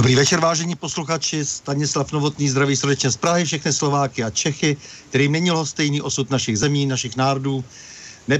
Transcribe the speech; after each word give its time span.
Dobrý 0.00 0.16
večer, 0.16 0.40
vážení 0.40 0.74
posluchači. 0.76 1.44
Stanislav 1.44 2.12
Novotný 2.12 2.48
zdraví 2.48 2.76
srdečně 2.76 3.10
z 3.10 3.16
Prahy, 3.16 3.44
všechny 3.44 3.72
Slováky 3.72 4.24
a 4.24 4.30
Čechy, 4.30 4.76
kterým 5.08 5.32
není 5.32 5.50
stejný 5.64 6.02
osud 6.02 6.30
našich 6.30 6.58
zemí, 6.58 6.86
našich 6.86 7.16
národů. 7.16 7.64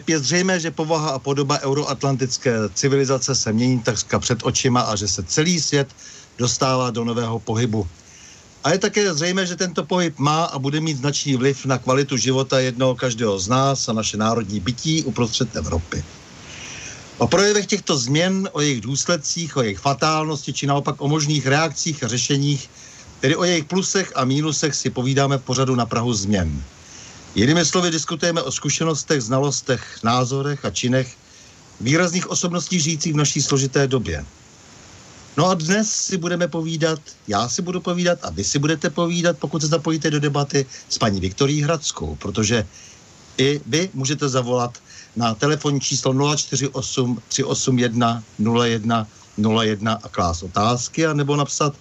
Je 0.07 0.19
zřejmé, 0.19 0.61
že 0.61 0.71
povaha 0.71 1.11
a 1.11 1.19
podoba 1.19 1.61
euroatlantické 1.61 2.53
civilizace 2.75 3.35
se 3.35 3.53
mění 3.53 3.83
takřka 3.83 4.19
před 4.19 4.39
očima 4.43 4.81
a 4.81 4.97
že 4.97 5.09
se 5.09 5.23
celý 5.23 5.61
svět 5.61 5.89
dostává 6.39 6.91
do 6.91 7.05
nového 7.05 7.39
pohybu. 7.39 7.89
A 8.65 8.73
je 8.73 8.79
také 8.79 9.15
zřejmé, 9.15 9.47
že 9.47 9.57
tento 9.57 9.85
pohyb 9.85 10.19
má 10.19 10.45
a 10.45 10.59
bude 10.59 10.81
mít 10.81 10.97
značný 10.97 11.37
vliv 11.37 11.67
na 11.67 11.79
kvalitu 11.79 12.17
života 12.17 12.61
jednoho 12.61 12.95
každého 12.95 13.39
z 13.39 13.49
nás 13.49 13.89
a 13.89 13.93
naše 13.93 14.17
národní 14.17 14.61
bytí 14.61 15.05
uprostřed 15.05 15.57
Evropy. 15.57 16.05
O 17.21 17.27
projevech 17.29 17.67
těchto 17.67 17.99
změn, 17.99 18.49
o 18.53 18.61
jejich 18.61 18.81
důsledcích, 18.81 19.57
o 19.57 19.63
jejich 19.63 19.79
fatálnosti, 19.79 20.53
či 20.53 20.67
naopak 20.67 20.95
o 20.99 21.09
možných 21.09 21.47
reakcích 21.47 22.05
a 22.05 22.09
řešeních, 22.09 22.71
tedy 23.21 23.37
o 23.37 23.45
jejich 23.45 23.65
plusech 23.65 24.13
a 24.17 24.25
mínusech 24.25 24.75
si 24.75 24.91
povídáme 24.91 25.39
v 25.39 25.43
pořadu 25.43 25.75
na 25.75 25.87
Prahu 25.87 26.15
změn. 26.15 26.65
Jinými 27.35 27.65
slovy 27.65 27.91
diskutujeme 27.91 28.43
o 28.43 28.53
zkušenostech, 28.53 29.21
znalostech, 29.23 29.99
názorech 30.03 30.65
a 30.65 30.71
činech 30.71 31.17
výrazných 31.81 32.31
osobností 32.31 32.81
žijících 32.81 33.13
v 33.13 33.17
naší 33.17 33.43
složité 33.43 33.87
době. 33.87 34.25
No 35.37 35.47
a 35.47 35.55
dnes 35.55 35.91
si 35.93 36.17
budeme 36.17 36.49
povídat, 36.49 37.01
já 37.29 37.49
si 37.49 37.63
budu 37.63 37.81
povídat 37.81 38.19
a 38.23 38.31
vy 38.31 38.45
si 38.45 38.59
budete 38.59 38.91
povídat, 38.91 39.39
pokud 39.39 39.63
se 39.63 39.69
zapojíte 39.69 40.11
do 40.11 40.21
debaty 40.21 40.67
s 40.89 40.99
paní 40.99 41.21
Viktorí 41.21 41.63
Hradskou, 41.63 42.17
protože 42.17 42.67
i 43.39 43.61
vy 43.67 43.91
můžete 43.95 44.29
zavolat 44.29 44.79
na 45.17 45.35
telefonní 45.35 45.81
číslo 45.81 46.37
048 46.37 47.23
381 47.29 48.23
01 48.39 49.07
01 49.39 49.93
a 50.03 50.09
klás 50.09 50.43
otázky, 50.43 51.07
anebo 51.07 51.37
napsat 51.37 51.75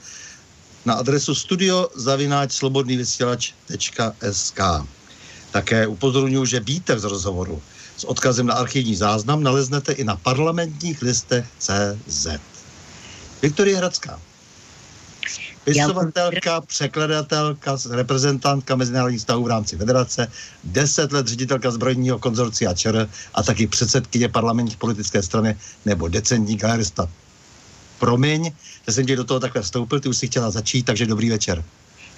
na 0.86 0.94
adresu 0.94 1.36
studio 1.36 1.90
zavináč 1.96 2.52
slobodný 2.52 2.98
vysílač.sk. 2.98 4.60
Také 5.52 5.88
upozorňuji, 5.88 6.46
že 6.46 6.60
výtah 6.60 7.00
z 7.00 7.04
rozhovoru 7.04 7.62
s 7.98 8.04
odkazem 8.04 8.48
na 8.48 8.54
archivní 8.54 8.96
záznam 8.96 9.44
naleznete 9.44 9.92
i 9.92 10.04
na 10.04 10.16
parlamentních 10.16 11.02
listech 11.02 11.46
CZ. 11.60 12.28
Viktorie 13.42 13.78
Hradská. 13.78 14.20
Pisovatelka, 15.64 16.62
překladatelka, 16.62 17.78
reprezentantka 17.92 18.76
mezinárodních 18.76 19.22
stavů 19.22 19.44
v 19.44 19.48
rámci 19.48 19.78
federace, 19.78 20.32
deset 20.64 21.12
let 21.12 21.28
ředitelka 21.28 21.72
zbrojního 21.72 22.20
konzorcia 22.20 22.74
ČR 22.74 23.10
a 23.34 23.44
taky 23.44 23.68
předsedkyně 23.68 24.30
parlamentní 24.30 24.76
politické 24.76 25.24
strany 25.24 25.56
nebo 25.86 26.08
decentní 26.08 26.56
galerista. 26.56 27.10
Promiň, 28.00 28.52
že 28.88 28.94
jsem 28.94 29.06
tě 29.06 29.16
do 29.16 29.24
toho 29.24 29.40
takhle 29.40 29.62
vstoupil, 29.62 30.00
ty 30.00 30.10
už 30.10 30.18
si 30.18 30.28
chtěla 30.28 30.52
začít, 30.52 30.84
takže 30.84 31.06
dobrý 31.06 31.30
večer. 31.30 31.64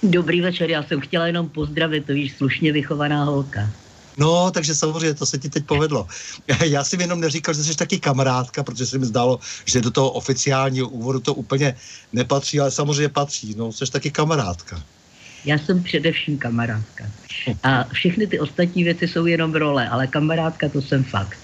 Dobrý 0.02 0.40
večer, 0.40 0.70
já 0.70 0.82
jsem 0.82 1.00
chtěla 1.00 1.26
jenom 1.26 1.48
pozdravit, 1.48 2.06
to 2.06 2.12
víš, 2.12 2.34
slušně 2.36 2.72
vychovaná 2.72 3.24
holka. 3.24 3.70
No, 4.16 4.50
takže 4.50 4.74
samozřejmě 4.74 5.14
to 5.14 5.26
se 5.26 5.38
ti 5.38 5.48
teď 5.50 5.64
povedlo. 5.64 6.06
Já 6.64 6.84
si 6.84 6.96
jenom 7.00 7.20
neříkal, 7.20 7.54
že 7.54 7.64
jsi 7.64 7.74
taky 7.76 8.00
kamarádka, 8.00 8.62
protože 8.62 8.86
se 8.86 8.98
mi 8.98 9.06
zdálo, 9.06 9.38
že 9.64 9.80
do 9.80 9.90
toho 9.90 10.10
oficiálního 10.10 10.88
úvodu 10.88 11.20
to 11.20 11.34
úplně 11.34 11.74
nepatří, 12.12 12.60
ale 12.60 12.70
samozřejmě 12.70 13.08
patří. 13.08 13.54
No, 13.56 13.72
jsi 13.72 13.90
taky 13.90 14.10
kamarádka. 14.10 14.82
Já 15.44 15.58
jsem 15.58 15.82
především 15.82 16.38
kamarádka. 16.38 17.04
A 17.62 17.84
všechny 17.84 18.26
ty 18.26 18.40
ostatní 18.40 18.84
věci 18.84 19.08
jsou 19.08 19.26
jenom 19.26 19.54
role, 19.54 19.88
ale 19.88 20.06
kamarádka 20.06 20.68
to 20.68 20.82
jsem 20.82 21.04
fakt. 21.04 21.38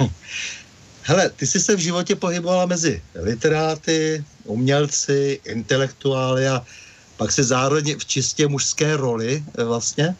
Hele, 1.02 1.30
ty 1.30 1.46
jsi 1.46 1.60
se 1.60 1.76
v 1.76 1.78
životě 1.78 2.16
pohybovala 2.16 2.66
mezi 2.66 3.02
literáty, 3.14 4.24
umělci, 4.44 5.40
intelektuály 5.44 6.48
a 6.48 6.64
pak 7.16 7.32
se 7.32 7.44
zároveň 7.44 7.98
v 7.98 8.06
čistě 8.06 8.48
mužské 8.48 8.96
roli 8.96 9.44
eh, 9.58 9.64
vlastně 9.64 10.16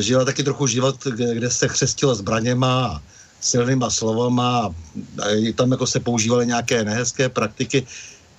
žila 0.00 0.24
taky 0.24 0.42
trochu 0.42 0.66
život, 0.66 1.04
kde 1.06 1.50
se 1.50 1.68
křestila 1.68 2.14
zbraněma 2.14 2.86
a 2.86 3.02
silnýma 3.40 3.90
slovama 3.90 4.74
a 5.22 5.26
tam 5.54 5.70
jako 5.70 5.86
se 5.86 6.00
používaly 6.00 6.46
nějaké 6.46 6.84
nehezké 6.84 7.28
praktiky. 7.28 7.86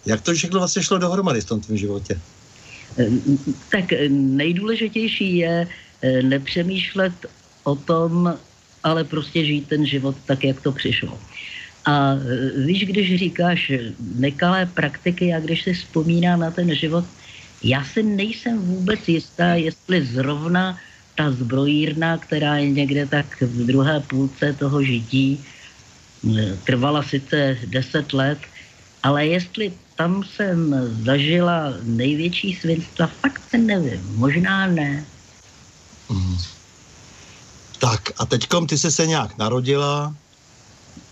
Jak 0.06 0.22
to 0.22 0.34
všechno 0.34 0.60
vlastně 0.60 0.84
šlo 0.84 0.98
dohromady 0.98 1.42
v 1.42 1.46
tom 1.46 1.60
tvém 1.62 1.78
životě? 1.78 2.20
Eh, 2.98 3.10
tak 3.72 3.94
eh, 3.94 4.10
nejdůležitější 4.10 5.38
je 5.38 5.68
nepřemýšlet 6.22 7.14
o 7.64 7.76
tom, 7.76 8.34
ale 8.84 9.04
prostě 9.04 9.46
žít 9.46 9.68
ten 9.68 9.86
život 9.86 10.16
tak, 10.26 10.44
jak 10.44 10.62
to 10.62 10.72
přišlo. 10.72 11.20
A 11.86 12.14
víš, 12.66 12.86
když 12.86 13.20
říkáš 13.20 13.72
nekalé 14.16 14.66
praktiky 14.66 15.34
a 15.34 15.40
když 15.40 15.64
si 15.64 15.74
vzpomínám 15.74 16.40
na 16.40 16.52
ten 16.52 16.76
život, 16.76 17.06
já 17.64 17.84
si 17.86 18.04
nejsem 18.04 18.58
vůbec 18.58 19.08
jistá, 19.08 19.54
jestli 19.54 20.06
zrovna 20.06 20.78
ta 21.22 21.32
zbrojírna, 21.32 22.18
která 22.18 22.58
je 22.58 22.70
někde 22.74 23.06
tak 23.06 23.42
v 23.42 23.66
druhé 23.70 24.02
půlce 24.10 24.58
toho 24.58 24.82
žití, 24.82 25.38
eh, 26.26 26.58
trvala 26.66 27.06
sice 27.06 27.58
deset 27.70 28.10
let, 28.14 28.42
ale 29.06 29.30
jestli 29.30 29.70
tam 29.96 30.26
jsem 30.26 30.74
zažila 31.06 31.78
největší 31.86 32.58
svinstva, 32.58 33.06
fakt 33.22 33.42
se 33.54 33.58
nevím, 33.58 34.02
možná 34.18 34.66
ne. 34.66 35.06
Mm. 36.10 36.38
Tak 37.78 38.18
a 38.18 38.26
teďkom 38.26 38.66
ty 38.66 38.78
jsi 38.78 38.90
se 38.90 39.06
nějak 39.06 39.38
narodila, 39.38 40.10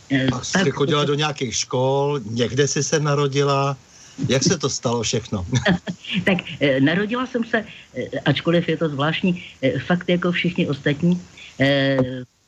eh, 0.10 0.26
pak 0.34 0.46
jsi 0.46 0.72
chodila 0.74 1.06
do 1.06 1.14
nějakých 1.14 1.54
škol, 1.56 2.18
někde 2.26 2.66
jsi 2.66 2.82
se 2.82 2.98
narodila, 2.98 3.78
jak 4.28 4.44
se 4.44 4.58
to 4.58 4.70
stalo 4.70 5.04
všechno? 5.04 5.46
tak 6.26 6.38
eh, 6.60 6.82
narodila 6.82 7.26
jsem 7.26 7.44
se, 7.44 7.66
eh, 7.96 8.20
ačkoliv 8.26 8.70
je 8.70 8.78
to 8.78 8.90
zvláštní, 8.90 9.44
eh, 9.62 9.80
fakt 9.80 10.10
jako 10.10 10.32
všichni 10.32 10.68
ostatní, 10.68 11.22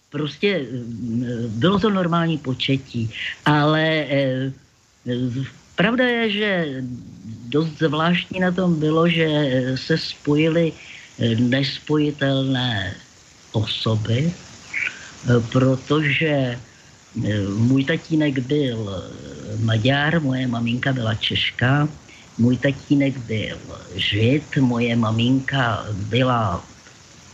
prostě 0.10 0.66
bylo 1.48 1.80
to 1.80 1.90
normální 1.90 2.38
početí, 2.38 3.12
ale 3.46 4.08
pravda 5.76 6.08
je, 6.08 6.30
že 6.32 6.50
dost 7.52 7.76
zvláštní 7.80 8.40
na 8.40 8.52
tom 8.52 8.80
bylo, 8.80 9.10
že 9.10 9.28
se 9.76 9.98
spojily 9.98 10.72
nespojitelné 11.40 12.96
osoby, 13.52 14.32
protože 15.52 16.56
můj 17.58 17.84
tatínek 17.84 18.40
byl 18.40 19.04
Maďar, 19.60 20.22
moje 20.22 20.48
maminka 20.48 20.94
byla 20.94 21.16
Češka, 21.16 21.88
můj 22.38 22.58
tatínek 22.58 23.18
byl 23.18 23.58
Žid, 23.96 24.58
moje 24.58 24.96
maminka 24.96 25.86
byla 25.92 26.64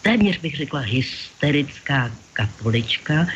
téměř 0.01 0.39
bych 0.39 0.55
řekla 0.57 0.79
hysterická 0.79 2.11
katolička, 2.33 3.27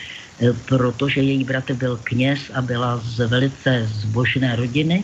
protože 0.66 1.22
její 1.22 1.44
bratr 1.44 1.74
byl 1.74 2.00
kněz 2.04 2.52
a 2.54 2.62
byla 2.62 2.98
z 2.98 3.28
velice 3.28 3.88
zbožné 3.92 4.56
rodiny. 4.56 5.04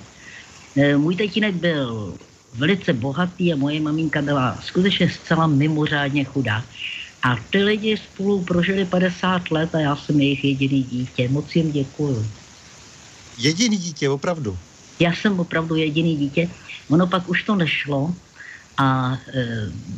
Můj 0.97 1.15
tatínek 1.15 1.55
byl 1.55 2.17
velice 2.53 2.93
bohatý 2.93 3.53
a 3.53 3.55
moje 3.55 3.79
maminka 3.79 4.21
byla 4.21 4.57
skutečně 4.61 5.09
zcela 5.09 5.47
mimořádně 5.47 6.23
chudá. 6.23 6.63
A 7.23 7.35
ty 7.49 7.63
lidi 7.63 7.97
spolu 7.97 8.43
prožili 8.43 8.85
50 8.85 9.51
let 9.51 9.75
a 9.75 9.79
já 9.79 9.95
jsem 9.95 10.19
jejich 10.19 10.43
jediný 10.43 10.83
dítě. 10.83 11.29
Moc 11.29 11.55
jim 11.55 11.71
děkuju. 11.71 12.27
Jediný 13.37 13.77
dítě, 13.77 14.09
opravdu? 14.09 14.57
Já 14.99 15.13
jsem 15.13 15.39
opravdu 15.39 15.75
jediný 15.75 16.17
dítě. 16.17 16.49
Ono 16.89 17.07
pak 17.07 17.29
už 17.29 17.43
to 17.43 17.55
nešlo 17.55 18.15
a 18.77 19.17
e, 19.33 19.45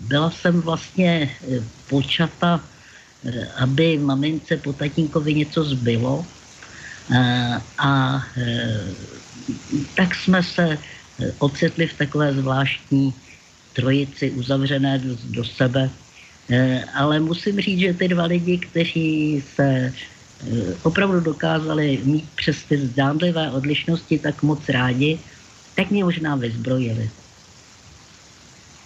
byla 0.07 0.31
jsem 0.31 0.61
vlastně 0.61 1.09
e, 1.11 1.63
počata, 1.89 2.63
e, 3.23 3.45
aby 3.45 3.97
mamince 3.97 4.57
po 4.57 4.73
tatínkovi 4.73 5.33
něco 5.33 5.63
zbylo. 5.63 6.25
E, 7.11 7.61
a 7.77 8.23
e, 8.37 8.81
tak 9.95 10.15
jsme 10.15 10.43
se 10.43 10.63
e, 10.63 10.77
ocitli 11.39 11.87
v 11.87 11.97
takové 11.97 12.33
zvláštní 12.33 13.13
trojici 13.73 14.31
uzavřené 14.31 14.99
do, 14.99 15.17
do 15.23 15.43
sebe 15.45 15.89
ale 16.93 17.19
musím 17.19 17.61
říct, 17.61 17.79
že 17.79 17.93
ty 17.93 18.07
dva 18.07 18.25
lidi, 18.25 18.57
kteří 18.57 19.43
se 19.55 19.63
eh, 19.63 20.75
opravdu 20.83 21.19
dokázali 21.19 22.01
mít 22.03 22.29
přes 22.35 22.63
ty 22.63 22.77
zdánlivé 22.77 23.51
odlišnosti 23.51 24.19
tak 24.19 24.43
moc 24.43 24.69
rádi, 24.69 25.19
tak 25.75 25.91
mě 25.91 26.03
možná 26.03 26.35
vyzbrojili. 26.35 27.09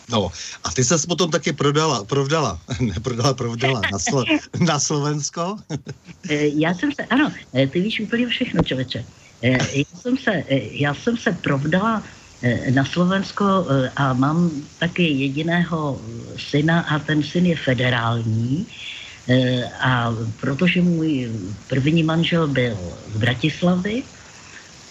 No, 0.10 0.32
a 0.64 0.72
ty 0.72 0.84
se 0.84 1.08
potom 1.08 1.32
taky 1.32 1.54
prodala, 1.54 2.04
prodala, 2.04 2.60
ne 2.80 2.96
prodala, 3.00 3.34
prodala 3.34 3.82
na, 3.92 4.00
Slo, 4.00 4.24
na 4.60 4.80
Slovensko? 4.80 5.58
Eh, 6.30 6.48
já 6.56 6.74
jsem 6.74 6.92
se, 6.92 7.06
ano, 7.06 7.32
ty 7.72 7.82
víš 7.82 8.00
úplně 8.00 8.28
všechno, 8.28 8.64
člověče. 8.64 9.06
Já 9.74 10.00
jsem 10.02 10.18
se, 10.18 10.44
já 10.72 10.94
jsem 10.94 11.18
se 11.18 11.32
provdala 11.32 12.04
Eh, 12.04 12.23
na 12.76 12.84
Slovensko 12.84 13.46
eh, 13.46 13.92
a 13.96 14.14
mám 14.14 14.52
taky 14.80 15.04
jediného 15.04 16.02
syna 16.36 16.82
a 16.92 17.00
ten 17.00 17.24
syn 17.24 17.46
je 17.46 17.56
federální. 17.56 18.68
Eh, 19.28 19.64
a 19.80 20.12
protože 20.40 20.82
můj 20.82 21.32
první 21.68 22.04
manžel 22.04 22.48
byl 22.48 22.78
z 23.14 23.18
Bratislavy 23.18 24.04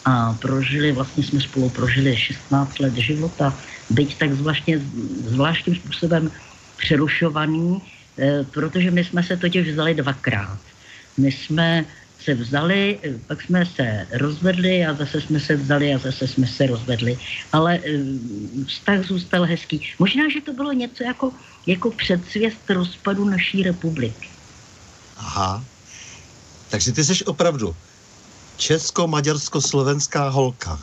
a 0.04 0.32
prožili, 0.34 0.92
vlastně 0.92 1.22
jsme 1.22 1.40
spolu 1.40 1.68
prožili 1.70 2.16
16 2.16 2.78
let 2.80 2.94
života, 2.96 3.54
byť 3.90 4.18
tak 4.18 4.34
zvláštně, 4.34 4.80
zvláštním 5.24 5.76
způsobem 5.76 6.30
přerušovaný, 6.76 7.82
protože 8.50 8.90
my 8.90 9.04
jsme 9.04 9.22
se 9.22 9.36
totiž 9.36 9.68
vzali 9.68 9.94
dvakrát. 9.94 10.58
My 11.18 11.32
jsme 11.32 11.84
se 12.24 12.34
vzali, 12.34 12.98
pak 13.26 13.42
jsme 13.42 13.66
se 13.66 14.06
rozvedli 14.12 14.86
a 14.86 14.94
zase 14.94 15.20
jsme 15.20 15.40
se 15.40 15.56
vzali 15.56 15.94
a 15.94 15.98
zase 15.98 16.28
jsme 16.28 16.46
se 16.46 16.66
rozvedli. 16.66 17.18
Ale 17.52 17.80
eh, 17.82 17.98
vztah 18.66 19.06
zůstal 19.06 19.44
hezký. 19.44 19.82
Možná, 19.98 20.28
že 20.28 20.40
to 20.40 20.52
bylo 20.52 20.72
něco 20.72 21.04
jako, 21.04 21.32
jako 21.66 21.90
předsvěst 21.90 22.70
rozpadu 22.70 23.24
naší 23.24 23.62
republiky. 23.62 24.28
Aha. 25.16 25.64
Takže 26.70 26.92
ty 26.92 27.04
jsi 27.04 27.24
opravdu 27.24 27.76
česko-maďarsko-slovenská 28.56 30.28
holka. 30.28 30.78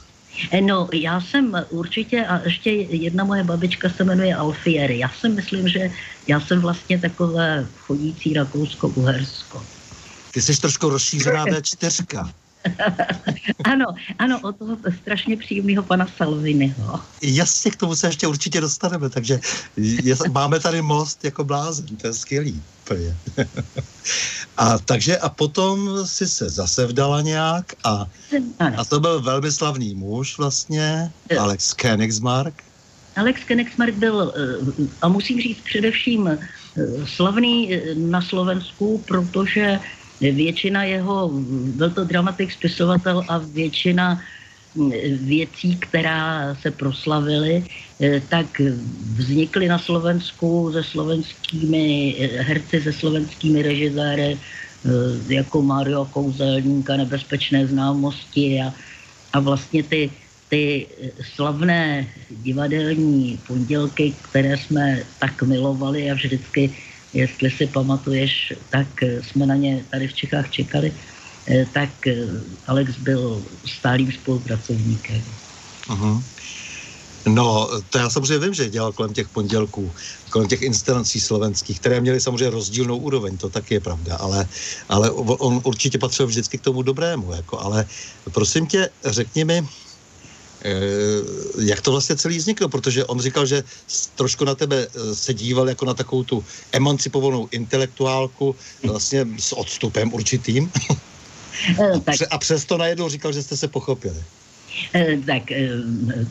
Eh, 0.51 0.61
no, 0.61 0.89
já 0.93 1.21
jsem 1.21 1.65
určitě, 1.69 2.25
a 2.25 2.41
ještě 2.45 2.71
jedna 2.71 3.23
moje 3.23 3.43
babička 3.43 3.89
se 3.89 4.03
jmenuje 4.03 4.35
Alfiery. 4.35 4.99
Já 4.99 5.09
si 5.09 5.29
myslím, 5.29 5.67
že 5.67 5.91
já 6.27 6.39
jsem 6.39 6.61
vlastně 6.61 6.99
takové 6.99 7.67
chodící 7.79 8.33
Rakousko-Uhersko. 8.33 9.78
Ty 10.31 10.41
jsi 10.41 10.61
trošku 10.61 10.89
rozšířená 10.89 11.45
V4. 11.45 12.33
ano, 13.63 13.85
ano, 14.19 14.39
o 14.43 14.51
toho 14.51 14.77
strašně 15.01 15.37
příjemného 15.37 15.83
pana 15.83 16.07
Salviniho. 16.17 16.99
Jasně, 17.21 17.71
k 17.71 17.75
tomu 17.75 17.95
se 17.95 18.07
ještě 18.07 18.27
určitě 18.27 18.61
dostaneme, 18.61 19.09
takže 19.09 19.39
je, 19.77 20.15
máme 20.31 20.59
tady 20.59 20.81
most 20.81 21.25
jako 21.25 21.43
blázen, 21.43 21.85
to 21.85 22.07
je 22.07 22.13
skvělý. 22.13 22.61
a 24.57 24.77
takže 24.77 25.17
a 25.17 25.29
potom 25.29 26.07
si 26.07 26.27
se 26.27 26.49
zase 26.49 26.85
vdala 26.85 27.21
nějak 27.21 27.73
a, 27.83 28.05
a 28.77 28.85
to 28.85 28.99
byl 28.99 29.21
velmi 29.21 29.51
slavný 29.51 29.95
muž 29.95 30.37
vlastně, 30.37 31.11
Alex 31.39 31.73
Königsmark. 31.73 32.53
Alex 33.15 33.41
Königsmark 33.41 33.93
byl, 33.93 34.33
eh, 34.35 34.87
a 35.01 35.07
musím 35.07 35.41
říct 35.41 35.61
především, 35.63 36.27
eh, 36.27 36.37
slavný 37.05 37.73
eh, 37.73 37.95
na 37.95 38.21
Slovensku, 38.21 39.03
protože 39.07 39.79
Většina 40.21 40.83
jeho, 40.83 41.31
byl 41.79 41.89
to 41.89 42.03
dramatik, 42.03 42.51
spisovatel 42.51 43.23
a 43.27 43.37
většina 43.37 44.21
mm, 44.75 44.91
věcí, 45.23 45.77
která 45.79 46.55
se 46.55 46.71
proslavily, 46.71 47.63
eh, 48.01 48.21
tak 48.27 48.61
vznikly 49.15 49.67
na 49.67 49.79
Slovensku 49.79 50.71
se 50.73 50.83
slovenskými 50.83 52.15
eh, 52.19 52.41
herci, 52.43 52.81
se 52.81 52.93
slovenskými 52.93 53.61
režiséry, 53.63 54.35
eh, 54.35 55.33
jako 55.33 55.61
Mario 55.61 56.05
Kouzelníka, 56.05 56.97
Nebezpečné 56.97 57.67
známosti 57.67 58.59
a, 58.59 58.73
a 59.33 59.39
vlastně 59.39 59.83
ty, 59.83 60.11
ty 60.49 60.87
slavné 61.35 62.07
divadelní 62.43 63.39
pondělky, 63.47 64.13
které 64.29 64.57
jsme 64.57 65.03
tak 65.19 65.43
milovali 65.43 66.11
a 66.11 66.13
vždycky 66.13 66.75
jestli 67.13 67.51
si 67.51 67.67
pamatuješ, 67.67 68.53
tak 68.69 69.03
eh, 69.03 69.23
jsme 69.23 69.45
na 69.45 69.55
ně 69.55 69.85
tady 69.91 70.07
v 70.07 70.13
Čechách 70.13 70.51
čekali, 70.51 70.93
eh, 71.47 71.65
tak 71.73 72.07
eh, 72.07 72.13
Alex 72.67 72.97
byl 72.97 73.43
stálým 73.65 74.11
spolupracovníkem. 74.11 75.21
Uh-huh. 75.89 76.21
No, 77.27 77.69
to 77.89 77.97
já 77.97 78.09
samozřejmě 78.09 78.39
vím, 78.39 78.53
že 78.53 78.69
dělal 78.69 78.93
kolem 78.93 79.13
těch 79.13 79.29
pondělků, 79.29 79.91
kolem 80.29 80.47
těch 80.47 80.61
inscenací 80.61 81.19
slovenských, 81.19 81.79
které 81.79 82.01
měly 82.01 82.21
samozřejmě 82.21 82.49
rozdílnou 82.49 82.97
úroveň, 82.97 83.37
to 83.37 83.49
taky 83.49 83.73
je 83.73 83.79
pravda, 83.79 84.15
ale, 84.15 84.47
ale 84.89 85.11
on 85.11 85.61
určitě 85.63 85.97
patřil 85.97 86.27
vždycky 86.27 86.57
k 86.57 86.61
tomu 86.61 86.81
dobrému, 86.81 87.33
jako, 87.33 87.59
ale 87.59 87.85
prosím 88.31 88.67
tě, 88.67 88.89
řekni 89.05 89.45
mi, 89.45 89.67
jak 91.59 91.81
to 91.81 91.91
vlastně 91.91 92.15
celý 92.15 92.37
vzniklo, 92.37 92.69
protože 92.69 93.05
on 93.05 93.19
říkal, 93.19 93.45
že 93.45 93.63
trošku 94.15 94.45
na 94.45 94.55
tebe 94.55 94.87
eh, 94.87 95.15
se 95.15 95.33
díval 95.33 95.69
jako 95.69 95.85
na 95.85 95.93
takovou 95.93 96.23
tu 96.23 96.45
emancipovanou 96.71 97.47
intelektuálku 97.51 98.55
vlastně 98.83 99.27
s 99.39 99.57
odstupem 99.57 100.13
určitým. 100.13 100.71
Eh, 101.79 102.25
a 102.31 102.37
přesto 102.37 102.77
najednou 102.77 103.09
říkal, 103.09 103.31
že 103.31 103.43
jste 103.43 103.57
se 103.57 103.67
pochopili. 103.67 104.23
Tak 105.25 105.43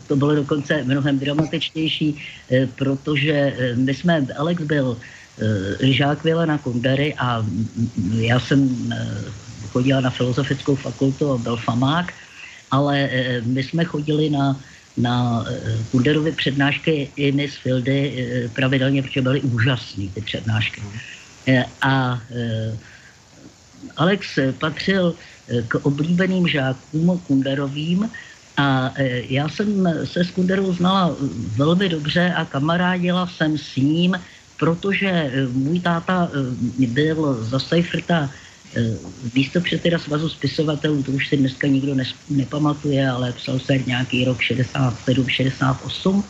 to 0.07 0.17
bylo 0.17 0.35
dokonce 0.35 0.85
mnohem 0.85 1.19
dramatičtější, 1.19 2.17
protože 2.75 3.57
my 3.77 3.95
jsme, 3.95 4.27
Alex 4.37 4.63
byl 4.63 4.97
žák 5.81 6.25
na 6.25 6.59
Kundary 6.59 7.15
a 7.19 7.45
já 8.17 8.41
jsem 8.41 8.93
chodila 9.69 10.01
na 10.01 10.11
filozofickou 10.11 10.75
fakultu 10.75 11.33
a 11.33 11.39
byl 11.39 11.57
famák 11.57 12.13
ale 12.71 13.09
eh, 13.13 13.41
my 13.41 13.63
jsme 13.63 13.85
chodili 13.85 14.31
na, 14.31 14.61
na 14.97 15.45
Kunderovy 15.91 16.31
eh, 16.31 16.37
přednášky 16.37 17.13
i 17.17 17.33
Miss 17.33 17.57
Fildy 17.57 17.99
eh, 17.99 18.49
pravidelně, 18.49 19.03
protože 19.03 19.23
byly 19.23 19.41
úžasné 19.41 20.09
ty 20.15 20.21
přednášky. 20.21 20.83
A 21.81 22.21
Alex 23.97 24.39
patřil 24.61 25.15
k 25.69 25.75
oblíbeným 25.75 26.49
žákům 26.49 27.23
Kunderovým 27.27 28.11
a 28.57 28.93
já 29.33 29.49
jsem 29.49 29.89
se 30.05 30.25
s 30.25 30.31
Kunderou 30.31 30.73
znala 30.73 31.17
velmi 31.57 31.89
dobře 31.89 32.33
a 32.37 32.45
kamarádila 32.45 33.27
jsem 33.27 33.59
s 33.59 33.77
ním, 33.77 34.13
protože 34.59 35.33
můj 35.53 35.81
táta 35.81 36.31
byl 36.79 37.45
za 37.45 37.59
Seiferta 37.59 38.31
Místo 39.35 39.61
předseda 39.61 39.99
svazu 39.99 40.29
spisovatelů, 40.29 41.03
to 41.03 41.13
už 41.13 41.29
si 41.29 41.37
dneska 41.37 41.67
nikdo 41.67 41.97
nepamatuje, 42.29 43.09
ale 43.09 43.33
psal 43.33 43.59
se 43.59 43.79
nějaký 43.79 44.25
rok 44.25 44.41
67, 44.41 45.29
68. 45.29 46.25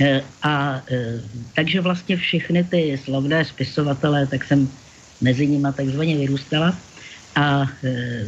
Eh, 0.00 0.24
a 0.42 0.82
eh, 0.90 1.22
takže 1.54 1.80
vlastně 1.80 2.16
všechny 2.16 2.64
ty 2.64 2.98
slavné 2.98 3.44
spisovatelé, 3.44 4.26
tak 4.26 4.44
jsem 4.44 4.72
mezi 5.20 5.46
nimi 5.46 5.68
takzvaně 5.76 6.16
vyrůstala. 6.16 6.82
A 7.34 7.62
eh, 7.84 8.26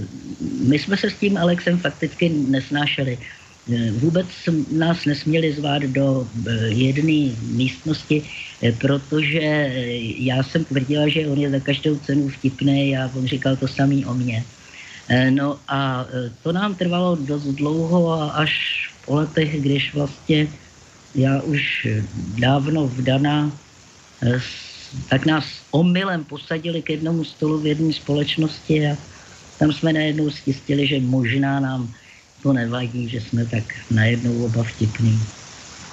my 0.68 0.78
jsme 0.78 0.96
se 0.96 1.10
s 1.10 1.16
tím 1.18 1.36
Alexem 1.36 1.78
fakticky 1.78 2.28
nesnášeli. 2.28 3.18
Eh, 3.70 3.92
vůbec 3.92 4.26
nás 4.70 5.06
nesměli 5.06 5.52
zvát 5.52 5.82
do 5.82 6.26
eh, 6.26 6.74
jedné 6.74 7.38
místnosti, 7.46 8.26
eh, 8.62 8.72
protože 8.72 9.70
já 10.18 10.42
jsem 10.42 10.64
tvrdila, 10.64 11.08
že 11.08 11.28
on 11.28 11.38
je 11.38 11.50
za 11.50 11.60
každou 11.60 11.94
cenu 12.02 12.28
vtipný 12.28 12.98
a 12.98 13.10
on 13.14 13.26
říkal 13.26 13.56
to 13.56 13.68
samý 13.68 14.06
o 14.06 14.14
mně. 14.14 14.44
No 15.30 15.60
a 15.68 16.06
to 16.42 16.52
nám 16.52 16.74
trvalo 16.74 17.16
dost 17.16 17.44
dlouho 17.58 18.12
a 18.12 18.30
až 18.30 18.54
po 19.04 19.14
letech, 19.14 19.60
když 19.60 19.94
vlastně 19.94 20.48
já 21.14 21.42
už 21.42 21.86
dávno 22.38 22.86
vdaná, 22.88 23.52
tak 25.10 25.26
nás 25.26 25.44
omylem 25.70 26.24
posadili 26.24 26.82
k 26.82 26.90
jednomu 26.90 27.24
stolu 27.24 27.60
v 27.60 27.66
jedné 27.66 27.92
společnosti 27.92 28.86
a 28.86 28.96
tam 29.58 29.72
jsme 29.72 29.92
najednou 29.92 30.30
zjistili, 30.30 30.86
že 30.86 31.00
možná 31.00 31.60
nám 31.60 31.92
to 32.42 32.52
nevadí, 32.52 33.08
že 33.08 33.20
jsme 33.20 33.46
tak 33.46 33.64
najednou 33.90 34.44
oba 34.44 34.62
vtipný. 34.62 35.20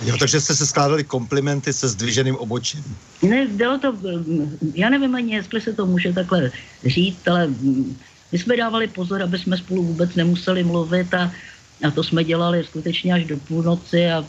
Jo, 0.06 0.16
takže 0.20 0.42
jste 0.42 0.56
se 0.56 0.66
skládali 0.66 1.04
komplimenty 1.04 1.74
se 1.74 1.88
zdviženým 1.88 2.36
obočím. 2.36 2.84
Ne, 3.22 3.48
bylo 3.48 3.78
to, 3.78 3.94
já 4.74 4.90
nevím 4.90 5.16
ani, 5.16 5.36
jestli 5.36 5.62
se 5.62 5.74
to 5.74 5.86
může 5.86 6.14
takhle 6.14 6.52
říct, 6.86 7.28
ale 7.28 7.48
my 8.32 8.38
jsme 8.38 8.58
dávali 8.58 8.88
pozor, 8.88 9.22
aby 9.22 9.40
jsme 9.40 9.58
spolu 9.58 9.84
vůbec 9.84 10.16
nemuseli 10.16 10.64
mluvit 10.64 11.14
a, 11.14 11.32
a 11.88 11.92
to 11.92 12.04
jsme 12.04 12.24
dělali 12.24 12.64
skutečně 12.64 13.14
až 13.14 13.26
do 13.26 13.38
půlnoci 13.38 14.12
a 14.12 14.26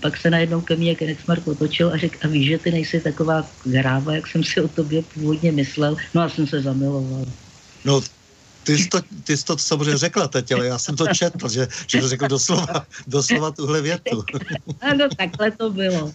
pak 0.00 0.16
se 0.16 0.30
najednou 0.30 0.60
ke 0.60 0.76
mně 0.76 0.94
Kenexmark 0.94 1.48
otočil 1.48 1.92
a 1.92 1.96
řekl, 1.96 2.18
a 2.22 2.28
víš, 2.28 2.48
že 2.48 2.58
ty 2.58 2.70
nejsi 2.70 3.00
taková 3.00 3.46
hráva, 3.74 4.14
jak 4.14 4.26
jsem 4.26 4.44
si 4.44 4.60
o 4.60 4.68
tobě 4.68 5.02
původně 5.02 5.52
myslel. 5.52 5.96
No 6.14 6.22
a 6.22 6.28
jsem 6.28 6.46
se 6.46 6.62
zamiloval. 6.62 7.26
No, 7.84 8.00
ty 8.70 8.78
jsi, 8.78 8.88
to, 8.88 8.98
ty 9.24 9.36
jsi 9.36 9.44
to 9.44 9.58
samozřejmě 9.58 9.96
řekla 9.96 10.28
teď, 10.28 10.52
ale 10.52 10.66
já 10.66 10.78
jsem 10.78 10.96
to 10.96 11.06
četl, 11.14 11.48
že, 11.48 11.68
že 11.86 12.00
to 12.00 12.08
řekl 12.08 12.28
doslova, 12.28 12.86
doslova 13.06 13.50
tuhle 13.50 13.82
větu. 13.82 14.22
ano, 14.80 15.08
takhle 15.16 15.50
to 15.50 15.70
bylo. 15.70 16.12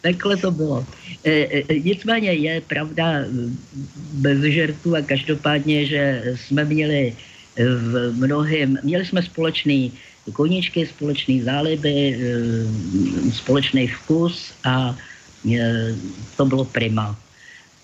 Takhle 0.00 0.36
to 0.36 0.50
bylo. 0.50 0.86
E, 1.24 1.30
e, 1.30 1.78
nicméně 1.84 2.32
je 2.32 2.60
pravda 2.60 3.28
bez 4.12 4.40
žertu 4.40 4.96
a 4.96 5.02
každopádně, 5.02 5.86
že 5.86 6.22
jsme 6.36 6.64
měli 6.64 7.16
v 7.58 8.12
mnohém, 8.16 8.78
měli 8.82 9.06
jsme 9.06 9.22
společný 9.22 9.92
koníčky, 10.32 10.86
společný 10.86 11.42
záliby, 11.42 12.16
e, 12.16 13.32
společný 13.32 13.88
vkus 13.88 14.52
a 14.64 14.96
e, 15.44 15.94
to 16.36 16.46
bylo 16.46 16.64
prima. 16.64 17.18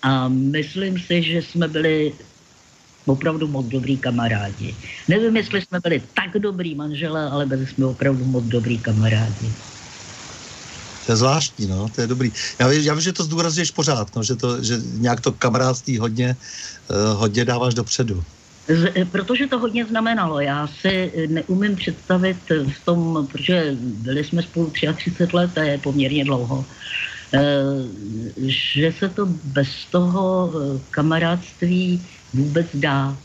A 0.01 0.27
myslím 0.29 0.99
si, 0.99 1.21
že 1.21 1.41
jsme 1.41 1.67
byli 1.67 2.13
opravdu 3.05 3.47
moc 3.47 3.65
dobrý 3.65 3.97
kamarádi. 3.97 4.75
Nevím, 5.07 5.37
jestli 5.37 5.61
jsme 5.61 5.79
byli 5.79 6.01
tak 6.13 6.41
dobrý 6.41 6.75
manželé, 6.75 7.29
ale 7.29 7.45
byli 7.45 7.67
jsme 7.67 7.85
opravdu 7.85 8.25
moc 8.25 8.45
dobrý 8.45 8.77
kamarádi. 8.77 9.51
To 11.05 11.11
je 11.11 11.15
zvláštní, 11.15 11.67
no, 11.67 11.89
to 11.95 12.01
je 12.01 12.07
dobrý. 12.07 12.31
Já 12.59 12.67
vím, 12.67 12.81
já 12.81 12.93
vím 12.93 13.01
že 13.01 13.13
to 13.13 13.23
zdůrazněš 13.23 13.71
pořád, 13.71 14.15
no, 14.15 14.23
že, 14.23 14.35
to, 14.35 14.63
že 14.63 14.81
nějak 14.93 15.21
to 15.21 15.31
kamarádství 15.31 15.97
hodně, 15.97 16.35
uh, 16.89 17.19
hodně 17.19 17.45
dáváš 17.45 17.73
dopředu. 17.73 18.23
Z, 18.67 18.91
eh, 18.95 19.05
protože 19.05 19.47
to 19.47 19.59
hodně 19.59 19.85
znamenalo. 19.85 20.39
Já 20.39 20.67
si 20.67 21.11
neumím 21.27 21.75
představit 21.75 22.37
v 22.49 22.85
tom, 22.85 23.27
protože 23.31 23.77
byli 23.77 24.23
jsme 24.23 24.41
spolu 24.41 24.69
33 24.69 25.27
let, 25.33 25.51
to 25.53 25.59
je 25.59 25.77
poměrně 25.77 26.25
dlouho, 26.25 26.65
eh, 27.33 27.39
že 28.37 28.93
se 28.99 29.09
to 29.09 29.25
bez 29.43 29.69
toho 29.91 30.51
kamarádství 30.91 32.01
vůbec 32.33 32.67
dá, 32.73 33.17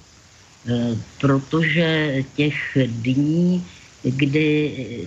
eh, 0.66 0.96
protože 1.20 2.14
těch 2.36 2.56
dní, 2.86 3.66
kdy 4.02 4.48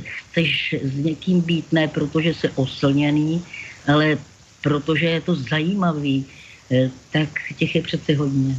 chceš 0.04 0.76
s 0.84 0.96
někým 0.98 1.42
být, 1.42 1.72
ne 1.72 1.88
protože 1.88 2.34
jsi 2.34 2.50
oslněný, 2.56 3.44
ale 3.88 4.18
protože 4.62 5.06
je 5.06 5.22
to 5.22 5.36
zajímavý, 5.36 6.26
eh, 6.72 6.92
tak 7.12 7.30
těch 7.58 7.76
je 7.76 7.82
přeci 7.82 8.14
hodně. 8.14 8.58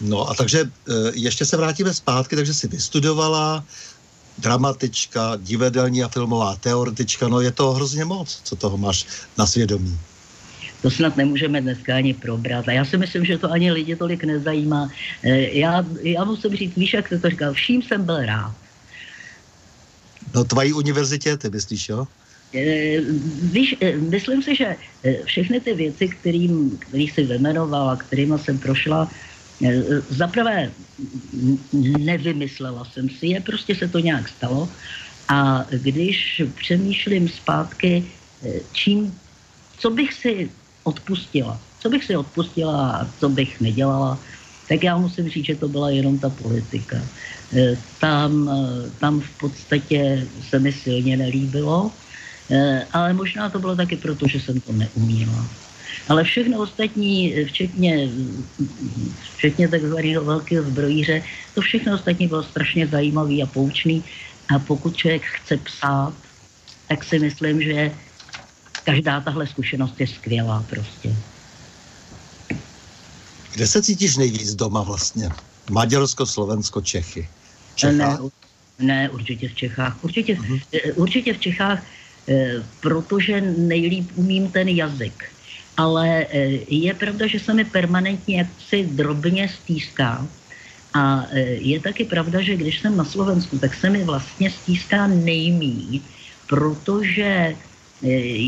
No 0.00 0.28
a 0.28 0.34
takže 0.34 0.68
eh, 0.68 0.92
ještě 1.14 1.46
se 1.46 1.56
vrátíme 1.56 1.94
zpátky, 1.94 2.36
takže 2.36 2.54
si 2.54 2.68
vystudovala, 2.68 3.64
dramatička, 4.38 5.36
divadelní 5.36 6.02
a 6.02 6.08
filmová 6.08 6.56
teoretička, 6.56 7.28
no 7.28 7.40
je 7.40 7.50
to 7.54 7.72
hrozně 7.72 8.04
moc, 8.04 8.40
co 8.44 8.56
toho 8.56 8.76
máš 8.78 9.06
na 9.38 9.46
svědomí 9.46 9.98
to 10.84 10.90
snad 10.92 11.16
nemůžeme 11.16 11.64
dneska 11.64 11.96
ani 11.96 12.12
probrat. 12.12 12.68
A 12.68 12.72
já 12.72 12.84
si 12.84 13.00
myslím, 13.00 13.24
že 13.24 13.40
to 13.40 13.48
ani 13.48 13.72
lidi 13.72 13.96
tolik 13.96 14.20
nezajímá. 14.20 14.92
Eh, 15.24 15.56
já, 15.56 15.80
já 16.04 16.24
musím 16.24 16.52
říct, 16.52 16.76
víš, 16.76 16.92
jak 16.92 17.08
se 17.08 17.16
to 17.16 17.30
říkal, 17.32 17.56
vším 17.56 17.80
jsem 17.82 18.04
byl 18.04 18.28
rád. 18.28 18.52
No 20.36 20.44
tvojí 20.44 20.76
univerzitě, 20.76 21.40
ty 21.40 21.48
myslíš, 21.48 21.88
jo? 21.88 22.04
Eh, 22.52 23.00
víš, 23.48 23.80
eh, 23.80 23.96
myslím 23.96 24.44
si, 24.44 24.52
že 24.52 24.76
všechny 25.24 25.56
ty 25.64 25.72
věci, 25.72 26.04
kterým, 26.20 26.76
který 26.76 27.08
jsi 27.08 27.32
vymenoval 27.32 27.96
a 27.96 27.96
kterými 27.96 28.36
jsem 28.36 28.60
prošla, 28.60 29.08
zaprvé 30.12 30.68
nevymyslela 31.96 32.84
jsem 32.84 33.08
si 33.08 33.32
je, 33.32 33.40
prostě 33.40 33.72
se 33.72 33.88
to 33.88 34.04
nějak 34.04 34.28
stalo. 34.28 34.68
A 35.32 35.64
když 35.70 36.42
přemýšlím 36.60 37.32
zpátky, 37.32 38.04
čím, 38.76 39.08
co 39.78 39.88
bych 39.90 40.12
si 40.12 40.50
odpustila. 40.84 41.60
Co 41.78 41.90
bych 41.90 42.04
si 42.04 42.16
odpustila 42.16 42.90
a 42.90 43.06
co 43.18 43.28
bych 43.28 43.60
nedělala, 43.60 44.18
tak 44.68 44.84
já 44.84 44.96
musím 44.96 45.28
říct, 45.28 45.44
že 45.44 45.56
to 45.56 45.68
byla 45.68 45.90
jenom 45.90 46.18
ta 46.18 46.30
politika. 46.30 46.96
E, 47.52 47.76
tam, 48.00 48.48
e, 48.48 48.90
tam 49.00 49.20
v 49.20 49.30
podstatě 49.40 50.28
se 50.40 50.58
mi 50.58 50.72
silně 50.72 51.16
nelíbilo, 51.16 51.92
e, 52.50 52.86
ale 52.92 53.12
možná 53.12 53.50
to 53.50 53.58
bylo 53.58 53.76
taky 53.76 53.96
proto, 53.96 54.28
že 54.28 54.40
jsem 54.40 54.60
to 54.60 54.72
neuměla. 54.72 55.48
Ale 56.08 56.24
všechno 56.24 56.58
ostatní, 56.58 57.44
včetně, 57.44 58.08
včetně 59.36 59.68
takzvaného 59.68 60.24
velkého 60.24 60.64
zbrojíře, 60.64 61.22
to 61.54 61.60
všechno 61.60 61.94
ostatní 61.94 62.26
bylo 62.26 62.42
strašně 62.42 62.86
zajímavý 62.86 63.42
a 63.42 63.46
poučný. 63.46 64.04
A 64.54 64.58
pokud 64.58 64.96
člověk 64.96 65.22
chce 65.22 65.56
psát, 65.56 66.14
tak 66.88 67.04
si 67.04 67.18
myslím, 67.18 67.62
že 67.62 67.92
každá 68.84 69.20
tahle 69.20 69.46
zkušenost 69.46 70.00
je 70.00 70.06
skvělá 70.06 70.64
prostě. 70.70 71.16
Kde 73.54 73.66
se 73.66 73.82
cítíš 73.82 74.16
nejvíc 74.16 74.54
doma 74.54 74.82
vlastně? 74.82 75.28
Maďarsko, 75.70 76.26
Slovensko, 76.26 76.80
Čechy? 76.80 77.28
Ne, 77.92 78.18
ne, 78.78 79.10
určitě 79.10 79.48
v 79.48 79.54
Čechách. 79.54 80.04
Určitě, 80.04 80.34
uh-huh. 80.34 80.60
určitě 80.94 81.34
v 81.34 81.38
Čechách, 81.38 81.82
eh, 82.28 82.62
protože 82.80 83.40
nejlíp 83.40 84.10
umím 84.14 84.50
ten 84.50 84.68
jazyk. 84.68 85.24
Ale 85.76 86.26
je 86.68 86.94
pravda, 86.94 87.26
že 87.26 87.40
se 87.40 87.54
mi 87.54 87.64
permanentně 87.64 88.38
jaksi 88.38 88.86
drobně 88.86 89.48
stýská. 89.48 90.26
A 90.94 91.26
je 91.58 91.80
taky 91.80 92.04
pravda, 92.04 92.40
že 92.40 92.56
když 92.56 92.80
jsem 92.80 92.96
na 92.96 93.04
Slovensku, 93.04 93.58
tak 93.58 93.74
se 93.74 93.90
mi 93.90 94.04
vlastně 94.04 94.50
stýská 94.50 95.06
nejmí, 95.06 96.02
protože 96.46 97.54
Eh, 97.54 97.73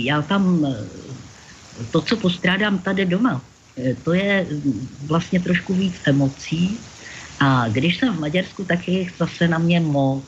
já 0.05 0.23
tam 0.23 0.65
eh, 0.65 0.85
to, 1.91 2.01
co 2.01 2.17
postrádám 2.17 2.79
tady 2.79 3.05
doma, 3.05 3.41
eh, 3.77 3.95
to 3.95 4.13
je 4.13 4.47
vlastně 5.07 5.41
trošku 5.41 5.75
víc 5.75 5.95
emocí. 6.05 6.79
A 7.41 7.69
když 7.69 7.97
jsem 7.97 8.17
v 8.17 8.21
Maďarsku, 8.21 8.65
tak 8.65 8.89
je 8.89 9.07
zase 9.19 9.49
na 9.49 9.59
mě 9.59 9.81
moc. 9.81 10.25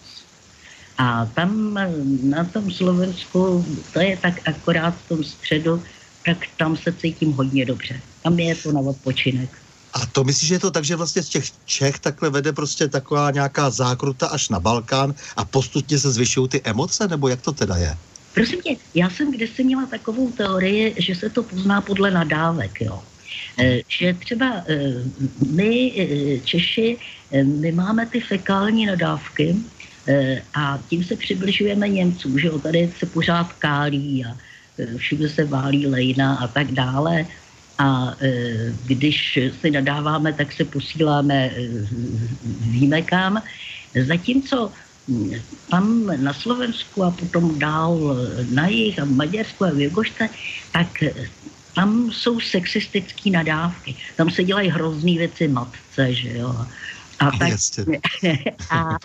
A 0.98 1.26
tam 1.26 1.78
na 2.22 2.44
tom 2.44 2.70
Slovensku, 2.70 3.64
to 3.92 4.00
je 4.00 4.16
tak 4.16 4.34
akorát 4.48 4.94
v 4.94 5.08
tom 5.08 5.24
středu, 5.24 5.82
tak 6.24 6.38
tam 6.56 6.76
se 6.76 6.92
cítím 6.92 7.32
hodně 7.32 7.66
dobře. 7.66 8.00
Tam 8.22 8.38
je 8.38 8.54
to 8.54 8.72
na 8.72 8.80
odpočinek. 8.80 9.50
A 9.92 10.06
to 10.06 10.24
myslíš, 10.24 10.48
že 10.48 10.54
je 10.54 10.58
to 10.58 10.70
tak, 10.70 10.84
že 10.84 10.96
vlastně 10.96 11.22
z 11.22 11.28
těch 11.28 11.44
Čech 11.64 11.98
takhle 11.98 12.30
vede 12.30 12.52
prostě 12.52 12.88
taková 12.88 13.30
nějaká 13.30 13.70
zákruta 13.70 14.26
až 14.26 14.48
na 14.48 14.60
Balkán 14.60 15.14
a 15.36 15.44
postupně 15.44 15.98
se 15.98 16.10
zvyšují 16.10 16.48
ty 16.48 16.60
emoce, 16.64 17.08
nebo 17.08 17.28
jak 17.28 17.40
to 17.40 17.52
teda 17.52 17.76
je? 17.76 17.96
Prosím 18.38 18.60
tě, 18.62 18.76
já 18.94 19.10
jsem 19.10 19.32
kdysi 19.32 19.64
měla 19.64 19.86
takovou 19.86 20.30
teorii, 20.30 20.94
že 20.98 21.14
se 21.14 21.30
to 21.30 21.42
pozná 21.42 21.80
podle 21.80 22.10
nadávek, 22.10 22.80
jo. 22.80 23.02
E, 23.58 23.82
že 23.88 24.14
třeba 24.14 24.62
e, 24.62 24.78
my 25.50 25.92
e, 25.98 26.04
Češi, 26.46 26.96
my 27.42 27.72
máme 27.72 28.06
ty 28.06 28.20
fekální 28.20 28.86
nadávky 28.86 29.56
a 30.54 30.78
tím 30.88 31.04
se 31.04 31.16
přibližujeme 31.16 31.88
Němcům, 31.88 32.38
že 32.38 32.46
jo, 32.46 32.58
tady 32.58 32.92
se 32.98 33.06
pořád 33.06 33.52
kálí 33.52 34.24
a 34.24 34.36
všude 34.96 35.28
se 35.28 35.44
válí 35.44 35.86
lejna 35.86 36.36
a 36.36 36.46
tak 36.48 36.72
dále. 36.72 37.26
A 37.78 38.16
když 38.86 39.38
si 39.60 39.70
nadáváme, 39.70 40.32
tak 40.32 40.52
se 40.52 40.64
posíláme 40.64 41.50
víme 42.60 43.02
kam. 43.02 43.42
Zatímco 44.06 44.72
tam 45.70 46.06
na 46.16 46.32
Slovensku 46.32 47.04
a 47.04 47.10
potom 47.10 47.58
dál 47.58 48.16
na 48.50 48.68
jich 48.68 48.98
a 48.98 49.04
v 49.04 49.10
Maďarsku 49.10 49.64
a 49.64 49.70
v 49.70 49.80
Jugošce, 49.80 50.28
tak 50.72 50.88
tam 51.74 52.10
jsou 52.12 52.40
sexistické 52.40 53.30
nadávky. 53.30 53.96
Tam 54.16 54.30
se 54.30 54.44
dělají 54.44 54.68
hrozný 54.68 55.18
věci 55.18 55.48
matce, 55.48 56.14
že 56.14 56.38
jo. 56.38 56.54
A, 57.18 57.30
tak, 57.38 57.52
a, 58.70 58.96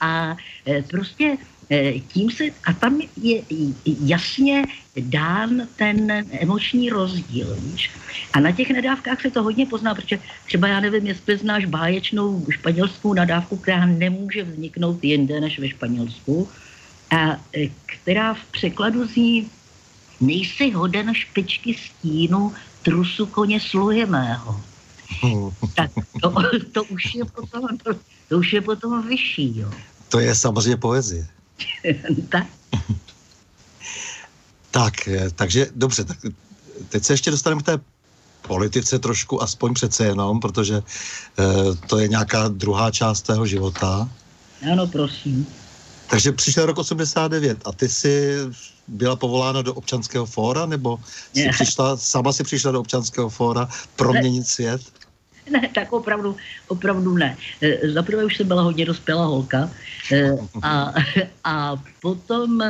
a, 0.00 0.30
a 0.30 0.36
prostě 0.90 1.36
Eh, 1.36 1.51
tím 2.08 2.30
se, 2.30 2.44
a 2.64 2.72
tam 2.72 3.00
je 3.16 3.42
jasně 3.84 4.64
dán 5.00 5.68
ten 5.76 6.24
emoční 6.40 6.90
rozdíl. 6.90 7.56
Víš? 7.60 7.90
A 8.32 8.40
na 8.40 8.52
těch 8.52 8.70
nadávkách 8.70 9.22
se 9.22 9.30
to 9.30 9.42
hodně 9.42 9.66
pozná, 9.66 9.94
protože 9.94 10.18
třeba 10.46 10.68
já 10.68 10.80
nevím, 10.80 11.06
jestli 11.06 11.36
znáš 11.36 11.64
báječnou 11.64 12.46
španělskou 12.50 13.14
nadávku, 13.14 13.56
která 13.56 13.86
nemůže 13.86 14.44
vzniknout 14.44 15.04
jinde 15.04 15.40
než 15.40 15.58
ve 15.58 15.68
Španělsku, 15.68 16.48
a 17.10 17.40
eh, 17.56 17.68
která 17.86 18.34
v 18.34 18.44
překladu 18.44 19.06
zní 19.06 19.50
nejsi 20.20 20.70
hoden 20.70 21.14
špičky 21.14 21.74
stínu 21.74 22.52
trusu 22.82 23.26
koně 23.26 23.60
slujemého. 23.60 24.60
tak 25.74 25.90
to, 26.20 26.32
to, 26.72 26.84
už 26.84 27.14
je 27.14 27.24
potom, 27.24 27.78
to, 27.84 27.94
to 28.28 28.38
už 28.38 28.52
je 28.52 28.60
potom 28.60 29.08
vyšší. 29.08 29.58
Jo. 29.58 29.70
To 30.08 30.20
je 30.20 30.34
samozřejmě 30.34 30.76
poezie. 30.76 31.26
Tak. 32.28 32.46
tak, 34.70 35.08
eh, 35.08 35.30
takže 35.30 35.66
dobře, 35.74 36.04
tak 36.04 36.18
teď 36.88 37.04
se 37.04 37.12
ještě 37.12 37.30
dostaneme 37.30 37.62
k 37.62 37.66
té 37.66 37.80
politice 38.42 38.98
trošku, 38.98 39.42
aspoň 39.42 39.74
přece 39.74 40.04
jenom, 40.04 40.40
protože 40.40 40.76
e, 40.76 40.82
to 41.86 41.98
je 41.98 42.08
nějaká 42.08 42.48
druhá 42.48 42.90
část 42.90 43.22
tého 43.22 43.46
života. 43.46 44.08
Ano, 44.72 44.86
prosím. 44.86 45.46
Takže 46.10 46.32
přišel 46.32 46.66
rok 46.66 46.78
89 46.78 47.58
a 47.64 47.72
ty 47.72 47.88
jsi 47.88 48.36
byla 48.88 49.16
povolána 49.16 49.62
do 49.62 49.74
občanského 49.74 50.26
fóra, 50.26 50.66
nebo 50.66 50.98
jsi 51.32 51.48
přišla, 51.48 51.96
sama 51.96 52.32
si 52.32 52.44
přišla 52.44 52.72
do 52.72 52.80
občanského 52.80 53.30
fóra 53.30 53.68
proměnit 53.96 54.46
svět? 54.46 54.82
Ne, 55.50 55.68
tak 55.74 55.92
opravdu, 55.92 56.36
opravdu 56.68 57.14
ne. 57.14 57.36
E, 57.60 57.90
zaprvé 57.90 58.24
už 58.24 58.36
jsem 58.36 58.48
byla 58.48 58.62
hodně 58.62 58.86
dospělá 58.86 59.24
holka 59.24 59.70
e, 60.12 60.30
a, 60.62 60.94
a 61.44 61.82
potom, 62.02 62.62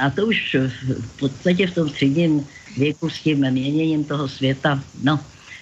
a 0.00 0.10
to 0.10 0.26
už 0.26 0.56
v 0.90 1.16
podstatě 1.18 1.66
v 1.66 1.74
tom 1.74 1.88
středním 1.88 2.46
věku 2.76 3.10
s 3.10 3.20
tím 3.20 3.50
měněním 3.50 4.04
toho 4.04 4.28
světa, 4.28 4.82
no, 5.02 5.20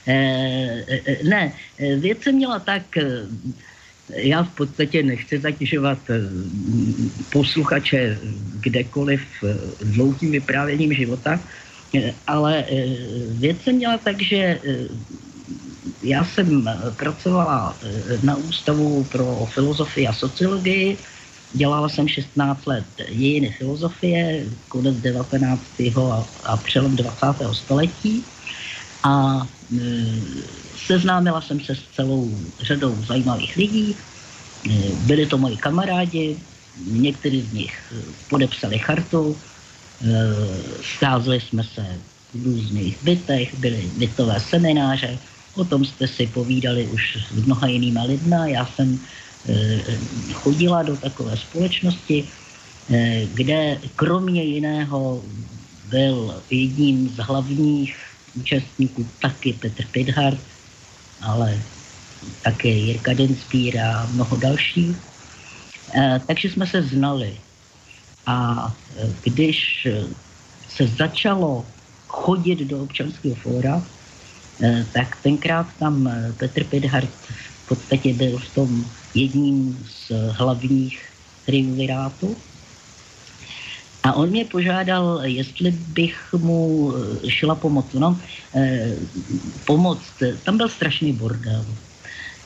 e, 0.08 0.84
ne, 1.22 1.52
věc 1.78 2.22
jsem 2.22 2.34
měla 2.34 2.58
tak, 2.58 2.82
já 4.08 4.42
v 4.42 4.50
podstatě 4.50 5.02
nechci 5.02 5.38
zatěžovat 5.38 5.98
posluchače 7.32 8.18
kdekoliv 8.60 9.20
dlouhým 9.82 10.32
vyprávěním 10.32 10.92
života, 10.92 11.40
ale 12.26 12.64
věc 13.28 13.56
jsem 13.62 13.76
měla 13.76 13.98
tak, 13.98 14.22
že 14.22 14.60
já 16.02 16.24
jsem 16.24 16.68
eh, 16.68 16.90
pracovala 16.96 17.78
eh, 17.82 18.18
na 18.22 18.36
Ústavu 18.36 19.04
pro 19.04 19.46
filozofii 19.46 20.06
a 20.06 20.12
sociologii, 20.12 20.98
dělala 21.52 21.88
jsem 21.88 22.08
16 22.08 22.66
let 22.66 22.84
dějiny 23.10 23.50
filozofie, 23.50 24.46
konec 24.68 24.96
19. 24.96 25.62
a, 26.44 26.56
přelom 26.56 26.96
20. 26.96 27.26
století 27.52 28.24
a 29.02 29.42
e, 29.42 29.78
seznámila 30.86 31.40
jsem 31.40 31.60
se 31.60 31.74
s 31.74 31.82
celou 31.88 32.30
řadou 32.60 33.04
zajímavých 33.04 33.56
lidí. 33.56 33.96
Byli 35.04 35.26
to 35.26 35.38
moji 35.38 35.56
kamarádi, 35.56 36.38
někteří 36.86 37.40
z 37.42 37.52
nich 37.52 37.92
podepsali 38.30 38.78
chartu, 38.78 39.36
scházeli 40.80 41.40
jsme 41.40 41.64
se 41.64 42.00
v 42.34 42.44
různých 42.44 43.02
bytech, 43.02 43.58
byly 43.58 43.90
bytové 43.96 44.40
semináře, 44.40 45.18
O 45.54 45.64
tom 45.64 45.84
jste 45.84 46.08
si 46.08 46.26
povídali 46.26 46.86
už 46.86 47.16
s 47.28 47.44
mnoha 47.44 47.66
jinýma 47.66 48.02
lidma. 48.02 48.46
Já 48.46 48.66
jsem 48.66 48.98
e, 49.48 49.80
chodila 50.32 50.82
do 50.82 50.96
takové 50.96 51.36
společnosti, 51.36 52.28
e, 52.90 53.26
kde 53.34 53.78
kromě 53.96 54.42
jiného 54.42 55.22
byl 55.90 56.42
jedním 56.50 57.08
z 57.08 57.16
hlavních 57.16 57.96
účastníků 58.34 59.06
taky 59.20 59.52
Petr 59.52 59.84
Pidhart, 59.92 60.40
ale 61.20 61.62
také 62.42 62.68
Jirka 62.68 63.12
Denspír 63.12 63.78
a 63.78 64.08
mnoho 64.12 64.36
dalších. 64.36 64.96
E, 65.94 66.20
takže 66.26 66.50
jsme 66.50 66.66
se 66.66 66.82
znali. 66.82 67.36
A 68.26 68.72
když 69.24 69.88
se 70.68 70.86
začalo 70.86 71.66
chodit 72.08 72.58
do 72.58 72.82
občanského 72.82 73.34
fóra, 73.34 73.82
Eh, 73.82 74.01
tak 74.92 75.16
tenkrát 75.22 75.66
tam 75.78 76.06
eh, 76.06 76.32
Petr 76.38 76.64
Pidhart 76.64 77.10
v 77.64 77.68
podstatě 77.68 78.14
byl 78.14 78.38
v 78.38 78.54
tom 78.54 78.84
jedním 79.14 79.78
z 79.86 80.12
hlavních 80.30 81.02
triumvirátů. 81.46 82.36
A 84.02 84.12
on 84.12 84.30
mě 84.30 84.44
požádal, 84.44 85.20
jestli 85.24 85.70
bych 85.70 86.34
mu 86.38 86.92
eh, 86.94 87.30
šla 87.30 87.54
pomoct. 87.54 87.94
No, 87.94 88.18
eh, 88.54 88.96
pomoct, 89.66 90.12
tam 90.44 90.56
byl 90.56 90.68
strašný 90.68 91.12
bordel. 91.12 91.66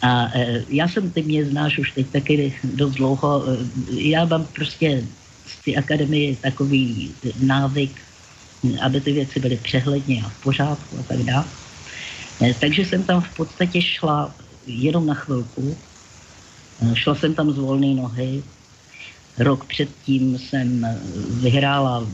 A 0.02 0.30
eh, 0.34 0.64
já 0.68 0.88
jsem, 0.88 1.10
ty 1.10 1.22
mě 1.22 1.44
znáš 1.44 1.78
už 1.78 1.92
teď 1.92 2.06
taky 2.06 2.54
dost 2.64 2.94
dlouho, 2.94 3.44
eh, 3.48 3.56
já 3.90 4.24
mám 4.24 4.46
prostě 4.46 5.04
z 5.46 5.64
té 5.64 5.74
akademie 5.74 6.36
takový 6.36 7.14
návyk, 7.40 8.00
aby 8.82 9.00
ty 9.00 9.12
věci 9.12 9.40
byly 9.40 9.56
přehledně 9.56 10.22
a 10.22 10.28
v 10.28 10.42
pořádku 10.42 10.98
a 10.98 11.02
tak 11.02 11.18
dále. 11.18 11.44
Eh, 12.42 12.54
takže 12.60 12.84
jsem 12.84 13.02
tam 13.02 13.20
v 13.20 13.36
podstatě 13.36 13.82
šla 13.82 14.34
jenom 14.66 15.06
na 15.06 15.14
chvilku. 15.14 15.76
Eh, 16.82 16.96
šla 16.96 17.14
jsem 17.14 17.34
tam 17.34 17.52
z 17.52 17.58
volné 17.58 17.94
nohy. 17.94 18.42
Rok 19.38 19.64
předtím 19.64 20.38
jsem 20.38 20.84
eh, 20.84 20.98
vyhrála 21.40 22.06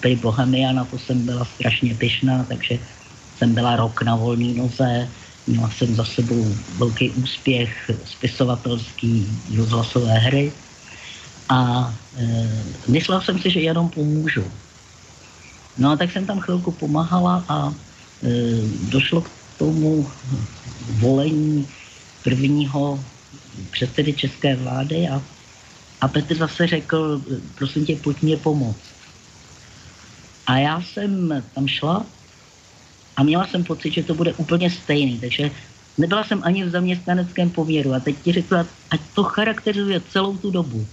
pri 0.00 0.16
Bohemia, 0.16 0.72
na 0.72 0.84
to 0.84 0.98
jsem 0.98 1.26
byla 1.26 1.44
strašně 1.44 1.94
pyšná, 1.94 2.44
takže 2.44 2.78
jsem 3.38 3.54
byla 3.54 3.76
rok 3.76 4.02
na 4.02 4.16
volné 4.16 4.54
noze. 4.54 5.08
Měla 5.46 5.70
jsem 5.70 5.94
za 5.94 6.04
sebou 6.04 6.54
velký 6.78 7.10
úspěch 7.10 7.90
spisovatelský 8.04 9.26
rozhlasové 9.56 10.14
hry 10.18 10.52
a 11.48 11.90
e, 12.16 12.48
myslela 12.88 13.20
jsem 13.20 13.38
si, 13.38 13.50
že 13.50 13.60
jenom 13.60 13.88
pomůžu. 13.88 14.44
No 15.78 15.90
a 15.90 15.96
tak 15.96 16.12
jsem 16.12 16.26
tam 16.26 16.40
chvilku 16.40 16.72
pomáhala 16.72 17.44
a 17.48 17.74
došlo 18.88 19.20
k 19.20 19.30
tomu 19.58 20.10
volení 20.98 21.68
prvního 22.24 23.04
předsedy 23.70 24.12
české 24.12 24.56
vlády 24.56 25.08
a, 25.08 25.22
a 26.00 26.08
Petr 26.08 26.34
zase 26.34 26.66
řekl, 26.66 27.22
prosím 27.54 27.86
tě, 27.86 27.96
pojď 27.96 28.22
mě 28.22 28.36
pomoct. 28.36 28.92
A 30.46 30.58
já 30.58 30.82
jsem 30.82 31.42
tam 31.54 31.68
šla 31.68 32.06
a 33.16 33.22
měla 33.22 33.46
jsem 33.46 33.64
pocit, 33.64 33.92
že 33.92 34.02
to 34.02 34.14
bude 34.14 34.32
úplně 34.34 34.70
stejný, 34.70 35.20
takže 35.20 35.50
nebyla 35.98 36.24
jsem 36.24 36.40
ani 36.44 36.64
v 36.64 36.70
zaměstnaneckém 36.70 37.50
poměru 37.50 37.94
a 37.94 38.00
teď 38.00 38.16
ti 38.22 38.32
řekla, 38.32 38.66
ať 38.90 39.00
to 39.14 39.24
charakterizuje 39.24 40.00
celou 40.00 40.36
tu 40.36 40.50
dobu. 40.50 40.86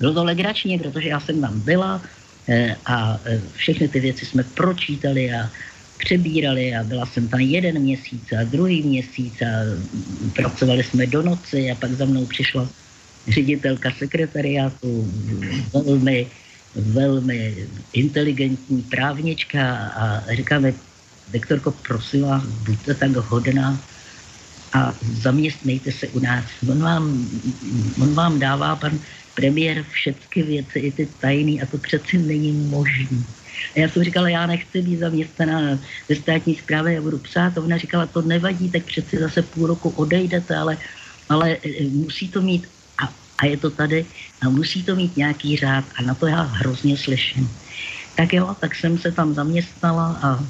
Bylo 0.00 0.14
to 0.14 0.24
legrační, 0.24 0.78
protože 0.78 1.08
já 1.08 1.20
jsem 1.20 1.40
tam 1.40 1.60
byla 1.60 2.02
e, 2.48 2.76
a 2.86 3.20
e, 3.24 3.40
všechny 3.52 3.88
ty 3.88 4.00
věci 4.00 4.26
jsme 4.26 4.44
pročítali 4.44 5.32
a 5.32 5.50
přebírali 6.04 6.74
a 6.74 6.82
byla 6.82 7.06
jsem 7.06 7.28
tam 7.28 7.40
jeden 7.40 7.78
měsíc 7.78 8.32
a 8.34 8.44
druhý 8.44 8.82
měsíc 8.82 9.34
a 9.42 9.50
pracovali 10.34 10.82
jsme 10.82 11.06
do 11.06 11.22
noci 11.22 11.70
a 11.70 11.74
pak 11.74 11.90
za 11.94 12.04
mnou 12.04 12.26
přišla 12.26 12.68
ředitelka 13.28 13.90
sekretariátu, 13.98 15.08
velmi, 15.72 16.26
velmi 16.74 17.68
inteligentní 17.92 18.82
právnička 18.82 19.76
a 19.94 20.34
říkáme, 20.34 20.74
doktorko, 21.32 21.70
prosím 21.70 22.22
vás, 22.22 22.42
buďte 22.66 22.94
tak 22.94 23.10
hodná 23.30 23.78
a 24.72 24.94
zaměstnejte 25.22 25.92
se 25.92 26.08
u 26.08 26.18
nás. 26.18 26.44
On 26.68 26.82
vám, 26.82 27.28
on 28.02 28.14
vám 28.14 28.38
dává, 28.38 28.76
pan 28.76 28.98
premiér, 29.34 29.84
všechny 29.90 30.42
věci, 30.42 30.78
i 30.78 30.92
ty 30.92 31.08
tajný 31.20 31.62
a 31.62 31.66
to 31.66 31.78
přeci 31.78 32.18
není 32.18 32.52
možné. 32.52 33.22
A 33.76 33.80
já 33.80 33.88
jsem 33.88 34.04
říkala, 34.04 34.28
já 34.28 34.46
nechci 34.46 34.82
být 34.82 34.98
zaměstnaná 34.98 35.78
ve 36.08 36.16
státní 36.16 36.54
správě, 36.54 36.94
já 36.94 37.02
budu 37.02 37.18
psát. 37.18 37.58
A 37.58 37.60
ona 37.60 37.76
říkala, 37.76 38.06
to 38.06 38.22
nevadí, 38.22 38.70
tak 38.70 38.84
přeci 38.84 39.18
zase 39.18 39.42
půl 39.42 39.66
roku 39.66 39.88
odejdete, 39.88 40.56
ale, 40.56 40.78
ale 41.28 41.56
e, 41.64 41.84
musí 41.90 42.28
to 42.28 42.42
mít, 42.42 42.68
a, 42.98 43.12
a 43.38 43.46
je 43.46 43.56
to 43.56 43.70
tady, 43.70 44.06
a 44.42 44.48
musí 44.48 44.82
to 44.82 44.96
mít 44.96 45.16
nějaký 45.16 45.56
řád 45.56 45.84
a 45.96 46.02
na 46.02 46.14
to 46.14 46.26
já 46.26 46.42
hrozně 46.42 46.96
slyším. 46.96 47.50
Tak 48.16 48.32
jo, 48.32 48.56
tak 48.60 48.74
jsem 48.74 48.98
se 48.98 49.12
tam 49.12 49.34
zaměstnala 49.34 50.18
a 50.22 50.44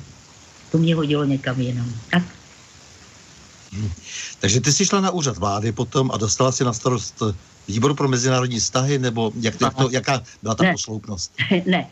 to 0.73 0.79
mě 0.79 0.95
hodilo 0.95 1.25
někam 1.25 1.61
jinam. 1.61 1.95
Tak. 2.11 2.23
Hmm. 3.73 3.91
Takže 4.41 4.61
ty 4.61 4.73
jsi 4.73 4.87
šla 4.87 5.01
na 5.01 5.11
úřad 5.11 5.37
vlády 5.37 5.73
potom 5.73 6.11
a 6.11 6.17
dostala 6.17 6.53
si 6.53 6.65
na 6.65 6.73
starost 6.73 7.23
výboru 7.69 7.95
pro 7.95 8.09
mezinárodní 8.09 8.61
vztahy, 8.61 8.99
nebo 8.99 9.33
jak 9.41 9.57
to, 9.57 9.71
to, 9.71 9.89
jaká 9.91 10.23
byla 10.43 10.55
ta 10.55 10.65
ne, 10.65 10.73
posloupnost? 10.73 11.33
Ne, 11.67 11.91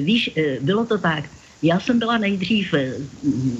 víš, 0.00 0.30
eh, 0.36 0.60
bylo 0.60 0.86
to 0.86 0.98
tak, 0.98 1.24
já 1.62 1.80
jsem 1.80 1.98
byla 1.98 2.18
nejdřív, 2.18 2.74
eh, 2.74 2.94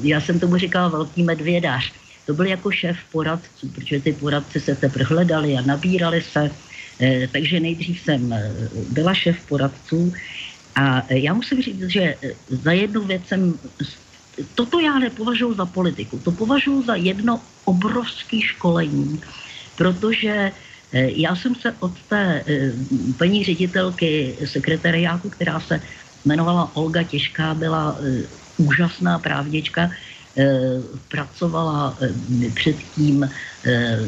já 0.03 0.21
jsem 0.21 0.41
tomu 0.41 0.57
říkala 0.57 0.89
velký 0.89 1.23
medvědář. 1.23 1.93
To 2.27 2.35
byl 2.35 2.47
jako 2.47 2.71
šéf 2.71 2.97
poradců, 3.13 3.69
protože 3.75 4.01
ty 4.01 4.13
poradci 4.13 4.61
se 4.61 4.75
teprve 4.75 5.05
hledali 5.05 5.57
a 5.59 5.63
nabírali 5.63 6.23
se. 6.23 6.51
takže 7.33 7.61
nejdřív 7.61 8.01
jsem 8.01 8.31
byla 8.95 9.15
šéf 9.15 9.37
poradců 9.49 10.13
a 10.75 11.03
já 11.11 11.35
musím 11.35 11.63
říct, 11.63 11.91
že 11.91 12.15
za 12.49 12.73
jednu 12.73 13.03
věc 13.05 13.27
jsem 13.27 13.59
toto 14.55 14.81
já 14.81 14.99
nepovažuji 14.99 15.55
za 15.55 15.67
politiku, 15.67 16.19
to 16.19 16.33
považuji 16.33 16.83
za 16.83 16.95
jedno 16.95 17.41
obrovské 17.65 18.41
školení, 18.41 19.21
protože 19.77 20.31
eh, 20.31 20.53
já 20.93 21.37
jsem 21.37 21.55
se 21.55 21.73
od 21.81 22.03
té 22.03 22.45
eh, 22.47 22.73
paní 23.19 23.45
ředitelky 23.45 24.39
sekretariátu, 24.45 25.31
která 25.31 25.61
se 25.61 25.81
jmenovala 26.25 26.77
Olga 26.77 27.03
Těžká, 27.03 27.55
byla 27.55 27.99
eh, 28.01 28.29
úžasná 28.57 29.19
právnička, 29.19 29.91
pracovala 31.09 31.99
předtím 32.55 33.29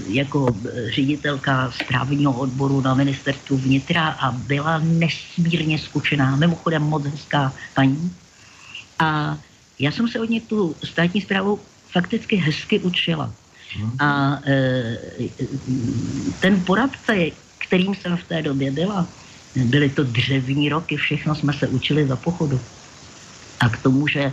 jako 0.06 0.46
ředitelka 0.94 1.70
správního 1.70 2.32
odboru 2.32 2.80
na 2.80 2.94
ministerstvu 2.94 3.56
vnitra 3.58 4.08
a 4.08 4.32
byla 4.32 4.78
nesmírně 4.78 5.78
zkušená, 5.78 6.36
mimochodem 6.36 6.82
moc 6.82 7.06
hezká 7.06 7.52
paní. 7.74 8.16
A 8.98 9.38
já 9.78 9.90
jsem 9.90 10.08
se 10.08 10.20
od 10.20 10.30
ní 10.30 10.40
tu 10.40 10.76
státní 10.84 11.20
zprávu 11.20 11.60
fakticky 11.92 12.36
hezky 12.36 12.80
učila. 12.80 13.34
Hmm. 13.76 13.92
A 13.98 14.40
e, 14.46 14.96
ten 16.40 16.64
poradce, 16.64 17.14
kterým 17.68 17.94
jsem 17.94 18.16
v 18.16 18.24
té 18.24 18.42
době 18.42 18.70
byla, 18.70 19.08
byly 19.64 19.90
to 19.90 20.04
dřevní 20.04 20.68
roky, 20.68 20.96
všechno 20.96 21.34
jsme 21.34 21.52
se 21.52 21.68
učili 21.68 22.06
za 22.06 22.16
pochodu. 22.16 22.60
A 23.60 23.68
k 23.68 23.82
tomu, 23.82 24.08
že 24.08 24.32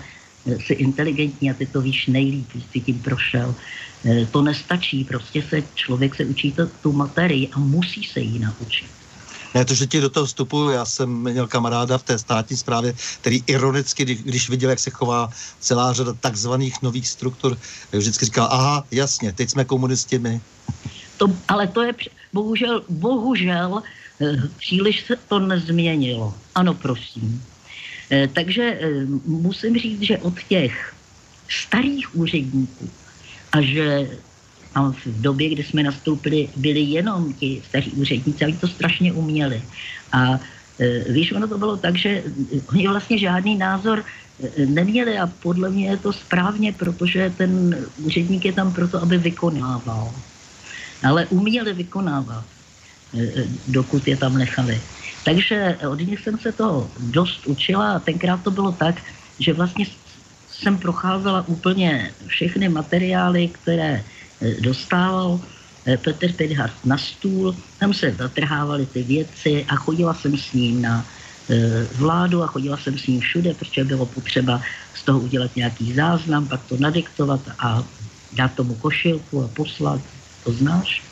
si 0.60 0.73
inteligentní 0.73 1.51
a 1.51 1.54
ty 1.54 1.65
to 1.65 1.82
víš 1.82 2.08
nejlíp, 2.08 2.49
jsi 2.56 2.80
tím 2.80 2.99
prošel, 2.99 3.56
e, 4.06 4.25
to 4.25 4.41
nestačí, 4.41 5.04
prostě 5.04 5.41
se 5.41 5.63
člověk 5.73 6.15
se 6.15 6.25
učí 6.25 6.51
to, 6.51 6.67
tu 6.67 6.91
materii 6.91 7.49
a 7.54 7.60
musí 7.60 8.04
se 8.04 8.19
jí 8.19 8.39
naučit. 8.39 9.00
Ne, 9.53 9.65
to, 9.65 9.73
že 9.73 9.87
ti 9.87 10.01
do 10.01 10.09
toho 10.09 10.25
vstupu, 10.25 10.69
já 10.69 10.85
jsem 10.85 11.09
měl 11.09 11.47
kamaráda 11.47 11.97
v 11.97 12.03
té 12.03 12.17
státní 12.19 12.57
správě, 12.57 12.93
který 13.21 13.43
ironicky, 13.47 14.05
když 14.05 14.49
viděl, 14.49 14.69
jak 14.69 14.79
se 14.79 14.89
chová 14.89 15.29
celá 15.59 15.93
řada 15.93 16.13
takzvaných 16.13 16.81
nových 16.81 17.07
struktur, 17.07 17.57
vždycky 17.91 18.25
říkal, 18.25 18.47
aha, 18.51 18.85
jasně, 18.91 19.33
teď 19.33 19.49
jsme 19.49 19.65
komunisti 19.65 20.19
my. 20.19 20.41
To, 21.17 21.27
ale 21.47 21.67
to 21.67 21.81
je, 21.81 21.93
bohužel, 22.33 22.83
bohužel, 22.89 23.83
eh, 24.21 24.49
příliš 24.57 25.05
se 25.05 25.15
to 25.27 25.39
nezměnilo. 25.39 26.33
Ano, 26.55 26.73
prosím. 26.73 27.43
Eh, 28.11 28.27
takže 28.27 28.63
eh, 28.63 29.05
musím 29.25 29.77
říct, 29.77 30.01
že 30.01 30.17
od 30.17 30.33
těch 30.47 30.95
starých 31.49 32.15
úředníků 32.15 32.89
a 33.51 33.61
že 33.61 34.09
a 34.75 34.91
v 34.91 35.05
době, 35.05 35.49
kdy 35.49 35.63
jsme 35.63 35.84
nastoupili, 35.84 36.49
byli 36.55 36.79
jenom 36.79 37.34
ti 37.34 37.62
staří 37.65 37.91
úředníci, 37.91 38.45
oni 38.45 38.57
to 38.57 38.67
strašně 38.67 39.13
uměli. 39.13 39.63
A 40.12 40.39
e, 40.79 41.12
víš, 41.12 41.31
ono 41.31 41.47
to 41.47 41.57
bylo 41.57 41.77
tak, 41.77 41.97
že 41.97 42.23
oni 42.69 42.88
vlastně 42.88 43.17
žádný 43.17 43.57
názor 43.57 44.03
e, 44.03 44.65
neměli 44.65 45.19
a 45.19 45.27
podle 45.27 45.69
mě 45.69 45.89
je 45.89 45.97
to 45.97 46.13
správně, 46.13 46.71
protože 46.71 47.34
ten 47.38 47.75
úředník 47.97 48.45
je 48.45 48.53
tam 48.53 48.73
proto, 48.73 49.01
aby 49.01 49.17
vykonával. 49.17 50.15
Ale 51.03 51.25
uměli 51.27 51.73
vykonávat, 51.73 52.45
e, 53.13 53.47
dokud 53.67 54.07
je 54.07 54.17
tam 54.17 54.38
nechali. 54.38 54.81
Takže 55.23 55.77
od 55.89 55.99
nich 55.99 56.19
jsem 56.19 56.39
se 56.39 56.51
to 56.51 56.91
dost 56.99 57.47
učila 57.47 57.93
a 57.93 57.99
tenkrát 57.99 58.43
to 58.43 58.51
bylo 58.51 58.71
tak, 58.71 59.03
že 59.39 59.53
vlastně 59.53 59.86
jsem 60.51 60.77
procházela 60.77 61.47
úplně 61.47 62.13
všechny 62.27 62.69
materiály, 62.69 63.47
které 63.47 64.03
dostával 64.60 65.39
eh, 65.86 65.97
Petr 65.97 66.34
Pidhart 66.34 66.86
na 66.86 66.97
stůl, 66.97 67.56
tam 67.80 67.93
se 67.93 68.12
zatrhávaly 68.12 68.86
ty 68.86 69.04
věci 69.04 69.65
a 69.69 69.75
chodila 69.75 70.13
jsem 70.13 70.38
s 70.38 70.54
ním 70.54 70.82
na 70.82 71.06
eh, 71.49 71.88
vládu 71.95 72.43
a 72.43 72.47
chodila 72.47 72.77
jsem 72.77 72.97
s 72.97 73.08
ním 73.08 73.19
všude, 73.19 73.54
protože 73.54 73.84
bylo 73.84 74.06
potřeba 74.06 74.62
z 74.93 75.04
toho 75.04 75.19
udělat 75.19 75.56
nějaký 75.56 75.93
záznam, 75.93 76.47
pak 76.47 76.65
to 76.65 76.77
nadiktovat 76.77 77.41
a 77.60 77.84
dát 78.34 78.54
tomu 78.56 78.75
košilku 78.75 79.43
a 79.43 79.47
poslat, 79.47 80.01
to 80.43 80.51
znáš. 80.51 81.04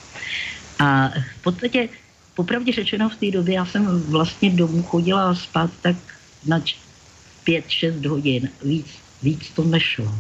A 0.80 1.10
v 1.10 1.42
podstatě, 1.42 1.90
popravdě 2.34 2.72
řečeno 2.72 3.10
v 3.10 3.16
té 3.16 3.32
době, 3.32 3.56
já 3.56 3.66
jsem 3.66 4.02
vlastně 4.02 4.50
domů 4.50 4.84
chodila 4.84 5.36
spát 5.36 5.72
tak 5.82 5.96
na 6.46 6.60
5-6 7.48 8.10
hodin, 8.10 8.50
víc, 8.64 8.88
víc 9.22 9.50
to 9.50 9.64
nešlo. 9.64 10.16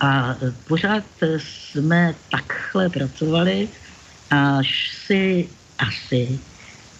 A 0.00 0.36
pořád 0.68 1.04
jsme 1.38 2.14
takhle 2.30 2.88
pracovali, 2.88 3.68
až 4.30 4.90
si 5.06 5.48
asi 5.78 6.38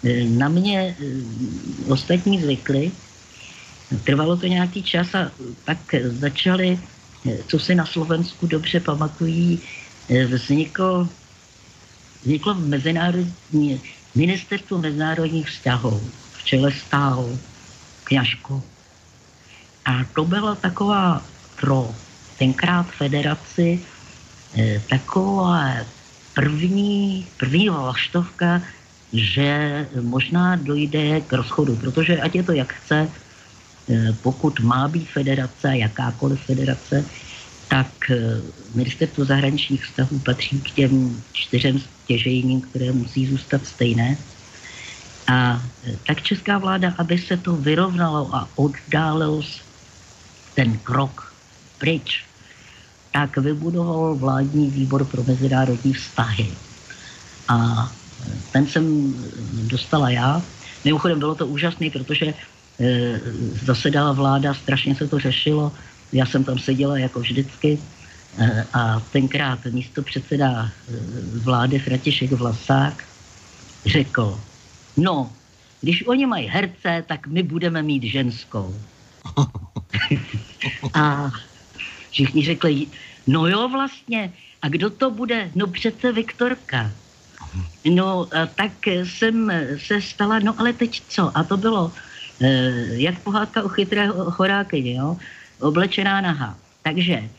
e, 0.03 0.23
na 0.23 0.49
mě 0.49 0.79
e, 0.79 0.95
ostatní 1.87 2.41
zvykli. 2.41 2.91
Trvalo 4.03 4.37
to 4.37 4.47
nějaký 4.47 4.83
čas 4.83 5.15
a 5.15 5.31
tak 5.63 5.77
začali, 6.19 6.79
e, 7.25 7.37
co 7.47 7.59
si 7.59 7.75
na 7.75 7.85
Slovensku 7.85 8.47
dobře 8.47 8.79
pamatují, 8.79 9.59
vzniklo, 10.27 11.09
vzniklo 12.21 12.53
mezinárodní, 12.53 13.81
ministerstvo 14.15 14.77
mezinárodních 14.77 15.47
vztahů. 15.47 16.11
V 16.31 16.45
čele 16.45 16.71
stál 16.71 17.39
kňažko. 18.03 18.63
A 19.85 20.03
to 20.15 20.25
byla 20.25 20.55
taková 20.55 21.25
pro 21.61 21.95
tenkrát 22.37 22.91
federaci 22.91 23.79
eh, 24.57 24.81
taková 24.89 25.85
první, 26.33 27.27
první 27.37 27.69
vlaštovka, 27.69 28.61
že 29.13 29.87
možná 30.01 30.55
dojde 30.55 31.21
k 31.21 31.33
rozchodu, 31.33 31.75
protože 31.75 32.19
ať 32.21 32.35
je 32.35 32.43
to 32.43 32.51
jak 32.51 32.73
chce, 32.73 33.07
eh, 33.07 34.13
pokud 34.21 34.59
má 34.59 34.87
být 34.87 35.09
federace, 35.09 35.77
jakákoliv 35.77 36.39
federace, 36.45 37.05
tak 37.67 37.91
eh, 38.11 38.41
ministerstvo 38.75 39.25
zahraničních 39.25 39.83
vztahů 39.83 40.19
patří 40.19 40.61
k 40.61 40.71
těm 40.71 41.23
čtyřem 41.33 41.79
stěžejním, 41.79 42.61
které 42.61 42.91
musí 42.91 43.27
zůstat 43.27 43.65
stejné. 43.65 44.17
A 45.25 45.57
tak 46.05 46.21
česká 46.21 46.57
vláda, 46.61 46.93
aby 47.01 47.17
se 47.17 47.37
to 47.37 47.57
vyrovnalo 47.57 48.29
a 48.35 48.45
oddálilo 48.55 49.41
ten 50.53 50.77
krok 50.85 51.24
pryč, 51.77 52.23
tak 53.11 53.37
vybudoval 53.37 54.15
vládní 54.15 54.69
výbor 54.69 55.05
pro 55.05 55.23
mezinárodní 55.23 55.93
vztahy. 55.93 56.51
A 57.47 57.89
ten 58.51 58.67
jsem 58.67 59.13
dostala 59.67 60.09
já. 60.09 60.41
Mimochodem 60.85 61.19
bylo 61.19 61.35
to 61.35 61.47
úžasné, 61.47 61.89
protože 61.89 62.25
e, 62.25 62.33
zasedala 63.65 64.11
vláda, 64.11 64.53
strašně 64.53 64.95
se 64.95 65.07
to 65.07 65.19
řešilo. 65.19 65.71
Já 66.11 66.25
jsem 66.25 66.43
tam 66.43 66.59
seděla 66.59 66.97
jako 66.97 67.19
vždycky 67.19 67.79
e, 68.37 68.65
a 68.73 68.99
tenkrát 68.99 69.65
místo 69.65 70.01
předseda 70.03 70.65
e, 70.65 70.69
vlády 71.39 71.79
Fratišek 71.79 72.31
Vlasák 72.31 73.03
řekl, 73.85 74.39
no, 74.97 75.31
když 75.81 76.07
oni 76.07 76.25
mají 76.25 76.47
herce, 76.47 77.03
tak 77.07 77.27
my 77.27 77.43
budeme 77.43 77.83
mít 77.83 78.03
ženskou. 78.03 78.75
a 80.93 81.31
Všichni 82.15 82.45
řekli, 82.45 82.87
no 83.27 83.47
jo 83.47 83.69
vlastně, 83.69 84.33
a 84.61 84.69
kdo 84.69 84.89
to 84.89 85.11
bude? 85.11 85.51
No 85.55 85.67
přece 85.67 86.11
Viktorka. 86.11 86.91
No 87.91 88.27
tak 88.55 88.87
jsem 88.87 89.51
se 89.77 90.01
stala, 90.01 90.39
no 90.39 90.55
ale 90.57 90.73
teď 90.73 91.01
co? 91.09 91.37
A 91.37 91.43
to 91.43 91.57
bylo 91.57 91.91
eh, 92.41 92.71
jak 92.87 93.19
pohádka 93.19 93.63
o 93.63 93.67
chytrého 93.67 94.31
choráky, 94.31 94.93
jo? 94.93 95.17
Oblečená 95.59 96.21
naha. 96.21 96.57
Takže 96.83 97.29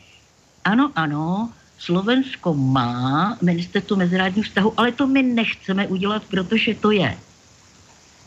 ano, 0.64 0.92
ano, 0.94 1.52
Slovensko 1.78 2.54
má 2.54 3.38
ministerstvo 3.42 3.96
mezinárodních 3.96 4.46
vztahů, 4.46 4.72
ale 4.76 4.92
to 4.92 5.06
my 5.06 5.22
nechceme 5.22 5.86
udělat, 5.86 6.22
protože 6.28 6.74
to 6.74 6.90
je 6.90 7.16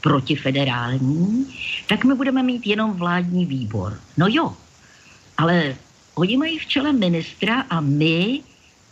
protifederální, 0.02 1.46
tak 1.88 2.06
my 2.06 2.16
budeme 2.16 2.44
mít 2.44 2.68
jenom 2.68 2.94
vládní 2.94 3.46
výbor. 3.46 4.00
No 4.18 4.28
jo, 4.30 4.54
ale 5.38 5.76
Oni 6.20 6.38
mají 6.38 6.60
v 6.60 6.66
čele 6.66 6.94
ministra 6.94 7.62
a 7.70 7.80
my 7.82 8.44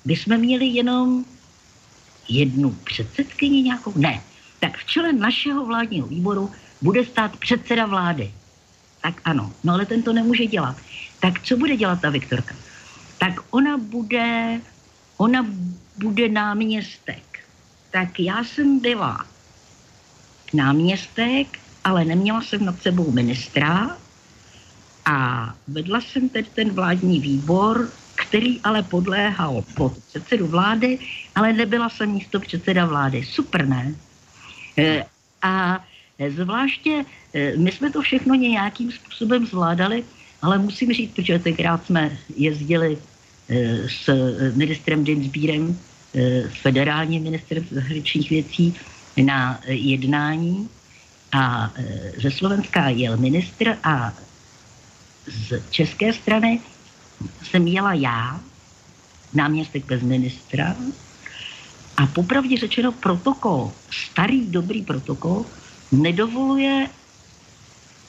bychom 0.05 0.37
měli 0.37 0.65
jenom 0.65 1.25
jednu 2.29 2.71
předsedkyni 2.71 3.61
nějakou? 3.61 3.93
Ne. 3.95 4.23
Tak 4.59 4.77
v 4.77 4.85
čele 4.85 5.13
našeho 5.13 5.65
vládního 5.65 6.07
výboru 6.07 6.51
bude 6.81 7.05
stát 7.05 7.37
předseda 7.37 7.85
vlády. 7.85 8.31
Tak 9.01 9.21
ano, 9.25 9.53
no 9.63 9.73
ale 9.73 9.85
ten 9.85 10.03
to 10.03 10.13
nemůže 10.13 10.45
dělat. 10.45 10.75
Tak 11.19 11.43
co 11.43 11.57
bude 11.57 11.77
dělat 11.77 12.01
ta 12.01 12.09
Viktorka? 12.09 12.55
Tak 13.17 13.33
ona 13.49 13.77
bude, 13.77 14.61
ona 15.17 15.45
bude 15.97 16.29
náměstek. 16.29 17.39
Tak 17.91 18.19
já 18.19 18.43
jsem 18.43 18.79
byla 18.79 19.25
náměstek, 20.53 21.59
ale 21.83 22.05
neměla 22.05 22.41
jsem 22.41 22.65
nad 22.65 22.81
sebou 22.81 23.11
ministra, 23.11 23.97
a 25.09 25.55
vedla 25.67 26.01
jsem 26.01 26.29
tedy 26.29 26.47
ten 26.55 26.69
vládní 26.69 27.19
výbor, 27.19 27.89
který 28.15 28.61
ale 28.61 28.83
podléhal 28.83 29.63
pod 29.75 29.97
předsedu 30.07 30.47
vlády, 30.47 30.99
ale 31.35 31.53
nebyla 31.53 31.89
jsem 31.89 32.11
místo 32.11 32.39
předseda 32.39 32.85
vlády. 32.85 33.23
Super, 33.23 33.67
ne? 33.67 33.95
A 35.41 35.85
zvláště 36.29 37.05
my 37.57 37.71
jsme 37.71 37.91
to 37.91 38.01
všechno 38.01 38.35
nějakým 38.35 38.91
způsobem 38.91 39.45
zvládali, 39.45 40.03
ale 40.41 40.57
musím 40.57 40.93
říct, 40.93 41.11
protože 41.11 41.39
tenkrát 41.39 41.85
jsme 41.85 42.17
jezdili 42.35 42.97
s 43.87 44.09
ministrem 44.55 45.03
Dinsbírem, 45.03 45.79
s 46.13 46.61
federálním 46.61 47.23
ministrem 47.23 47.65
zahraničních 47.71 48.29
věcí 48.29 48.75
na 49.23 49.59
jednání 49.67 50.69
a 51.31 51.73
ze 52.21 52.31
Slovenska 52.31 52.89
jel 52.89 53.17
ministr 53.17 53.77
a 53.83 54.13
z 55.27 55.61
české 55.69 56.13
strany 56.13 56.61
jsem 57.43 57.67
jela 57.67 57.93
já, 57.93 58.39
náměstek 59.33 59.85
bez 59.85 60.01
ministra, 60.01 60.75
a 61.97 62.07
popravdě 62.07 62.57
řečeno 62.57 62.91
protokol, 62.91 63.71
starý 63.89 64.45
dobrý 64.45 64.81
protokol, 64.81 65.45
nedovoluje 65.91 66.87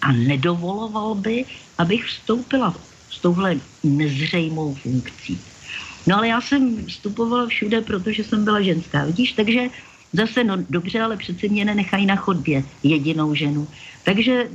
a 0.00 0.12
nedovoloval 0.12 1.14
by, 1.14 1.44
abych 1.78 2.04
vstoupila 2.04 2.74
s 3.10 3.18
touhle 3.20 3.56
nezřejmou 3.84 4.74
funkcí. 4.74 5.40
No 6.06 6.16
ale 6.16 6.28
já 6.28 6.40
jsem 6.40 6.86
vstupovala 6.86 7.46
všude, 7.46 7.80
protože 7.80 8.24
jsem 8.24 8.44
byla 8.44 8.60
ženská, 8.62 9.04
vidíš, 9.04 9.32
takže 9.32 9.68
zase, 10.12 10.44
no 10.44 10.56
dobře, 10.70 11.00
ale 11.00 11.16
přece 11.16 11.48
mě 11.48 11.64
nenechají 11.64 12.06
na 12.06 12.16
chodbě 12.16 12.64
jedinou 12.82 13.34
ženu. 13.34 13.68
Takže 14.04 14.48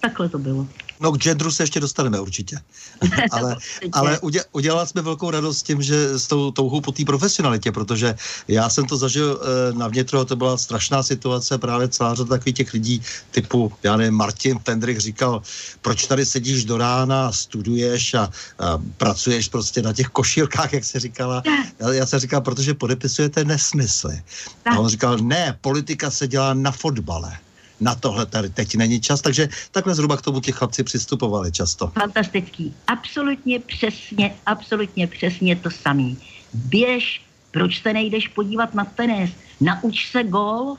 takhle 0.00 0.28
to 0.28 0.38
bylo. 0.38 0.68
No 1.00 1.12
k 1.12 1.18
genderu 1.18 1.50
se 1.50 1.62
ještě 1.62 1.80
dostaneme 1.80 2.20
určitě. 2.20 2.58
ale 3.30 3.56
ale 3.92 4.18
udělali 4.52 4.86
jsme 4.86 5.02
velkou 5.02 5.30
radost 5.30 5.62
tím, 5.62 5.82
že 5.82 6.18
s 6.18 6.26
tou 6.26 6.50
touhou 6.50 6.80
po 6.80 6.92
té 6.92 7.04
profesionalitě, 7.04 7.72
protože 7.72 8.14
já 8.48 8.68
jsem 8.68 8.84
to 8.84 8.96
zažil 8.96 9.40
e, 9.40 9.72
na 9.72 9.88
vnitro, 9.88 10.24
to 10.24 10.36
byla 10.36 10.56
strašná 10.56 11.02
situace, 11.02 11.58
právě 11.58 11.88
celá 11.88 12.14
řada 12.14 12.28
takových 12.28 12.54
těch 12.54 12.72
lidí 12.72 13.02
typu, 13.30 13.72
já 13.82 13.96
nevím, 13.96 14.14
Martin 14.14 14.58
Tendrik 14.58 14.98
říkal, 14.98 15.42
proč 15.82 16.06
tady 16.06 16.26
sedíš 16.26 16.64
do 16.64 16.78
rána, 16.78 17.32
studuješ 17.32 18.14
a, 18.14 18.30
a 18.58 18.78
pracuješ 18.96 19.48
prostě 19.48 19.82
na 19.82 19.92
těch 19.92 20.06
košírkách, 20.06 20.72
jak 20.72 20.84
se 20.84 21.00
říkala. 21.00 21.42
Já, 21.80 21.92
já 21.92 22.06
jsem 22.06 22.18
říkal, 22.20 22.40
protože 22.40 22.74
podepisujete 22.74 23.44
nesmysly. 23.44 24.22
A 24.64 24.78
on 24.78 24.88
říkal, 24.88 25.18
ne, 25.18 25.58
politika 25.60 26.10
se 26.10 26.28
dělá 26.28 26.54
na 26.54 26.70
fotbale 26.70 27.38
na 27.80 27.94
tohle 27.94 28.26
tady 28.26 28.50
teď 28.50 28.74
není 28.74 29.00
čas, 29.00 29.20
takže 29.20 29.48
takhle 29.70 29.94
zhruba 29.94 30.16
k 30.16 30.22
tomu 30.22 30.40
ti 30.40 30.52
chlapci 30.52 30.84
přistupovali 30.84 31.52
často. 31.52 31.86
Fantastický, 31.86 32.74
absolutně 32.86 33.60
přesně, 33.60 34.34
absolutně 34.46 35.06
přesně 35.06 35.56
to 35.56 35.70
samý. 35.70 36.18
Běž, 36.54 37.22
proč 37.50 37.82
se 37.82 37.92
nejdeš 37.92 38.28
podívat 38.28 38.74
na 38.74 38.84
tenis, 38.84 39.30
nauč 39.60 40.10
se 40.10 40.24
golf. 40.24 40.78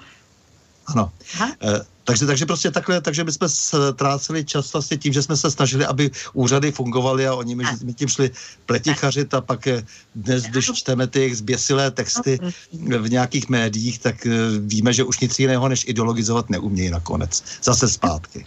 Ano. 0.87 1.11
Aha. 1.35 1.51
E, 1.61 1.81
takže, 2.09 2.25
takže 2.25 2.45
prostě 2.45 2.71
takhle, 2.71 3.01
takže 3.01 3.23
my 3.23 3.31
jsme 3.31 3.49
ztráceli 3.49 4.45
čas 4.45 4.73
vlastně 4.73 4.97
tím, 4.97 5.13
že 5.13 5.21
jsme 5.21 5.37
se 5.37 5.51
snažili, 5.51 5.85
aby 5.85 6.11
úřady 6.33 6.71
fungovaly 6.71 7.27
a 7.27 7.35
oni 7.37 7.55
my 7.55 7.93
tím 7.93 8.07
šli 8.07 8.31
pletichařit 8.65 9.33
a 9.33 9.41
pak 9.41 9.67
eh, 9.67 9.85
dnes, 10.15 10.43
když 10.43 10.71
čteme 10.73 11.07
ty 11.07 11.19
jejich 11.19 11.37
zběsilé 11.37 11.91
texty 11.91 12.39
v 12.73 13.09
nějakých 13.09 13.49
médiích, 13.49 13.99
tak 13.99 14.25
eh, 14.25 14.31
víme, 14.59 14.93
že 14.93 15.03
už 15.03 15.19
nic 15.19 15.39
jiného 15.39 15.69
než 15.69 15.85
ideologizovat 15.87 16.49
neumějí 16.49 16.89
nakonec. 16.89 17.43
Zase 17.63 17.85
zpátky. 17.89 18.45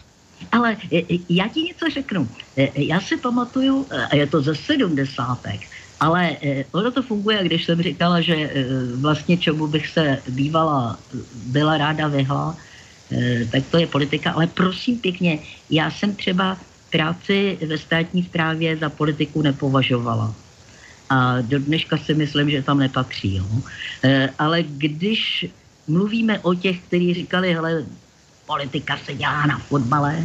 Ale 0.52 0.76
eh, 0.90 1.02
já 1.30 1.48
ti 1.48 1.62
něco 1.62 1.86
řeknu. 1.86 2.28
Já 2.74 3.00
si 3.00 3.16
pamatuju, 3.16 3.86
a 4.10 4.16
je 4.16 4.26
to 4.26 4.42
ze 4.42 4.54
sedmdesátek, 4.54 5.60
ale 6.00 6.36
ono 6.72 6.90
to 6.90 7.02
funguje, 7.02 7.44
když 7.44 7.64
jsem 7.64 7.82
říkala, 7.82 8.20
že 8.20 8.34
vlastně 8.98 9.38
čemu 9.38 9.66
bych 9.66 9.88
se 9.88 10.18
bývala, 10.28 10.98
byla 11.54 11.78
ráda 11.78 12.08
vyhla, 12.08 12.58
Eh, 12.58 12.71
tak 13.50 13.62
to 13.70 13.78
je 13.78 13.86
politika. 13.86 14.32
Ale 14.32 14.46
prosím 14.46 14.98
pěkně, 14.98 15.38
já 15.70 15.90
jsem 15.90 16.14
třeba 16.14 16.58
práci 16.90 17.58
ve 17.66 17.78
státní 17.78 18.22
správě 18.22 18.76
za 18.76 18.90
politiku 18.90 19.42
nepovažovala. 19.42 20.34
A 21.10 21.40
do 21.40 21.58
dneška 21.58 21.96
si 21.98 22.14
myslím, 22.14 22.50
že 22.50 22.62
tam 22.62 22.78
nepatří. 22.78 23.36
Jo. 23.36 23.46
Eh, 24.04 24.30
ale 24.38 24.62
když 24.62 25.46
mluvíme 25.88 26.38
o 26.40 26.54
těch, 26.54 26.80
kteří 26.80 27.14
říkali, 27.14 27.54
hele, 27.54 27.84
politika 28.46 28.98
se 29.04 29.14
dělá 29.14 29.46
na 29.46 29.58
fotbale, 29.58 30.24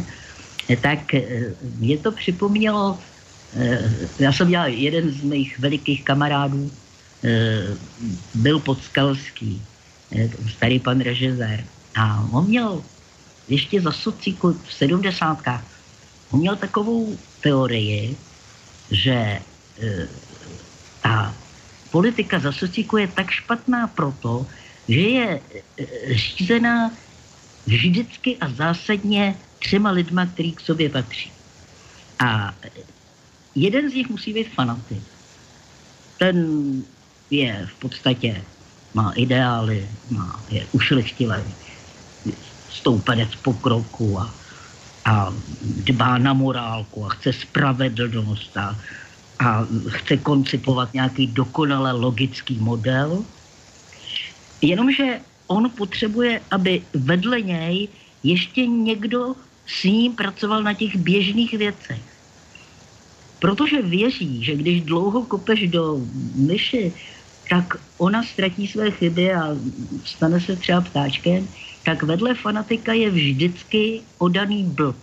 eh, 0.70 0.76
tak 0.76 1.14
mě 1.78 1.98
to 1.98 2.12
připomnělo, 2.12 2.98
já 4.18 4.32
jsem 4.32 4.48
dělal 4.48 4.68
jeden 4.68 5.10
z 5.10 5.22
mých 5.22 5.58
velikých 5.58 6.04
kamarádů, 6.04 6.70
byl 8.34 8.58
Podskalský, 8.60 9.62
starý 10.46 10.78
pan 10.78 11.00
režisér. 11.00 11.64
A 11.98 12.28
on 12.30 12.46
měl 12.46 12.84
ještě 13.48 13.80
za 13.80 13.92
sociku 13.92 14.52
v 14.52 14.72
sedmdesátkách, 14.72 15.64
on 16.30 16.40
měl 16.40 16.56
takovou 16.56 17.18
teorii, 17.40 18.16
že 18.90 19.12
e, 19.12 20.08
ta 21.02 21.34
politika 21.90 22.38
za 22.38 22.52
sociku 22.52 22.96
je 22.96 23.08
tak 23.08 23.30
špatná 23.30 23.86
proto, 23.86 24.46
že 24.88 25.00
je 25.00 25.28
e, 25.30 26.14
řízená 26.14 26.90
vždycky 27.66 28.36
a 28.40 28.48
zásadně 28.48 29.34
třema 29.58 29.90
lidma, 29.90 30.26
který 30.26 30.52
k 30.52 30.60
sobě 30.60 30.88
patří. 30.88 31.32
A 32.18 32.54
jeden 33.54 33.90
z 33.90 33.94
nich 33.94 34.08
musí 34.08 34.32
být 34.32 34.54
fanatik. 34.54 35.02
Ten 36.18 36.36
je 37.30 37.66
v 37.66 37.74
podstatě, 37.78 38.42
má 38.94 39.12
ideály, 39.12 39.88
má, 40.10 40.44
je 40.50 40.66
ušlechtilý 40.72 41.42
stoupenec 42.78 43.36
pokroku 43.42 44.18
a, 44.20 44.34
a 45.04 45.34
dbá 45.62 46.18
na 46.18 46.32
morálku 46.32 47.04
a 47.04 47.08
chce 47.08 47.32
spravedlnost 47.32 48.56
a, 48.56 48.78
a 49.38 49.66
chce 49.88 50.16
koncipovat 50.16 50.94
nějaký 50.94 51.26
dokonale 51.26 51.92
logický 51.92 52.58
model. 52.58 53.24
Jenomže 54.62 55.20
on 55.46 55.70
potřebuje, 55.70 56.40
aby 56.50 56.82
vedle 56.94 57.40
něj 57.40 57.88
ještě 58.22 58.66
někdo 58.66 59.34
s 59.66 59.84
ním 59.84 60.14
pracoval 60.14 60.62
na 60.62 60.74
těch 60.74 60.96
běžných 60.96 61.54
věcech. 61.54 62.02
Protože 63.38 63.82
věří, 63.82 64.44
že 64.44 64.56
když 64.56 64.82
dlouho 64.82 65.22
kopeš 65.26 65.70
do 65.70 66.02
myši, 66.34 66.94
tak 67.50 67.78
ona 67.98 68.22
ztratí 68.22 68.66
své 68.66 68.90
chyby 68.90 69.34
a 69.34 69.56
stane 70.04 70.40
se 70.40 70.56
třeba 70.56 70.80
ptáčkem, 70.80 71.48
tak 71.88 72.04
vedle 72.04 72.36
fanatika 72.36 72.92
je 72.92 73.08
vždycky 73.08 74.04
odaný 74.20 74.76
blb. 74.76 75.00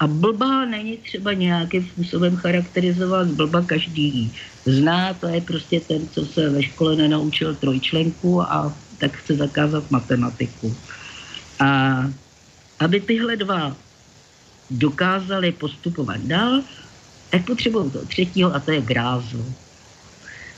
A 0.00 0.06
blba 0.06 0.64
není 0.64 0.96
třeba 0.96 1.32
nějakým 1.32 1.88
způsobem 1.88 2.36
charakterizovat, 2.36 3.32
blba 3.32 3.62
každý 3.64 4.32
zná, 4.68 5.14
to 5.16 5.28
je 5.28 5.40
prostě 5.40 5.80
ten, 5.80 6.08
co 6.12 6.26
se 6.26 6.50
ve 6.50 6.62
škole 6.62 6.96
nenaučil 6.96 7.54
trojčlenku 7.56 8.42
a 8.42 8.76
tak 9.00 9.16
chce 9.16 9.36
zakázat 9.48 9.90
matematiku. 9.90 10.76
A 11.60 12.04
aby 12.80 13.00
tyhle 13.00 13.36
dva 13.36 13.76
dokázali 14.70 15.52
postupovat 15.52 16.20
dál, 16.20 16.60
tak 17.30 17.48
potřebují 17.48 17.90
toho 17.90 18.04
třetího 18.04 18.54
a 18.54 18.60
to 18.60 18.76
je 18.76 18.80
grázl. 18.80 19.40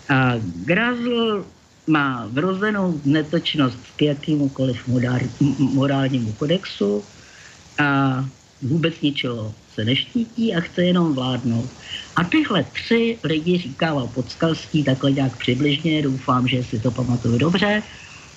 A 0.09 0.43
grázl 0.67 1.47
má 1.87 2.27
vrozenou 2.27 3.01
netočnost 3.05 3.79
k 3.97 4.03
jakýmukoliv 4.03 4.87
morálnímu 5.59 6.33
kodexu 6.33 7.05
a 7.79 8.25
vůbec 8.63 9.01
ničeho 9.01 9.55
se 9.75 9.85
neštítí 9.85 10.55
a 10.55 10.61
chce 10.61 10.85
jenom 10.85 11.15
vládnout. 11.15 11.71
A 12.17 12.25
tyhle 12.25 12.65
tři 12.65 13.19
lidi 13.25 13.59
říkával 13.59 14.09
Podskalský 14.09 14.85
takhle 14.85 15.13
nějak 15.13 15.37
přibližně, 15.37 16.03
doufám, 16.03 16.49
že 16.49 16.65
si 16.65 16.81
to 16.81 16.91
pamatuju 16.91 17.39
dobře, 17.39 17.83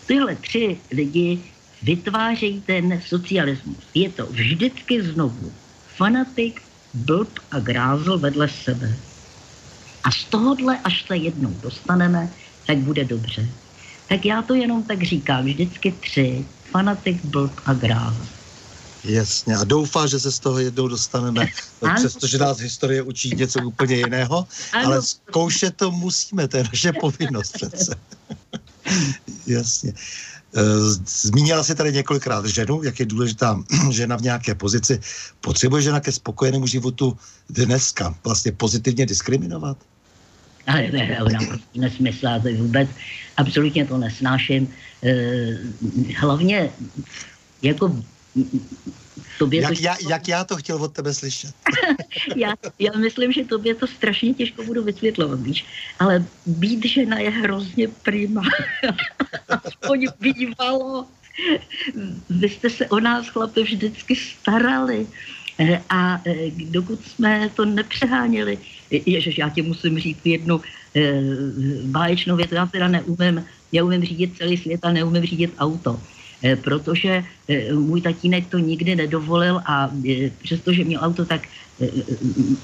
tyhle 0.05 0.35
tři 0.35 0.77
lidi 0.91 1.39
vytvářejí 1.81 2.61
ten 2.61 3.01
socialismus. 3.05 3.89
Je 3.93 4.09
to 4.09 4.25
vždycky 4.25 5.01
znovu 5.01 5.53
fanatik, 5.97 6.61
blb 6.93 7.39
a 7.51 7.59
grázl 7.59 8.17
vedle 8.19 8.49
sebe. 8.49 8.99
A 10.03 10.11
z 10.11 10.25
tohohle, 10.29 10.79
až 10.83 11.07
se 11.07 11.17
jednou 11.17 11.53
dostaneme, 11.53 12.33
tak 12.69 12.77
bude 12.77 13.05
dobře. 13.05 13.49
Tak 14.09 14.25
já 14.25 14.41
to 14.41 14.53
jenom 14.53 14.83
tak 14.83 15.03
říkám, 15.03 15.45
vždycky 15.45 15.91
tři, 15.91 16.45
fanatik, 16.71 17.25
blb 17.25 17.51
a 17.65 17.73
grál. 17.73 18.15
Jasně, 19.03 19.55
a 19.55 19.63
doufá, 19.63 20.07
že 20.07 20.19
se 20.19 20.31
z 20.31 20.39
toho 20.39 20.59
jednou 20.59 20.87
dostaneme, 20.87 21.47
přestože 21.95 22.37
nás 22.37 22.57
historie 22.57 23.01
učí 23.01 23.35
něco 23.35 23.59
úplně 23.65 23.95
jiného, 23.95 24.47
ano. 24.73 24.85
ale 24.85 25.01
zkoušet 25.01 25.75
to 25.75 25.91
musíme, 25.91 26.47
to 26.47 26.57
je 26.57 26.63
naše 26.63 26.93
povinnost 26.93 27.51
přece. 27.51 27.95
Jasně. 29.47 29.93
E, 30.53 30.61
zmínila 31.05 31.63
si 31.63 31.75
tady 31.75 31.93
několikrát 31.93 32.45
ženu, 32.45 32.83
jak 32.83 32.99
je 32.99 33.05
důležitá 33.05 33.63
žena 33.89 34.17
v 34.17 34.21
nějaké 34.21 34.55
pozici. 34.55 34.99
Potřebuje 35.41 35.81
žena 35.81 35.99
ke 35.99 36.11
spokojenému 36.11 36.67
životu 36.67 37.17
dneska 37.49 38.15
vlastně 38.23 38.51
pozitivně 38.51 39.05
diskriminovat? 39.05 39.77
Ale 40.67 40.91
ona 41.25 41.39
prostě 41.47 41.79
nesmysl, 41.79 42.27
to 42.43 42.49
vůbec 42.49 42.89
absolutně 43.37 43.85
to 43.85 43.97
nesnáším. 43.97 44.73
Eh, 45.03 45.57
hlavně 46.17 46.69
jako 47.61 48.03
tobě 49.39 49.61
jak, 49.61 49.73
to... 49.73 49.79
já, 49.81 49.95
jak 50.09 50.27
já 50.27 50.43
to 50.43 50.55
chtěl 50.55 50.83
od 50.83 50.93
tebe 50.93 51.13
slyšet? 51.13 51.55
já, 52.35 52.53
já 52.79 52.91
myslím, 52.97 53.31
že 53.31 53.43
tobě 53.45 53.75
to 53.75 53.87
strašně 53.87 54.33
těžko 54.33 54.63
budu 54.63 54.83
vysvětlovat, 54.83 55.39
víš. 55.41 55.65
Ale 55.99 56.25
být 56.45 56.85
žena 56.85 57.19
je 57.19 57.29
hrozně 57.29 57.87
prima. 57.87 58.41
Aspoň 59.63 60.07
bývalo. 60.19 61.05
Vy 62.29 62.49
jste 62.49 62.69
se 62.69 62.87
o 62.87 62.99
nás, 62.99 63.27
chlape, 63.27 63.63
vždycky 63.63 64.15
starali. 64.15 65.07
Eh, 65.59 65.81
a 65.89 66.21
eh, 66.25 66.51
dokud 66.51 67.07
jsme 67.07 67.49
to 67.55 67.65
nepřeháněli, 67.65 68.57
ježiš, 68.91 69.37
já 69.37 69.49
ti 69.49 69.61
musím 69.61 69.99
říct 69.99 70.25
jednu 70.25 70.61
eh, 70.95 71.21
báječnou 71.83 72.35
věc, 72.35 72.51
já 72.51 72.65
teda 72.65 72.87
neumím, 72.87 73.45
já 73.71 73.83
umím 73.83 74.03
řídit 74.03 74.37
celý 74.37 74.57
svět 74.57 74.79
a 74.83 74.91
neumím 74.91 75.23
řídit 75.25 75.53
auto. 75.59 75.99
Protože 76.63 77.23
můj 77.75 78.01
tatínek 78.01 78.47
to 78.47 78.57
nikdy 78.57 78.95
nedovolil 78.95 79.59
a 79.65 79.91
přestože 80.43 80.83
měl 80.83 81.03
auto, 81.03 81.25
tak 81.25 81.43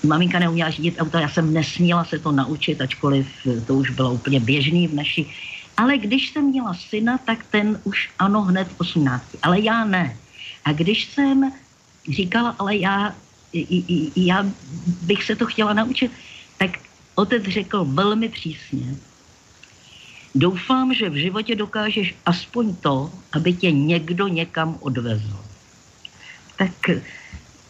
maminka 0.04 0.40
neuměla 0.40 0.70
řídit 0.70 0.96
auto, 1.00 1.18
já 1.18 1.30
jsem 1.30 1.54
nesměla 1.54 2.04
se 2.04 2.20
to 2.20 2.32
naučit, 2.32 2.82
ačkoliv 2.82 3.28
to 3.68 3.76
už 3.76 3.90
bylo 3.90 4.14
úplně 4.14 4.40
běžný 4.40 4.88
v 4.88 4.94
naší. 4.94 5.28
Ale 5.78 5.98
když 5.98 6.30
jsem 6.30 6.46
měla 6.46 6.74
syna, 6.74 7.18
tak 7.18 7.44
ten 7.52 7.80
už 7.84 8.10
ano 8.20 8.42
hned 8.42 8.68
v 8.68 8.80
18. 8.80 9.26
Ale 9.44 9.60
já 9.60 9.86
ne. 9.86 10.18
A 10.66 10.74
když 10.74 11.06
jsem 11.06 11.52
říkala, 12.10 12.56
ale 12.60 12.76
já, 12.76 13.16
já 14.16 14.46
bych 15.02 15.24
se 15.24 15.36
to 15.36 15.46
chtěla 15.46 15.74
naučit, 15.74 16.12
tak 16.58 16.80
otec 17.16 17.44
řekl 17.44 17.86
velmi 17.86 18.30
přísně, 18.30 18.96
doufám, 20.36 20.94
že 20.94 21.10
v 21.10 21.16
životě 21.16 21.56
dokážeš 21.56 22.16
aspoň 22.26 22.76
to, 22.76 23.12
aby 23.32 23.54
tě 23.54 23.72
někdo 23.72 24.28
někam 24.28 24.78
odvezl. 24.80 25.40
Tak 26.58 26.72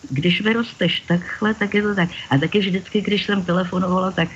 když 0.09 0.41
vyrosteš 0.41 0.99
takhle, 1.07 1.53
tak 1.53 1.73
je 1.73 1.81
to 1.81 1.95
tak. 1.95 2.09
A 2.29 2.37
taky 2.37 2.59
vždycky, 2.59 3.01
když 3.01 3.25
jsem 3.25 3.45
telefonovala, 3.45 4.11
tak 4.11 4.29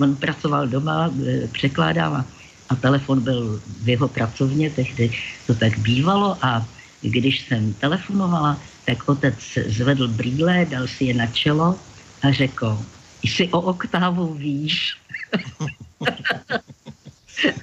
on 0.00 0.16
pracoval 0.16 0.66
doma, 0.66 1.10
e, 1.26 1.46
překládám 1.46 2.24
a 2.68 2.74
telefon 2.74 3.20
byl 3.20 3.60
v 3.82 3.88
jeho 3.88 4.08
pracovně, 4.08 4.70
tehdy 4.70 5.12
to 5.46 5.54
tak 5.54 5.78
bývalo 5.78 6.38
a 6.42 6.66
když 7.02 7.46
jsem 7.46 7.74
telefonovala, 7.74 8.58
tak 8.90 9.08
otec 9.08 9.38
zvedl 9.66 10.08
brýle, 10.08 10.66
dal 10.66 10.90
si 10.90 11.04
je 11.04 11.14
na 11.14 11.26
čelo 11.30 11.78
a 12.22 12.32
řekl, 12.32 12.78
jsi 13.22 13.48
o 13.48 13.60
oktávu 13.60 14.34
víš. 14.34 14.98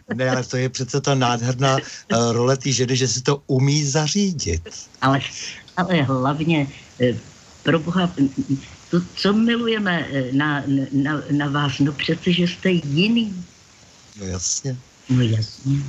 ne, 0.16 0.30
ale 0.30 0.44
to 0.44 0.58
je 0.58 0.70
přece 0.70 1.02
ta 1.02 1.16
nádherná 1.16 1.76
uh, 1.76 2.32
role 2.32 2.58
té 2.58 2.72
ženy, 2.72 2.96
že 2.96 3.08
si 3.08 3.22
to 3.22 3.44
umí 3.48 3.84
zařídit. 3.84 4.64
Ale, 5.02 5.20
ale 5.78 6.02
hlavně, 6.02 6.68
uh, 7.00 7.18
pro 7.64 7.80
boha, 7.80 8.12
to, 8.92 9.02
co 9.16 9.34
milujeme 9.34 10.08
uh, 10.08 10.32
na, 10.32 10.64
na, 10.92 11.22
na 11.32 11.48
vás, 11.50 11.80
no 11.80 11.92
přece, 11.92 12.32
že 12.32 12.48
jste 12.48 12.70
jiný. 12.72 13.46
No 14.20 14.26
jasně. 14.26 14.78
No 15.10 15.22
jasně. 15.22 15.84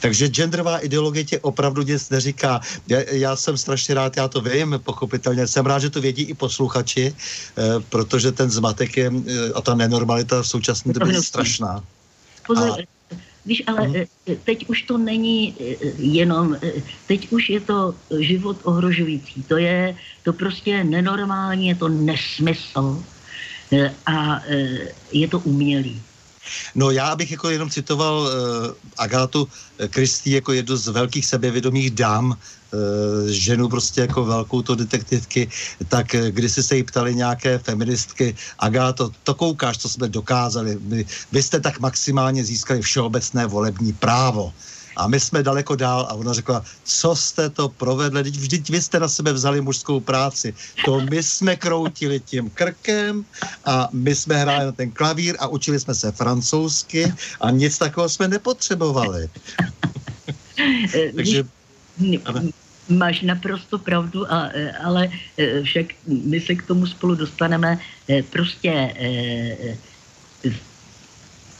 Takže 0.00 0.28
genderová 0.28 0.78
ideologie 0.78 1.24
tě 1.24 1.38
opravdu 1.40 1.82
nic 1.82 2.10
neříká. 2.10 2.60
Já, 2.88 2.98
já 3.10 3.36
jsem 3.36 3.56
strašně 3.56 3.94
rád, 3.94 4.16
já 4.16 4.28
to 4.28 4.40
vím, 4.40 4.80
pochopitelně. 4.84 5.46
Jsem 5.46 5.66
rád, 5.66 5.78
že 5.78 5.90
to 5.90 6.00
vědí 6.00 6.22
i 6.22 6.34
posluchači, 6.34 7.14
eh, 7.14 7.62
protože 7.88 8.32
ten 8.32 8.50
zmatek 8.50 8.96
je, 8.96 9.12
eh, 9.12 9.52
a 9.54 9.60
ta 9.60 9.74
nenormalita 9.74 10.42
v 10.42 10.48
současné 10.48 10.92
době 10.92 11.14
je 11.14 11.22
strašná. 11.22 11.84
Pozor, 12.46 12.80
a... 12.80 12.84
Víš, 13.46 13.62
ale 13.66 13.88
uh 13.88 13.96
teď 14.44 14.68
už 14.68 14.82
to 14.82 14.98
není 14.98 15.56
eh, 15.58 15.86
jenom, 15.98 16.56
teď 17.06 17.32
už 17.32 17.50
je 17.50 17.60
to 17.60 17.94
život 18.18 18.56
ohrožující. 18.62 19.42
To 19.42 19.56
je, 19.56 19.96
to 20.22 20.32
prostě 20.32 20.70
je 20.70 20.84
nenormální, 20.84 21.68
je 21.68 21.74
to 21.74 21.88
nesmysl 21.88 23.02
a 24.06 24.42
je 25.12 25.28
to 25.28 25.38
umělý. 25.38 26.02
No 26.74 26.90
já 26.90 27.16
bych 27.16 27.30
jako 27.30 27.50
jenom 27.50 27.70
citoval 27.70 28.20
uh, 28.20 28.28
Agátu 28.98 29.48
Kristý 29.90 30.30
jako 30.30 30.52
jednu 30.52 30.76
z 30.76 30.88
velkých 30.88 31.26
sebevědomých 31.26 31.90
dám, 31.90 32.30
uh, 32.30 33.28
ženu 33.28 33.68
prostě 33.68 34.00
jako 34.00 34.24
velkou 34.24 34.62
to 34.62 34.74
detektivky, 34.74 35.48
tak 35.88 36.06
když 36.30 36.52
se 36.52 36.76
jí 36.76 36.82
ptali 36.82 37.14
nějaké 37.14 37.58
feministky, 37.58 38.36
Agáto, 38.58 39.10
to 39.24 39.34
koukáš, 39.34 39.78
co 39.78 39.88
jsme 39.88 40.08
dokázali, 40.08 40.78
vy, 40.80 41.06
vy 41.32 41.42
jste 41.42 41.60
tak 41.60 41.80
maximálně 41.80 42.44
získali 42.44 42.82
všeobecné 42.82 43.46
volební 43.46 43.92
právo. 43.92 44.52
A 45.00 45.08
my 45.08 45.20
jsme 45.20 45.42
daleko 45.42 45.76
dál 45.76 46.06
a 46.10 46.14
ona 46.14 46.32
řekla, 46.32 46.64
co 46.84 47.16
jste 47.16 47.50
to 47.50 47.68
provedli, 47.68 48.22
vždyť, 48.22 48.40
vždyť 48.40 48.70
vy 48.70 48.82
jste 48.82 49.00
na 49.00 49.08
sebe 49.08 49.32
vzali 49.32 49.60
mužskou 49.60 50.00
práci. 50.00 50.54
To 50.84 51.00
my 51.00 51.22
jsme 51.22 51.56
kroutili 51.56 52.20
tím 52.20 52.50
krkem 52.50 53.24
a 53.64 53.88
my 53.92 54.14
jsme 54.14 54.36
hráli 54.36 54.64
na 54.64 54.72
ten 54.72 54.90
klavír 54.90 55.36
a 55.38 55.48
učili 55.48 55.80
jsme 55.80 55.94
se 55.94 56.12
francouzsky 56.12 57.12
a 57.40 57.50
nic 57.50 57.78
takového 57.78 58.08
jsme 58.08 58.28
nepotřebovali. 58.28 59.28
Takže... 61.16 61.44
Máš 62.88 63.22
naprosto 63.22 63.78
pravdu, 63.78 64.32
a, 64.32 64.50
ale 64.84 65.08
e, 65.38 65.62
však 65.62 65.86
my 66.06 66.40
se 66.40 66.54
k 66.54 66.66
tomu 66.66 66.86
spolu 66.86 67.14
dostaneme. 67.14 67.78
E, 68.08 68.22
prostě 68.22 68.70
e, 68.98 69.76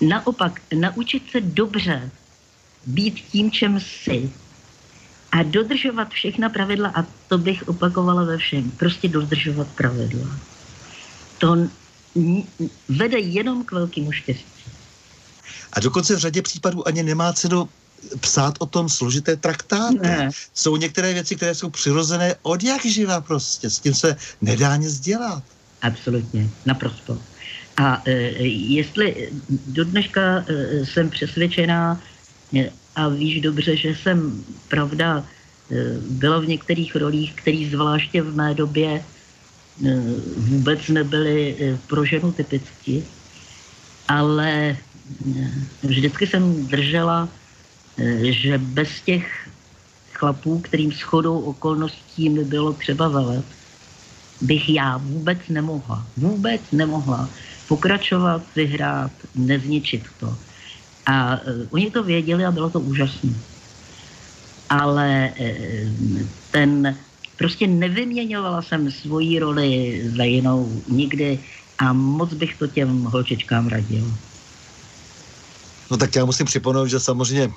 naopak 0.01 0.61
naučit 0.75 1.31
se 1.31 1.41
dobře 1.41 2.11
být 2.87 3.15
tím, 3.33 3.51
čem 3.51 3.81
jsi 3.81 4.31
a 5.33 5.43
dodržovat 5.43 6.09
všechna 6.09 6.49
pravidla 6.49 6.93
a 6.95 7.07
to 7.29 7.39
bych 7.39 7.69
opakovala 7.69 8.25
ve 8.25 8.39
všem. 8.39 8.71
Prostě 8.71 9.09
dodržovat 9.09 9.69
pravidla. 9.69 10.29
To 11.39 11.57
vede 12.89 13.19
jenom 13.19 13.65
k 13.65 13.73
velkému 13.73 14.13
štěstí. 14.13 14.65
A 15.73 15.81
dokonce 15.81 16.17
v 16.17 16.19
řadě 16.19 16.43
případů 16.43 16.89
ani 16.89 17.03
nemá 17.03 17.33
cenu 17.33 17.69
psát 18.21 18.55
o 18.59 18.67
tom 18.67 18.89
složité 18.89 19.37
traktáty. 19.37 19.99
Ne. 20.03 20.31
Jsou 20.55 20.77
některé 20.77 21.13
věci, 21.13 21.37
které 21.37 21.55
jsou 21.55 21.71
přirozené 21.71 22.35
od 22.43 22.63
jak 22.63 22.87
živa 22.87 23.21
prostě. 23.21 23.71
S 23.71 23.79
tím 23.79 23.95
se 23.95 24.17
nedá 24.41 24.77
nic 24.77 25.01
dělat. 25.01 25.43
Absolutně, 25.83 26.51
naprosto. 26.67 27.19
A 27.77 28.03
e, 28.05 28.13
jestli 28.47 29.33
do 29.67 29.85
dneška 29.85 30.45
e, 30.49 30.87
jsem 30.87 31.11
přesvědčená, 31.11 32.01
a 32.97 33.09
víš 33.09 33.41
dobře, 33.41 33.77
že 33.77 33.95
jsem, 33.95 34.45
pravda, 34.69 35.25
e, 35.25 35.75
byla 36.11 36.41
v 36.41 36.49
některých 36.49 36.97
rolích, 36.97 37.33
které 37.35 37.69
zvláště 37.71 38.23
v 38.23 38.37
mé 38.37 38.55
době 38.55 38.91
e, 38.91 39.03
vůbec 40.37 40.89
nebyly 40.89 41.57
e, 41.61 41.79
pro 41.87 42.05
ženu 42.05 42.33
typicky, 42.33 43.05
ale 44.09 44.77
vždycky 45.83 46.27
jsem 46.27 46.67
držela, 46.67 47.29
že 48.23 48.59
bez 48.59 49.01
těch 49.01 49.49
chlapů, 50.13 50.61
kterým 50.61 50.93
shodou 50.93 51.41
okolností 51.41 52.29
mi 52.29 52.45
bylo 52.45 52.73
třeba 52.73 53.09
velet, 53.09 53.45
bych 54.41 54.69
já 54.69 54.97
vůbec 54.97 55.39
nemohla, 55.49 56.07
vůbec 56.17 56.61
nemohla 56.73 57.31
pokračovat, 57.69 58.43
vyhrát, 58.57 59.13
nezničit 59.35 60.03
to. 60.21 60.37
A 61.07 61.41
uh, 61.41 61.67
oni 61.71 61.91
to 61.91 62.03
věděli 62.03 62.45
a 62.45 62.51
bylo 62.51 62.71
to 62.71 62.81
úžasné. 62.81 63.31
Ale 64.69 65.33
uh, 65.41 66.21
ten, 66.51 66.99
prostě 67.39 67.67
nevyměňovala 67.67 68.63
jsem 68.63 68.91
svoji 68.91 69.39
roli 69.39 70.03
za 70.17 70.25
jinou 70.25 70.83
nikdy 70.89 71.39
a 71.79 71.93
moc 71.93 72.35
bych 72.35 72.59
to 72.59 72.67
těm 72.67 73.05
holčičkám 73.05 73.69
radil. 73.69 74.05
No 75.91 75.97
tak 75.97 76.17
já 76.17 76.25
musím 76.25 76.47
připomenout, 76.47 76.87
že 76.87 77.01
samozřejmě 77.01 77.51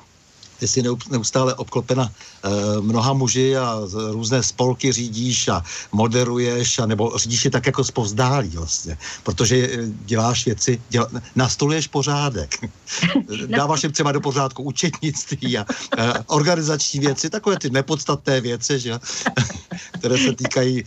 ty 0.64 0.68
jsi 0.68 0.84
neustále 1.10 1.54
obklopena 1.54 2.08
e, 2.08 2.82
mnoha 2.82 3.14
muži 3.14 3.58
a 3.58 3.80
různé 4.12 4.44
spolky 4.44 4.92
řídíš 4.92 5.48
a 5.48 5.64
moderuješ, 5.92 6.80
a 6.80 6.86
nebo 6.86 7.12
řídíš 7.18 7.46
je 7.46 7.52
tak 7.52 7.66
jako 7.66 7.84
zpovzdálí 7.84 8.50
vlastně, 8.56 8.98
protože 9.24 9.56
eh, 9.58 9.78
děláš 10.08 10.46
věci, 10.46 10.82
děla, 10.90 11.10
nastoluješ 11.36 11.88
pořádek. 11.88 12.56
Dáváš 13.48 13.84
jim 13.84 13.92
třeba 13.92 14.12
do 14.12 14.22
pořádku 14.22 14.64
účetnictví 14.64 15.58
a 15.58 15.66
e, 15.68 16.14
organizační 16.28 17.00
věci, 17.00 17.30
takové 17.30 17.60
ty 17.60 17.70
nepodstatné 17.70 18.42
věci, 18.42 18.80
že? 18.80 19.00
které 20.00 20.18
se 20.18 20.32
týkají 20.36 20.84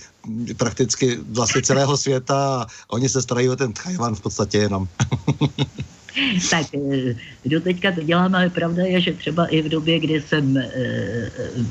prakticky 0.57 1.21
vlastně 1.37 1.63
celého 1.63 1.97
světa 1.97 2.63
a 2.63 2.67
oni 2.89 3.09
se 3.09 3.23
starají 3.23 3.49
o 3.49 3.57
ten 3.57 3.73
Tchajvan 3.73 4.15
v 4.15 4.21
podstatě 4.21 4.59
jenom. 4.59 4.89
tak 6.51 6.67
eh, 6.75 7.15
do 7.45 7.61
teďka 7.61 7.93
to 7.93 8.03
dělám, 8.03 8.35
ale 8.35 8.51
pravda 8.51 8.83
je, 8.85 9.01
že 9.01 9.13
třeba 9.13 9.47
i 9.47 9.63
v 9.63 9.69
době, 9.69 10.01
kdy 10.01 10.21
jsem 10.21 10.57
eh, 10.57 11.31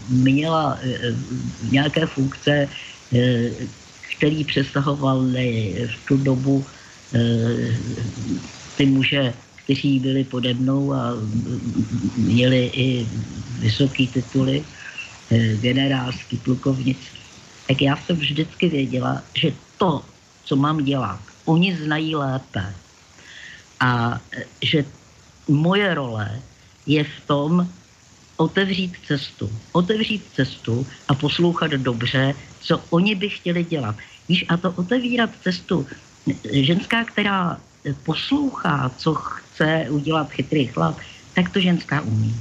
měla 0.09 0.79
eh, 0.81 1.15
nějaké 1.71 2.05
funkce, 2.05 2.69
které 4.17 4.43
přesahovaly 4.47 5.75
v 5.87 6.05
tu 6.07 6.17
dobu 6.17 6.65
ty 8.75 8.85
muže, 8.85 9.33
kteří 9.63 9.99
byli 9.99 10.23
pode 10.23 10.53
mnou 10.53 10.93
a 10.93 11.13
měli 12.17 12.65
i 12.65 13.07
vysoké 13.59 14.07
tituly, 14.13 14.65
generálský, 15.61 16.37
plukovnický, 16.37 17.19
tak 17.67 17.81
já 17.81 17.97
jsem 17.97 18.17
vždycky 18.17 18.69
věděla, 18.69 19.23
že 19.37 19.53
to, 19.77 20.01
co 20.43 20.55
mám 20.55 20.83
dělat, 20.83 21.21
oni 21.45 21.75
znají 21.75 22.15
lépe. 22.15 22.84
A 23.79 24.21
že 24.61 24.85
moje 25.47 25.93
role 25.93 26.41
je 26.85 27.03
v 27.03 27.27
tom 27.27 27.69
otevřít 28.37 28.93
cestu. 29.07 29.51
Otevřít 29.71 30.23
cestu 30.35 30.87
a 31.07 31.13
poslouchat 31.13 31.71
dobře, 31.71 32.35
co 32.61 32.81
oni 32.89 33.15
by 33.15 33.29
chtěli 33.29 33.63
dělat. 33.63 33.95
Víš, 34.29 34.45
a 34.49 34.57
to 34.57 34.71
otevírat 34.71 35.29
cestu, 35.43 35.87
ženská, 36.51 37.03
která 37.03 37.57
poslouchá, 38.03 38.91
co 38.97 39.13
chce 39.13 39.85
udělat 39.89 40.31
chytrý 40.31 40.67
chlap, 40.67 40.97
tak 41.33 41.49
to 41.49 41.59
ženská 41.59 42.01
umí. 42.01 42.35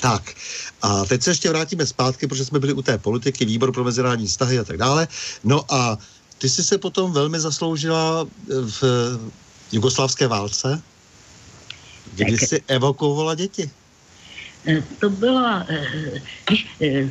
Tak, 0.00 0.34
a 0.82 1.04
teď 1.04 1.22
se 1.22 1.30
ještě 1.30 1.48
vrátíme 1.48 1.86
zpátky, 1.86 2.26
protože 2.26 2.44
jsme 2.44 2.58
byli 2.58 2.72
u 2.72 2.82
té 2.82 2.98
politiky, 2.98 3.44
výbor 3.44 3.72
pro 3.72 3.84
mezinárodní 3.84 4.26
vztahy 4.26 4.58
a 4.58 4.64
tak 4.64 4.76
dále. 4.76 5.08
No 5.44 5.74
a 5.74 5.98
ty 6.44 6.50
jsi 6.50 6.64
se 6.64 6.78
potom 6.78 7.12
velmi 7.12 7.40
zasloužila 7.40 8.28
v 8.48 8.82
jugoslávské 9.72 10.28
válce, 10.28 10.82
kdy 12.14 12.38
jsi 12.38 12.62
evakuovala 12.68 13.34
děti. 13.34 13.70
Eh, 14.68 14.84
to 15.00 15.10
byla, 15.10 15.64
eh, 15.68 16.20
víš, 16.50 16.68
eh, 16.84 17.08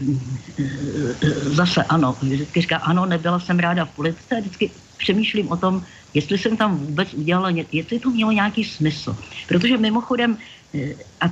zase 1.57 1.81
ano, 1.83 2.13
vždycky 2.21 2.61
říká, 2.61 2.77
ano, 2.77 3.09
nebyla 3.09 3.41
jsem 3.41 3.57
ráda 3.57 3.89
v 3.89 3.95
politice, 3.97 4.41
vždycky 4.41 4.71
přemýšlím 5.01 5.49
o 5.49 5.57
tom, 5.57 5.81
jestli 6.13 6.37
jsem 6.37 6.53
tam 6.53 6.77
vůbec 6.77 7.09
udělala, 7.17 7.49
jestli 7.49 7.99
to 7.99 8.13
mělo 8.13 8.37
nějaký 8.37 8.61
smysl. 8.61 9.17
Protože 9.49 9.81
mimochodem, 9.81 10.37
a 11.21 11.25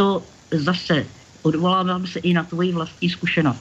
to 0.00 0.24
zase 0.56 1.04
odvolávám 1.44 2.08
se 2.08 2.18
i 2.24 2.32
na 2.32 2.48
tvoji 2.48 2.72
vlastní 2.72 3.12
zkušenost. 3.12 3.60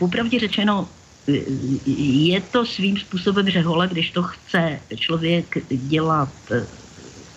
Popravdě 0.00 0.40
řečeno, 0.40 0.88
je 1.26 2.40
to 2.40 2.66
svým 2.66 2.96
způsobem 2.96 3.50
řehole, 3.50 3.88
když 3.88 4.10
to 4.10 4.22
chce 4.22 4.80
člověk 4.96 5.56
dělat 5.70 6.32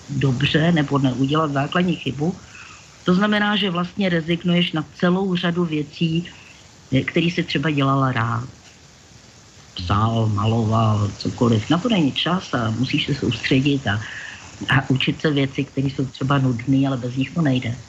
dobře 0.09 0.71
nebo 0.71 0.99
neudělat 0.99 1.53
základní 1.53 1.95
chybu, 1.95 2.35
to 3.07 3.13
znamená, 3.13 3.55
že 3.55 3.71
vlastně 3.71 4.09
rezignuješ 4.09 4.71
na 4.71 4.83
celou 4.99 5.35
řadu 5.35 5.65
věcí, 5.65 6.27
eh, 6.91 7.01
které 7.01 7.31
si 7.31 7.43
třeba 7.43 7.71
dělala 7.71 8.11
rád. 8.11 8.49
Psal, 9.79 10.27
maloval, 10.27 11.11
cokoliv. 11.17 11.69
Na 11.69 11.77
to 11.77 11.89
není 11.89 12.11
čas 12.11 12.53
a 12.53 12.71
musíš 12.75 13.05
se 13.05 13.15
soustředit 13.15 13.88
a, 13.88 14.01
a 14.69 14.89
učit 14.89 15.21
se 15.21 15.31
věci, 15.31 15.63
které 15.63 15.88
jsou 15.88 16.05
třeba 16.05 16.38
nudné, 16.38 16.88
ale 16.88 16.97
bez 16.97 17.15
nich 17.15 17.31
to 17.31 17.41
nejde. 17.41 17.79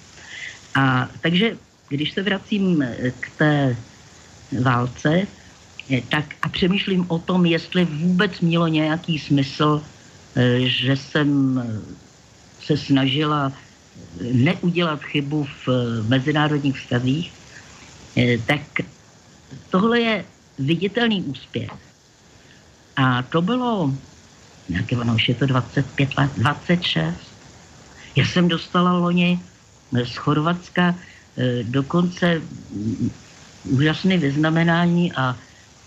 A 0.74 1.08
takže, 1.20 1.58
když 1.88 2.12
se 2.14 2.22
vracím 2.22 2.82
eh, 2.82 3.10
k 3.10 3.24
té 3.38 3.76
válce, 4.62 5.26
eh, 5.26 5.37
tak 6.08 6.34
a 6.42 6.48
přemýšlím 6.48 7.04
o 7.08 7.18
tom, 7.18 7.46
jestli 7.46 7.84
vůbec 7.84 8.40
mělo 8.40 8.68
nějaký 8.68 9.18
smysl, 9.18 9.82
že 10.58 10.96
jsem 10.96 11.62
se 12.60 12.76
snažila 12.76 13.52
neudělat 14.32 15.02
chybu 15.02 15.46
v 15.66 15.68
mezinárodních 16.08 16.76
vztazích, 16.78 17.32
eh, 18.16 18.38
tak 18.38 18.60
tohle 19.70 20.00
je 20.00 20.24
viditelný 20.58 21.22
úspěch. 21.22 21.70
A 22.96 23.22
to 23.22 23.42
bylo, 23.42 23.94
nějaké 24.68 24.96
ono 24.96 25.14
už 25.14 25.28
je 25.28 25.34
to 25.34 25.46
25 25.46 26.18
let, 26.18 26.30
26. 26.36 27.16
Já 28.16 28.24
jsem 28.26 28.48
dostala 28.48 28.92
loni 28.92 29.40
z 29.92 30.14
Chorvatska 30.16 30.94
eh, 30.94 31.62
dokonce 31.62 32.42
úžasné 33.64 34.18
vyznamenání 34.18 35.12
a, 35.12 35.36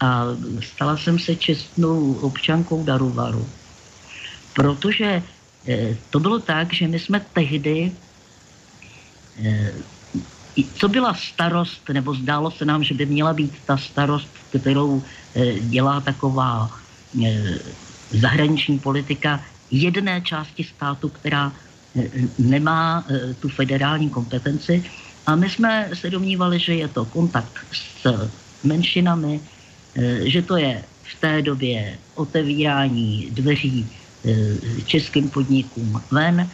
a 0.01 0.25
stala 0.61 0.97
jsem 0.97 1.19
se 1.19 1.35
čestnou 1.35 2.13
občankou 2.13 2.83
Daruvaru. 2.83 3.49
Protože 4.53 5.23
eh, 5.67 5.97
to 6.09 6.19
bylo 6.19 6.39
tak, 6.39 6.73
že 6.73 6.87
my 6.87 6.99
jsme 6.99 7.21
tehdy 7.33 7.91
Eh, 9.45 9.73
co 10.75 10.89
byla 10.89 11.13
starost, 11.13 11.89
nebo 11.89 12.13
zdálo 12.13 12.51
se 12.51 12.65
nám, 12.65 12.83
že 12.83 12.93
by 12.93 13.05
měla 13.05 13.33
být 13.33 13.53
ta 13.65 13.77
starost, 13.77 14.27
kterou 14.49 15.03
eh, 15.35 15.59
dělá 15.59 16.01
taková 16.01 16.69
zahraniční 18.11 18.79
politika 18.79 19.43
jedné 19.71 20.21
části 20.21 20.63
státu, 20.63 21.09
která 21.09 21.51
nemá 22.39 23.03
tu 23.39 23.49
federální 23.49 24.09
kompetenci. 24.09 24.83
A 25.27 25.35
my 25.35 25.49
jsme 25.49 25.89
se 25.93 26.09
domnívali, 26.09 26.59
že 26.59 26.75
je 26.75 26.87
to 26.87 27.05
kontakt 27.05 27.51
s 27.71 28.31
menšinami, 28.63 29.41
že 30.23 30.41
to 30.41 30.57
je 30.57 30.83
v 31.03 31.13
té 31.19 31.41
době 31.41 31.97
otevírání 32.15 33.29
dveří 33.31 33.89
českým 34.85 35.29
podnikům 35.29 36.01
ven, 36.11 36.49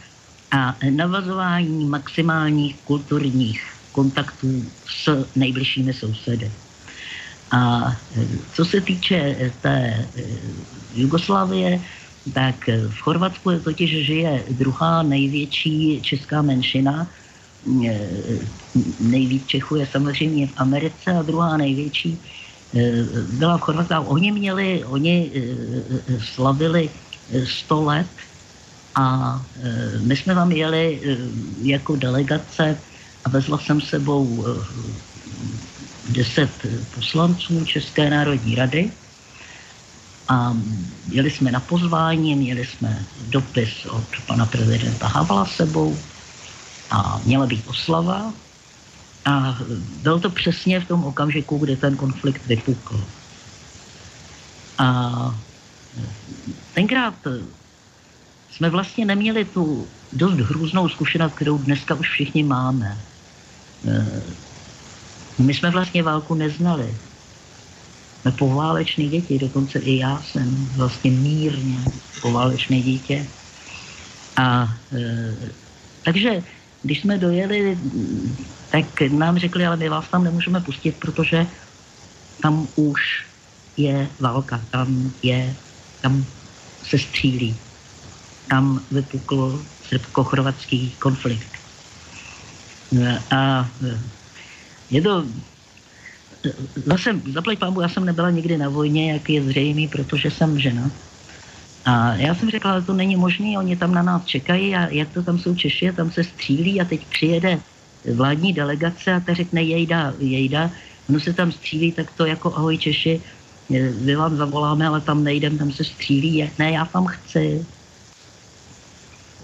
a 0.52 0.76
navazování 0.90 1.86
maximálních 1.86 2.76
kulturních 2.84 3.62
kontaktů 3.92 4.72
s 4.86 5.28
nejbližšími 5.36 5.94
sousedy. 5.94 6.52
A 7.52 7.92
e, 8.16 8.28
co 8.54 8.66
se 8.66 8.82
týče 8.82 9.52
té 9.62 10.08
Jugoslávie, 10.94 11.82
tak 12.34 12.68
v 12.68 13.00
Chorvatsku 13.00 13.50
je 13.50 13.60
totiž 13.60 14.06
žije 14.06 14.44
druhá 14.50 15.04
největší 15.04 16.02
česká 16.02 16.42
menšina. 16.42 17.08
Nejvíc 19.00 19.48
Čechů 19.48 19.76
je 19.76 19.86
samozřejmě 19.86 20.48
v 20.48 20.54
Americe 20.58 21.12
a 21.12 21.22
druhá 21.22 21.58
největší 21.58 22.20
byla 23.34 23.58
v 23.58 23.62
Chorvatsku. 23.62 23.96
Oni 24.06 24.32
měli, 24.32 24.84
oni 24.86 25.32
slavili 26.20 26.90
100 27.46 27.84
let. 27.84 28.08
A 28.96 29.42
my 30.02 30.18
jsme 30.18 30.36
tam 30.36 30.52
jeli 30.52 31.02
jako 31.62 31.96
delegace 31.96 32.78
a 33.26 33.30
vezla 33.30 33.60
jsem 33.60 33.82
sebou 33.82 34.46
e, 34.48 34.50
deset 36.10 36.50
poslanců 36.96 37.66
České 37.66 38.10
národní 38.10 38.56
rady. 38.56 38.92
A 40.28 40.58
jeli 41.12 41.32
jsme 41.32 41.52
na 41.52 41.60
pozvání, 41.60 42.36
měli 42.36 42.66
jsme 42.66 43.06
dopis 43.30 43.86
od 43.86 44.04
pana 44.28 44.46
prezidenta 44.46 45.08
Havla 45.08 45.46
sebou 45.46 45.98
a 46.92 47.22
měla 47.26 47.46
být 47.46 47.68
oslava 47.68 48.34
a 49.28 49.58
byl 50.02 50.20
to 50.20 50.30
přesně 50.30 50.80
v 50.80 50.88
tom 50.88 51.04
okamžiku, 51.04 51.58
kdy 51.58 51.76
ten 51.76 51.96
konflikt 51.96 52.46
vypukl. 52.48 53.04
A 54.78 55.40
tenkrát 56.74 57.14
jsme 58.52 58.70
vlastně 58.70 59.06
neměli 59.06 59.46
tu 59.46 59.88
dost 60.14 60.34
hrůznou 60.34 60.90
zkušenost, 60.90 61.34
kterou 61.34 61.58
dneska 61.58 61.96
už 61.96 62.10
všichni 62.10 62.44
máme. 62.44 62.98
Eh, 63.88 64.22
my 65.40 65.54
jsme 65.54 65.70
vlastně 65.72 66.04
válku 66.04 66.36
neznali. 66.36 66.96
Jsme 68.22 68.32
poválečné 68.32 69.08
děti, 69.08 69.40
dokonce 69.40 69.80
i 69.80 69.98
já 69.98 70.22
jsem 70.22 70.66
vlastně 70.76 71.12
mírně 71.12 71.78
poválečné 72.22 72.82
dítě. 72.82 73.28
A 74.38 74.74
e, 74.94 75.36
takže 76.06 76.44
když 76.84 77.02
jsme 77.02 77.18
dojeli, 77.18 77.78
tak 78.72 79.02
nám 79.02 79.38
řekli, 79.38 79.66
ale 79.66 79.78
my 79.78 79.90
vás 79.90 80.08
tam 80.08 80.24
nemůžeme 80.24 80.62
pustit, 80.62 80.96
protože 81.00 81.48
tam 82.42 82.68
už 82.76 83.26
je 83.78 84.08
válka, 84.20 84.62
tam 84.72 85.12
je, 85.24 85.56
tam 86.02 86.26
se 86.84 86.98
střílí 86.98 87.56
tam 88.50 88.82
vypukl 88.92 89.60
srbko-chorvatský 89.84 90.96
konflikt. 91.00 91.48
A 93.32 93.68
je 94.90 95.02
to 95.02 95.26
zase, 96.86 97.22
zaplať 97.34 97.60
pámu, 97.60 97.82
já 97.82 97.90
jsem 97.90 98.06
nebyla 98.06 98.30
nikdy 98.30 98.58
na 98.58 98.70
vojně, 98.70 99.14
jak 99.14 99.30
je 99.30 99.44
zřejmý, 99.44 99.88
protože 99.88 100.32
jsem 100.32 100.60
žena. 100.60 100.92
A 101.86 102.16
já 102.16 102.36
jsem 102.36 102.50
řekla, 102.50 102.80
že 102.80 102.86
to 102.86 102.94
není 102.94 103.16
možné, 103.16 103.58
oni 103.58 103.76
tam 103.76 103.94
na 103.94 104.02
nás 104.02 104.26
čekají 104.26 104.76
a 104.76 104.88
jak 104.88 105.10
to 105.14 105.24
tam 105.24 105.40
jsou 105.40 105.56
Češi, 105.56 105.92
tam 105.92 106.12
se 106.12 106.24
střílí 106.24 106.82
a 106.82 106.86
teď 106.86 107.06
přijede 107.08 107.60
vládní 108.14 108.54
delegace 108.54 109.14
a 109.14 109.20
ta 109.20 109.34
řekne 109.34 109.64
jejda, 109.64 110.14
jejda, 110.20 110.72
ono 111.10 111.20
se 111.20 111.34
tam 111.34 111.52
střílí, 111.52 111.92
tak 111.92 112.12
to 112.12 112.26
jako 112.26 112.56
ahoj 112.56 112.78
Češi, 112.78 113.22
my 114.02 114.16
vám 114.16 114.38
zavoláme, 114.38 114.88
ale 114.88 115.02
tam 115.02 115.24
nejdem, 115.24 115.58
tam 115.58 115.72
se 115.72 115.84
střílí. 115.84 116.50
Ne, 116.60 116.72
já 116.72 116.86
tam 116.86 117.06
chci 117.06 117.66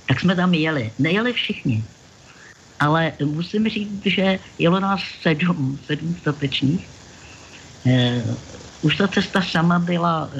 tak 0.07 0.19
jsme 0.19 0.35
tam 0.35 0.53
jeli. 0.53 0.91
Nejeli 0.99 1.33
všichni. 1.33 1.83
Ale 2.79 3.13
musím 3.25 3.69
říct, 3.69 4.05
že 4.05 4.39
jelo 4.59 4.79
nás 4.79 5.01
sedm, 5.21 5.79
sedm 5.85 6.15
statečných. 6.21 6.87
E, 7.85 8.23
už 8.81 8.95
ta 8.95 9.07
cesta 9.07 9.41
sama 9.41 9.79
byla 9.79 10.29
e, 10.29 10.39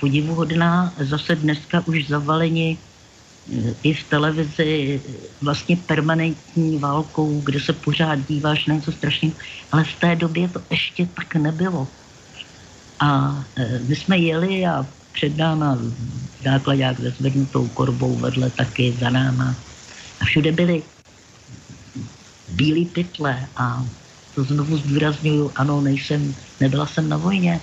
podivuhodná. 0.00 0.94
Zase 0.98 1.36
dneska 1.36 1.82
už 1.86 2.08
zavaleni 2.08 2.78
i 3.82 3.94
v 3.94 4.04
televizi 4.04 5.00
vlastně 5.40 5.76
permanentní 5.76 6.78
válkou, 6.78 7.40
kde 7.40 7.60
se 7.60 7.72
pořád 7.72 8.18
díváš 8.28 8.66
na 8.66 8.74
něco 8.74 8.92
strašného, 8.92 9.34
ale 9.72 9.84
v 9.84 9.94
té 9.94 10.16
době 10.16 10.48
to 10.48 10.62
ještě 10.70 11.06
tak 11.06 11.34
nebylo. 11.34 11.88
A 13.00 13.34
e, 13.56 13.78
my 13.78 13.96
jsme 13.96 14.18
jeli 14.18 14.66
a 14.66 14.86
před 15.12 15.36
náma 15.36 15.78
základák 16.44 16.96
se 16.96 17.10
zvednutou 17.10 17.68
korbou 17.68 18.16
vedle 18.16 18.50
taky 18.50 18.96
za 19.00 19.10
náma. 19.10 19.54
A 20.20 20.24
všude 20.24 20.52
byly 20.52 20.82
bílé 22.54 22.84
pytle 22.94 23.48
a 23.56 23.84
to 24.34 24.44
znovu 24.44 24.76
zdůraznuju, 24.76 25.52
ano, 25.56 25.80
nejsem, 25.80 26.34
nebyla 26.60 26.86
jsem 26.86 27.08
na 27.08 27.16
vojně. 27.16 27.60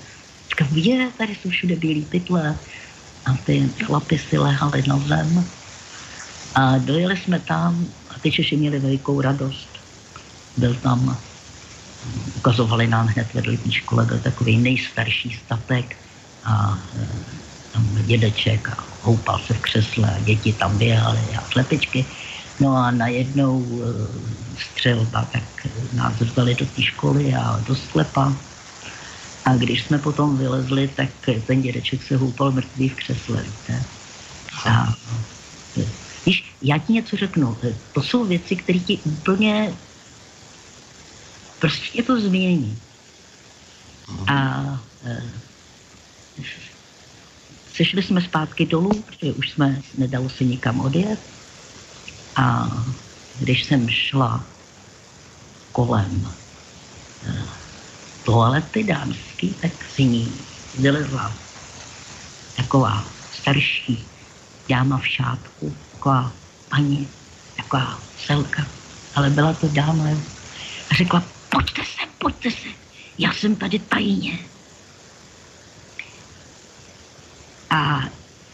Říkám, 0.49 0.77
je, 0.77 1.11
tady 1.17 1.35
jsou 1.35 1.49
všude 1.49 1.75
bílé 1.75 2.05
pytle. 2.05 2.57
A 3.25 3.33
ty 3.45 3.69
chlapy 3.83 4.17
si 4.17 4.37
lehali 4.37 4.83
na 4.87 4.99
zem. 4.99 5.56
A 6.57 6.77
dojeli 6.77 7.17
jsme 7.17 7.39
tam 7.39 7.85
a 8.09 8.19
ty 8.19 8.31
Češi 8.31 8.57
měli 8.57 8.79
velikou 8.79 9.21
radost. 9.21 9.69
Byl 10.57 10.73
tam, 10.73 11.17
ukazovali 12.37 12.87
nám 12.87 13.07
hned 13.07 13.33
vedle 13.33 13.57
té 13.57 13.71
škole, 13.71 14.05
byl 14.05 14.19
takový 14.19 14.57
nejstarší 14.57 15.39
statek 15.45 15.95
a 16.43 16.79
e, 16.99 17.07
tam 17.73 17.87
dědeček 18.05 18.69
a 18.69 18.83
houpal 19.01 19.39
se 19.47 19.53
v 19.53 19.59
křesle 19.59 20.15
a 20.15 20.19
děti 20.19 20.53
tam 20.53 20.77
běhaly 20.77 21.19
a 21.37 21.51
slepičky. 21.51 22.05
No 22.59 22.75
a 22.75 22.91
najednou 22.91 23.81
e, 23.81 23.85
střelba, 24.61 25.29
tak 25.31 25.67
nás 25.93 26.13
vzali 26.19 26.55
do 26.55 26.65
té 26.65 26.81
školy 26.81 27.35
a 27.35 27.63
do 27.67 27.75
sklepa. 27.75 28.33
A 29.45 29.55
když 29.55 29.83
jsme 29.83 29.99
potom 29.99 30.37
vylezli, 30.37 30.87
tak 30.87 31.09
ten 31.47 31.61
dědeček 31.61 32.03
se 32.03 32.17
houpal 32.17 32.51
mrtvý 32.51 32.89
v 32.89 32.95
křesle, 32.95 33.43
víte. 33.43 33.83
A, 34.65 34.93
víš, 36.27 36.43
já 36.61 36.77
ti 36.77 36.93
něco 36.93 37.17
řeknu. 37.17 37.57
To 37.93 38.03
jsou 38.03 38.25
věci, 38.25 38.55
které 38.55 38.79
ti 38.79 38.99
úplně 39.03 39.73
prostě 41.59 42.03
to 42.03 42.21
změní. 42.21 42.77
A 44.27 44.35
e, 45.05 45.23
sešli 47.73 48.03
jsme 48.03 48.21
zpátky 48.21 48.65
dolů, 48.65 48.89
protože 48.89 49.31
už 49.33 49.49
jsme 49.49 49.81
nedalo 49.97 50.29
se 50.29 50.43
nikam 50.43 50.79
odjet. 50.79 51.19
A 52.35 52.67
když 53.39 53.63
jsem 53.63 53.89
šla 53.89 54.43
kolem 55.71 56.27
eh, 57.27 57.45
toalety 58.23 58.83
dámský, 58.83 59.53
tak 59.61 59.71
si 59.95 60.03
ní 60.03 60.31
vylezla 60.77 61.33
taková 62.55 63.05
starší 63.31 64.05
dáma 64.69 64.97
v 64.97 65.07
šátku, 65.07 65.75
taková 66.07 66.31
paní, 66.69 67.07
taková 67.57 67.99
selka, 68.25 68.67
ale 69.15 69.29
byla 69.29 69.53
to 69.53 69.67
dáma 69.67 70.09
a 70.91 70.95
řekla, 70.95 71.23
pojďte 71.49 71.81
se, 71.81 72.07
pojďte 72.17 72.51
se, 72.51 72.67
já 73.17 73.33
jsem 73.33 73.55
tady 73.55 73.79
tajně. 73.79 74.39
A 77.69 78.03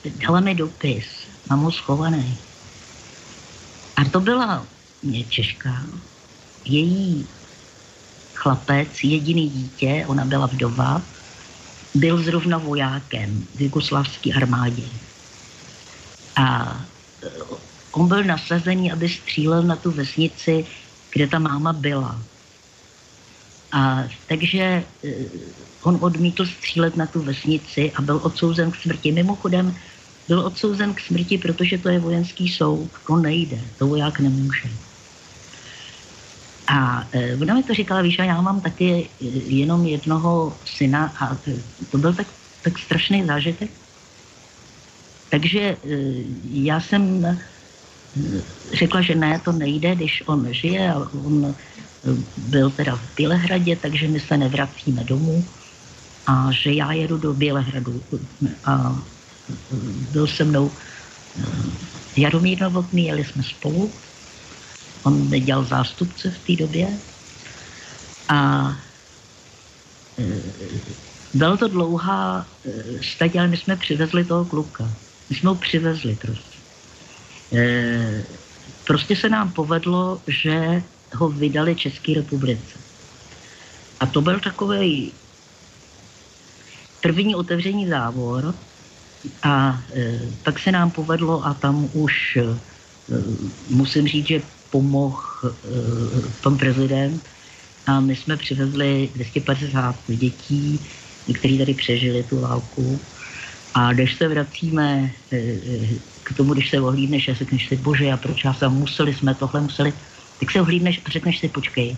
dala 0.06 0.39
mi 0.39 0.56
dopis, 0.56 1.06
mám 1.49 1.62
ho 1.62 1.72
schovaný. 1.72 2.38
A 3.95 4.06
to 4.06 4.20
byla 4.20 4.66
mě 5.04 5.24
Češka, 5.24 5.84
její 6.66 7.28
chlapec, 8.34 9.04
jediný 9.04 9.49
dítě, 9.49 10.06
ona 10.08 10.26
byla 10.26 10.45
vdova, 10.45 11.01
byl 11.93 12.24
zrovna 12.24 12.58
vojákem 12.58 13.47
v 13.56 13.62
jugoslavské 13.62 14.34
armádě. 14.34 14.84
A 16.36 16.76
on 17.91 18.07
byl 18.07 18.24
nasazený, 18.24 18.91
aby 18.91 19.09
střílel 19.09 19.63
na 19.63 19.76
tu 19.76 19.91
vesnici, 19.91 20.65
kde 21.13 21.28
ta 21.28 21.39
máma 21.39 21.74
byla. 21.74 22.21
A 23.71 24.03
takže 24.28 24.84
eh, 25.03 25.13
on 25.84 25.97
odmítl 26.01 26.45
střílet 26.45 26.97
na 26.97 27.05
tu 27.05 27.21
vesnici 27.21 27.91
a 27.95 28.01
byl 28.01 28.19
odsouzen 28.24 28.71
k 28.71 28.76
smrti. 28.76 29.11
Mimochodem, 29.11 29.76
byl 30.28 30.39
odsouzen 30.39 30.93
k 30.93 30.99
smrti, 30.99 31.38
protože 31.38 31.78
to 31.78 31.89
je 31.89 31.99
vojenský 31.99 32.49
soud. 32.49 32.89
To 33.07 33.15
nejde, 33.15 33.59
to 33.78 33.88
voják 33.88 34.19
nemůže. 34.19 34.69
A 36.67 37.07
e, 37.11 37.36
ona 37.36 37.53
mi 37.53 37.63
to 37.63 37.74
říkala, 37.74 38.01
víš, 38.01 38.19
a 38.19 38.24
já 38.24 38.41
mám 38.41 38.61
taky 38.61 39.09
e, 39.21 39.26
jenom 39.49 39.86
jednoho 39.86 40.57
syna 40.65 41.13
a 41.19 41.38
to 41.91 41.97
byl 41.97 42.13
tak, 42.13 42.28
tak 42.61 42.80
strašný 42.80 43.26
zážitek. 43.26 43.69
Takže 45.34 45.59
e, 45.59 45.77
já 46.53 46.79
jsem 46.79 47.25
e, 47.25 47.38
řekla, 48.73 49.01
že 49.01 49.15
ne, 49.15 49.41
to 49.45 49.51
nejde, 49.51 49.95
když 49.95 50.23
on 50.25 50.53
žije 50.53 50.93
a 50.93 50.97
on 51.25 51.45
e, 51.45 51.53
byl 52.38 52.69
teda 52.69 52.95
v 52.95 53.15
Bělehradě, 53.17 53.75
takže 53.75 54.07
my 54.07 54.19
se 54.19 54.38
nevracíme 54.38 55.03
domů. 55.03 55.45
A 56.27 56.51
že 56.51 56.71
já 56.71 56.91
jedu 56.91 57.17
do 57.17 57.34
Bělehradu. 57.34 58.03
A 58.65 59.01
byl 60.11 60.27
se 60.27 60.43
mnou 60.43 60.71
Jaromír 62.17 62.61
Novotný, 62.61 63.05
jeli 63.05 63.25
jsme 63.25 63.43
spolu. 63.43 63.91
On 65.03 65.29
dělal 65.29 65.65
zástupce 65.65 66.31
v 66.31 66.39
té 66.47 66.63
době. 66.63 66.88
A 68.29 68.71
byla 71.34 71.57
to 71.57 71.67
dlouhá 71.67 72.45
stať, 73.01 73.36
ale 73.36 73.47
my 73.47 73.57
jsme 73.57 73.75
přivezli 73.75 74.25
toho 74.25 74.45
kluka. 74.45 75.03
My 75.34 75.39
jsme 75.39 75.49
ho 75.49 75.55
přivezli 75.55 76.15
prostě. 76.21 76.57
E, 77.53 78.23
prostě 78.86 79.15
se 79.15 79.29
nám 79.29 79.51
povedlo, 79.51 80.21
že 80.27 80.84
ho 81.13 81.29
vydali 81.29 81.75
České 81.75 82.13
republice. 82.13 82.77
A 83.99 84.05
to 84.05 84.21
byl 84.21 84.39
takový 84.39 85.11
první 87.01 87.36
otevření 87.36 87.88
závor 87.88 88.55
a 89.43 89.81
e, 89.93 90.21
tak 90.43 90.59
se 90.59 90.71
nám 90.71 90.91
povedlo 90.91 91.45
a 91.45 91.53
tam 91.53 91.89
už 91.93 92.38
e, 92.38 92.45
musím 93.69 94.07
říct, 94.07 94.27
že 94.27 94.41
pomohl 94.73 95.21
uh, 95.43 95.51
pan 96.41 96.57
prezident 96.57 97.21
a 97.86 97.99
my 97.99 98.15
jsme 98.15 98.38
přivezli 98.38 99.09
250 99.13 99.95
dětí, 100.07 100.79
kteří 101.34 101.57
tady 101.57 101.73
přežili 101.73 102.23
tu 102.23 102.39
válku. 102.39 102.99
A 103.74 103.93
když 103.93 104.15
se 104.15 104.28
vracíme 104.28 105.11
uh, 105.34 105.39
k 106.24 106.34
tomu, 106.38 106.53
když 106.53 106.69
se 106.69 106.82
ohlídneš 106.82 107.30
a 107.30 107.34
řekneš 107.34 107.67
si, 107.67 107.76
bože, 107.76 108.11
a 108.11 108.17
proč 108.17 108.43
já 108.43 108.53
jsem 108.53 108.71
museli, 108.71 109.13
jsme 109.13 109.36
tohle 109.36 109.61
museli, 109.61 109.93
tak 110.39 110.51
se 110.51 110.61
ohlídneš 110.61 111.01
a 111.05 111.09
řekneš 111.09 111.39
si, 111.39 111.49
počkej, 111.49 111.97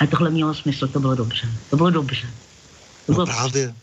a 0.00 0.06
tohle 0.06 0.30
mělo 0.30 0.54
smysl, 0.54 0.88
to 0.88 1.00
bylo 1.00 1.14
dobře. 1.14 1.48
To 1.70 1.76
bylo 1.76 1.90
dobře. 1.90 2.26
To 3.06 3.12
no 3.12 3.14
bylo 3.14 3.26
no 3.26 3.32
právě 3.32 3.74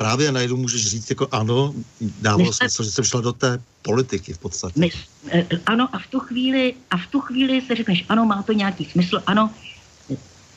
právě 0.00 0.32
najednou 0.32 0.56
můžeš 0.56 0.86
říct 0.86 1.10
jako 1.10 1.28
ano, 1.32 1.74
dávalo 2.00 2.52
jsme, 2.52 2.68
smysl, 2.68 2.84
že 2.84 2.90
jsem 2.90 3.04
šla 3.04 3.20
do 3.20 3.32
té 3.32 3.60
politiky 3.82 4.32
v 4.32 4.38
podstatě. 4.38 4.80
My, 4.80 4.90
eh, 5.28 5.44
ano 5.66 5.88
a 5.92 5.98
v 5.98 6.06
tu 6.06 6.20
chvíli, 6.20 6.74
a 6.90 6.96
v 6.96 7.06
tu 7.06 7.20
chvíli 7.20 7.60
se 7.60 7.74
řekneš, 7.76 8.04
ano, 8.08 8.24
má 8.24 8.42
to 8.42 8.52
nějaký 8.52 8.84
smysl, 8.84 9.20
ano, 9.26 9.50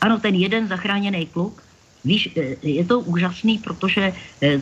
ano, 0.01 0.19
ten 0.19 0.35
jeden 0.35 0.67
zachráněný 0.67 1.25
kluk, 1.25 1.59
víš, 2.03 2.29
eh, 2.37 2.55
je 2.61 2.85
to 2.85 2.99
úžasný, 2.99 3.57
protože 3.57 4.13
eh, 4.43 4.61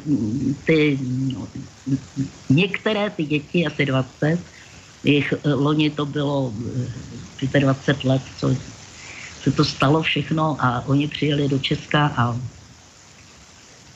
ty, 0.65 0.99
no, 1.33 1.47
některé 2.49 3.09
ty 3.09 3.23
děti, 3.25 3.65
asi 3.65 3.85
20, 3.85 4.39
jich 5.03 5.33
loni 5.45 5.89
to 5.89 6.05
bylo 6.05 6.53
25 7.59 8.03
let, 8.09 8.21
co 8.37 8.55
se 9.43 9.51
to 9.51 9.65
stalo 9.65 10.01
všechno 10.01 10.57
a 10.59 10.85
oni 10.87 11.07
přijeli 11.07 11.49
do 11.49 11.59
Česka 11.59 12.13
a 12.17 12.37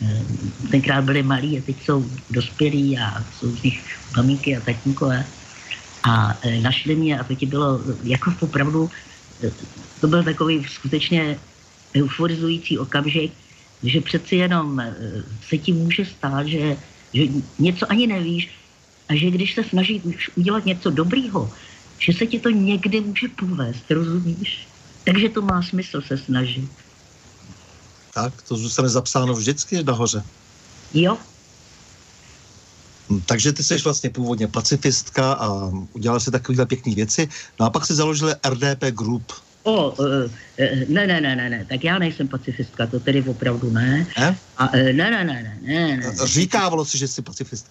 Eh, 0.01 0.25
tenkrát 0.71 1.03
byli 1.03 1.23
malí 1.23 1.57
a 1.57 1.61
teď 1.65 1.83
jsou 1.83 2.05
dospělí 2.29 2.99
a 2.99 3.23
jsou 3.37 3.55
z 3.55 3.63
nich 3.63 3.83
maminky 4.17 4.57
a 4.57 4.61
tatínkové. 4.61 5.25
A 6.03 6.39
eh, 6.43 6.61
našli 6.61 6.95
mě 6.95 7.19
a 7.19 7.23
to 7.23 7.45
bylo 7.45 7.81
jako 8.03 8.33
opravdu, 8.39 8.89
eh, 9.43 9.51
to 10.01 10.07
byl 10.07 10.23
takový 10.23 10.63
skutečně 10.63 11.39
euforizující 11.95 12.77
okamžik, 12.77 13.33
že 13.83 14.01
přeci 14.01 14.35
jenom 14.35 14.81
se 15.47 15.57
ti 15.57 15.73
může 15.73 16.05
stát, 16.05 16.47
že, 16.47 16.77
že 17.13 17.23
něco 17.59 17.91
ani 17.91 18.07
nevíš 18.07 18.49
a 19.09 19.15
že 19.15 19.31
když 19.31 19.55
se 19.55 19.63
snažíš 19.63 20.29
udělat 20.35 20.65
něco 20.65 20.89
dobrýho, 20.89 21.53
že 21.99 22.13
se 22.13 22.25
ti 22.25 22.39
to 22.39 22.49
někdy 22.49 23.01
může 23.01 23.27
povést, 23.27 23.91
rozumíš? 23.91 24.67
Takže 25.03 25.29
to 25.29 25.41
má 25.41 25.61
smysl 25.61 26.01
se 26.01 26.17
snažit 26.17 26.69
tak? 28.15 28.41
To 28.41 28.55
zůstane 28.55 28.89
zapsáno 28.89 29.33
vždycky 29.33 29.83
nahoře. 29.83 30.23
Jo. 30.93 31.17
Hm, 33.09 33.21
takže 33.25 33.53
ty 33.53 33.63
jsi 33.63 33.77
vlastně 33.77 34.09
původně 34.09 34.47
pacifistka 34.47 35.33
a 35.33 35.71
udělala 35.93 36.19
si 36.19 36.31
takovéhle 36.31 36.65
pěkné 36.65 36.95
věci. 36.95 37.27
No 37.59 37.65
a 37.65 37.69
pak 37.69 37.85
si 37.85 37.95
založili 37.95 38.33
RDP 38.49 38.83
Group. 38.91 39.31
O, 39.65 39.95
ne, 40.87 41.07
ne, 41.07 41.21
ne, 41.21 41.35
ne, 41.35 41.49
ne, 41.49 41.65
tak 41.69 41.83
já 41.83 41.99
nejsem 41.99 42.27
pacifistka, 42.27 42.87
to 42.87 42.99
tedy 42.99 43.23
opravdu 43.23 43.71
ne. 43.71 44.07
Ne? 44.19 44.37
A, 44.57 44.69
ne, 44.75 44.93
ne, 44.93 45.11
ne, 45.11 45.23
ne, 45.25 45.57
ne, 45.61 45.97
ne. 45.97 46.13
Říkávalo 46.25 46.85
si, 46.85 46.97
že 46.97 47.07
jsi 47.07 47.21
pacifista. 47.21 47.69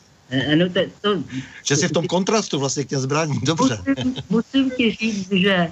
No 0.54 0.68
to, 0.68 0.80
to, 1.00 1.22
že 1.64 1.76
jsi 1.76 1.88
v 1.88 1.92
tom 1.92 2.06
kontrastu 2.06 2.58
vlastně 2.58 2.84
k 2.84 2.88
těm 2.88 3.00
zbraním, 3.00 3.40
dobře. 3.44 3.78
Musím, 3.86 4.14
musím 4.28 4.70
ti 4.70 4.96
říct, 5.00 5.28
že 5.32 5.68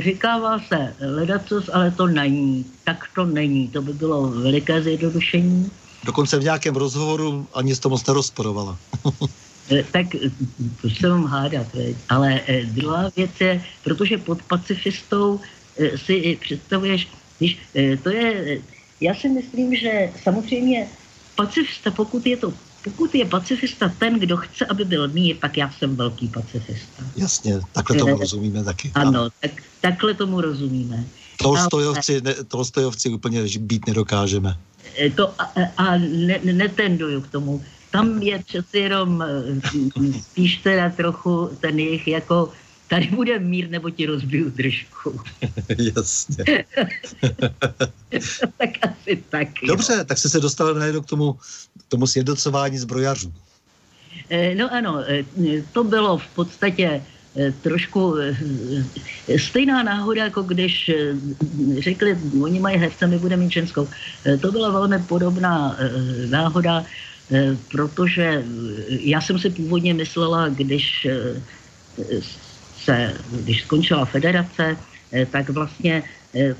říkává 0.00 0.58
se 0.58 0.94
ledacos, 1.00 1.70
ale 1.72 1.90
to 1.90 2.06
není. 2.06 2.64
Tak 2.84 3.04
to 3.14 3.24
není. 3.24 3.68
To 3.68 3.82
by 3.82 3.92
bylo 3.92 4.28
veliké 4.28 4.82
zjednodušení. 4.82 5.70
Dokonce 6.04 6.38
v 6.38 6.42
nějakém 6.42 6.76
rozhovoru 6.76 7.46
ani 7.54 7.76
to 7.76 7.88
moc 7.88 8.06
nerozporovala. 8.06 8.78
Eh, 9.70 9.84
tak 9.92 10.06
to 10.82 10.90
se 10.90 11.08
vám 11.08 11.24
hádat, 11.24 11.66
ale 12.08 12.40
eh, 12.46 12.64
druhá 12.64 13.10
věc 13.16 13.30
je, 13.40 13.62
protože 13.84 14.18
pod 14.18 14.42
pacifistou 14.42 15.40
eh, 15.78 15.98
si 15.98 16.38
představuješ, 16.40 17.08
když 17.38 17.58
to 18.02 18.10
je, 18.10 18.58
já 19.00 19.14
si 19.14 19.28
myslím, 19.28 19.76
že 19.76 20.12
samozřejmě 20.22 20.86
pacifista, 21.34 21.90
pokud 21.90 22.26
je 22.26 22.36
to 22.36 22.52
pokud 22.84 23.14
je 23.14 23.24
pacifista 23.24 23.92
ten, 23.98 24.20
kdo 24.20 24.36
chce, 24.36 24.66
aby 24.66 24.84
byl 24.84 25.08
mír, 25.08 25.36
tak 25.36 25.56
já 25.56 25.70
jsem 25.70 25.96
velký 25.96 26.28
pacifista. 26.28 27.04
Jasně, 27.16 27.60
takhle 27.72 27.96
tomu 27.96 28.16
rozumíme 28.16 28.64
taky. 28.64 28.90
Ano, 28.94 29.28
tak, 29.40 29.50
takhle 29.80 30.14
tomu 30.14 30.40
rozumíme. 30.40 31.04
Tolstojovci, 31.36 32.20
ne, 32.20 32.34
Tolstojovci 32.48 33.08
úplně 33.08 33.42
být 33.60 33.86
nedokážeme. 33.86 34.56
To 35.16 35.40
a, 35.40 35.52
a 35.76 35.96
ne, 35.96 36.40
netenduju 36.42 37.20
k 37.20 37.28
tomu 37.28 37.64
tam 37.90 38.22
je 38.22 38.38
přeci 38.38 38.78
jenom 38.78 39.22
eh, 39.22 40.20
spíš 40.20 40.56
teda 40.56 40.90
trochu 40.90 41.50
ten 41.60 41.78
jejich 41.78 42.08
jako 42.08 42.52
tady 42.88 43.06
bude 43.06 43.38
mír, 43.38 43.70
nebo 43.70 43.90
ti 43.90 44.06
rozbiju 44.06 44.50
držku. 44.50 45.20
Jasně. 45.78 46.44
tak 48.58 48.70
asi 48.82 49.22
tak. 49.28 49.48
Dobře, 49.66 49.92
jo. 49.92 50.04
tak 50.04 50.18
jsi 50.18 50.30
se 50.30 50.40
dostal 50.40 50.74
najednou 50.74 51.00
k 51.00 51.06
tomu, 51.06 51.32
k 51.78 51.84
tomu 51.88 52.06
sjednocování 52.06 52.78
zbrojařů. 52.78 53.32
Eh, 54.30 54.54
no 54.54 54.74
ano, 54.74 55.04
eh, 55.06 55.24
to 55.72 55.84
bylo 55.84 56.18
v 56.18 56.26
podstatě 56.26 57.02
trošku 57.62 58.14
stejná 59.36 59.82
náhoda, 59.82 60.24
jako 60.24 60.42
když 60.42 60.90
řekli, 61.78 62.18
oni 62.42 62.60
mají 62.60 62.76
herce, 62.76 63.06
my 63.06 63.18
budeme 63.18 63.42
mít 63.42 63.52
ženskou. 63.52 63.88
To 64.40 64.52
byla 64.52 64.70
velmi 64.70 64.98
podobná 64.98 65.78
náhoda, 66.26 66.84
protože 67.70 68.24
eh, 68.24 68.44
já 68.88 69.20
jsem 69.20 69.38
si 69.38 69.50
původně 69.50 69.94
myslela, 69.94 70.48
když 70.48 71.06
eh, 71.10 71.42
se, 72.72 73.14
když 73.30 73.62
skončila 73.62 74.04
federace, 74.04 74.76
tak 75.32 75.50
vlastně 75.50 76.02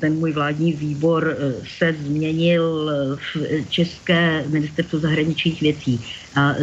ten 0.00 0.18
můj 0.18 0.32
vládní 0.32 0.72
výbor 0.72 1.38
se 1.64 1.92
změnil 1.92 2.90
v 3.16 3.36
České 3.68 4.48
ministerstvo 4.48 4.98
zahraničních 4.98 5.60
věcí. 5.60 6.04
A 6.36 6.54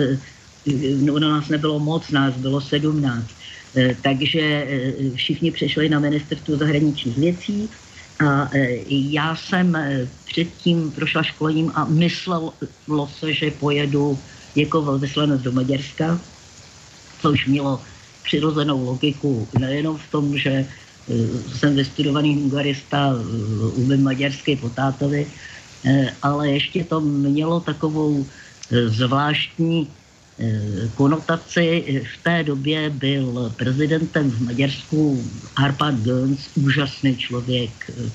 no, 1.00 1.20
nás 1.20 1.50
nebylo 1.50 1.80
moc, 1.80 2.12
nás 2.12 2.38
bylo 2.38 2.62
sedmnáct. 2.62 3.36
Takže 4.04 4.68
všichni 5.16 5.52
přešli 5.52 5.90
na 5.90 6.00
ministerstvo 6.00 6.58
zahraničních 6.58 7.18
věcí 7.18 7.70
a 8.20 8.50
e, 8.54 8.82
já 8.90 9.36
jsem 9.36 9.76
e, 9.76 10.08
předtím 10.26 10.92
prošla 10.92 11.24
školením 11.24 11.72
a 11.76 11.86
myslelo 11.86 12.54
se, 13.08 13.34
že 13.34 13.52
pojedu 13.52 14.20
jako 14.56 14.82
velvyslanec 14.82 15.42
do 15.42 15.52
Maďarska, 15.52 16.20
což 17.22 17.48
mělo 17.48 17.82
přirozenou 18.24 18.86
logiku 18.86 19.48
nejenom 19.60 19.98
v 19.98 20.12
tom, 20.12 20.38
že 20.38 20.50
e, 20.50 20.66
jsem 21.58 21.76
vystudovaný 21.76 22.36
hungarista, 22.36 23.14
umím 23.76 24.04
maďarsky 24.04 24.56
po 24.56 24.70
tátovi, 24.70 25.28
ale 26.22 26.52
ještě 26.52 26.84
to 26.84 27.02
mělo 27.02 27.60
takovou 27.60 28.26
zvláštní 28.88 29.88
konotaci. 30.96 32.02
V 32.06 32.24
té 32.24 32.44
době 32.44 32.90
byl 32.90 33.54
prezidentem 33.56 34.32
v 34.32 34.42
Maďarsku 34.42 35.24
Arpad 35.56 35.96
Göns, 35.96 36.50
úžasný 36.56 37.18
člověk, 37.18 37.72
eh, 37.90 38.12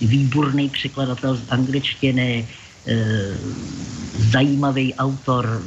výborný 0.00 0.68
překladatel 0.68 1.36
z 1.36 1.44
angličtiny, 1.48 2.48
eh, 2.86 3.36
zajímavý 4.32 4.94
autor, 4.94 5.62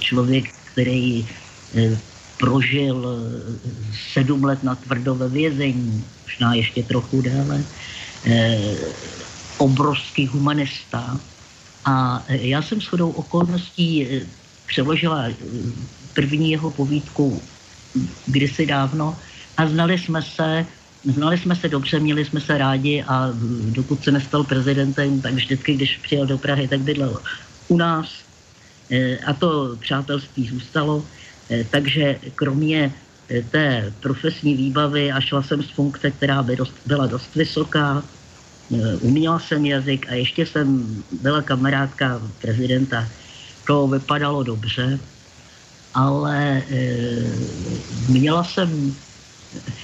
člověk, 0.00 0.52
který 0.72 1.26
prožil 2.38 3.06
sedm 4.12 4.44
let 4.44 4.62
na 4.62 4.74
tvrdo 4.74 5.14
ve 5.14 5.28
vězení, 5.28 6.04
možná 6.22 6.54
ještě 6.54 6.82
trochu 6.82 7.20
déle, 7.20 7.64
obrovský 9.58 10.26
humanista. 10.26 11.20
A 11.84 12.24
já 12.28 12.62
jsem 12.62 12.80
shodou 12.80 13.10
okolností 13.10 14.06
přeložila 14.66 15.28
eh, 15.28 15.34
první 16.14 16.50
jeho 16.50 16.70
povídku 16.70 17.42
kdysi 18.26 18.66
dávno 18.66 19.16
a 19.56 19.66
znali 19.66 19.98
jsme 19.98 20.22
se, 20.22 20.66
znali 21.04 21.38
jsme 21.38 21.56
se 21.56 21.68
dobře, 21.68 22.00
měli 22.00 22.24
jsme 22.24 22.40
se 22.40 22.58
rádi 22.58 23.04
a 23.06 23.30
dokud 23.70 24.04
se 24.04 24.10
nestal 24.10 24.44
prezidentem, 24.44 25.20
tak 25.20 25.34
vždycky, 25.34 25.74
když 25.74 25.96
přijel 25.96 26.26
do 26.26 26.38
Prahy, 26.38 26.68
tak 26.68 26.80
bydlel 26.80 27.20
u 27.68 27.76
nás 27.76 28.08
eh, 28.90 29.18
a 29.18 29.32
to 29.32 29.76
přátelství 29.80 30.48
zůstalo. 30.48 31.04
Eh, 31.50 31.64
takže 31.70 32.18
kromě 32.34 32.92
té 33.50 33.92
profesní 34.00 34.54
výbavy 34.54 35.12
a 35.12 35.20
šla 35.20 35.42
jsem 35.42 35.62
z 35.62 35.70
funkce, 35.70 36.10
která 36.10 36.42
by 36.42 36.56
dost, 36.56 36.74
byla 36.86 37.06
dost 37.06 37.34
vysoká, 37.34 38.04
uměla 39.00 39.38
jsem 39.38 39.64
jazyk 39.64 40.06
a 40.08 40.14
ještě 40.14 40.46
jsem 40.46 40.84
byla 41.24 41.42
kamarádka 41.42 42.20
prezidenta 42.40 43.08
to 43.66 43.88
vypadalo 43.88 44.42
dobře, 44.42 45.00
ale 45.94 46.62
e, 46.70 46.86
měla 48.08 48.44
jsem 48.44 48.96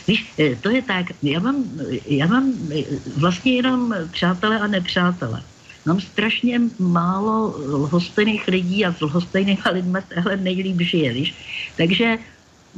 Víš, 0.07 0.35
e, 0.39 0.57
to 0.57 0.71
je 0.71 0.83
tak, 0.83 1.07
já 1.23 1.41
mám, 1.41 1.65
já 2.07 2.27
mám 2.27 2.69
vlastně 3.17 3.53
jenom 3.53 3.95
přátelé 4.11 4.59
a 4.59 4.67
nepřátelé. 4.67 5.43
Mám 5.87 6.01
strašně 6.01 6.61
málo 6.79 7.55
lhostejných 7.59 8.49
lidí 8.49 8.85
a 8.85 8.93
s 8.93 9.01
lhostejnými 9.01 9.63
lidmi 9.73 9.99
tehle 10.09 10.37
nejlíp 10.37 10.81
žije, 10.81 11.13
víš. 11.13 11.35
Takže, 11.77 12.19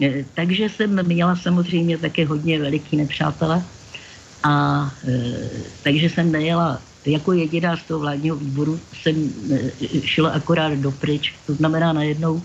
e, 0.03 0.25
takže 0.35 0.69
jsem 0.69 1.07
měla 1.07 1.37
samozřejmě 1.37 1.99
také 1.99 2.27
hodně 2.27 2.59
veliký 2.61 2.97
nepřátele 2.97 3.65
a 4.43 4.85
e, 5.09 5.15
takže 5.83 6.09
jsem 6.09 6.33
nejela 6.33 6.92
jako 7.07 7.33
jediná 7.33 7.77
z 7.77 7.83
toho 7.83 8.01
vládního 8.01 8.37
výboru 8.37 8.81
jsem 8.95 9.33
eh, 9.53 10.01
šla 10.07 10.31
akorát 10.31 10.73
dopryč, 10.73 11.35
to 11.47 11.55
znamená 11.55 11.93
najednou 11.93 12.43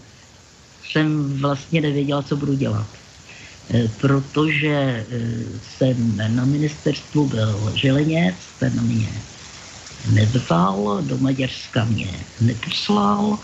jsem 0.91 1.33
vlastně 1.39 1.81
nevěděla, 1.81 2.23
co 2.23 2.35
budu 2.35 2.53
dělat. 2.53 2.87
Eh, 3.73 3.87
protože 4.01 4.67
eh, 4.69 5.05
jsem 5.61 6.17
na 6.17 6.45
ministerstvu 6.45 7.27
byl 7.27 7.71
želeněc, 7.75 8.35
ten 8.59 8.81
mě 8.81 9.09
nezval, 10.11 11.01
do 11.01 11.17
Maďarska 11.17 11.85
mě 11.85 12.11
neposlal 12.41 13.39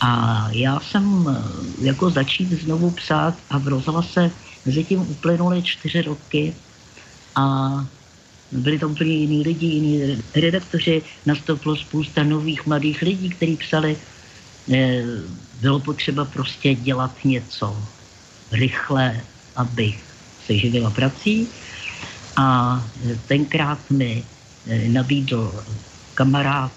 a 0.00 0.48
já 0.52 0.80
jsem 0.80 1.26
jako 1.82 2.10
začít 2.10 2.52
znovu 2.52 2.90
psát 2.90 3.34
a 3.50 3.58
v 3.58 3.68
rozhlase 3.68 4.30
mezi 4.66 4.84
tím 4.84 5.00
uplynuly 5.00 5.62
čtyři 5.62 6.02
roky 6.02 6.54
a 7.34 7.70
byli 8.52 8.78
tam 8.78 8.90
úplně 8.90 9.14
jiní 9.14 9.42
lidi, 9.42 9.66
jiní 9.66 10.22
redaktoři, 10.34 11.02
nastoupilo 11.26 11.76
spousta 11.76 12.22
nových 12.22 12.66
mladých 12.66 13.02
lidí, 13.02 13.30
kteří 13.30 13.56
psali, 13.56 13.96
eh, 14.72 15.04
bylo 15.60 15.80
potřeba 15.80 16.24
prostě 16.24 16.74
dělat 16.74 17.24
něco 17.24 17.76
rychle, 18.52 19.20
abych 19.56 19.98
se 20.46 20.58
živila 20.58 20.90
prací. 20.90 21.48
A 22.36 22.78
eh, 23.06 23.18
tenkrát 23.26 23.78
mi 23.90 24.24
eh, 24.66 24.88
nabídl 24.88 25.64
kamarád 26.14 26.72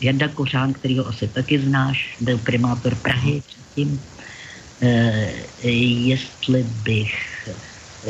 Janda 0.00 0.28
Kořán, 0.28 0.72
který 0.72 0.98
ho 0.98 1.08
asi 1.08 1.28
taky 1.28 1.58
znáš, 1.58 2.16
byl 2.20 2.38
primátor 2.38 2.94
Prahy 2.94 3.42
předtím, 3.46 4.00
jestli 5.62 6.62
bych 6.62 7.48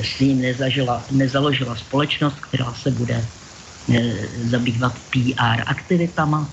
s 0.03 0.21
ním 0.21 0.41
nezažila, 0.41 1.05
nezaložila 1.11 1.77
společnost, 1.77 2.41
která 2.41 2.75
se 2.75 2.91
bude 2.91 3.25
e, 3.95 4.29
zabývat 4.45 4.95
PR 5.11 5.63
aktivitama. 5.67 6.51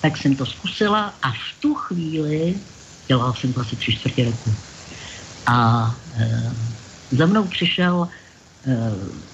Tak 0.00 0.16
jsem 0.16 0.36
to 0.36 0.46
zkusila 0.46 1.14
a 1.22 1.32
v 1.32 1.60
tu 1.60 1.74
chvíli, 1.74 2.54
dělala 3.08 3.34
jsem 3.34 3.52
to 3.52 3.60
asi 3.60 3.76
tři 3.76 3.92
čtvrtě 3.92 4.24
roku, 4.24 4.54
a 5.46 5.90
e, 6.16 6.52
za 7.16 7.26
mnou 7.26 7.44
přišel 7.44 8.08
e, 8.08 8.76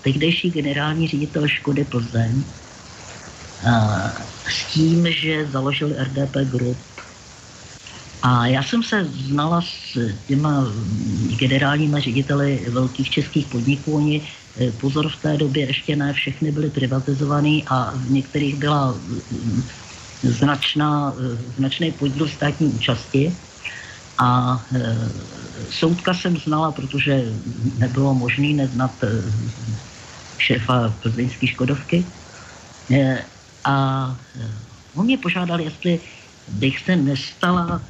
tehdejší 0.02 0.50
generální 0.50 1.08
ředitel 1.08 1.48
Škody 1.48 1.84
Plzeň 1.84 2.42
e, 3.64 3.72
s 4.48 4.72
tím, 4.72 5.12
že 5.12 5.46
založil 5.46 5.88
RDP 5.88 6.36
Group 6.50 6.78
a 8.22 8.46
já 8.46 8.62
jsem 8.62 8.82
se 8.82 9.04
znala 9.04 9.62
s 9.62 9.98
těma 10.26 10.66
generálníma 11.38 12.00
řediteli 12.00 12.66
velkých 12.68 13.10
českých 13.10 13.46
podniků. 13.46 13.92
Oni 13.96 14.22
Pozor, 14.80 15.08
v 15.08 15.16
té 15.16 15.36
době 15.36 15.66
ještě 15.66 15.96
ne 15.96 16.12
všechny 16.12 16.52
byly 16.52 16.70
privatizované 16.70 17.62
a 17.66 17.92
v 17.94 18.10
některých 18.10 18.54
byla 18.54 18.94
značná, 20.22 21.14
značný 21.56 21.92
podíl 21.92 22.28
státní 22.28 22.66
účasti. 22.66 23.36
A 24.18 24.58
e, 24.74 24.96
soudka 25.70 26.14
jsem 26.14 26.36
znala, 26.36 26.72
protože 26.72 27.32
nebylo 27.78 28.14
možné 28.14 28.48
neznat 28.48 28.90
šéfa 30.38 30.94
plzeňské 31.02 31.46
Škodovky. 31.46 32.06
A 33.64 33.74
e, 34.40 34.50
on 34.94 35.06
mě 35.06 35.18
požádal, 35.18 35.60
jestli 35.60 36.00
bych 36.48 36.78
se 36.78 36.96
nestala 36.96 37.80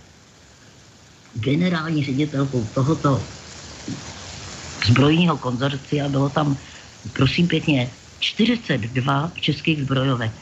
generální 1.41 2.05
ředitelkou 2.05 2.67
tohoto 2.75 3.23
zbrojního 4.87 5.37
konzorcia. 5.37 6.09
Bylo 6.09 6.29
tam, 6.29 6.57
prosím 7.13 7.49
pěkně, 7.49 7.91
42 8.21 9.33
českých 9.41 9.83
zbrojovek. 9.83 10.33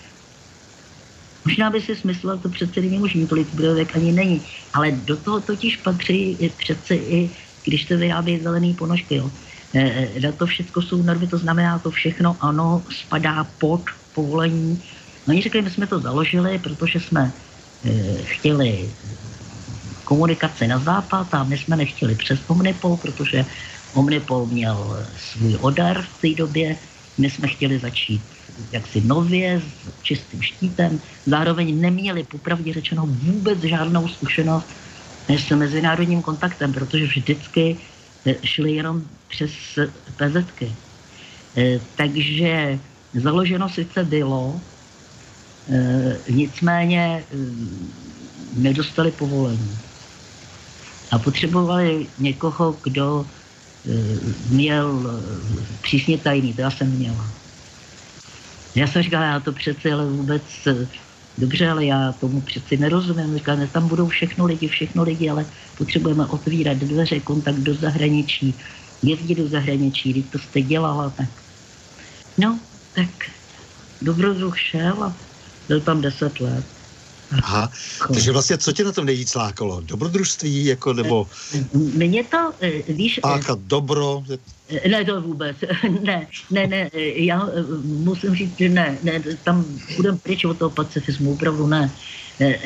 Možná 1.44 1.70
by 1.70 1.80
si 1.80 1.96
smyslel, 1.96 2.38
to 2.38 2.48
přece 2.48 2.80
není 2.80 2.98
možný, 2.98 3.26
tolik 3.26 3.48
zbrojovek 3.52 3.96
ani 3.96 4.12
není. 4.12 4.42
Ale 4.74 4.90
do 4.90 5.16
toho 5.16 5.40
totiž 5.40 5.76
patří 5.76 6.50
přece 6.58 6.94
i, 6.94 7.30
když 7.64 7.86
se 7.86 7.96
vyrábí 7.96 8.40
zelený 8.42 8.74
ponožky. 8.74 9.16
Jo. 9.16 9.30
E, 9.74 10.08
e, 10.24 10.32
to 10.32 10.46
všechno 10.46 10.82
jsou 10.82 11.02
normy, 11.02 11.26
to 11.26 11.38
znamená, 11.38 11.78
to 11.78 11.90
všechno 11.90 12.36
ano, 12.40 12.82
spadá 12.90 13.46
pod 13.58 13.82
povolení. 14.14 14.82
Oni 15.28 15.42
řekli, 15.42 15.62
my 15.62 15.70
jsme 15.70 15.86
to 15.86 16.00
založili, 16.00 16.58
protože 16.58 17.00
jsme 17.00 17.32
e, 17.84 18.22
chtěli 18.22 18.90
komunikaci 20.06 20.70
na 20.70 20.78
západ 20.78 21.34
a 21.34 21.44
my 21.44 21.58
jsme 21.58 21.76
nechtěli 21.76 22.14
přes 22.14 22.38
Omnipol, 22.46 22.96
protože 22.96 23.44
Omnipol 23.94 24.46
měl 24.46 25.06
svůj 25.18 25.58
odar 25.60 26.02
v 26.02 26.20
té 26.22 26.30
době. 26.38 26.76
My 27.18 27.30
jsme 27.30 27.48
chtěli 27.48 27.78
začít 27.78 28.22
jaksi 28.72 29.00
nově, 29.00 29.60
s 29.60 30.02
čistým 30.02 30.42
štítem. 30.42 31.00
Zároveň 31.26 31.80
neměli 31.80 32.24
popravdě 32.24 32.72
řečeno 32.72 33.06
vůbec 33.06 33.58
žádnou 33.60 34.08
zkušenost 34.08 34.66
s 35.28 35.50
mezinárodním 35.50 36.22
kontaktem, 36.22 36.72
protože 36.72 37.06
vždycky 37.06 37.76
eh, 38.26 38.34
šli 38.46 38.72
jenom 38.72 39.02
přes 39.28 39.50
PZky. 40.16 40.72
Eh, 41.56 41.80
takže 41.96 42.78
založeno 43.14 43.68
sice 43.68 44.04
bylo, 44.04 44.60
eh, 45.72 46.16
nicméně 46.30 47.24
nedostali 48.56 49.10
povolení. 49.10 49.85
A 51.10 51.18
potřebovali 51.18 52.06
někoho, 52.18 52.80
kdo 52.82 53.26
měl 54.50 55.22
přísně 55.82 56.18
tajný, 56.18 56.54
to 56.54 56.60
já 56.60 56.70
jsem 56.70 56.90
měla. 56.90 57.32
Já 58.74 58.86
jsem 58.86 59.02
říkala, 59.02 59.24
já 59.24 59.40
to 59.40 59.52
přece 59.52 59.92
ale 59.92 60.10
vůbec, 60.10 60.42
eh, 60.66 60.88
dobře, 61.38 61.68
ale 61.68 61.84
já 61.84 62.12
tomu 62.12 62.40
přeci 62.40 62.76
nerozumím. 62.76 63.38
Říkala, 63.38 63.58
ne, 63.58 63.66
tam 63.66 63.88
budou 63.88 64.06
všechno 64.08 64.46
lidi, 64.46 64.68
všechno 64.68 65.02
lidi, 65.02 65.30
ale 65.30 65.46
potřebujeme 65.78 66.26
otvírat 66.26 66.78
dveře, 66.78 67.20
kontakt 67.20 67.58
do 67.58 67.74
zahraničí, 67.74 68.54
jezdit 69.02 69.34
do 69.34 69.48
zahraničí, 69.48 70.12
když 70.12 70.24
to 70.30 70.38
jste 70.38 70.62
dělala, 70.62 71.10
tak. 71.10 71.30
No, 72.38 72.60
tak 72.94 73.08
dobrodruh 74.02 74.58
šel 74.58 75.04
a 75.04 75.16
byl 75.68 75.80
tam 75.80 76.00
deset 76.00 76.40
let. 76.40 76.75
Aha, 77.32 77.72
takže 78.12 78.32
vlastně 78.32 78.58
co 78.58 78.72
tě 78.72 78.84
na 78.84 78.92
tom 78.92 79.06
nejvíc 79.06 79.34
lákalo? 79.34 79.80
Dobrodružství, 79.80 80.64
jako, 80.64 80.92
nebo... 80.92 81.28
Mně 81.72 82.24
to, 82.24 82.52
eh, 82.60 82.92
víš... 82.92 83.20
Páchat 83.22 83.58
dobro? 83.58 84.22
Ne, 84.88 85.04
to 85.04 85.20
vůbec. 85.20 85.56
Ne, 86.02 86.26
ne, 86.50 86.66
ne, 86.66 86.90
já 87.14 87.48
musím 87.82 88.34
říct, 88.34 88.58
že 88.58 88.68
ne, 88.68 88.98
ne, 89.02 89.22
tam 89.44 89.64
budem 89.96 90.18
pryč 90.18 90.44
od 90.44 90.58
toho 90.58 90.70
pacifismu, 90.70 91.32
opravdu 91.32 91.66
ne. 91.66 91.90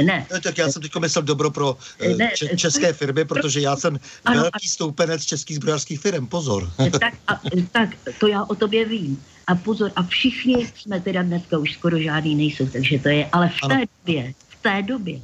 Ne. 0.04 0.26
No, 0.32 0.40
tak 0.40 0.58
já 0.58 0.68
jsem 0.68 0.82
teď 0.82 0.92
myslel 1.00 1.22
dobro 1.22 1.50
pro 1.50 1.76
ne, 2.16 2.30
české 2.56 2.92
firmy, 2.92 3.24
protože 3.24 3.60
já 3.60 3.76
jsem 3.76 4.00
ano, 4.24 4.42
velký 4.42 4.68
stoupenec 4.68 5.24
českých 5.24 5.56
zbrojařských 5.56 6.00
firm, 6.00 6.26
pozor. 6.26 6.70
Tak, 7.00 7.14
a, 7.28 7.40
tak, 7.72 7.90
to 8.18 8.26
já 8.26 8.44
o 8.44 8.54
tobě 8.54 8.84
vím. 8.84 9.22
A 9.46 9.54
pozor, 9.54 9.92
a 9.96 10.02
všichni 10.02 10.72
jsme 10.74 11.00
teda 11.00 11.22
dneska 11.22 11.58
už 11.58 11.72
skoro 11.72 11.98
žádný 11.98 12.34
nejsou, 12.34 12.66
takže 12.66 12.98
to 12.98 13.08
je, 13.08 13.28
ale 13.32 13.48
v 13.48 13.68
té 13.68 13.74
ano. 13.74 13.84
době, 14.06 14.34
té 14.60 14.82
době. 14.82 15.20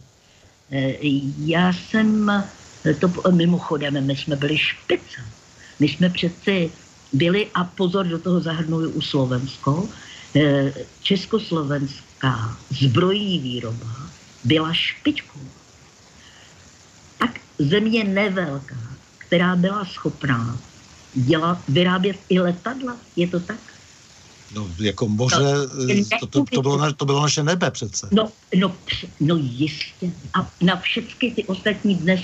Eh, 0.71 0.99
já 1.39 1.73
jsem, 1.73 2.31
eh, 2.31 2.95
to 2.95 3.13
mimochodem, 3.33 4.07
my 4.07 4.17
jsme 4.17 4.37
byli 4.37 4.59
špice. 4.59 5.21
My 5.81 5.89
jsme 5.89 6.11
přeci 6.11 6.73
byli, 7.13 7.51
a 7.55 7.65
pozor, 7.65 8.07
do 8.07 8.19
toho 8.19 8.41
zahrnuju 8.41 8.91
u 8.91 9.01
Slovensko, 9.01 9.89
československá 11.01 12.61
zbrojní 12.71 13.41
výroba 13.41 14.13
byla 14.45 14.73
špičkou. 14.73 15.53
Tak 17.19 17.41
země 17.59 18.05
nevelká, 18.05 18.99
která 19.19 19.57
byla 19.57 19.85
schopná 19.85 20.65
dělat, 21.15 21.65
vyrábět 21.69 22.17
i 22.29 22.41
letadla, 22.41 23.07
je 23.17 23.29
to 23.29 23.41
tak? 23.41 23.76
No, 24.55 24.69
jako 24.79 25.09
moře, 25.09 25.55
no, 25.75 26.19
to, 26.21 26.27
to, 26.27 26.45
to, 26.45 26.63
bylo 26.63 26.77
na, 26.79 26.93
to 26.93 27.05
bylo 27.05 27.23
naše 27.23 27.43
nebe 27.43 27.71
přece. 27.71 28.09
No, 28.13 28.33
no, 28.55 28.77
no 29.21 29.37
jistě. 29.37 30.11
A 30.35 30.51
na 30.63 30.77
všechny 30.77 31.31
ty 31.31 31.45
ostatní 31.45 31.95
dnes 31.95 32.21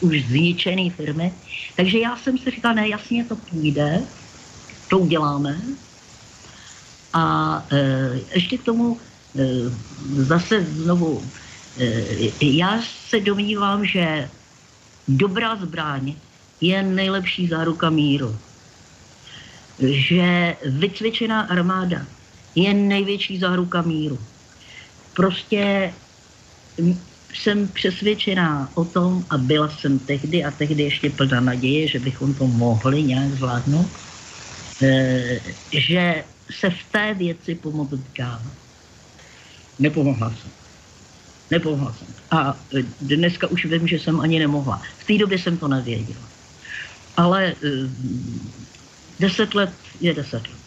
už 0.00 0.24
zničené 0.26 0.90
firmy. 0.90 1.32
Takže 1.76 1.98
já 1.98 2.16
jsem 2.16 2.38
si 2.38 2.50
říkal, 2.50 2.74
ne, 2.74 2.88
jasně 2.88 3.24
to 3.24 3.36
půjde, 3.36 4.02
to 4.90 4.98
uděláme. 4.98 5.60
A 7.12 7.66
e, 7.72 8.20
ještě 8.34 8.58
k 8.58 8.64
tomu 8.64 9.00
e, 9.36 9.46
zase 10.24 10.64
znovu, 10.64 11.22
e, 11.78 12.04
já 12.46 12.82
se 13.08 13.20
domnívám, 13.20 13.86
že 13.86 14.28
dobrá 15.08 15.56
zbraň 15.56 16.14
je 16.60 16.82
nejlepší 16.82 17.48
záruka 17.48 17.90
míru 17.90 18.36
že 19.80 20.56
vycvičená 20.64 21.40
armáda 21.40 22.06
je 22.54 22.74
největší 22.74 23.38
záruka 23.38 23.82
míru. 23.82 24.18
Prostě 25.14 25.92
jsem 27.34 27.68
přesvědčená 27.68 28.70
o 28.74 28.84
tom, 28.84 29.24
a 29.30 29.38
byla 29.38 29.68
jsem 29.68 29.98
tehdy 29.98 30.44
a 30.44 30.50
tehdy 30.50 30.82
ještě 30.82 31.10
plná 31.10 31.40
naděje, 31.40 31.88
že 31.88 31.98
bychom 31.98 32.34
to 32.34 32.46
mohli 32.46 33.02
nějak 33.02 33.30
zvládnout, 33.30 33.90
eh, 34.82 35.40
že 35.72 36.24
se 36.50 36.70
v 36.70 36.82
té 36.92 37.14
věci 37.14 37.58
dá. 38.18 38.42
Nepomohla 39.78 40.30
jsem. 40.30 40.50
Nepomohla 41.50 41.92
jsem. 41.92 42.06
A 42.30 42.56
dneska 43.00 43.46
už 43.46 43.64
vím, 43.64 43.88
že 43.88 43.98
jsem 43.98 44.20
ani 44.20 44.38
nemohla. 44.38 44.82
V 44.98 45.04
té 45.06 45.18
době 45.18 45.38
jsem 45.38 45.56
to 45.56 45.68
nevěděla. 45.68 46.26
Ale 47.16 47.54
eh, 47.54 47.68
Deset 49.20 49.54
let 49.54 49.70
je 50.00 50.14
deset 50.14 50.42
let. 50.42 50.58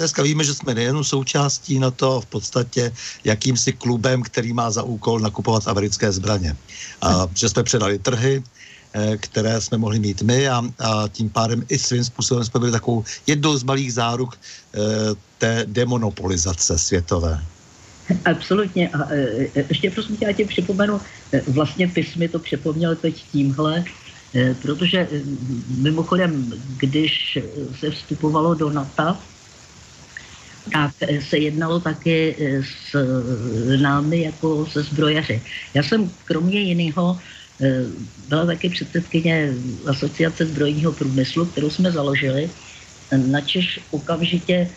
Dneska 0.00 0.22
víme, 0.22 0.44
že 0.44 0.54
jsme 0.54 0.74
nejen 0.74 1.04
součástí 1.04 1.78
na 1.78 1.90
to 1.90 2.20
v 2.20 2.26
podstatě 2.26 2.92
jakýmsi 3.24 3.72
klubem, 3.72 4.22
který 4.22 4.52
má 4.52 4.70
za 4.70 4.82
úkol 4.82 5.20
nakupovat 5.20 5.68
americké 5.68 6.12
zbraně. 6.12 6.56
A 7.02 7.28
že 7.36 7.48
jsme 7.48 7.62
předali 7.62 7.98
trhy, 7.98 8.42
eh, 8.94 9.16
které 9.16 9.60
jsme 9.60 9.78
mohli 9.78 9.98
mít 10.00 10.22
my 10.22 10.48
a, 10.48 10.64
a 10.78 11.08
tím 11.12 11.30
pádem 11.30 11.64
i 11.68 11.78
svým 11.78 12.04
způsobem 12.04 12.44
jsme 12.44 12.60
byli 12.60 12.72
takovou 12.72 13.04
jednou 13.26 13.56
z 13.56 13.62
malých 13.62 13.92
záruk 13.92 14.34
e, 14.34 14.40
té 15.38 15.64
demonopolizace 15.68 16.78
světové. 16.78 17.44
Absolutně. 18.24 18.88
A 18.88 19.12
e, 19.12 19.52
ještě 19.68 19.90
prosím 19.90 20.16
tě, 20.16 20.24
já 20.26 20.32
ti 20.32 20.44
připomenu, 20.44 21.00
vlastně 21.48 21.92
ty 21.92 22.00
jsi 22.00 22.18
mi 22.18 22.28
to 22.28 22.38
připomněl 22.38 22.96
teď 22.96 23.24
tímhle, 23.32 23.84
protože 24.62 24.98
eh, 24.98 25.22
mimochodem, 25.82 26.52
když 26.76 27.38
se 27.78 27.90
vstupovalo 27.90 28.54
do 28.54 28.70
NATO, 28.70 29.16
tak 30.72 30.94
eh, 31.00 31.20
se 31.20 31.38
jednalo 31.38 31.80
taky 31.80 32.36
s 32.62 32.94
námi 33.82 34.22
jako 34.22 34.66
se 34.66 34.82
zbrojaři. 34.82 35.42
Já 35.74 35.82
jsem 35.82 36.10
kromě 36.24 36.60
jiného 36.60 37.18
byla 38.28 38.46
taky 38.46 38.70
předsedkyně 38.70 39.52
asociace 39.86 40.46
zbrojního 40.46 40.92
průmyslu, 40.92 41.46
kterou 41.46 41.70
jsme 41.70 41.92
založili. 41.92 42.50
Načež 43.16 43.80
okamžitě 43.90 44.70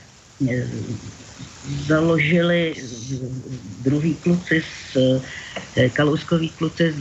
založili 1.87 2.75
druhý 3.81 4.15
kluci 4.15 4.61
z 4.61 4.97
Kalouskový 5.93 6.49
kluci 6.49 6.95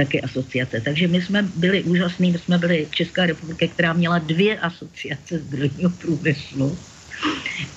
taky 0.00 0.24
asociace. 0.24 0.80
Takže 0.80 1.08
my 1.08 1.20
jsme 1.20 1.42
byli 1.60 1.84
úžasní, 1.84 2.32
my 2.32 2.38
jsme 2.38 2.56
byli 2.58 2.88
Česká 2.90 3.26
republika, 3.26 3.68
která 3.68 3.92
měla 3.92 4.18
dvě 4.18 4.56
asociace 4.58 5.38
zbrojního 5.38 5.90
průmyslu 5.90 6.78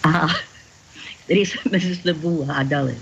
a 0.04 0.28
které 1.26 1.44
se 1.46 1.60
mezi 1.72 1.96
sebou 1.96 2.48
hádali. 2.48 2.96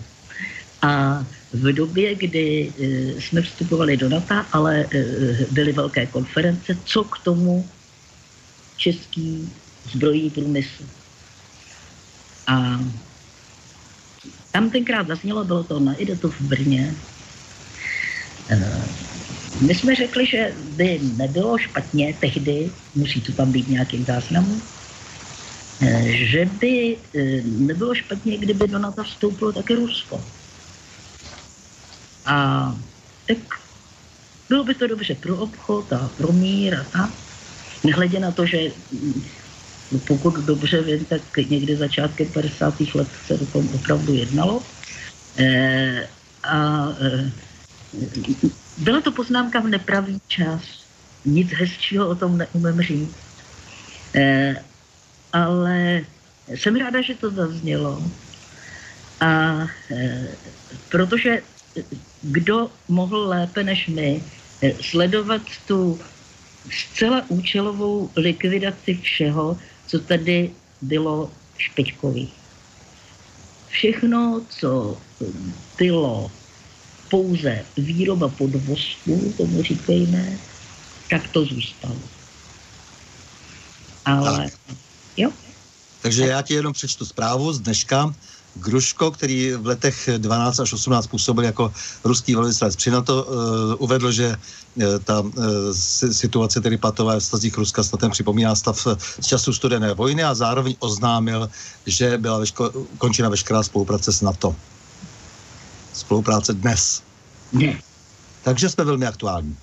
A 0.82 1.22
v 1.54 1.74
době, 1.74 2.16
kdy 2.16 2.74
e, 2.74 2.82
jsme 3.22 3.42
vstupovali 3.42 3.98
do 3.98 4.10
NATO, 4.10 4.42
ale 4.52 4.90
e, 4.90 5.06
byly 5.54 5.72
velké 5.72 6.10
konference, 6.10 6.74
co 6.86 7.04
k 7.04 7.18
tomu 7.22 7.70
český 8.78 9.46
zbrojní 9.94 10.30
průmysl. 10.30 10.84
A 12.48 12.82
tam 14.52 14.70
tenkrát 14.70 15.08
zaznělo, 15.08 15.46
bylo 15.46 15.64
to 15.64 15.80
na 15.80 15.94
IDETu 15.94 16.30
v 16.32 16.42
Brně. 16.42 16.96
My 19.60 19.76
jsme 19.76 19.96
řekli, 19.96 20.26
že 20.26 20.56
by 20.58 21.00
nebylo 21.18 21.58
špatně 21.58 22.14
tehdy, 22.20 22.72
musí 22.96 23.22
to 23.22 23.32
tam 23.32 23.52
být 23.52 23.70
nějakým 23.70 24.06
záznamů, 24.06 24.62
eh, 25.82 26.04
že 26.08 26.46
by 26.46 26.98
eh, 27.16 27.42
nebylo 27.44 27.96
špatně, 27.96 28.38
kdyby 28.38 28.68
do 28.68 28.80
NATO 28.80 29.04
vstoupilo 29.04 29.52
také 29.52 29.76
Rusko. 29.76 30.24
A 32.26 32.76
tak 33.28 33.38
bylo 34.50 34.64
by 34.64 34.76
to 34.76 34.88
dobře 34.88 35.16
pro 35.16 35.38
obchod 35.38 35.94
a 35.94 36.10
pro 36.18 36.32
mír 36.32 36.76
a 36.76 36.84
tak. 36.84 37.12
Nehledě 37.84 38.20
na 38.20 38.32
to, 38.32 38.46
že 38.46 38.72
No 39.92 40.00
pokud 40.00 40.36
dobře 40.36 40.82
vím, 40.82 41.06
tak 41.06 41.38
někdy 41.38 41.76
začátkem 41.76 42.28
50. 42.28 42.74
let 42.96 43.08
se 43.28 43.34
o 43.34 43.46
tom 43.46 43.70
opravdu 43.76 44.14
jednalo. 44.14 44.64
E, 45.38 46.08
a 46.44 46.88
e, 47.02 47.32
byla 48.78 49.02
to 49.02 49.12
poznámka 49.12 49.60
v 49.60 49.68
nepravý 49.68 50.22
čas. 50.28 50.62
Nic 51.26 51.52
hezčího 51.52 52.10
o 52.10 52.16
tom 52.16 52.38
neumím 52.38 52.82
říct. 52.82 53.16
E, 54.16 54.56
ale 55.34 56.02
jsem 56.48 56.76
ráda, 56.76 57.02
že 57.02 57.16
to 57.16 57.32
zaznělo. 57.32 58.04
A 59.20 59.62
e, 59.92 60.28
protože 60.90 61.42
kdo 62.22 62.72
mohl 62.88 63.28
lépe 63.28 63.64
než 63.64 63.88
my 63.88 64.24
sledovat 64.82 65.42
tu 65.68 66.00
zcela 66.70 67.26
účelovou 67.30 68.10
likvidaci 68.16 68.94
všeho, 68.94 69.58
co 69.88 70.00
tady 70.00 70.52
bylo 70.82 71.32
špičkový. 71.58 72.34
Všechno, 73.68 74.46
co 74.50 74.98
bylo 75.78 76.32
pouze 77.12 77.66
výroba 77.78 78.30
podvozků, 78.30 79.34
tomu 79.38 79.64
říkejme, 79.64 80.40
tak 81.10 81.28
to 81.28 81.46
zůstalo. 81.46 81.96
Ale, 84.06 84.52
tak. 84.68 84.78
jo. 85.18 85.30
Takže 86.02 86.28
já 86.28 86.42
ti 86.42 86.54
jenom 86.54 86.74
přečtu 86.74 87.06
zprávu 87.06 87.54
z 87.54 87.60
dneška. 87.60 88.16
Gruško, 88.56 89.12
který 89.12 89.54
v 89.54 89.66
letech 89.66 90.10
12 90.18 90.60
až 90.60 90.74
18 90.74 91.08
působil 91.08 91.44
jako 91.44 91.74
ruský 92.04 92.36
velvyslanec 92.36 92.76
při 92.76 92.92
NATO, 92.92 93.24
uh, 93.24 93.76
uvedl, 93.80 94.12
že 94.12 94.36
uh, 94.76 94.84
ta 95.04 95.20
uh, 95.20 95.32
situace 96.12 96.62
tedy 96.62 96.78
patová 96.78 97.16
v 97.16 97.24
stazích 97.24 97.58
Ruska 97.58 97.84
snad 97.84 98.12
připomíná 98.12 98.56
stav 98.56 98.88
z 99.20 99.26
času 99.26 99.54
studené 99.54 99.94
vojny 99.94 100.24
a 100.24 100.36
zároveň 100.36 100.76
oznámil, 100.80 101.50
že 101.86 102.18
byla 102.18 102.44
veško- 102.44 102.88
končena 102.98 103.30
veškerá 103.30 103.64
spolupráce 103.64 104.12
s 104.12 104.22
NATO. 104.22 104.56
Spolupráce 106.02 106.54
dnes. 106.54 107.04
Ne. 107.54 107.78
Takže 108.44 108.70
jsme 108.70 108.84
velmi 108.84 109.06
aktuální. 109.06 109.58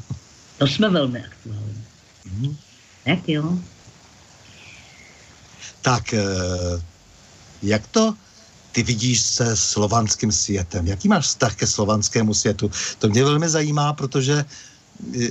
to 0.58 0.66
jsme 0.66 0.88
velmi 0.88 1.24
aktuální. 1.24 1.84
Mm. 2.24 2.56
Tak 3.04 3.28
jo. 3.28 3.58
Tak, 5.82 6.14
jak 7.62 7.86
to 7.86 8.14
ty 8.72 8.82
vidíš 8.82 9.20
se 9.20 9.56
slovanským 9.56 10.32
světem. 10.32 10.86
Jaký 10.86 11.08
máš 11.08 11.24
vztah 11.24 11.54
ke 11.56 11.66
slovanskému 11.66 12.34
světu? 12.34 12.70
To 12.98 13.08
mě 13.08 13.24
velmi 13.24 13.48
zajímá, 13.48 13.92
protože 13.92 14.32
e, 14.32 14.44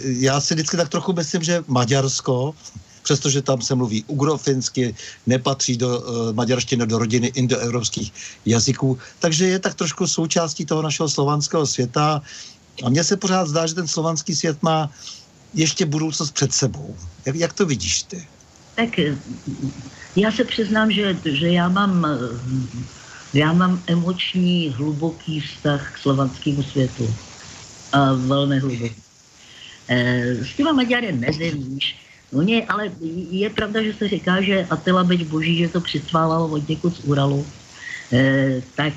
já 0.03 0.41
si 0.41 0.53
vždycky 0.53 0.77
tak 0.77 0.89
trochu 0.89 1.13
myslím, 1.13 1.43
že 1.43 1.63
Maďarsko, 1.67 2.53
přestože 3.03 3.41
tam 3.41 3.61
se 3.61 3.75
mluví 3.75 4.03
ugrofinsky, 4.07 4.95
nepatří 5.27 5.77
do 5.77 5.99
uh, 5.99 6.33
maďarštiny, 6.33 6.87
do 6.87 6.97
rodiny 6.97 7.27
indoevropských 7.27 8.13
jazyků, 8.45 8.97
takže 9.19 9.47
je 9.47 9.59
tak 9.59 9.75
trošku 9.75 10.07
součástí 10.07 10.65
toho 10.65 10.81
našeho 10.81 11.09
slovanského 11.09 11.65
světa. 11.67 12.21
A 12.83 12.89
mně 12.89 13.03
se 13.03 13.17
pořád 13.17 13.47
zdá, 13.47 13.67
že 13.67 13.75
ten 13.75 13.87
slovanský 13.87 14.35
svět 14.35 14.63
má 14.63 14.89
ještě 15.53 15.85
budoucnost 15.85 16.31
před 16.31 16.53
sebou. 16.53 16.95
Jak, 17.25 17.35
jak 17.35 17.53
to 17.53 17.65
vidíš 17.65 18.03
ty? 18.03 18.27
Tak 18.75 18.99
e, 18.99 19.17
já 20.15 20.31
se 20.31 20.43
přiznám, 20.43 20.91
že, 20.91 21.17
že 21.25 21.47
já 21.47 21.69
mám 21.69 22.07
já 23.33 23.53
mám 23.53 23.83
emoční, 23.87 24.69
hluboký 24.69 25.39
vztah 25.39 25.93
k 25.93 25.97
slovanskému 25.97 26.63
světu. 26.63 27.15
A 27.91 28.13
velmi 28.13 28.59
hluboký. 28.59 28.95
S 29.89 30.55
těma 30.55 30.71
Maďary 30.71 31.11
nevím. 31.11 31.79
Oni, 32.33 32.65
ale 32.65 32.91
je 33.31 33.49
pravda, 33.49 33.83
že 33.83 33.93
se 33.93 34.07
říká, 34.07 34.41
že 34.41 34.67
Atila 34.69 35.03
byť 35.03 35.27
boží, 35.27 35.57
že 35.57 35.69
to 35.69 35.81
přicválalo 35.81 36.47
od 36.47 36.69
někud 36.69 36.95
z 36.95 36.99
Uralu. 37.03 37.45
E, 38.11 38.61
tak 38.75 38.93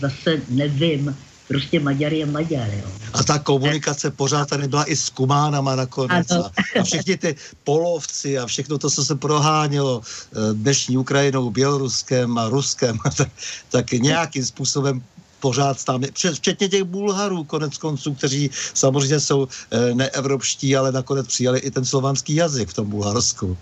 zase 0.00 0.42
nevím, 0.48 1.16
prostě 1.48 1.80
Maďar 1.80 2.12
je 2.12 2.26
Maďar. 2.26 2.68
Jo. 2.68 2.88
A 3.12 3.24
ta 3.24 3.38
komunikace 3.38 4.10
pořád 4.10 4.48
tady 4.48 4.68
byla 4.68 4.84
i 4.84 4.96
s 4.96 5.10
Kumánama 5.10 5.76
nakonec. 5.76 6.30
A, 6.30 6.50
a 6.80 6.82
všichni 6.82 7.16
ty 7.16 7.36
polovci 7.64 8.38
a 8.38 8.46
všechno 8.46 8.78
to, 8.78 8.90
co 8.90 9.04
se 9.04 9.14
prohánělo 9.14 10.00
eh, 10.04 10.54
dnešní 10.54 10.96
Ukrajinou, 10.96 11.50
Běloruskem 11.50 12.38
a 12.38 12.48
Ruskem, 12.48 12.98
tak, 13.16 13.28
tak 13.68 13.92
nějakým 13.92 14.44
způsobem 14.44 15.02
pořád 15.40 15.84
tam, 15.84 16.02
včetně 16.32 16.68
těch 16.68 16.84
Bulharů 16.84 17.44
konec 17.44 17.78
konců, 17.78 18.14
kteří 18.14 18.50
samozřejmě 18.74 19.20
jsou 19.20 19.48
eh, 19.70 19.94
neevropští, 19.94 20.76
ale 20.76 20.92
nakonec 20.92 21.26
přijali 21.26 21.58
i 21.58 21.70
ten 21.70 21.84
slovanský 21.84 22.34
jazyk 22.34 22.68
v 22.68 22.74
tom 22.74 22.90
Bulharsku. 22.90 23.56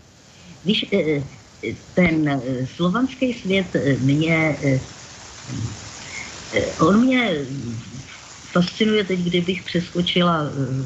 Víš, 0.64 0.86
eh, 0.92 1.22
ten 1.94 2.42
slovanský 2.76 3.34
svět 3.34 3.66
mě 4.00 4.56
Eh, 6.54 6.72
on 6.80 7.00
mě 7.04 7.30
fascinuje 8.52 9.04
teď, 9.04 9.20
kdybych 9.20 9.62
přeskočila 9.62 10.44
eh, 10.44 10.84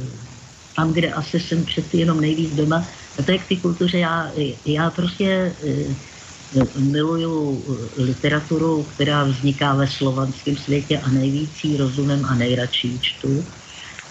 tam, 0.77 0.93
kde 0.93 1.13
asi 1.13 1.41
jsem 1.41 1.65
přeci 1.65 1.97
jenom 1.97 2.21
nejvíc 2.21 2.55
doma, 2.55 2.87
a 3.19 3.23
to 3.23 3.33
je 3.33 3.39
k 3.39 3.49
té 3.49 3.57
kultuře. 3.57 3.99
Já, 3.99 4.33
já 4.67 4.91
prostě 4.91 5.55
eh, 5.67 5.95
miluju 6.79 7.65
literaturu, 7.97 8.83
která 8.83 9.25
vzniká 9.25 9.75
ve 9.75 9.89
slovanském 9.89 10.57
světě 10.57 10.99
a 10.99 11.11
nejvíc 11.11 11.65
ji 11.65 11.77
rozumím 11.77 12.25
a 12.25 12.35
nejradši 12.35 12.99
čtu. 13.03 13.45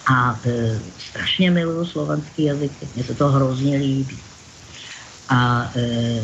A 0.06 0.40
e, 0.46 0.80
strašně 0.98 1.50
miluju 1.50 1.84
slovanský 1.84 2.44
jazyk, 2.44 2.72
mně 2.94 3.04
se 3.04 3.14
to 3.14 3.28
hrozně 3.28 3.78
líbí. 3.78 4.18
A 5.28 5.72
e, 5.76 6.20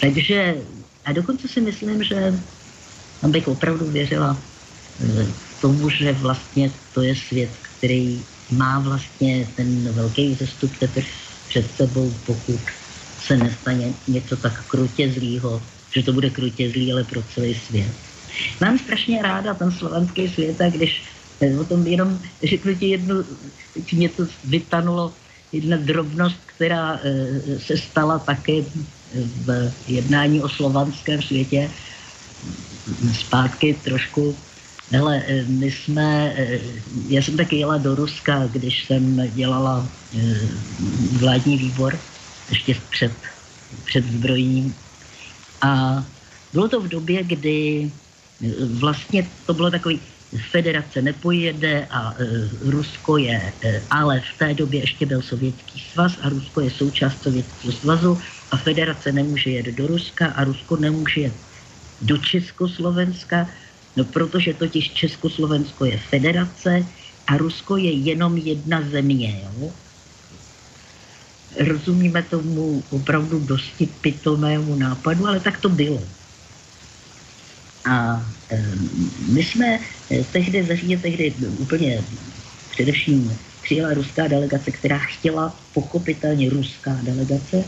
takže, 0.00 0.56
a 1.04 1.12
dokonce 1.12 1.48
si 1.48 1.60
myslím, 1.60 2.02
že 2.02 2.32
abych 3.22 3.48
opravdu 3.48 3.90
věřila 3.90 4.42
eh, 5.00 5.26
tomu, 5.60 5.88
že 5.88 6.12
vlastně 6.12 6.70
to 6.94 7.02
je 7.02 7.16
svět, 7.16 7.50
který 7.78 8.22
má 8.50 8.80
vlastně 8.80 9.48
ten 9.56 9.92
velký 9.92 10.34
zestup 10.34 10.76
teprve 10.76 11.06
před 11.48 11.76
sebou, 11.76 12.10
pokud 12.26 12.60
se 13.26 13.36
nestane 13.36 13.92
něco 14.08 14.36
tak 14.36 14.66
krutě 14.66 15.10
zlýho, 15.12 15.62
že 15.94 16.02
to 16.02 16.12
bude 16.12 16.30
krutě 16.30 16.70
zlý, 16.70 16.92
ale 16.92 17.04
pro 17.04 17.22
celý 17.34 17.54
svět. 17.54 17.92
Mám 18.60 18.78
strašně 18.78 19.22
ráda 19.22 19.54
ten 19.54 19.70
slovanský 19.70 20.28
svět 20.28 20.60
a 20.60 20.70
když 20.70 21.02
eh, 21.40 21.58
o 21.58 21.64
tom 21.64 21.86
jenom 21.86 22.18
řeknu 22.44 22.74
ti 22.74 22.86
jednu, 22.86 23.24
ti 23.86 23.96
něco 23.96 24.26
vytanulo, 24.44 25.12
jedna 25.52 25.76
drobnost, 25.76 26.36
která 26.46 27.00
eh, 27.02 27.58
se 27.58 27.76
stala 27.76 28.18
také 28.18 28.62
v 29.46 29.72
jednání 29.88 30.42
o 30.42 30.48
slovanském 30.48 31.22
světě, 31.22 31.70
zpátky 33.12 33.76
trošku. 33.84 34.36
Hele, 34.90 35.22
eh, 35.26 35.44
my 35.48 35.70
jsme, 35.70 36.34
já 37.08 37.22
jsem 37.22 37.36
taky 37.36 37.56
jela 37.56 37.78
do 37.78 37.94
Ruska, 37.94 38.46
když 38.52 38.84
jsem 38.86 39.30
dělala 39.34 39.88
vládní 41.18 41.56
výbor, 41.56 41.98
ještě 42.48 42.82
před, 42.90 43.12
před 43.84 44.04
zbrojením. 44.06 44.74
A 45.62 46.04
bylo 46.52 46.68
to 46.68 46.80
v 46.80 46.88
době, 46.88 47.24
kdy 47.24 47.92
vlastně 48.80 49.32
to 49.46 49.54
bylo 49.54 49.70
takový, 49.70 50.00
federace 50.50 51.02
nepojede 51.02 51.86
a 51.90 52.14
e, 52.14 52.24
Rusko 52.70 53.16
je, 53.16 53.52
e, 53.64 53.86
ale 53.90 54.20
v 54.20 54.38
té 54.38 54.54
době 54.54 54.80
ještě 54.80 55.06
byl 55.06 55.22
sovětský 55.22 55.80
svaz 55.80 56.18
a 56.22 56.28
Rusko 56.28 56.60
je 56.60 56.70
součást 56.70 57.22
sovětského 57.22 57.72
svazu 57.72 58.18
a 58.50 58.56
federace 58.56 59.12
nemůže 59.12 59.50
jet 59.50 59.66
do 59.66 59.86
Ruska 59.86 60.26
a 60.26 60.44
Rusko 60.44 60.76
nemůže 60.76 61.20
jet 61.20 61.36
do 62.00 62.18
Československa, 62.18 63.50
no 63.96 64.04
protože 64.04 64.54
totiž 64.54 64.92
Československo 64.92 65.84
je 65.84 65.98
federace 65.98 66.86
a 67.26 67.36
Rusko 67.36 67.76
je 67.76 67.92
jenom 67.92 68.36
jedna 68.36 68.82
země. 68.82 69.42
Jo? 69.44 69.78
Rozumíme 71.58 72.22
tomu 72.22 72.84
opravdu 72.90 73.40
dosti 73.40 73.86
pitomému 73.86 74.76
nápadu, 74.76 75.26
ale 75.26 75.40
tak 75.40 75.60
to 75.60 75.68
bylo. 75.68 76.08
A 77.90 78.26
my 79.28 79.42
jsme 79.42 79.66
e, 80.10 80.24
tehdy 80.24 80.66
zařídili, 80.66 81.00
tehdy 81.02 81.34
úplně 81.46 82.04
především 82.70 83.38
přijela 83.62 83.94
ruská 83.94 84.28
delegace, 84.28 84.70
která 84.70 84.98
chtěla, 84.98 85.60
pochopitelně 85.72 86.50
ruská 86.50 87.00
delegace, 87.02 87.64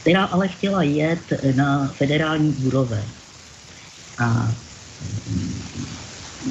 která 0.00 0.24
ale 0.24 0.48
chtěla 0.48 0.82
jet 0.82 1.32
na 1.56 1.88
federální 1.88 2.54
úroveň. 2.54 3.04
A 4.18 4.56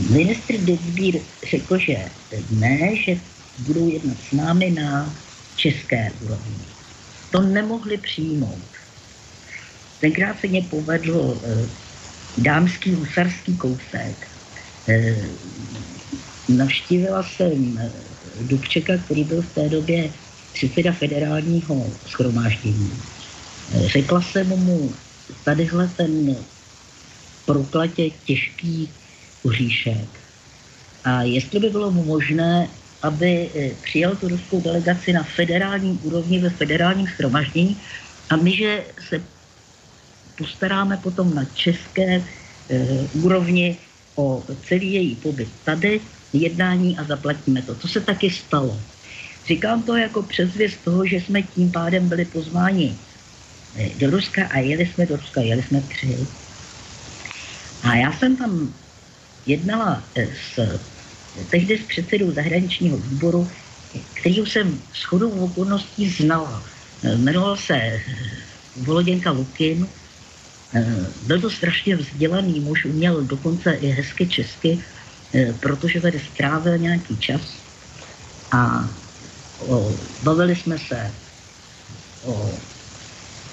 ministr 0.10 0.58
Dezbír 0.58 1.22
řekl, 1.50 1.78
že 1.78 2.12
ne, 2.50 2.96
že 2.96 3.22
budou 3.58 3.89
jednat 3.89 4.18
s 4.30 4.32
námi 4.32 4.72
na 4.72 5.18
české 5.56 6.12
úrovni. 6.22 6.70
To 7.32 7.41
nemohli 7.41 7.97
přijmout. 7.97 8.69
Tenkrát 10.01 10.39
se 10.39 10.47
mě 10.47 10.61
povedl 10.61 11.41
eh, 11.43 11.69
dámský 12.38 12.93
husarský 12.93 13.57
kousek. 13.57 14.27
Eh, 14.88 15.25
navštívila 16.49 17.23
jsem 17.23 17.77
eh, 17.77 17.91
Dubčeka, 18.41 18.97
který 18.97 19.23
byl 19.23 19.41
v 19.41 19.53
té 19.53 19.69
době 19.69 20.09
předseda 20.53 20.91
federálního 20.91 21.91
schromáždění. 22.07 22.91
Eh, 23.73 23.88
řekla 23.88 24.21
jsem 24.21 24.47
mu, 24.47 24.93
tadyhle 25.43 25.88
ten 25.88 26.36
proklatě 27.45 28.09
těžký 28.09 28.89
uříšek. 29.43 30.09
A 31.03 31.21
jestli 31.23 31.59
by 31.59 31.69
bylo 31.69 31.91
možné, 31.91 32.67
aby 33.02 33.49
eh, 33.56 33.72
přijal 33.84 34.16
tu 34.16 34.28
ruskou 34.28 34.62
delegaci 34.62 35.14
na 35.14 35.24
federální 35.24 35.99
úrovni 36.04 36.39
ve 36.39 36.49
federálním 36.49 37.08
schromaždění 37.08 37.78
a 38.30 38.36
my, 38.36 38.56
že 38.56 38.84
se 39.10 39.22
postaráme 40.38 40.97
potom 40.97 41.36
na 41.36 41.45
české 41.54 42.04
e, 42.12 42.24
úrovni 43.14 43.78
o 44.16 44.43
celý 44.68 44.93
její 44.93 45.16
pobyt 45.16 45.49
tady, 45.64 46.02
jednání 46.34 46.97
a 46.97 47.04
zaplatíme 47.04 47.62
to. 47.62 47.76
To 47.76 47.88
se 47.88 48.02
taky 48.02 48.30
stalo. 48.30 48.80
Říkám 49.47 49.84
to 49.84 49.95
jako 49.95 50.24
přezvěst 50.24 50.84
toho, 50.84 51.06
že 51.06 51.16
jsme 51.16 51.41
tím 51.41 51.72
pádem 51.72 52.10
byli 52.10 52.26
pozváni 52.26 52.95
eh, 53.76 53.89
do 53.99 54.10
Ruska 54.10 54.47
a 54.47 54.58
jeli 54.60 54.86
jsme 54.86 55.06
do 55.06 55.16
Ruska, 55.16 55.41
jeli 55.41 55.64
jsme 55.64 55.82
tři. 55.82 56.18
A 57.84 57.95
já 57.95 58.14
jsem 58.14 58.38
tam 58.38 58.74
jednala 59.45 60.04
eh, 60.16 60.28
s, 60.56 60.80
tehdy 61.49 61.77
s 61.77 61.88
předsedou 61.88 62.32
zahraničního 62.32 62.97
výboru, 62.97 63.49
který 64.13 64.36
jsem 64.36 64.82
s 64.93 65.03
chodou 65.03 65.29
okolností 65.29 66.09
znala. 66.09 66.63
Eh, 67.03 67.15
jmenoval 67.17 67.57
se 67.57 68.01
Voloděnka 68.75 69.32
Lukin. 69.32 69.88
Byl 71.27 71.41
to 71.41 71.49
strašně 71.49 71.95
vzdělaný 71.95 72.59
muž, 72.59 72.86
uměl 72.86 73.21
dokonce 73.21 73.73
i 73.73 73.88
hezky 73.88 74.27
česky, 74.27 74.79
protože 75.59 76.01
tady 76.01 76.19
strávil 76.19 76.77
nějaký 76.77 77.17
čas. 77.17 77.41
A 78.51 78.89
o, 79.67 79.95
bavili 80.23 80.55
jsme 80.55 80.79
se 80.79 81.11
o 82.23 82.51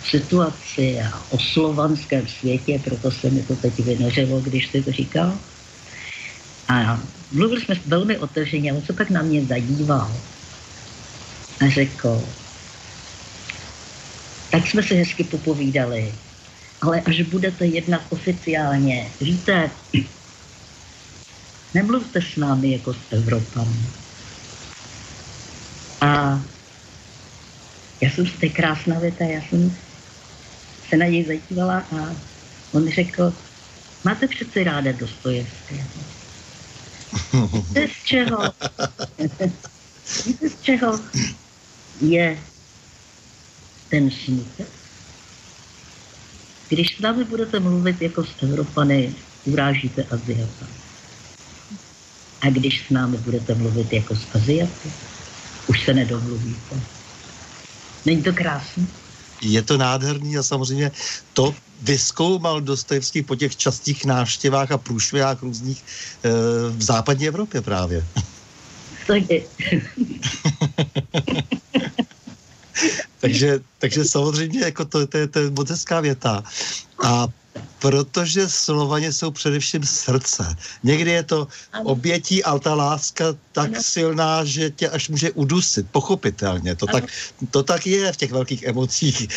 situaci 0.05 1.01
a 1.01 1.23
o 1.31 1.39
slovanském 1.39 2.29
světě, 2.29 2.81
proto 2.85 3.11
se 3.11 3.31
mi 3.31 3.43
to 3.43 3.57
teď 3.57 3.81
vynořilo, 3.81 4.41
když 4.41 4.67
jsi 4.67 4.83
to 4.83 4.93
říkal. 4.93 5.39
A 6.69 7.03
mluvili 7.33 7.61
jsme 7.61 7.75
velmi 7.87 8.19
otevřeně, 8.19 8.73
on 8.73 8.83
se 8.83 8.93
tak 8.93 9.11
na 9.11 9.23
mě 9.23 9.45
zadíval 9.45 10.13
a 11.61 11.69
řekl, 11.71 12.25
tak 14.51 14.67
jsme 14.67 14.83
si 14.83 14.95
hezky 14.95 15.25
popovídali, 15.25 16.15
ale 16.81 17.01
až 17.01 17.21
budete 17.23 17.67
jednat 17.67 18.03
oficiálně, 18.11 19.11
víte, 19.21 19.71
nemluvte 21.75 22.23
s 22.23 22.37
námi 22.37 22.73
jako 22.73 22.95
s 22.95 22.99
Evropami. 23.11 23.77
A 26.01 26.43
já 28.01 28.11
jsem 28.11 28.27
z 28.27 28.33
té 28.33 28.49
krásná 28.49 28.99
věta, 28.99 29.25
já 29.25 29.41
jsem 29.43 29.77
se 30.89 30.97
na 30.97 31.07
něj 31.07 31.25
zadívala 31.25 31.79
a 31.79 32.17
on 32.73 32.91
řekl, 32.91 33.35
máte 34.05 34.29
přece 34.29 34.65
ráda 34.65 34.93
Dostojevského. 34.93 36.08
Víte 37.53 37.89
z 37.89 38.05
čeho? 38.05 38.53
Víte 40.27 40.49
z 40.49 40.63
čeho 40.63 41.01
je 42.01 42.39
ten 43.89 44.11
smutek? 44.11 44.69
Když 46.69 46.97
s 46.97 47.01
námi 47.01 47.25
budete 47.25 47.61
mluvit 47.61 48.03
jako 48.03 48.25
s 48.25 48.43
Evropany, 48.43 49.15
urážíte 49.45 50.05
Aziata. 50.11 50.67
A 52.41 52.51
když 52.51 52.87
s 52.87 52.91
námi 52.91 53.17
budete 53.17 53.55
mluvit 53.55 53.93
jako 53.93 54.17
s 54.17 54.27
Aziaty, 54.35 54.93
už 55.67 55.85
se 55.85 55.95
nedomluvíte. 55.95 56.81
Není 58.07 58.23
to 58.23 58.33
krásné? 58.33 58.87
Je 59.43 59.63
to 59.63 59.77
nádherný 59.77 60.39
a 60.39 60.43
samozřejmě 60.43 60.91
to 61.33 61.55
vyskoumal 61.83 62.61
Dostojevský 62.61 63.23
po 63.23 63.37
těch 63.37 63.57
častých 63.57 64.05
návštěvách 64.05 64.73
a 64.73 64.79
průšvihách 64.79 65.43
různých 65.43 65.79
e, 65.79 65.83
v 66.71 66.83
západní 66.83 67.29
Evropě 67.29 67.61
právě. 67.61 68.07
takže, 73.21 73.61
takže 73.79 74.05
samozřejmě 74.05 74.61
jako 74.61 74.85
to, 74.85 75.07
to, 75.07 75.19
je, 75.19 75.27
to 75.27 75.39
je 75.39 75.51
moc 75.51 75.71
hezká 75.71 76.01
věta. 76.01 76.45
A 77.05 77.27
Protože 77.79 78.49
Slovaně 78.49 79.13
jsou 79.13 79.31
především 79.31 79.85
srdce. 79.85 80.57
Někdy 80.83 81.11
je 81.11 81.23
to 81.23 81.49
obětí, 81.85 82.45
ale 82.45 82.61
ta 82.61 82.75
láska 82.75 83.25
tak 83.53 83.71
ano. 83.71 83.83
silná, 83.83 84.45
že 84.45 84.71
tě 84.71 84.89
až 84.89 85.09
může 85.09 85.31
udusit, 85.33 85.87
pochopitelně. 85.91 86.75
To, 86.77 86.87
tak, 86.87 87.05
to 87.51 87.63
tak 87.63 87.87
je 87.87 88.13
v 88.13 88.17
těch 88.17 88.33
velkých 88.33 88.63
emocích. 88.63 89.29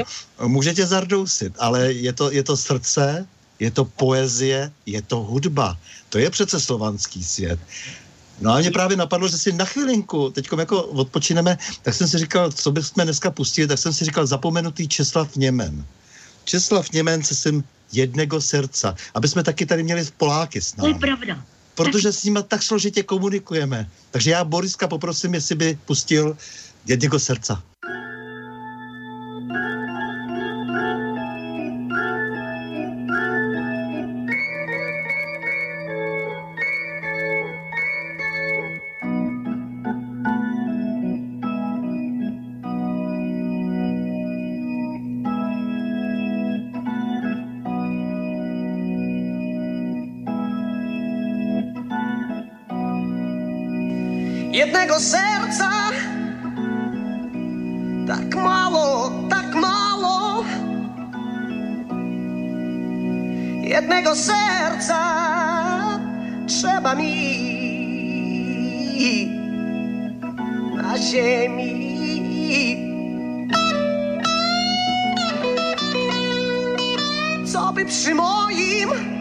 může 0.46 0.74
tě 0.74 0.86
zardousit, 0.86 1.52
ale 1.58 1.92
je 1.92 2.12
to, 2.12 2.30
je 2.30 2.42
to 2.42 2.56
srdce, 2.56 3.26
je 3.58 3.70
to 3.70 3.84
poezie, 3.84 4.72
je 4.86 5.02
to 5.02 5.16
hudba. 5.16 5.78
To 6.08 6.18
je 6.18 6.30
přece 6.30 6.60
slovanský 6.60 7.24
svět. 7.24 7.60
No 8.40 8.52
a 8.52 8.58
mě 8.58 8.70
právě 8.70 8.96
napadlo, 8.96 9.28
že 9.28 9.38
si 9.38 9.52
na 9.52 9.64
chvilinku, 9.64 10.30
teď 10.30 10.48
jako 10.58 10.82
odpočineme, 10.82 11.58
tak 11.82 11.94
jsem 11.94 12.08
si 12.08 12.18
říkal, 12.18 12.52
co 12.52 12.72
bychom 12.72 13.04
dneska 13.04 13.30
pustili, 13.30 13.68
tak 13.68 13.78
jsem 13.78 13.92
si 13.92 14.04
říkal 14.04 14.26
zapomenutý 14.26 14.88
Česlav 14.88 15.36
Němen. 15.36 15.84
Česlav 16.50 16.92
Němen 16.92 17.22
se 17.22 17.34
jsem 17.34 17.64
jednego 17.92 18.40
srdca, 18.40 18.94
aby 19.14 19.28
jsme 19.28 19.42
taky 19.42 19.66
tady 19.66 19.82
měli 19.82 20.04
Poláky 20.16 20.60
s 20.60 20.76
námi. 20.76 20.92
To 20.92 20.96
je 20.96 21.00
pravda. 21.00 21.44
Protože 21.74 22.12
s 22.12 22.24
nimi 22.24 22.38
tak 22.48 22.62
složitě 22.62 23.02
komunikujeme. 23.02 23.90
Takže 24.10 24.30
já 24.30 24.44
Boriska 24.44 24.88
poprosím, 24.88 25.34
jestli 25.34 25.54
by 25.54 25.78
pustil 25.86 26.36
jednego 26.86 27.18
srdca. 27.18 27.62
Na 70.76 70.98
ziemi. 70.98 71.90
Co 77.52 77.72
by 77.72 77.84
przy 77.84 78.14
moim 78.14 79.19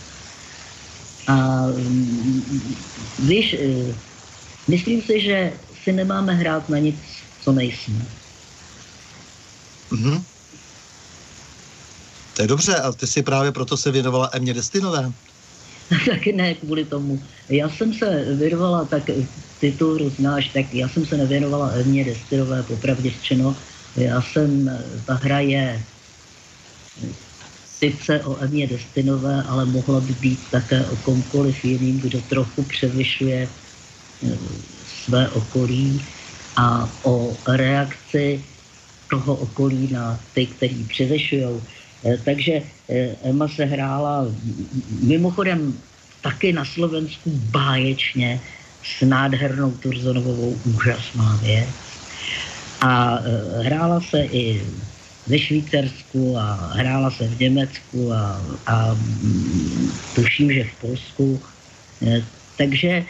A 1.28 1.68
mm, 1.68 2.76
víš, 3.20 3.54
eh, 3.54 3.96
myslím 4.68 5.02
si, 5.02 5.22
že 5.22 5.54
si 5.84 5.92
nemáme 5.92 6.34
hrát 6.34 6.70
na 6.70 6.78
nic, 6.78 6.96
co 7.42 7.52
nejsme. 7.52 8.06
Mhm. 9.92 10.24
To 12.36 12.42
je 12.42 12.48
dobře, 12.48 12.76
a 12.76 12.92
ty 12.92 13.08
si 13.08 13.24
právě 13.24 13.52
proto 13.52 13.78
se 13.78 13.92
věnovala 13.92 14.30
Emě 14.34 14.54
Destinové. 14.54 15.12
tak 16.10 16.26
ne 16.26 16.54
kvůli 16.54 16.86
tomu. 16.86 17.24
Já 17.50 17.70
jsem 17.70 17.94
se 17.94 18.36
věnovala, 18.36 18.86
tak 18.86 19.04
ty 19.60 19.72
to 19.72 20.10
znáš, 20.10 20.50
tak 20.50 20.74
já 20.74 20.90
jsem 20.90 21.06
se 21.06 21.18
nevěnovala 21.18 21.68
Evně 21.68 22.06
Destilové, 22.06 22.64
popravdě 22.64 23.10
řečeno. 23.10 23.56
Já 23.96 24.22
jsem, 24.22 24.70
ta 25.06 25.14
hra 25.14 25.40
je 25.40 25.84
sice 27.84 28.24
o 28.24 28.36
Evně 28.36 28.68
Destinové, 28.68 29.44
ale 29.44 29.66
mohla 29.66 30.02
by 30.02 30.14
být 30.14 30.50
také 30.52 30.86
o 30.86 30.96
komkoliv 30.96 31.66
jiným, 31.66 32.00
kdo 32.00 32.22
trochu 32.22 32.64
převyšuje 32.64 33.50
eh, 33.50 34.38
své 34.86 35.30
okolí 35.30 36.06
a 36.56 36.90
o 37.04 37.38
reakci 37.48 38.44
toho 39.10 39.36
okolí 39.36 39.92
na 39.92 40.20
ty, 40.34 40.46
kteří 40.46 40.84
převyšují. 40.84 41.62
Takže 42.26 42.54
eh, 42.90 43.16
Emma 43.24 43.48
se 43.48 43.66
hrála 43.66 44.36
mimochodem 45.02 45.82
taky 46.22 46.54
na 46.54 46.66
Slovensku 46.66 47.30
báječně 47.34 48.42
s 48.82 49.02
nádhernou 49.02 49.72
Turzonovou 49.72 50.62
úžasná 50.66 51.38
věc. 51.38 51.91
A 52.82 53.20
eh, 53.20 53.64
hrála 53.64 54.02
se 54.02 54.26
i 54.26 54.62
ve 55.28 55.40
Švýcarsku 55.40 56.38
a 56.38 56.74
hrála 56.74 57.12
se 57.12 57.28
v 57.28 57.40
Německu 57.40 58.14
a, 58.14 58.42
a 58.68 58.98
tuším, 60.16 60.54
že 60.54 60.64
v 60.64 60.82
Polsku. 60.82 61.42
Eh, 62.02 62.24
Takže 62.58 62.90
eh, 62.90 63.06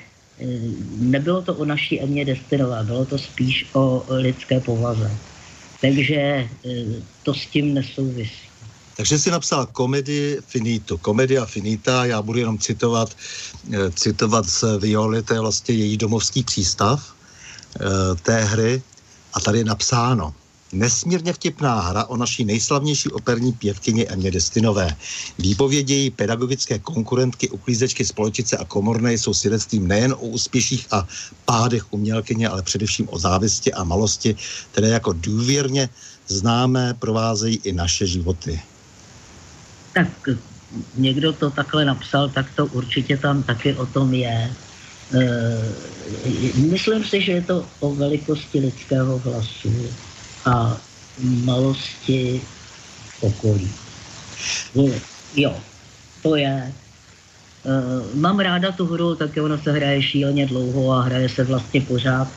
nebylo 1.00 1.42
to 1.42 1.54
o 1.56 1.66
naší 1.66 2.02
Emě 2.02 2.26
Destinové, 2.26 2.84
bylo 2.84 3.06
to 3.06 3.18
spíš 3.18 3.68
o 3.74 4.04
lidské 4.10 4.60
povaze. 4.60 5.12
Takže 5.82 6.48
to 7.24 7.34
s 7.34 7.46
tím 7.46 7.74
nesouvisí. 7.74 8.52
Takže 8.98 9.20
si 9.20 9.32
napsal 9.32 9.66
komedii 9.66 10.38
finito, 10.48 10.98
komedia 10.98 11.46
finita, 11.46 12.06
já 12.06 12.22
budu 12.22 12.40
jenom 12.40 12.58
citovat, 12.60 13.18
citovat 13.96 14.46
z 14.46 14.64
Violy, 14.80 15.24
to 15.24 15.34
je 15.34 15.40
vlastně 15.40 15.76
její 15.76 15.98
domovský 15.98 16.44
přístav 16.44 17.16
té 18.22 18.44
hry 18.44 18.82
a 19.34 19.40
tady 19.40 19.58
je 19.58 19.66
napsáno. 19.66 20.34
Nesmírně 20.74 21.34
vtipná 21.34 21.82
hra 21.82 22.06
o 22.06 22.18
naší 22.18 22.46
nejslavnější 22.46 23.10
operní 23.10 23.52
pěvkyni 23.52 24.08
Emě 24.08 24.32
Destinové. 24.32 24.96
Výpovědi 25.40 25.94
její 25.94 26.10
pedagogické 26.10 26.80
konkurentky, 26.80 27.50
uklízečky, 27.50 28.06
spolčice 28.06 28.58
a 28.58 28.66
komorné 28.66 29.14
jsou 29.14 29.34
svědectvím 29.34 29.88
nejen 29.88 30.14
o 30.14 30.18
úspěších 30.18 30.88
a 30.92 31.08
pádech 31.46 31.94
umělkyně, 31.94 32.50
ale 32.50 32.62
především 32.62 33.08
o 33.12 33.20
závisti 33.20 33.74
a 33.74 33.84
malosti, 33.84 34.36
které 34.72 34.88
jako 34.88 35.14
důvěrně 35.14 35.90
známé 36.28 36.94
provázejí 36.94 37.60
i 37.64 37.72
naše 37.74 38.08
životy. 38.08 38.62
Tak 39.94 40.08
někdo 40.96 41.34
to 41.34 41.50
takhle 41.52 41.86
napsal, 41.86 42.30
tak 42.30 42.46
to 42.56 42.66
určitě 42.66 43.18
tam 43.18 43.44
taky 43.44 43.76
o 43.76 43.86
tom 43.86 44.14
je. 44.14 44.54
Eh, 45.14 45.92
Myslím 46.56 47.04
si, 47.04 47.22
že 47.22 47.32
je 47.32 47.42
to 47.42 47.68
o 47.80 47.96
velikosti 47.96 48.60
lidského 48.60 49.20
hlasu 49.20 49.74
a 50.46 50.78
malosti 51.20 52.42
okolí. 53.22 53.70
Jo, 54.76 54.94
Jo, 55.36 55.56
to 56.24 56.36
je. 56.36 56.74
Eh, 57.66 58.16
Mám 58.16 58.40
ráda 58.40 58.72
tu 58.72 58.86
hru, 58.86 59.16
taky 59.16 59.42
ona 59.42 59.58
se 59.58 59.72
hraje 59.72 60.02
šíleně 60.02 60.46
dlouho 60.46 60.92
a 60.92 61.02
hraje 61.02 61.30
se 61.30 61.44
vlastně 61.44 61.82
pořád. 61.82 62.28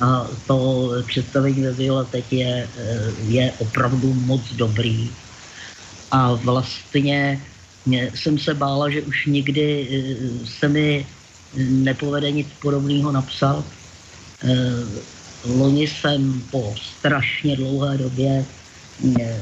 A 0.00 0.28
to 0.46 0.90
představení 1.06 1.62
ve 1.62 1.72
Viola 1.72 2.04
teď 2.04 2.32
je, 2.32 2.68
eh, 2.76 3.12
je 3.28 3.52
opravdu 3.58 4.14
moc 4.14 4.52
dobrý. 4.52 5.10
A 6.10 6.34
vlastně 6.34 7.40
jsem 8.14 8.38
se 8.38 8.54
bála, 8.54 8.90
že 8.90 9.02
už 9.02 9.26
nikdy 9.26 9.66
eh, 9.90 10.46
se 10.46 10.68
mi 10.68 11.06
nepovede 11.56 12.30
nic 12.30 12.48
podobného 12.62 13.12
napsat. 13.12 13.64
Eh, 14.44 14.84
Loni 15.44 15.88
jsem 15.88 16.42
po 16.50 16.74
strašně 16.76 17.56
dlouhé 17.56 17.98
době 17.98 18.44
eh, 19.20 19.40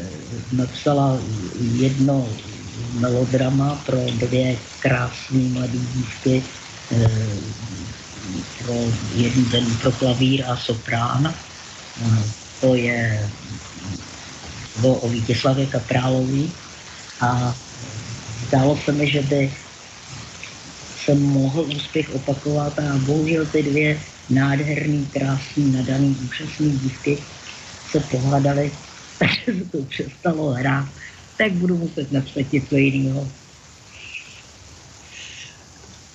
napsala 0.52 1.18
jedno 1.74 2.28
melodrama 3.01 3.82
pro 3.86 3.98
dvě 4.14 4.56
krásné 4.80 5.39
mladé 5.39 5.78
dívky, 5.78 6.43
eh, 6.93 7.36
pro 8.64 8.74
jeden 9.14 9.44
den 9.51 9.66
pro 9.82 9.93
klavír 9.93 10.44
a 10.47 10.56
soprán. 10.56 11.35
To 12.60 12.74
je 12.74 13.30
o 14.82 15.09
Vítězslavě 15.09 15.66
Kaprálový 15.66 16.52
a 17.20 17.55
zdálo 18.48 18.78
se 18.85 18.93
mi, 18.93 19.10
že 19.10 19.22
by 19.22 19.52
se 21.09 21.14
mohl 21.14 21.62
úspěch 21.76 22.14
opakovat 22.14 22.78
a 22.78 22.98
bohužel 23.06 23.47
ty 23.47 23.62
dvě 23.62 24.01
nádherný, 24.30 25.06
krásný, 25.06 25.72
nadaný, 25.72 26.16
úžasný 26.28 26.70
dívky 26.70 27.18
se 27.90 28.01
pohádaly, 28.01 28.72
takže 29.18 29.64
se 29.64 29.70
to 29.70 29.78
přestalo 29.85 30.51
hrát, 30.51 30.89
tak 31.39 31.52
budu 31.52 31.76
muset 31.78 32.12
napsat 32.12 32.52
něco 32.52 32.76
jiného. 32.76 33.28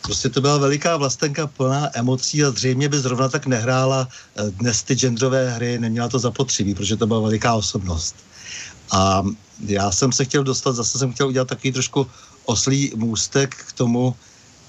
Prostě 0.01 0.29
to 0.29 0.41
byla 0.41 0.57
veliká 0.57 0.97
vlastenka 0.97 1.47
plná 1.47 1.89
emocí 1.93 2.43
a 2.43 2.51
zřejmě 2.51 2.89
by 2.89 2.99
zrovna 2.99 3.29
tak 3.29 3.45
nehrála 3.45 4.07
eh, 4.07 4.51
dnes 4.51 4.83
ty 4.83 4.95
genderové 4.95 5.49
hry, 5.49 5.79
neměla 5.79 6.09
to 6.09 6.19
zapotřebí, 6.19 6.75
protože 6.75 6.97
to 6.97 7.07
byla 7.07 7.19
veliká 7.19 7.53
osobnost. 7.53 8.15
A 8.93 9.23
já 9.65 9.91
jsem 9.91 10.11
se 10.11 10.25
chtěl 10.25 10.43
dostat, 10.43 10.73
zase 10.73 10.99
jsem 10.99 11.13
chtěl 11.13 11.27
udělat 11.27 11.47
takový 11.47 11.71
trošku 11.71 12.07
oslý 12.45 12.91
můstek 12.95 13.55
k 13.55 13.73
tomu, 13.73 14.15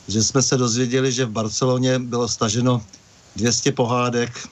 že 0.08 0.22
jsme 0.22 0.42
se 0.42 0.56
dozvěděli, 0.56 1.12
že 1.12 1.24
v 1.24 1.30
Barceloně 1.30 1.98
bylo 1.98 2.28
staženo 2.28 2.82
200 3.36 3.72
pohádek, 3.72 4.48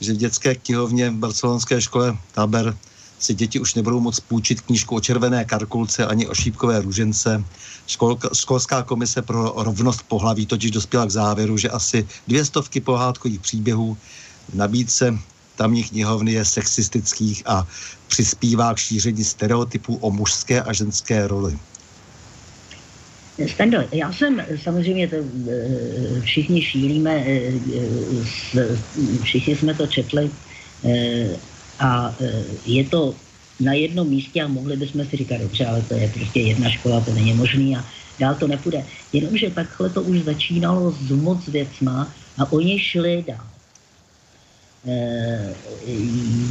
že 0.00 0.12
v 0.12 0.16
dětské 0.16 0.54
knihovně 0.54 1.10
v 1.10 1.14
barcelonské 1.14 1.80
škole 1.80 2.18
Taber 2.32 2.76
si 3.18 3.34
děti 3.34 3.60
už 3.60 3.74
nebudou 3.74 4.00
moct 4.00 4.20
půjčit 4.20 4.60
knížku 4.60 4.96
o 4.96 5.00
červené 5.00 5.44
karkulce 5.44 6.06
ani 6.06 6.28
o 6.28 6.34
šípkové 6.34 6.80
růžence. 6.80 7.44
Školka, 7.86 8.28
školská 8.34 8.82
komise 8.82 9.22
pro 9.22 9.54
rovnost 9.56 10.02
pohlaví 10.08 10.46
totiž 10.46 10.70
dospěla 10.70 11.06
k 11.06 11.10
závěru, 11.10 11.56
že 11.56 11.70
asi 11.70 12.08
dvě 12.28 12.44
stovky 12.44 12.80
pohádkových 12.80 13.40
příběhů 13.40 13.96
v 14.52 14.54
nabídce 14.54 15.18
tamní 15.56 15.84
knihovny 15.84 16.32
je 16.32 16.44
sexistických 16.44 17.42
a 17.46 17.66
přispívá 18.06 18.74
k 18.74 18.78
šíření 18.78 19.24
stereotypů 19.24 19.96
o 19.96 20.10
mužské 20.10 20.62
a 20.62 20.72
ženské 20.72 21.26
roli. 21.28 21.58
Stando, 23.46 23.78
já 23.92 24.12
jsem 24.12 24.42
samozřejmě 24.56 25.08
to 25.08 25.16
eh, 25.16 26.20
všichni 26.20 26.62
šílíme, 26.62 27.24
eh, 27.26 27.60
eh, 28.56 29.20
všichni 29.22 29.56
jsme 29.56 29.74
to 29.74 29.86
četli 29.86 30.30
a 31.78 32.16
je 32.64 32.84
to 32.84 33.16
na 33.60 33.72
jednom 33.72 34.08
místě 34.08 34.42
a 34.42 34.48
mohli 34.48 34.76
bychom 34.76 35.04
si 35.04 35.16
říkat, 35.16 35.36
dobře, 35.36 35.66
ale 35.66 35.82
to 35.82 35.94
je 35.94 36.08
prostě 36.08 36.40
jedna 36.40 36.70
škola, 36.70 37.00
to 37.00 37.14
není 37.14 37.34
možný 37.34 37.76
a 37.76 37.84
dál 38.18 38.34
to 38.34 38.46
nepůjde. 38.46 38.86
Jenomže 39.12 39.50
takhle 39.50 39.90
to 39.90 40.02
už 40.02 40.22
začínalo 40.22 40.90
s 40.90 41.10
moc 41.10 41.48
věcma 41.48 42.14
a 42.38 42.52
oni 42.52 42.78
šli 42.78 43.24
dál. 43.28 43.50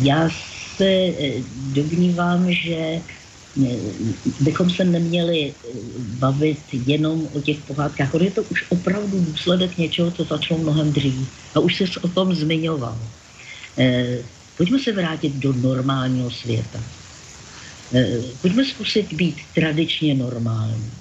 Já 0.02 0.30
se 0.76 1.14
domnívám, 1.56 2.52
že 2.52 3.02
bychom 4.40 4.70
se 4.70 4.84
neměli 4.84 5.54
eh, 5.54 5.68
bavit 6.00 6.60
jenom 6.72 7.28
o 7.34 7.42
těch 7.42 7.58
pohádkách. 7.58 8.14
On 8.14 8.22
je 8.22 8.32
to 8.32 8.44
už 8.44 8.66
opravdu 8.70 9.22
důsledek 9.22 9.78
něčeho, 9.78 10.12
co 10.12 10.24
začalo 10.24 10.60
mnohem 10.60 10.94
dřív. 10.94 11.30
A 11.56 11.60
už 11.60 11.78
se 11.78 12.00
o 12.02 12.08
tom 12.08 12.36
zmiňoval. 12.36 12.98
Eh, 13.78 14.18
pojďme 14.58 14.80
se 14.80 14.92
vrátit 14.92 15.34
do 15.36 15.54
normálního 15.54 16.32
světa. 16.32 16.80
Eh, 17.94 18.22
pojďme 18.42 18.66
zkusit 18.66 19.14
být 19.14 19.38
tradičně 19.56 20.16
normální. 20.16 20.92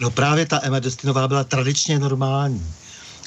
No 0.00 0.10
právě 0.10 0.46
ta 0.46 0.60
Emma 0.62 0.78
Destinová 0.78 1.28
byla 1.28 1.44
tradičně 1.44 1.98
normální. 1.98 2.66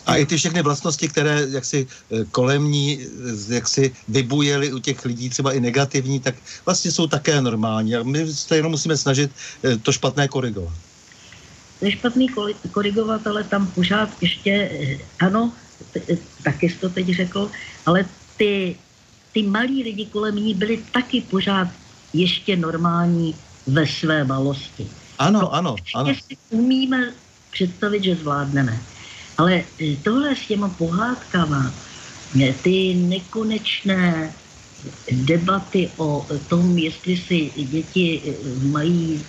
A 0.05 0.15
i 0.15 0.25
ty 0.25 0.37
všechny 0.37 0.61
vlastnosti, 0.61 1.07
které 1.07 1.47
jaksi 1.49 1.87
eh, 1.87 2.25
kolem 2.31 2.71
ní 2.71 2.99
eh, 3.01 3.53
jaksi 3.53 3.91
vybujely 4.07 4.73
u 4.73 4.79
těch 4.79 5.05
lidí, 5.05 5.29
třeba 5.29 5.53
i 5.53 5.59
negativní, 5.59 6.19
tak 6.19 6.35
vlastně 6.65 6.91
jsou 6.91 7.07
také 7.07 7.41
normální. 7.41 7.95
A 7.95 8.03
my 8.03 8.33
se 8.33 8.55
jenom 8.55 8.71
musíme 8.71 8.97
snažit 8.97 9.31
eh, 9.63 9.77
to 9.77 9.91
špatné 9.91 10.27
korigovat. 10.27 10.73
To 11.79 11.91
špatný 11.91 12.27
korigovat, 12.71 13.27
ale 13.27 13.43
tam 13.43 13.67
pořád 13.67 14.09
ještě, 14.21 14.71
ano, 15.19 15.51
taky 16.43 16.69
jsi 16.69 16.75
to 16.75 16.89
teď 16.89 17.07
řekl, 17.15 17.51
ale 17.85 18.05
ty, 18.37 18.75
ty 19.31 19.43
malí 19.43 19.83
lidi 19.83 20.05
kolem 20.05 20.35
ní 20.35 20.53
byli 20.53 20.83
taky 20.91 21.21
pořád 21.21 21.67
ještě 22.13 22.55
normální 22.55 23.35
ve 23.67 23.87
své 23.87 24.23
malosti. 24.23 24.87
Ano, 25.19 25.41
no, 25.41 25.53
ano, 25.53 25.75
ano. 25.95 26.15
si 26.15 26.37
umíme 26.49 27.13
představit, 27.51 28.03
že 28.03 28.15
zvládneme. 28.15 28.79
Ale 29.39 29.63
e, 29.79 29.95
tohle 30.03 30.35
s 30.35 30.47
těma 30.47 30.69
pohádkama, 30.69 31.73
e, 32.41 32.53
ty 32.53 32.93
nekonečné 32.93 34.35
debaty 35.11 35.89
o 35.97 36.27
tom, 36.47 36.77
jestli 36.77 37.17
si 37.17 37.51
děti 37.55 38.05
e, 38.19 38.65
mají 38.67 39.23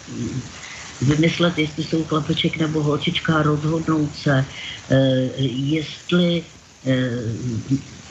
vymyslet, 1.00 1.58
jestli 1.58 1.84
jsou 1.84 2.04
chlapeček 2.04 2.58
nebo 2.58 2.82
holčička, 2.82 3.42
rozhodnout 3.42 4.10
se, 4.16 4.44
jestli 5.40 6.44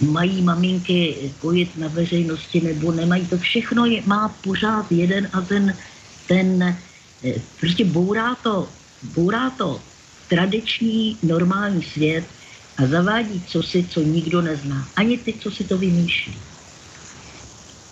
mají 0.02 0.42
maminky 0.42 1.30
kojit 1.40 1.78
na 1.78 1.88
veřejnosti 1.88 2.62
nebo 2.62 2.92
nemají, 2.92 3.28
to 3.28 3.38
všechno 3.38 3.86
je, 3.86 4.02
má 4.06 4.30
pořád 4.42 4.92
jeden 4.92 5.30
a 5.34 5.42
ten, 5.42 5.78
ten 6.28 6.78
prostě 7.60 7.86
bourá 7.86 8.36
to, 8.36 8.68
bourá 9.16 9.50
to 9.50 9.82
tradiční 10.30 11.18
normální 11.24 11.84
svět 11.84 12.24
a 12.78 12.88
zavádí 12.88 13.44
cosi, 13.48 13.86
co 13.90 14.02
nikdo 14.02 14.42
nezná. 14.42 14.88
Ani 14.96 15.18
ty, 15.18 15.34
co 15.40 15.52
si 15.52 15.64
to 15.64 15.78
vymýšlí. 15.78 16.38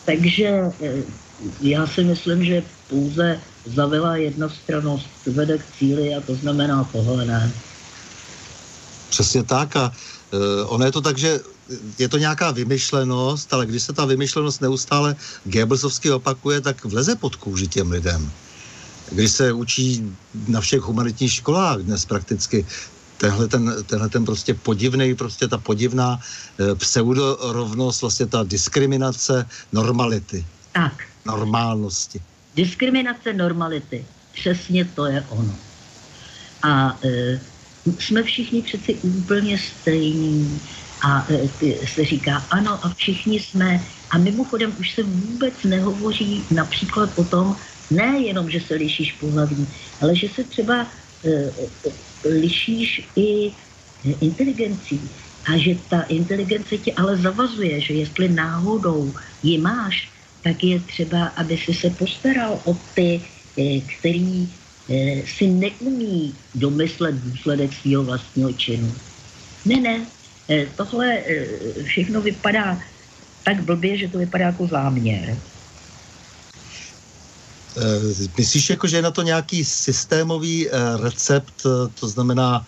Takže 0.05 0.47
eh, 0.81 1.03
já 1.61 1.87
si 1.87 2.03
myslím, 2.03 2.45
že 2.45 2.63
pouze 2.89 3.39
zavila 3.65 4.17
jednostrannost 4.17 5.07
vede 5.25 5.57
k 5.57 5.65
cíli 5.77 6.15
a 6.15 6.21
to 6.21 6.35
znamená 6.35 6.83
tohle. 6.91 7.51
Přesně 9.09 9.43
tak 9.43 9.75
a 9.75 9.91
uh, 10.33 10.73
ono 10.73 10.85
je 10.85 10.91
to 10.91 11.01
tak, 11.01 11.17
že 11.17 11.39
je 11.99 12.09
to 12.09 12.17
nějaká 12.17 12.51
vymyšlenost, 12.51 13.53
ale 13.53 13.65
když 13.65 13.83
se 13.83 13.93
ta 13.93 14.05
vymyšlenost 14.05 14.61
neustále 14.61 15.15
Goebbelsovsky 15.43 16.11
opakuje, 16.11 16.61
tak 16.61 16.85
vleze 16.85 17.15
pod 17.15 17.35
kůži 17.35 17.67
těm 17.67 17.91
lidem 17.91 18.31
kdy 19.11 19.29
se 19.29 19.53
učí 19.53 20.03
na 20.47 20.61
všech 20.61 20.81
humanitních 20.81 21.33
školách 21.33 21.79
dnes 21.79 22.05
prakticky 22.05 22.65
tenhle 23.17 23.47
ten, 23.47 23.83
tenhle 23.85 24.09
ten 24.09 24.25
prostě 24.25 24.53
podivný, 24.53 25.15
prostě 25.15 25.47
ta 25.47 25.57
podivná 25.57 26.19
e, 26.59 26.75
pseudorovnost, 26.75 28.01
vlastně 28.01 28.25
ta 28.25 28.43
diskriminace 28.43 29.45
normality. 29.71 30.45
Tak. 30.71 31.03
Normálnosti. 31.25 32.21
Diskriminace 32.55 33.33
normality. 33.33 34.05
Přesně 34.33 34.85
to 34.85 35.05
je 35.05 35.25
ono. 35.29 35.55
A 36.63 36.99
e, 37.03 37.39
jsme 37.99 38.23
všichni 38.23 38.61
přeci 38.61 38.93
úplně 39.01 39.57
stejní 39.57 40.61
a 41.01 41.25
e, 41.29 41.87
se 41.87 42.05
říká 42.05 42.47
ano 42.49 42.85
a 42.85 42.93
všichni 42.97 43.39
jsme 43.39 43.85
a 44.09 44.17
mimochodem 44.17 44.75
už 44.79 44.93
se 44.93 45.03
vůbec 45.03 45.53
nehovoří 45.63 46.45
například 46.51 47.09
o 47.15 47.23
tom, 47.23 47.55
ne 47.89 48.19
jenom, 48.19 48.49
že 48.49 48.59
se 48.59 48.75
lišíš 48.75 49.11
pohlaví, 49.11 49.67
ale 50.01 50.15
že 50.15 50.29
se 50.29 50.43
třeba 50.43 50.87
e, 51.25 51.51
lišíš 52.29 53.09
i 53.15 53.51
inteligencí. 54.21 55.09
A 55.47 55.57
že 55.57 55.75
ta 55.89 56.01
inteligence 56.01 56.77
tě 56.77 56.93
ale 56.93 57.17
zavazuje, 57.17 57.81
že 57.81 57.93
jestli 57.93 58.29
náhodou 58.29 59.13
ji 59.43 59.57
máš, 59.57 60.11
tak 60.43 60.63
je 60.63 60.79
třeba, 60.79 61.27
aby 61.27 61.57
si 61.57 61.73
se 61.73 61.89
postaral 61.89 62.61
o 62.65 62.73
ty, 62.93 63.21
e, 63.57 63.81
který 63.81 64.43
e, 64.43 65.23
si 65.25 65.47
neumí 65.47 66.35
domyslet 66.55 67.15
důsledek 67.15 67.73
svého 67.73 68.03
vlastního 68.03 68.53
činu. 68.53 68.95
Ne, 69.65 69.81
ne, 69.81 70.07
tohle 70.75 71.23
všechno 71.83 72.21
vypadá 72.21 72.79
tak 73.43 73.63
blbě, 73.63 73.97
že 73.97 74.07
to 74.07 74.17
vypadá 74.17 74.45
jako 74.45 74.67
záměr. 74.67 75.41
Eh, 77.77 78.27
myslíš, 78.37 78.69
jako, 78.69 78.87
že 78.87 78.97
je 78.97 79.01
na 79.01 79.11
to 79.11 79.21
nějaký 79.21 79.65
systémový 79.65 80.69
eh, 80.69 80.71
recept, 80.97 81.61
eh, 81.65 81.93
to 81.99 82.07
znamená 82.07 82.65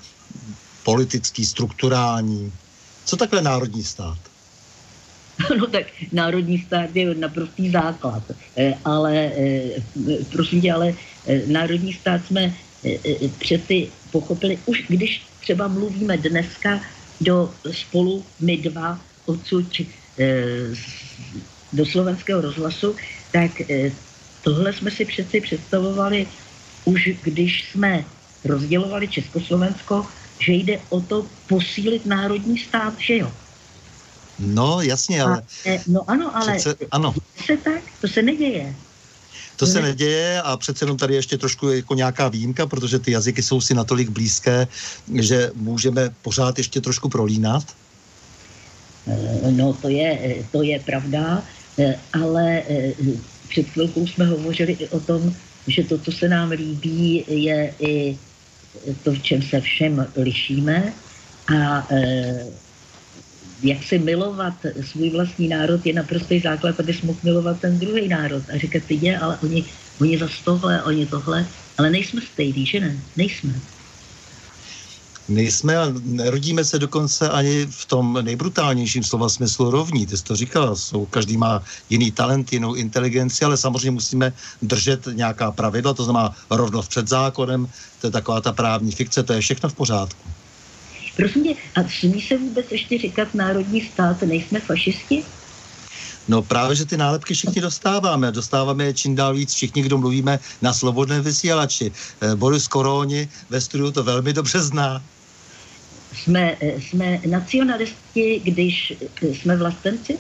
politický, 0.84 1.45
strukturální? 1.45 2.53
Co 3.06 3.18
takhle 3.18 3.41
národní 3.41 3.84
stát? 3.84 4.18
No 5.57 5.68
tak 5.68 5.86
národní 6.11 6.60
stát 6.60 6.95
je 6.95 7.15
naprostý 7.15 7.72
základ, 7.72 8.23
ale 8.86 9.31
prosím 10.31 10.61
tě, 10.61 10.73
ale 10.73 10.94
národní 11.48 11.94
stát 11.94 12.26
jsme 12.26 12.53
přeci 13.40 13.88
pochopili, 14.11 14.60
už 14.65 14.84
když 14.88 15.23
třeba 15.40 15.68
mluvíme 15.68 16.18
dneska 16.18 16.81
do 17.22 17.53
spolu 17.72 18.26
my 18.40 18.57
dva 18.57 18.99
odsud 19.26 19.81
do 21.73 21.86
slovenského 21.86 22.41
rozhlasu, 22.41 22.95
tak 23.31 23.52
Tohle 24.44 24.74
jsme 24.74 24.91
si 24.91 25.06
přeci 25.06 25.41
představovali 25.41 26.28
už 26.86 27.10
když 27.24 27.70
jsme 27.72 28.06
rozdělovali 28.45 29.07
Československo, 29.07 30.06
že 30.40 30.53
jde 30.53 30.80
o 30.90 31.02
to 31.02 31.26
posílit 31.48 32.06
národní 32.06 32.57
stát, 32.57 32.94
že 32.98 33.18
jo? 33.18 33.32
No, 34.40 34.82
jasně, 34.82 35.24
ale... 35.24 35.41
A, 35.41 35.70
e, 35.70 35.80
no 35.88 36.10
ano, 36.10 36.36
ale 36.38 36.56
přece, 36.56 36.86
ano. 36.91 37.14
se 37.45 37.57
tak, 37.57 37.84
to 38.02 38.07
se 38.07 38.22
neděje. 38.22 38.76
To 39.56 39.68
se 39.68 39.82
neděje 39.82 40.41
a 40.41 40.57
přece 40.57 40.86
jenom 40.86 40.98
tady 40.98 41.16
ještě 41.16 41.38
trošku 41.38 41.70
jako 41.70 41.94
nějaká 41.94 42.28
výjimka, 42.28 42.68
protože 42.68 42.99
ty 42.99 43.11
jazyky 43.11 43.44
jsou 43.44 43.61
si 43.61 43.74
natolik 43.74 44.10
blízké, 44.10 44.68
že 45.14 45.52
můžeme 45.56 46.10
pořád 46.22 46.57
ještě 46.57 46.82
trošku 46.82 47.10
prolínat. 47.10 47.64
E, 49.07 49.52
no, 49.52 49.74
to 49.74 49.90
je, 49.90 50.36
to 50.52 50.64
je 50.64 50.80
pravda, 50.80 51.44
ale 52.14 52.64
před 53.50 53.70
chvilkou 53.70 54.08
jsme 54.08 54.26
hovořili 54.26 54.74
i 54.74 54.88
o 54.88 55.00
tom, 55.00 55.34
že 55.68 55.84
to, 55.84 55.98
co 55.98 56.12
se 56.12 56.30
nám 56.30 56.50
líbí, 56.50 57.26
je 57.28 57.74
i 57.80 58.18
to, 59.04 59.12
v 59.14 59.24
čem 59.24 59.42
se 59.42 59.62
všem 59.62 60.08
lišíme 60.16 60.94
a 61.56 61.88
e, 61.94 62.46
jak 63.64 63.84
si 63.84 64.00
milovat 64.00 64.54
svůj 64.82 65.10
vlastní 65.10 65.48
národ 65.48 65.86
je 65.86 65.94
naprostý 65.94 66.40
základ, 66.40 66.80
abys 66.80 67.02
mohl 67.02 67.20
milovat 67.24 67.62
ten 67.62 67.80
druhý 67.80 68.08
národ 68.08 68.44
a 68.54 68.58
říkat 68.58 68.84
ty 68.84 68.96
je, 69.02 69.20
ale 69.20 69.38
oni, 69.44 69.66
oni 70.02 70.18
za 70.18 70.28
tohle, 70.46 70.84
oni 70.84 71.06
tohle, 71.06 71.46
ale 71.78 71.90
nejsme 71.90 72.22
stejný, 72.22 72.66
že 72.66 72.80
ne? 72.80 73.04
Nejsme. 73.16 73.62
Nejsme 75.30 75.77
a 75.77 75.93
nerodíme 76.03 76.65
se 76.65 76.80
dokonce 76.80 77.30
ani 77.30 77.65
v 77.69 77.85
tom 77.85 78.19
nejbrutálnějším 78.22 79.03
slova 79.03 79.30
smyslu 79.30 79.72
rovní. 79.72 80.06
Ty 80.06 80.18
jsi 80.18 80.23
to 80.23 80.35
říkala, 80.35 80.76
jsou, 80.76 81.06
každý 81.06 81.38
má 81.38 81.64
jiný 81.89 82.11
talent, 82.11 82.53
jinou 82.53 82.73
inteligenci, 82.73 83.45
ale 83.45 83.57
samozřejmě 83.57 83.91
musíme 83.91 84.34
držet 84.61 85.07
nějaká 85.14 85.51
pravidla, 85.51 85.93
to 85.93 86.03
znamená 86.03 86.35
rovnost 86.49 86.88
před 86.88 87.07
zákonem, 87.07 87.68
to 88.01 88.07
je 88.07 88.11
taková 88.11 88.41
ta 88.41 88.51
právní 88.51 88.91
fikce, 88.91 89.23
to 89.23 89.34
je 89.34 89.41
všechno 89.41 89.69
v 89.69 89.73
pořádku. 89.73 90.30
Prosím 91.15 91.43
tě, 91.43 91.53
a 91.76 91.89
smí 91.99 92.22
se 92.22 92.38
vůbec 92.38 92.65
ještě 92.72 92.97
říkat 92.97 93.35
národní 93.35 93.81
stát, 93.81 94.22
nejsme 94.22 94.60
fašisti? 94.60 95.23
No 96.30 96.41
právě, 96.41 96.76
že 96.76 96.85
ty 96.85 96.97
nálepky 96.97 97.34
všichni 97.34 97.61
dostáváme. 97.61 98.31
Dostáváme 98.31 98.84
je 98.84 98.93
čím 98.93 99.15
dál 99.15 99.34
víc 99.34 99.53
všichni, 99.53 99.81
kdo 99.81 99.97
mluvíme 99.97 100.39
na 100.61 100.73
svobodné 100.73 101.22
vysílači. 101.22 101.91
Eh, 102.22 102.35
Boris 102.35 102.68
Koróni 102.68 103.30
ve 103.49 103.61
studiu 103.61 103.91
to 103.91 104.03
velmi 104.03 104.34
dobře 104.34 104.61
zná. 104.61 105.01
Jsme, 106.14 106.57
eh, 106.61 106.81
jsme 106.81 107.22
nacionalisti, 107.26 108.41
když 108.44 108.94
eh, 109.02 109.27
jsme 109.27 109.57
vlastenci? 109.57 110.19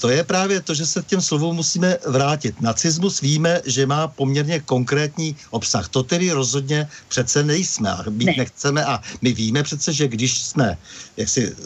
To 0.00 0.08
je 0.08 0.24
právě 0.24 0.60
to, 0.60 0.74
že 0.74 0.86
se 0.86 1.02
k 1.02 1.06
těm 1.06 1.20
slovům 1.20 1.56
musíme 1.56 1.98
vrátit. 2.06 2.60
Nacismus 2.60 3.20
víme, 3.20 3.60
že 3.66 3.86
má 3.86 4.08
poměrně 4.08 4.60
konkrétní 4.60 5.36
obsah. 5.50 5.88
To 5.88 6.02
tedy 6.02 6.30
rozhodně 6.30 6.88
přece 7.08 7.42
nejsme 7.42 7.90
a 7.90 8.10
být 8.10 8.26
ne. 8.26 8.34
nechceme. 8.38 8.84
A 8.84 9.02
my 9.22 9.32
víme 9.32 9.62
přece, 9.62 9.92
že 9.92 10.08
když 10.08 10.42
jsme 10.42 10.78
jaksi 11.16 11.56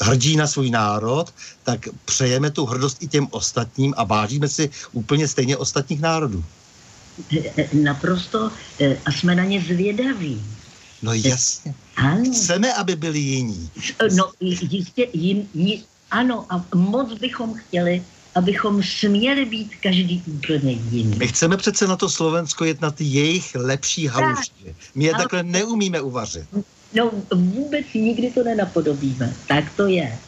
hrdí 0.00 0.36
na 0.36 0.46
svůj 0.46 0.70
národ, 0.70 1.34
tak 1.62 1.88
přejeme 2.04 2.50
tu 2.50 2.64
hrdost 2.66 3.02
i 3.02 3.08
těm 3.08 3.28
ostatním 3.30 3.94
a 3.96 4.04
vážíme 4.04 4.48
si 4.48 4.70
úplně 4.92 5.28
stejně 5.28 5.56
ostatních 5.56 6.00
národů. 6.00 6.44
Naprosto 7.72 8.50
a 9.04 9.12
jsme 9.12 9.34
na 9.34 9.44
ně 9.44 9.60
zvědaví. 9.60 10.42
No 11.04 11.12
jasně. 11.12 11.74
Ano. 11.96 12.24
Chceme, 12.32 12.74
aby 12.74 12.96
byli 12.96 13.18
jiní. 13.18 13.70
No 14.16 14.32
jistě, 14.40 15.06
jim, 15.12 15.48
jim, 15.54 15.82
ano, 16.10 16.46
a 16.50 16.64
moc 16.74 17.18
bychom 17.18 17.54
chtěli, 17.54 18.02
abychom 18.34 18.82
směli 18.82 19.44
být 19.44 19.70
každý 19.82 20.22
úplně 20.26 20.72
jiný. 20.72 21.16
My 21.16 21.28
chceme 21.28 21.56
přece 21.56 21.86
na 21.86 21.96
to 21.96 22.08
Slovensko 22.08 22.64
jet 22.64 22.80
na 22.80 22.90
ty 22.90 23.04
jejich 23.04 23.54
lepší 23.54 24.06
halušky. 24.06 24.74
My 24.94 25.04
je 25.04 25.12
ale... 25.12 25.22
takhle 25.22 25.42
neumíme 25.42 26.00
uvařit. 26.00 26.48
No 26.94 27.10
vůbec 27.34 27.86
nikdy 27.94 28.30
to 28.30 28.42
nenapodobíme. 28.44 29.34
Tak 29.48 29.64
to 29.76 29.86
je. 29.86 30.18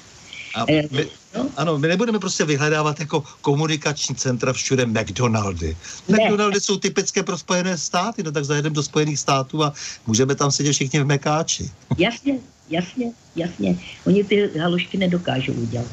A 0.55 0.65
eh, 0.69 0.83
my, 0.91 1.07
no? 1.37 1.49
Ano, 1.57 1.79
my 1.79 1.89
nebudeme 1.89 2.19
prostě 2.19 2.45
vyhledávat 2.45 3.01
jako 3.01 3.25
komunikační 3.41 4.15
centra 4.15 4.53
všude 4.53 4.87
McDonaldy. 4.87 5.77
Ne. 6.09 6.19
McDonaldy 6.19 6.61
jsou 6.61 6.77
typické 6.77 7.23
pro 7.23 7.39
Spojené 7.39 7.79
státy, 7.79 8.23
no 8.23 8.33
tak 8.33 8.45
zajedeme 8.45 8.75
do 8.75 8.83
Spojených 8.83 9.19
států 9.19 9.65
a 9.65 9.73
můžeme 10.07 10.35
tam 10.35 10.51
sedět 10.51 10.73
všichni 10.73 11.01
v 11.01 11.07
Mekáči. 11.07 11.71
Jasně, 11.99 12.39
jasně, 12.71 13.13
jasně. 13.37 13.79
Oni 14.07 14.25
ty 14.25 14.59
halušky 14.59 14.99
nedokážou 14.99 15.53
udělat. 15.53 15.89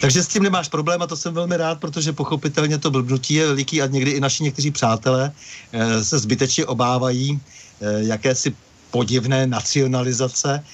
Takže 0.00 0.22
s 0.22 0.28
tím 0.28 0.42
nemáš 0.42 0.68
problém 0.68 1.02
a 1.02 1.06
to 1.06 1.16
jsem 1.16 1.34
velmi 1.34 1.56
rád, 1.56 1.80
protože 1.80 2.12
pochopitelně 2.12 2.78
to 2.78 2.90
blbnutí 2.90 3.34
je 3.34 3.46
veliký 3.46 3.82
a 3.82 3.86
někdy 3.86 4.10
i 4.10 4.20
naši 4.20 4.42
někteří 4.42 4.70
přátelé 4.70 5.32
e, 5.72 6.04
se 6.04 6.18
zbytečně 6.18 6.66
obávají 6.66 7.40
e, 7.80 8.02
jakési 8.04 8.54
podivné 8.90 9.46
nacionalizace 9.46 10.64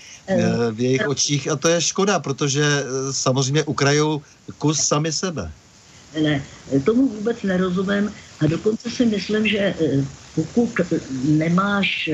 v 0.71 0.81
jejich 0.81 1.09
očích 1.09 1.49
a 1.51 1.57
to 1.57 1.69
je 1.69 1.81
škoda, 1.81 2.19
protože 2.19 2.63
e, 2.63 3.13
samozřejmě 3.13 3.63
ukrajou 3.65 4.23
kus 4.59 4.81
sami 4.81 5.13
sebe. 5.13 5.53
Ne, 6.23 6.45
tomu 6.85 7.09
vůbec 7.09 7.43
nerozumím 7.43 8.13
a 8.41 8.47
dokonce 8.47 8.91
si 8.91 9.07
myslím, 9.07 9.47
že 9.47 9.75
pokud 10.55 10.71
nemáš 11.25 12.11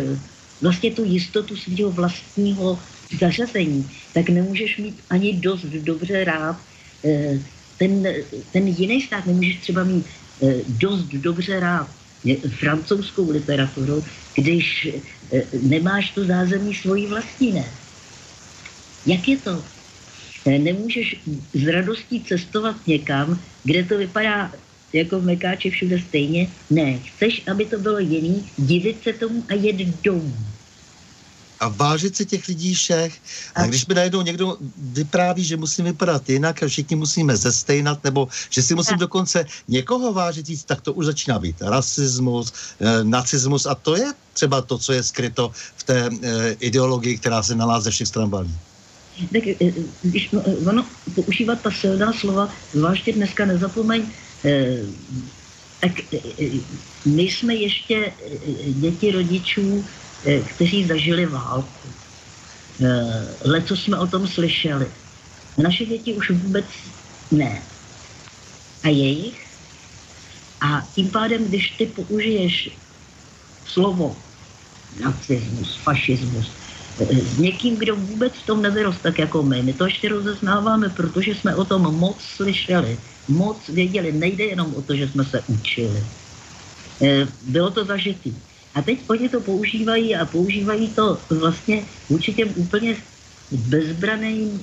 vlastně 0.63 0.91
tu 0.91 1.05
jistotu 1.05 1.57
svého 1.57 1.91
vlastního 1.91 2.79
zařazení, 3.21 3.91
tak 4.15 4.29
nemůžeš 4.29 4.79
mít 4.79 5.01
ani 5.11 5.33
dost 5.33 5.65
dobře 5.65 6.25
rád 6.25 6.57
eh, 7.05 7.39
ten, 7.79 8.07
ten 8.53 8.69
jiný 8.69 9.03
stát, 9.03 9.27
nemůžeš 9.27 9.57
třeba 9.57 9.85
mít 9.85 10.07
eh, 10.43 10.55
dost 10.69 11.05
dobře 11.05 11.61
rád 11.61 11.89
francouzskou 12.59 13.31
literaturu, 13.31 14.05
když 14.35 14.89
eh, 15.33 15.43
nemáš 15.63 16.11
tu 16.11 16.27
zázemí 16.27 16.75
svojí 16.75 17.07
vlastní, 17.07 17.53
ne? 17.53 17.65
Jak 19.07 19.29
je 19.29 19.37
to? 19.37 19.65
Nemůžeš 20.47 21.17
s 21.55 21.67
radostí 21.67 22.25
cestovat 22.25 22.87
někam, 22.87 23.41
kde 23.65 23.85
to 23.85 23.99
vypadá 23.99 24.53
jako 24.93 25.21
v 25.21 25.25
Mekáči 25.25 25.71
všude 25.71 25.99
stejně. 26.09 26.49
Ne, 26.71 26.99
chceš, 26.99 27.43
aby 27.53 27.67
to 27.67 27.79
bylo 27.79 27.99
jiný, 27.99 28.51
divit 28.57 29.03
se 29.03 29.13
tomu 29.13 29.45
a 29.49 29.55
jet 29.55 29.77
domů 29.77 30.37
a 31.61 31.69
vážit 31.69 32.17
si 32.17 32.27
těch 32.27 32.49
lidí 32.49 32.75
všech. 32.75 33.19
A 33.55 33.67
když 33.67 33.87
mi 33.87 33.95
najednou 33.95 34.23
někdo 34.23 34.57
vypráví, 34.77 35.45
že 35.45 35.57
musím 35.57 35.85
vypadat 35.85 36.29
jinak 36.29 36.63
a 36.63 36.69
všichni 36.69 36.97
musíme 36.97 37.37
zestejnat, 37.37 38.05
nebo 38.05 38.29
že 38.51 38.63
si 38.63 38.75
musím 38.75 38.99
dokonce 38.99 39.47
někoho 39.69 40.13
vážit 40.13 40.49
víc, 40.49 40.65
tak 40.65 40.81
to 40.81 40.93
už 40.93 41.07
začíná 41.07 41.39
být 41.39 41.57
rasismus, 41.61 42.53
eh, 42.81 43.05
nacismus 43.05 43.67
a 43.67 43.75
to 43.75 43.97
je 43.97 44.13
třeba 44.33 44.63
to, 44.63 44.79
co 44.79 44.93
je 44.93 45.03
skryto 45.03 45.51
v 45.77 45.83
té 45.85 46.11
eh, 46.23 46.57
ideologii, 46.61 47.19
která 47.19 47.43
se 47.43 47.55
na 47.55 47.67
nás 47.67 47.85
ze 47.85 47.91
všech 47.91 48.09
stran 48.09 48.31
balí. 48.31 48.55
Tak 49.33 49.47
eh, 49.47 49.73
když 50.03 50.31
eh, 50.33 50.69
ono 50.71 50.87
používat 51.15 51.61
ta 51.61 51.71
silná 51.71 52.13
slova, 52.13 52.55
zvláště 52.73 53.13
dneska 53.13 53.45
nezapomeň, 53.45 54.03
eh, 54.45 54.79
tak 55.81 55.93
my 57.05 57.23
jsme 57.23 57.55
ještě 57.55 58.13
děti 58.67 59.11
rodičů 59.11 59.85
kteří 60.47 60.85
zažili 60.85 61.27
válku. 61.27 61.89
Leco 63.45 63.77
jsme 63.77 63.99
o 63.99 64.07
tom 64.07 64.27
slyšeli. 64.27 64.87
Naše 65.59 65.87
děti 65.87 66.15
už 66.15 66.31
vůbec 66.31 66.65
ne. 67.31 67.63
A 68.83 68.89
jejich? 68.89 69.47
A 70.61 70.83
tím 70.95 71.09
pádem, 71.11 71.45
když 71.45 71.71
ty 71.71 71.87
použiješ 71.87 72.71
slovo 73.67 74.17
nacismus, 75.05 75.77
fašismus, 75.77 76.51
s 77.23 77.39
někým, 77.39 77.79
kdo 77.79 77.97
vůbec 77.97 78.33
v 78.37 78.47
tom 78.47 78.63
nevyrost 78.63 79.03
tak 79.03 79.19
jako 79.19 79.43
my. 79.43 79.63
My 79.63 79.73
to 79.73 79.85
ještě 79.85 80.09
rozeznáváme, 80.09 80.89
protože 80.89 81.35
jsme 81.35 81.55
o 81.55 81.65
tom 81.65 81.83
moc 81.83 82.23
slyšeli, 82.23 82.99
moc 83.29 83.69
věděli. 83.69 84.13
Nejde 84.13 84.45
jenom 84.45 84.75
o 84.75 84.83
to, 84.83 84.97
že 84.97 85.09
jsme 85.09 85.25
se 85.25 85.43
učili. 85.47 86.07
Bylo 87.43 87.71
to 87.71 87.85
zažitý. 87.85 88.35
A 88.75 88.83
teď 88.83 89.05
oni 89.09 89.29
to 89.29 89.41
používají 89.41 90.17
a 90.17 90.27
používají 90.27 90.89
to 90.95 91.23
vlastně 91.31 91.87
určitě 92.09 92.45
úplně 92.45 92.97
bezbraným, 93.51 94.61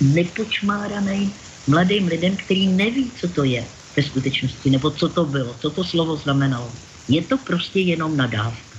nepočmáraným 0.00 1.34
mladým 1.66 2.06
lidem, 2.06 2.36
který 2.36 2.66
neví, 2.72 3.12
co 3.16 3.28
to 3.28 3.44
je 3.44 3.66
ve 3.96 4.02
skutečnosti, 4.02 4.70
nebo 4.70 4.90
co 4.90 5.08
to 5.08 5.24
bylo, 5.24 5.54
co 5.54 5.70
to 5.70 5.84
slovo 5.84 6.16
znamenalo. 6.16 6.72
Je 7.08 7.22
to 7.22 7.38
prostě 7.38 7.80
jenom 7.80 8.16
nadávka. 8.16 8.69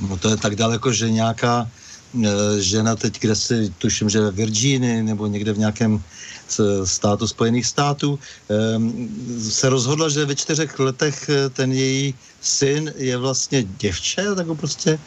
No 0.00 0.16
to 0.16 0.28
je 0.30 0.36
tak 0.36 0.56
daleko, 0.56 0.92
že 0.92 1.10
nějaká 1.10 1.66
e, 1.66 2.60
žena 2.60 2.96
teď, 2.96 3.20
kde 3.20 3.34
si 3.36 3.70
tuším, 3.78 4.10
že 4.10 4.20
ve 4.20 4.30
Virginii 4.30 5.02
nebo 5.02 5.26
někde 5.26 5.52
v 5.52 5.58
nějakém 5.58 6.02
státu 6.84 7.28
Spojených 7.28 7.66
států, 7.66 8.18
se 9.50 9.68
rozhodla, 9.68 10.08
že 10.08 10.24
ve 10.24 10.36
čtyřech 10.36 10.78
letech 10.78 11.28
eh, 11.28 11.50
ten 11.50 11.72
její 11.72 12.14
syn 12.40 12.92
je 12.96 13.16
vlastně 13.16 13.62
děvče, 13.62 14.34
tak 14.34 14.46
ho 14.46 14.54
prostě 14.54 14.98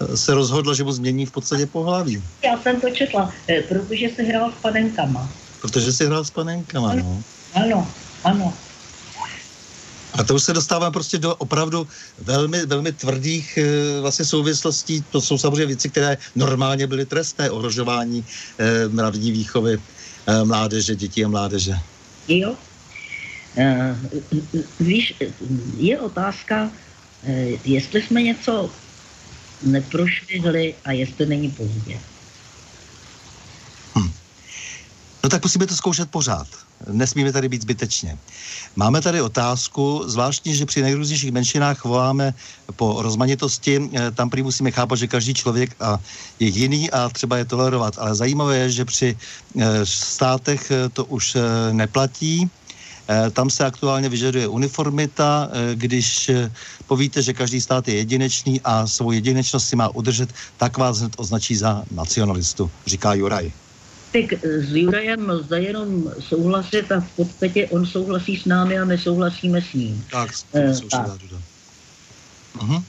eh, 0.00 0.16
se 0.16 0.34
rozhodla, 0.34 0.74
že 0.74 0.84
mu 0.84 0.92
změní 0.92 1.26
v 1.26 1.32
podstatě 1.32 1.66
pohlaví. 1.66 2.22
Já 2.44 2.62
jsem 2.62 2.80
to 2.80 2.90
četla, 2.90 3.32
protože 3.68 4.08
se 4.16 4.22
hrál 4.22 4.52
s 4.52 4.62
panenkama. 4.62 5.32
Protože 5.60 5.92
si 5.92 6.06
hrál 6.06 6.24
s 6.24 6.30
panenkama, 6.30 6.90
ano, 6.90 7.02
no. 7.02 7.22
Ano, 7.62 7.88
ano. 8.24 8.54
A 10.18 10.24
to 10.24 10.34
už 10.34 10.42
se 10.42 10.52
dostáváme 10.52 10.92
prostě 10.92 11.18
do 11.18 11.34
opravdu 11.36 11.86
velmi, 12.18 12.66
velmi 12.66 12.92
tvrdých 12.92 13.58
e, 13.58 14.00
vlastně 14.00 14.24
souvislostí. 14.24 15.04
To 15.10 15.20
jsou 15.20 15.38
samozřejmě 15.38 15.66
věci, 15.66 15.90
které 15.90 16.16
normálně 16.34 16.86
byly 16.86 17.06
trestné, 17.06 17.50
ohrožování 17.50 18.24
e, 18.58 18.88
mravní 18.88 19.32
výchovy 19.32 19.78
Eh, 20.26 20.44
mládeže, 20.44 20.96
dětí 20.96 21.24
a 21.24 21.28
mládeže. 21.28 21.74
Jo. 22.28 22.56
Uh, 23.56 23.96
víš, 24.80 25.14
je 25.76 26.00
otázka, 26.00 26.70
uh, 27.22 27.30
jestli 27.64 28.02
jsme 28.02 28.22
něco 28.22 28.70
neprošvihli 29.62 30.74
a 30.84 30.92
jestli 30.92 31.26
není 31.26 31.50
pozdě. 31.50 32.00
Hm. 33.98 34.12
No 35.24 35.30
tak 35.30 35.42
musíme 35.42 35.66
to 35.66 35.76
zkoušet 35.76 36.10
pořád. 36.10 36.48
Nesmíme 36.90 37.32
tady 37.32 37.48
být 37.48 37.62
zbytečně. 37.62 38.18
Máme 38.76 39.00
tady 39.00 39.22
otázku, 39.22 40.02
zvláštně, 40.06 40.54
že 40.54 40.66
při 40.66 40.82
nejrůznějších 40.82 41.32
menšinách 41.32 41.84
voláme 41.84 42.34
po 42.76 43.02
rozmanitosti. 43.02 43.90
Eh, 43.94 44.10
tam 44.10 44.30
prý 44.30 44.42
musíme 44.42 44.70
chápat, 44.70 44.96
že 44.96 45.06
každý 45.06 45.34
člověk 45.34 45.76
je 46.40 46.48
jiný 46.48 46.90
a 46.90 47.08
třeba 47.08 47.36
je 47.38 47.44
tolerovat. 47.44 47.94
Ale 47.98 48.14
zajímavé 48.14 48.56
je, 48.56 48.70
že 48.70 48.84
při 48.84 49.08
eh, 49.14 49.86
státech 49.86 50.70
eh, 50.70 50.88
to 50.88 51.04
už 51.04 51.36
neplatí. 51.72 52.50
Tam 53.32 53.50
se 53.50 53.64
aktuálně 53.64 54.08
vyžaduje 54.08 54.48
uniformita, 54.48 55.50
když 55.74 56.30
povíte, 56.88 57.22
že 57.22 57.36
každý 57.36 57.60
stát 57.60 57.88
je 57.88 57.94
jedinečný 57.94 58.60
a 58.64 58.86
svou 58.86 59.12
jedinečnost 59.12 59.68
si 59.68 59.76
má 59.76 59.92
udržet, 59.92 60.32
tak 60.56 60.78
vás 60.78 61.04
hned 61.04 61.12
označí 61.16 61.56
za 61.56 61.84
nacionalistu, 61.92 62.70
říká 62.86 63.14
Juraj. 63.14 63.52
Tak 64.14 64.30
s 64.42 64.70
Jurajem 64.70 65.30
lze 65.30 65.60
jenom 65.60 66.12
souhlasit 66.20 66.92
a 66.92 67.00
v 67.00 67.10
podstatě 67.16 67.66
on 67.68 67.86
souhlasí 67.86 68.36
s 68.36 68.44
námi 68.44 68.78
a 68.78 68.84
my 68.84 68.98
souhlasíme 68.98 69.62
s 69.62 69.72
ním. 69.74 70.04
Tak, 70.10 70.30
Eh, 70.54 70.70
uh, 70.70 70.88
tak. 70.90 71.06
uh-huh. 72.58 72.82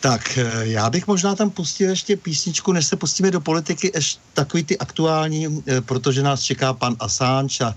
Tak, 0.00 0.38
eh, 0.38 0.50
já 0.74 0.90
bych 0.90 1.06
možná 1.06 1.34
tam 1.34 1.50
pustil 1.50 1.90
ještě 1.90 2.16
písničku, 2.16 2.72
než 2.72 2.86
se 2.86 2.96
pustíme 2.96 3.30
do 3.30 3.40
politiky, 3.40 3.90
ještě 3.94 4.20
takový 4.34 4.64
ty 4.64 4.78
aktuální, 4.78 5.46
eh, 5.46 5.80
protože 5.80 6.22
nás 6.22 6.42
čeká 6.42 6.74
pan 6.74 6.96
Assange 6.98 7.64
a, 7.64 7.74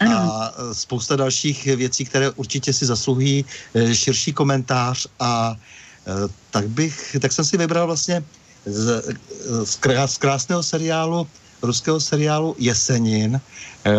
a 0.00 0.52
spousta 0.72 1.16
dalších 1.16 1.64
věcí, 1.64 2.04
které 2.04 2.30
určitě 2.30 2.72
si 2.72 2.86
zasluhují 2.86 3.44
širší 3.92 4.32
komentář 4.32 5.06
a 5.20 5.56
tak 6.50 6.68
bych, 6.68 7.16
tak 7.20 7.32
jsem 7.32 7.44
si 7.44 7.56
vybral 7.56 7.86
vlastně 7.86 8.24
z, 8.65 9.03
z, 9.63 9.73
krá- 9.79 10.07
z 10.07 10.17
krásného 10.17 10.63
seriálu, 10.63 11.27
ruského 11.61 11.99
seriálu 11.99 12.55
Jesenin, 12.59 13.35
eh, 13.35 13.91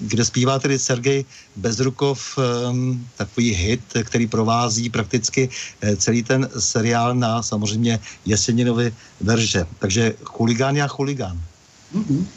kde 0.00 0.24
zpívá 0.24 0.58
tedy 0.58 0.78
Sergej 0.78 1.24
Bezrukov 1.56 2.38
ehm, 2.38 3.06
takový 3.16 3.50
hit, 3.54 3.82
který 4.04 4.26
provází 4.26 4.90
prakticky 4.90 5.48
eh, 5.80 5.96
celý 5.96 6.22
ten 6.22 6.48
seriál 6.58 7.14
na 7.14 7.42
samozřejmě 7.42 8.00
Jeseninovi 8.26 8.94
verže. 9.20 9.66
Takže 9.78 10.14
chuligán 10.24 10.76
já 10.76 10.86
chuligán. 10.86 11.40
Mhm. 11.92 12.28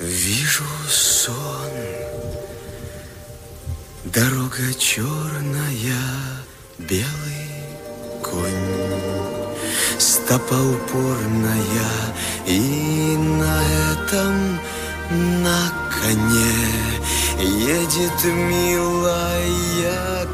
Вижу 0.00 0.64
сон, 0.88 1.93
дорога 4.15 4.73
черная, 4.79 5.99
белый 6.79 7.49
конь, 8.23 9.99
стопа 9.99 10.55
упорная, 10.55 11.91
и 12.47 13.17
на 13.17 13.61
этом 13.91 14.59
на 15.43 15.59
коне 15.91 16.55
едет 17.41 18.23
милая 18.23 19.47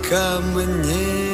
ко 0.08 0.40
мне. 0.54 1.31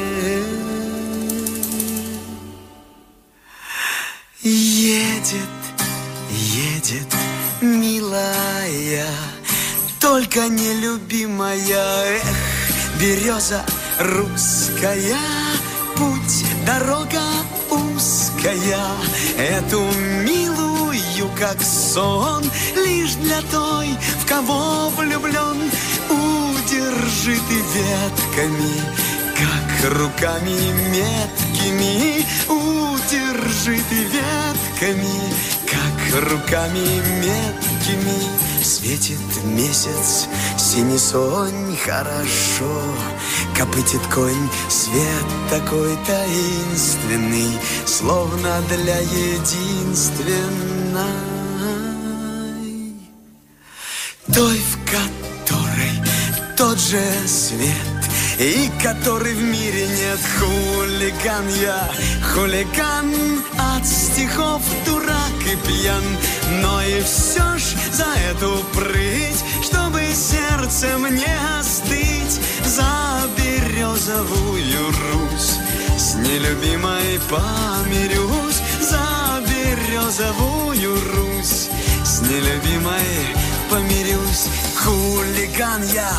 Только 10.18 10.48
нелюбимая, 10.48 11.62
эх, 11.62 12.22
береза 13.00 13.64
русская, 14.00 15.16
путь, 15.96 16.44
дорога 16.66 17.22
узкая, 17.70 18.80
эту 19.38 19.80
милую, 20.24 21.30
как 21.38 21.62
сон, 21.62 22.42
лишь 22.74 23.14
для 23.14 23.40
той, 23.42 23.96
в 24.20 24.26
кого 24.26 24.88
влюблен, 24.96 25.70
удержи 26.10 27.38
ты 27.48 27.54
ветками, 27.76 28.72
как 29.36 29.92
руками 29.92 30.72
меткими 30.90 32.26
удержи 32.48 33.80
ты 33.88 34.02
ветками, 34.04 35.32
как 35.66 36.22
руками 36.28 37.02
меткими. 37.20 38.47
Светит 38.88 39.20
месяц, 39.44 40.28
синий 40.56 40.96
сонь, 40.96 41.76
хорошо, 41.76 42.72
Копытит 43.54 44.00
конь, 44.06 44.48
свет 44.70 45.26
такой 45.50 45.94
таинственный, 46.06 47.58
Словно 47.84 48.62
для 48.66 48.98
единственной. 49.00 50.38
Той, 54.32 54.58
в 54.58 54.78
которой 54.86 55.92
тот 56.56 56.78
же 56.78 57.02
свет 57.26 58.08
И 58.38 58.70
который 58.82 59.34
в 59.34 59.42
мире 59.42 59.86
нет 59.86 60.20
хулиган. 60.38 61.46
Я 61.60 61.90
Хулиган 62.32 63.12
от 63.58 63.86
стихов 63.86 64.62
дурак 64.86 65.27
и 65.52 65.56
пьян. 65.56 66.02
Но 66.62 66.82
и 66.82 67.00
все 67.02 67.58
ж 67.58 67.74
за 67.92 68.06
эту 68.30 68.64
прыть 68.74 69.44
Чтобы 69.62 70.02
сердцем 70.14 71.14
не 71.14 71.36
остыть 71.58 72.40
За 72.64 73.22
березовую 73.36 74.86
Русь. 74.88 75.54
С 75.96 76.14
нелюбимой 76.14 77.20
помирюсь 77.28 78.60
За 78.80 79.42
березовую 79.48 80.94
Русь. 81.14 81.68
С 82.04 82.20
нелюбимой 82.22 83.36
помирюсь 83.70 84.48
Хулиган 84.82 85.82
я, 85.92 86.10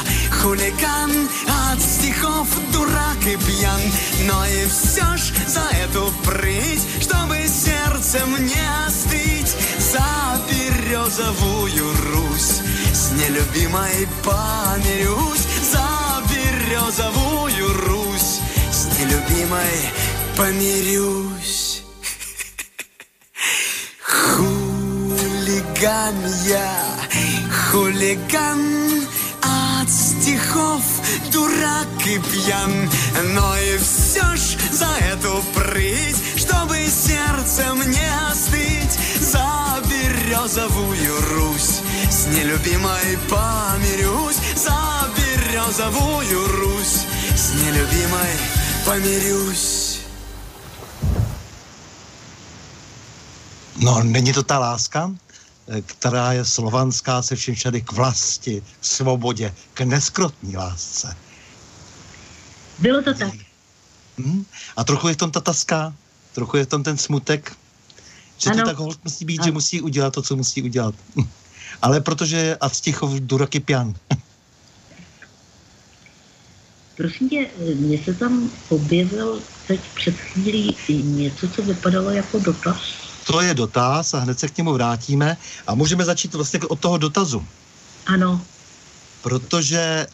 хулиган 0.42 1.30
От 1.72 1.82
стихов 1.82 2.48
дурак 2.72 3.22
и 3.26 3.36
пьян. 3.38 3.82
Но 4.26 4.46
и 4.46 4.66
все 4.68 5.18
ж 5.18 5.32
за 5.48 5.68
эту 5.84 6.14
прыть 6.24 6.86
Чтобы 7.02 7.38
сердцем 7.48 8.30
не 8.46 8.86
остыть 8.86 9.56
За 9.80 10.40
березовую 10.50 11.86
Русь 12.14 12.62
С 12.94 13.12
нелюбимой 13.12 14.08
помирюсь 14.24 15.48
За 15.72 16.24
березовую 16.30 17.74
Русь 17.88 18.40
С 18.72 18.86
нелюбимой 19.00 19.90
помирюсь. 20.40 21.84
Хулиган 24.38 26.16
я, 26.48 26.89
хулиган 27.72 29.08
от 29.44 29.90
стихов 29.90 30.84
дурак 31.32 31.88
и 32.06 32.20
пьян. 32.20 32.90
Но 33.34 33.58
и 33.58 33.78
все 33.78 34.36
ж 34.36 34.58
за 34.72 34.90
эту 35.12 35.44
прыть 35.54 36.18
Чтобы 36.36 36.78
сердцем 36.88 37.78
не 37.90 38.10
остыть 38.32 38.98
За 39.20 39.82
березовую 39.90 41.16
Русь. 41.34 41.82
С 42.10 42.28
нелюбимой 42.28 43.18
помирюсь 43.30 44.38
За 44.56 45.08
березовую 45.18 46.48
Русь. 46.60 47.06
С 47.36 47.54
нелюбимой 47.62 48.34
помирюсь. 48.86 50.00
No, 53.82 54.04
není 54.04 54.34
to 54.34 54.44
ta 54.44 54.60
láska, 54.60 55.12
která 55.86 56.34
je 56.34 56.46
slovanská 56.46 57.22
se 57.22 57.36
všem 57.36 57.56
všady 57.56 57.82
k 57.82 57.92
vlasti, 57.92 58.64
k 58.80 58.86
svobodě, 58.86 59.54
k 59.74 59.82
neskrotní 59.82 60.58
lásce. 60.58 61.18
Bylo 62.80 63.02
to 63.02 63.14
tak. 63.14 63.34
Hm? 64.18 64.44
A 64.78 64.84
trochu 64.84 65.08
je 65.08 65.14
v 65.14 65.18
tom 65.18 65.32
ta 65.32 65.40
taska, 65.40 65.94
trochu 66.34 66.58
je 66.58 66.66
v 66.66 66.68
tom 66.70 66.84
ten 66.84 66.98
smutek, 66.98 67.58
že 68.38 68.50
Ano. 68.50 68.64
to 68.64 68.70
tak 68.70 68.78
hold 68.78 69.00
musí 69.04 69.26
být, 69.26 69.40
Ano. 69.40 69.46
že 69.46 69.52
musí 69.52 69.82
udělat 69.82 70.14
to, 70.14 70.22
co 70.22 70.36
musí 70.36 70.64
udělat. 70.64 70.96
Ale 71.82 72.02
protože 72.02 72.38
je 72.38 72.58
Avstichov 72.58 73.12
duraky 73.12 73.60
pian. 73.60 73.94
Prosím 76.98 77.30
tě, 77.30 77.48
mně 77.76 78.04
se 78.04 78.14
tam 78.14 78.52
objevil 78.70 79.42
teď 79.68 79.80
před 79.96 80.16
chvílí 80.16 80.76
něco, 81.04 81.50
co 81.50 81.62
vypadalo 81.62 82.10
jako 82.10 82.40
dotaz. 82.40 83.09
To 83.30 83.42
je 83.42 83.54
dotaz 83.54 84.14
a 84.14 84.20
hned 84.20 84.40
se 84.40 84.48
k 84.48 84.58
němu 84.58 84.74
vrátíme 84.74 85.38
a 85.68 85.76
můžeme 85.76 86.06
začít 86.06 86.34
vlastně 86.34 86.60
od 86.60 86.80
toho 86.80 86.98
dotazu. 86.98 87.46
Ano, 88.06 88.42
Protože 89.22 90.08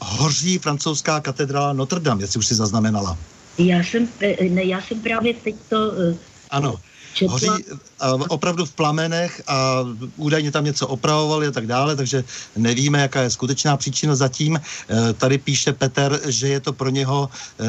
hoří 0.00 0.58
francouzská 0.58 1.20
katedrála 1.20 1.72
Notre 1.72 2.00
Dame, 2.00 2.22
jestli 2.22 2.38
už 2.38 2.46
si 2.46 2.54
zaznamenala. 2.54 3.18
já 3.58 3.78
jsem, 3.82 4.08
eh, 4.20 4.48
ne, 4.48 4.64
já 4.64 4.80
jsem 4.80 5.00
právě 5.00 5.34
teď 5.34 5.56
to 5.68 5.92
eh, 5.92 6.16
Ano, 6.50 6.74
četla. 7.14 7.32
hoří 7.32 7.64
a, 8.00 8.12
opravdu 8.28 8.64
v 8.64 8.72
plamenech 8.72 9.42
a 9.46 9.84
údajně 10.16 10.50
tam 10.50 10.64
něco 10.64 10.86
opravovali 10.86 11.46
a 11.46 11.50
tak 11.50 11.66
dále, 11.66 11.96
takže 11.96 12.24
nevíme, 12.56 13.00
jaká 13.00 13.22
je 13.22 13.30
skutečná 13.30 13.76
příčina 13.76 14.16
zatím. 14.16 14.56
E, 14.56 15.12
tady 15.12 15.38
píše 15.38 15.72
Peter, 15.72 16.20
že 16.26 16.48
je 16.48 16.60
to 16.60 16.72
pro 16.72 16.90
něho 16.90 17.30
e, 17.32 17.64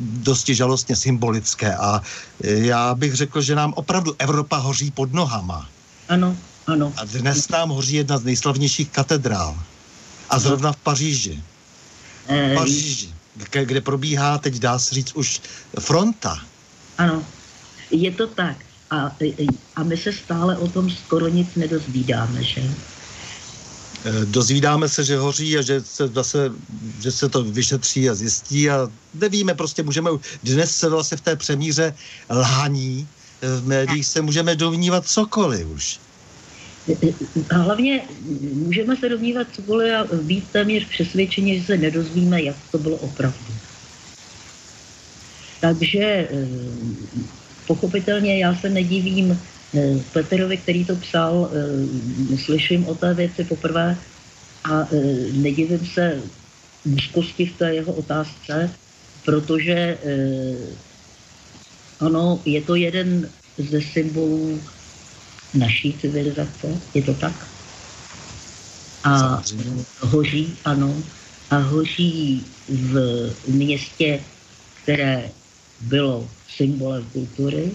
dosti 0.00 0.54
žalostně 0.54 0.96
symbolické 0.96 1.74
a 1.76 2.02
já 2.44 2.94
bych 2.94 3.14
řekl, 3.14 3.40
že 3.40 3.54
nám 3.54 3.72
opravdu 3.76 4.14
Evropa 4.18 4.56
hoří 4.56 4.90
pod 4.90 5.12
nohama. 5.12 5.68
Ano, 6.08 6.36
ano. 6.66 6.92
A 6.96 7.04
dnes 7.04 7.48
nám 7.48 7.68
hoří 7.68 7.96
jedna 7.96 8.18
z 8.18 8.24
nejslavnějších 8.24 8.90
katedrál. 8.90 9.56
A 10.30 10.38
zrovna 10.38 10.72
v 10.72 10.76
Paříži. 10.76 11.42
V 12.28 12.54
Paříži, 12.54 13.14
kde 13.64 13.80
probíhá, 13.80 14.38
teď 14.38 14.54
dá 14.58 14.78
se 14.78 14.94
říct, 14.94 15.12
už 15.14 15.40
fronta. 15.80 16.38
Ano, 16.98 17.24
je 17.90 18.10
to 18.10 18.26
tak. 18.26 18.56
A, 18.90 19.16
a 19.76 19.82
my 19.82 19.96
se 19.96 20.12
stále 20.12 20.58
o 20.58 20.68
tom 20.68 20.90
skoro 20.90 21.28
nic 21.28 21.54
nedozvídáme, 21.56 22.42
že? 22.42 22.62
Eh, 24.04 24.24
dozvídáme 24.24 24.88
se, 24.88 25.04
že 25.04 25.18
hoří 25.18 25.58
a 25.58 25.62
že 25.62 25.80
se, 25.80 26.08
zase, 26.08 26.50
že 27.00 27.12
se 27.12 27.28
to 27.28 27.44
vyšetří 27.44 28.10
a 28.10 28.14
zjistí 28.14 28.70
a 28.70 28.88
nevíme, 29.14 29.54
prostě 29.54 29.82
můžeme, 29.82 30.10
dnes 30.42 30.76
se 30.76 30.88
vlastně 30.88 31.16
v 31.16 31.20
té 31.20 31.36
přemíře 31.36 31.94
lhání 32.30 33.08
v 33.42 33.66
médiích 33.66 34.06
se 34.06 34.22
můžeme 34.22 34.56
dovnívat 34.56 35.06
cokoliv 35.06 35.68
už. 35.68 36.00
A 37.50 37.56
hlavně 37.56 38.02
můžeme 38.52 38.96
se 38.96 39.08
domnívat 39.08 39.46
cokoliv 39.52 39.92
a 39.94 40.04
být 40.22 40.50
téměř 40.52 40.88
přesvědčení, 40.88 41.60
že 41.60 41.66
se 41.66 41.76
nedozvíme, 41.76 42.42
jak 42.42 42.56
to 42.70 42.78
bylo 42.78 42.96
opravdu. 42.96 43.54
Takže 45.60 46.04
eh, 46.04 46.28
pochopitelně 47.70 48.38
já 48.38 48.54
se 48.54 48.68
nedivím 48.68 49.30
eh, 49.30 50.02
Peterovi, 50.12 50.56
který 50.56 50.84
to 50.84 50.96
psal, 50.96 51.50
eh, 51.54 52.36
slyším 52.36 52.86
o 52.90 52.94
té 52.94 53.14
věci 53.14 53.44
poprvé 53.44 53.96
a 54.64 54.88
nedivím 55.32 55.86
se 55.86 56.18
úzkosti 56.84 57.46
v 57.46 57.58
té 57.58 57.74
jeho 57.74 57.92
otázce, 57.92 58.70
protože 59.24 59.98
ano, 62.00 62.42
je 62.44 62.60
to 62.60 62.74
jeden 62.74 63.28
ze 63.58 63.80
symbolů 63.80 64.60
naší 65.54 65.92
civilizace, 66.00 66.68
je 66.94 67.02
to 67.02 67.14
tak? 67.14 67.46
A 69.04 69.42
hoří, 70.00 70.58
ano, 70.64 71.02
a 71.50 71.56
hoří 71.58 72.44
v 72.68 73.32
městě, 73.48 74.20
které 74.82 75.30
bylo 75.80 76.28
symbolem 76.60 77.04
kultury, 77.12 77.72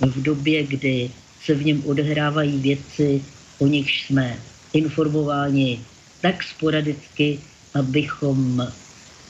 v 0.00 0.22
době, 0.22 0.66
kdy 0.66 1.10
se 1.44 1.54
v 1.54 1.64
něm 1.64 1.82
odehrávají 1.86 2.58
věci, 2.58 3.24
o 3.58 3.66
nichž 3.66 4.06
jsme 4.06 4.38
informováni 4.72 5.80
tak 6.22 6.42
sporadicky, 6.42 7.38
abychom 7.74 8.66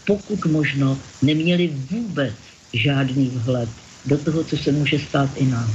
pokud 0.06 0.44
možno 0.46 0.98
neměli 1.22 1.72
vůbec 1.90 2.34
žádný 2.72 3.32
vhled 3.34 3.68
do 4.04 4.18
toho, 4.18 4.44
co 4.44 4.56
se 4.56 4.72
může 4.72 4.98
stát 4.98 5.30
i 5.36 5.46
nám. 5.46 5.70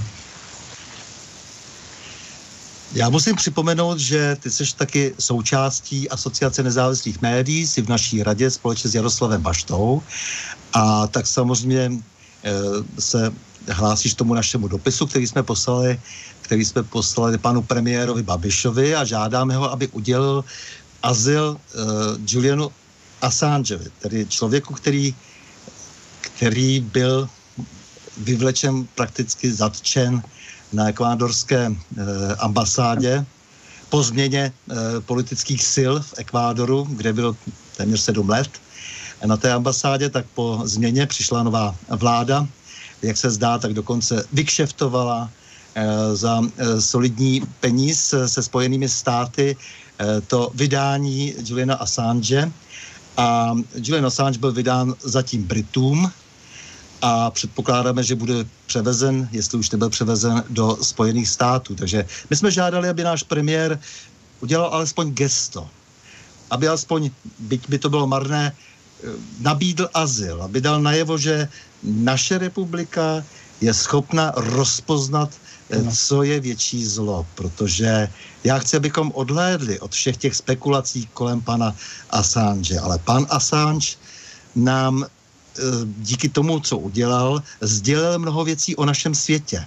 Já 2.93 3.09
musím 3.09 3.35
připomenout, 3.35 3.99
že 3.99 4.37
ty 4.39 4.51
jsi 4.51 4.63
taky 4.77 5.13
součástí 5.19 6.09
Asociace 6.09 6.63
nezávislých 6.63 7.21
médií, 7.21 7.67
jsi 7.67 7.81
v 7.81 7.89
naší 7.89 8.23
radě 8.23 8.51
společně 8.51 8.89
s 8.89 8.95
Jaroslavem 8.95 9.41
Baštou 9.41 10.01
a 10.73 11.07
tak 11.07 11.27
samozřejmě 11.27 11.91
e, 12.43 12.51
se 13.01 13.31
hlásíš 13.69 14.13
tomu 14.13 14.33
našemu 14.33 14.67
dopisu, 14.67 15.07
který 15.07 15.27
jsme 15.27 15.43
poslali, 15.43 15.99
který 16.41 16.65
jsme 16.65 16.83
poslali 16.83 17.37
panu 17.37 17.61
premiérovi 17.61 18.23
Babišovi 18.23 18.95
a 18.95 19.05
žádáme 19.05 19.55
ho, 19.55 19.71
aby 19.71 19.87
udělil 19.87 20.43
azyl 21.03 21.57
e, 21.57 21.77
Julianu 22.27 22.71
Assangeovi, 23.21 23.85
tedy 23.99 24.25
člověku, 24.25 24.73
který, 24.73 25.15
který 26.21 26.79
byl 26.79 27.29
vyvlečen, 28.17 28.87
prakticky 28.95 29.53
zatčen 29.53 30.23
na 30.73 30.89
ekvádorské 30.89 31.71
eh, 31.71 32.35
ambasádě. 32.39 33.25
Po 33.89 34.03
změně 34.03 34.51
eh, 34.51 34.75
politických 35.01 35.63
sil 35.75 35.93
v 36.01 36.13
Ekvádoru, 36.17 36.87
kde 36.89 37.13
byl 37.13 37.35
téměř 37.77 38.01
sedm 38.01 38.29
let 38.29 38.49
na 39.25 39.37
té 39.37 39.53
ambasádě, 39.53 40.09
tak 40.09 40.25
po 40.35 40.61
změně 40.63 41.05
přišla 41.05 41.43
nová 41.43 41.75
vláda, 41.89 42.47
jak 43.01 43.17
se 43.17 43.29
zdá, 43.29 43.57
tak 43.57 43.73
dokonce 43.73 44.25
vykšeftovala 44.33 45.29
eh, 45.75 46.15
za 46.15 46.41
solidní 46.79 47.41
peníz 47.59 48.13
se 48.25 48.43
spojenými 48.43 48.89
státy 48.89 49.57
to 50.27 50.51
vydání 50.55 51.33
Juliana 51.43 51.75
Assange. 51.75 52.51
A 53.17 53.55
Julian 53.75 54.05
Assange 54.05 54.39
byl 54.39 54.51
vydán 54.51 54.95
zatím 55.03 55.43
Britům, 55.43 56.11
a 57.01 57.31
předpokládáme, 57.31 58.03
že 58.03 58.15
bude 58.15 58.45
převezen, 58.65 59.29
jestli 59.31 59.57
už 59.57 59.69
nebyl 59.71 59.89
převezen, 59.89 60.43
do 60.49 60.77
Spojených 60.81 61.29
států. 61.29 61.75
Takže 61.75 62.05
my 62.29 62.35
jsme 62.35 62.51
žádali, 62.51 62.89
aby 62.89 63.03
náš 63.03 63.23
premiér 63.23 63.79
udělal 64.39 64.69
alespoň 64.73 65.11
gesto, 65.11 65.69
aby 66.51 66.67
alespoň, 66.67 67.09
byť 67.39 67.69
by 67.69 67.77
to 67.79 67.89
bylo 67.89 68.07
marné, 68.07 68.51
eh, 68.51 68.68
nabídl 69.39 69.89
azyl, 69.93 70.43
aby 70.43 70.61
dal 70.61 70.81
najevo, 70.81 71.17
že 71.17 71.47
naše 71.83 72.37
republika 72.37 73.23
je 73.61 73.73
schopna 73.73 74.31
rozpoznat, 74.35 75.29
eh, 75.69 75.83
co 75.91 76.23
je 76.23 76.39
větší 76.39 76.85
zlo, 76.85 77.27
protože 77.35 78.07
já 78.43 78.59
chci, 78.59 78.77
abychom 78.77 79.11
odhlédli 79.15 79.79
od 79.79 79.91
všech 79.91 80.17
těch 80.17 80.35
spekulací 80.35 81.07
kolem 81.13 81.41
pana 81.41 81.75
Assange, 82.09 82.79
ale 82.79 82.99
pan 82.99 83.27
Assange 83.29 83.95
nám 84.55 85.05
Eh, 85.59 85.85
díky 85.97 86.29
tomu, 86.29 86.59
co 86.59 86.77
udělal, 86.77 87.43
sdělil 87.61 88.19
mnoho 88.19 88.43
věcí 88.43 88.75
o 88.75 88.85
našem 88.85 89.15
světě. 89.15 89.65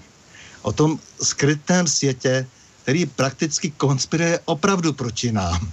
O 0.63 0.73
tom 0.73 0.99
skrytém 1.23 1.87
světě, 1.87 2.47
který 2.83 3.07
prakticky 3.07 3.71
konspiruje 3.71 4.41
opravdu 4.45 4.93
proti 4.93 5.33
nám. 5.33 5.73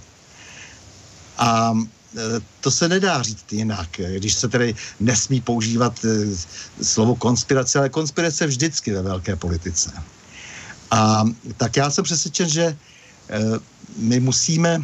A 1.38 1.72
to 2.60 2.70
se 2.70 2.88
nedá 2.88 3.22
říct 3.22 3.52
jinak, 3.52 3.88
když 4.16 4.34
se 4.34 4.48
tedy 4.48 4.74
nesmí 5.00 5.40
používat 5.40 6.04
eh, 6.04 6.84
slovo 6.84 7.16
konspirace, 7.16 7.78
ale 7.78 7.88
konspirace 7.88 8.46
vždycky 8.46 8.92
ve 8.92 9.02
velké 9.02 9.36
politice. 9.36 9.92
A 10.90 11.24
tak 11.56 11.76
já 11.76 11.90
jsem 11.90 12.04
přesvědčen, 12.04 12.48
že 12.48 12.76
my 13.96 14.20
musíme 14.20 14.82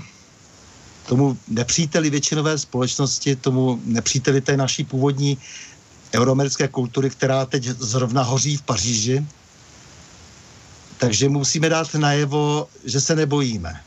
tomu 1.07 1.39
nepříteli 1.48 2.11
většinové 2.11 2.59
společnosti, 2.59 3.36
tomu 3.36 3.81
nepříteli 3.85 4.40
té 4.40 4.57
naší 4.57 4.85
původní 4.85 5.39
euroamerické 6.15 6.69
kultury, 6.69 7.11
která 7.11 7.47
teď 7.47 7.65
zrovna 7.65 8.23
hoří 8.23 8.57
v 8.57 8.62
Paříži. 8.62 9.27
Takže 10.98 11.28
musíme 11.28 11.69
dát 11.69 11.94
najevo, 11.94 12.69
že 12.85 13.01
se 13.01 13.16
nebojíme. 13.16 13.85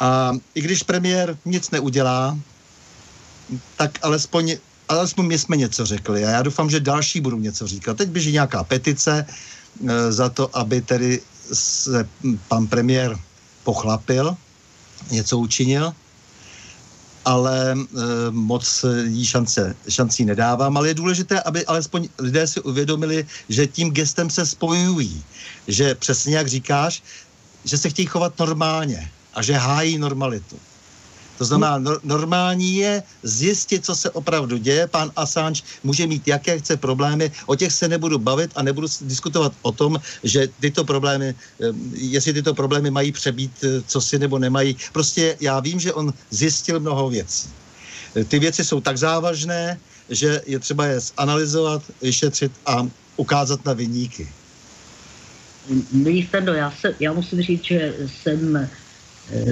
A 0.00 0.32
i 0.54 0.60
když 0.60 0.82
premiér 0.82 1.38
nic 1.44 1.70
neudělá, 1.70 2.38
tak 3.76 3.98
alespoň, 4.02 4.56
alespoň 4.88 5.26
my 5.26 5.38
jsme 5.38 5.56
něco 5.56 5.86
řekli. 5.86 6.24
A 6.24 6.30
já 6.30 6.42
doufám, 6.42 6.70
že 6.70 6.80
další 6.80 7.20
budou 7.20 7.38
něco 7.38 7.66
říkat. 7.66 7.96
Teď 7.96 8.08
běží 8.08 8.32
nějaká 8.32 8.64
petice 8.64 9.26
e, 9.26 10.12
za 10.12 10.28
to, 10.28 10.56
aby 10.56 10.80
tedy 10.80 11.20
se 11.52 12.08
pan 12.48 12.66
premiér 12.66 13.18
pochlapil, 13.64 14.36
něco 15.10 15.38
učinil, 15.38 15.92
ale 17.24 17.72
e, 17.72 17.76
moc 18.30 18.84
jí 19.04 19.26
šance, 19.26 19.76
šancí 19.88 20.24
nedávám, 20.24 20.76
ale 20.76 20.88
je 20.88 20.94
důležité, 20.94 21.40
aby 21.40 21.66
alespoň 21.66 22.08
lidé 22.18 22.46
si 22.46 22.60
uvědomili, 22.60 23.26
že 23.48 23.66
tím 23.66 23.90
gestem 23.90 24.30
se 24.30 24.46
spojují, 24.46 25.24
že 25.68 25.94
přesně 25.94 26.36
jak 26.36 26.48
říkáš, 26.48 27.02
že 27.64 27.78
se 27.78 27.90
chtějí 27.90 28.06
chovat 28.06 28.38
normálně 28.38 29.10
a 29.34 29.42
že 29.42 29.52
hájí 29.52 29.98
normalitu. 29.98 30.56
To 31.40 31.44
znamená, 31.44 31.78
no, 31.78 31.96
normální 32.04 32.76
je 32.76 33.02
zjistit, 33.22 33.84
co 33.84 33.96
se 33.96 34.10
opravdu 34.10 34.56
děje. 34.56 34.86
Pán 34.86 35.10
Assange 35.16 35.62
může 35.84 36.06
mít 36.06 36.28
jaké 36.28 36.58
chce 36.58 36.76
problémy, 36.76 37.32
o 37.46 37.56
těch 37.56 37.72
se 37.72 37.88
nebudu 37.88 38.18
bavit 38.18 38.50
a 38.54 38.62
nebudu 38.62 38.88
diskutovat 39.00 39.52
o 39.62 39.72
tom, 39.72 40.00
že 40.24 40.48
tyto 40.60 40.84
problémy, 40.84 41.34
jestli 41.92 42.32
tyto 42.32 42.54
problémy 42.54 42.90
mají 42.90 43.12
přebít, 43.12 43.52
eh, 43.64 43.82
co 43.86 44.00
si 44.00 44.18
nebo 44.18 44.38
nemají. 44.38 44.76
Prostě 44.92 45.36
já 45.40 45.60
vím, 45.60 45.80
že 45.80 45.92
on 45.92 46.12
zjistil 46.30 46.80
mnoho 46.80 47.08
věcí. 47.08 47.48
Ty 48.28 48.38
věci 48.38 48.64
jsou 48.64 48.80
tak 48.80 48.98
závažné, 48.98 49.80
že 50.10 50.42
je 50.46 50.58
třeba 50.58 50.86
je 50.86 51.00
zanalizovat, 51.00 51.82
vyšetřit 52.02 52.52
a 52.66 52.84
ukázat 53.16 53.64
na 53.64 53.72
vyníky. 53.72 54.28
Milí 55.92 56.26
Stando, 56.26 56.52
já, 56.52 56.70
se, 56.80 56.94
já 57.00 57.12
musím 57.12 57.42
říct, 57.42 57.64
že 57.64 57.94
jsem 58.06 58.68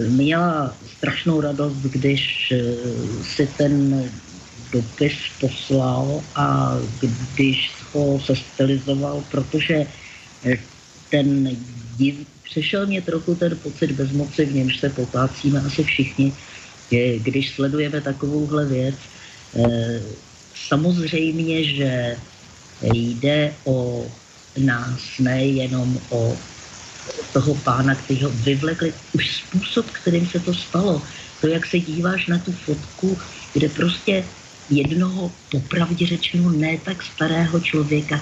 měla 0.09 0.77
strašnou 0.97 1.41
radost, 1.41 1.77
když 1.77 2.53
eh, 2.53 2.59
si 3.23 3.49
ten 3.59 4.05
dopis 4.73 5.15
poslal 5.41 6.23
a 6.35 6.77
když 7.35 7.71
ho 7.93 8.21
stylizoval, 8.21 9.25
protože 9.31 9.87
eh, 10.45 10.59
ten 11.11 11.57
div, 11.97 12.27
přešel 12.45 12.87
mě 12.87 13.03
trochu 13.03 13.35
ten 13.35 13.57
pocit 13.63 13.93
bezmoci, 13.93 14.45
v 14.45 14.55
němž 14.55 14.77
se 14.77 14.89
popácíme 14.91 15.61
asi 15.61 15.85
všichni, 15.85 16.33
když 17.19 17.51
sledujeme 17.51 18.01
takovouhle 18.01 18.67
věc. 18.67 18.95
Eh, 19.57 20.03
samozřejmě, 20.69 21.65
že 21.65 22.17
jde 22.93 23.55
o 23.65 24.07
nás, 24.59 25.01
nejenom 25.21 26.01
o 26.11 26.37
toho 27.33 27.55
pána, 27.55 27.95
který 27.95 28.23
ho 28.23 28.31
vyvlekli, 28.31 28.95
už 29.13 29.37
způsob, 29.37 29.91
kterým 29.91 30.27
se 30.27 30.41
to 30.41 30.55
stalo. 30.55 31.03
To, 31.41 31.47
jak 31.47 31.67
se 31.67 31.79
díváš 31.79 32.27
na 32.27 32.39
tu 32.39 32.53
fotku, 32.53 33.19
kde 33.53 33.69
prostě 33.69 34.25
jednoho 34.71 35.33
popravdě 35.51 36.07
řečeno 36.07 36.51
ne 36.51 36.79
tak 36.85 37.03
starého 37.03 37.61
člověka 37.61 38.21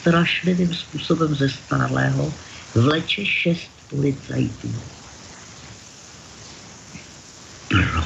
strašlivým 0.00 0.74
způsobem 0.74 1.34
ze 1.34 1.48
stárlého 1.48 2.32
vleče 2.74 3.26
šest 3.26 3.70
policajtů. 3.90 4.74
Pro. 7.68 8.04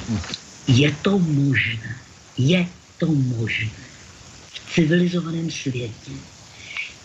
Je 0.66 0.96
to 1.02 1.18
možné. 1.18 1.96
Je 2.38 2.68
to 2.98 3.06
možné. 3.06 3.80
V 4.52 4.74
civilizovaném 4.74 5.50
světě. 5.50 6.12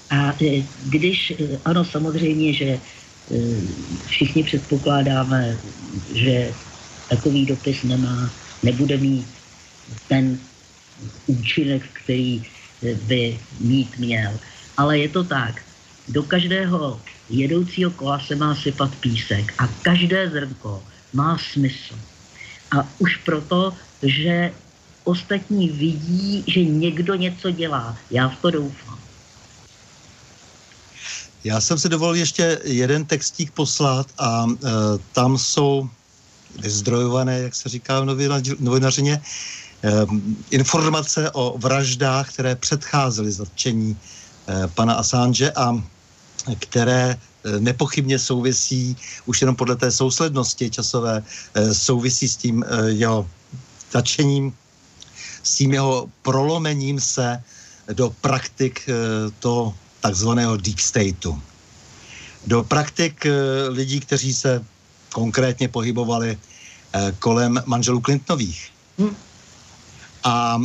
A 0.10 0.34
e, 0.44 0.64
když, 0.86 1.32
e, 1.32 1.36
ano, 1.66 1.86
samozřejmě, 1.86 2.54
že 2.54 2.80
všichni 4.06 4.44
předpokládáme, 4.44 5.58
že 6.14 6.54
takový 7.10 7.46
dopis 7.46 7.84
nemá, 7.84 8.30
nebude 8.64 8.98
mít 8.98 9.28
ten 10.08 10.40
účinek, 11.28 11.82
který 11.94 12.44
by 13.08 13.40
mít 13.60 13.98
měl. 13.98 14.40
Ale 14.78 15.00
je 15.00 15.10
to 15.10 15.24
tak. 15.24 15.62
Do 16.08 16.24
každého 16.24 17.02
jedoucího 17.30 17.92
kola 17.92 18.20
se 18.20 18.36
má 18.36 18.56
sypat 18.56 18.96
písek 18.96 19.54
a 19.58 19.68
každé 19.68 20.30
zrnko 20.30 20.84
má 21.14 21.38
smysl. 21.38 21.96
A 22.72 22.88
už 23.00 23.18
proto, 23.18 23.74
že 24.04 24.52
ostatní 25.04 25.70
vidí, 25.70 26.44
že 26.48 26.64
někdo 26.64 27.16
něco 27.16 27.52
dělá. 27.52 27.98
Já 28.12 28.30
v 28.30 28.42
to 28.42 28.52
doufám. 28.52 28.95
Já 31.46 31.62
jsem 31.62 31.78
si 31.80 31.90
dovolil 31.90 32.16
ještě 32.16 32.60
jeden 32.64 33.06
textík 33.06 33.52
poslat 33.52 34.08
a 34.18 34.46
e, 34.50 34.70
tam 35.14 35.38
jsou 35.38 35.90
zdrojované, 36.66 37.40
jak 37.40 37.56
se 37.56 37.70
říká 37.70 38.02
v 38.02 38.06
novinařině, 38.60 39.14
e, 39.14 39.92
informace 40.50 41.32
o 41.32 41.58
vraždách, 41.58 42.34
které 42.34 42.56
předcházely 42.56 43.32
zatčení 43.32 43.94
e, 43.94 44.68
pana 44.68 44.94
Assange 44.94 45.52
a 45.52 45.78
které 46.60 47.14
e, 47.14 47.60
nepochybně 47.60 48.20
souvisí, 48.20 48.98
už 49.26 49.42
jenom 49.42 49.56
podle 49.56 49.76
té 49.76 49.92
souslednosti 49.92 50.70
časové, 50.70 51.24
e, 51.54 51.74
souvisí 51.74 52.30
s 52.30 52.38
tím 52.38 52.66
e, 52.66 52.90
jeho 52.90 53.30
začením, 53.92 54.54
s 55.44 55.56
tím 55.56 55.74
jeho 55.74 56.10
prolomením 56.22 57.00
se 57.00 57.44
do 57.94 58.10
praktik 58.22 58.90
to 59.40 59.74
takzvaného 60.06 60.54
deep 60.62 60.78
stateu. 60.78 61.34
Do 62.46 62.62
praktik 62.62 63.26
lidí, 63.74 64.00
kteří 64.00 64.34
se 64.34 64.62
konkrétně 65.10 65.68
pohybovali 65.68 66.38
kolem 67.20 67.58
manželů 67.66 68.02
Clintonových. 68.06 68.70
Hmm. 68.98 69.16
A 70.24 70.62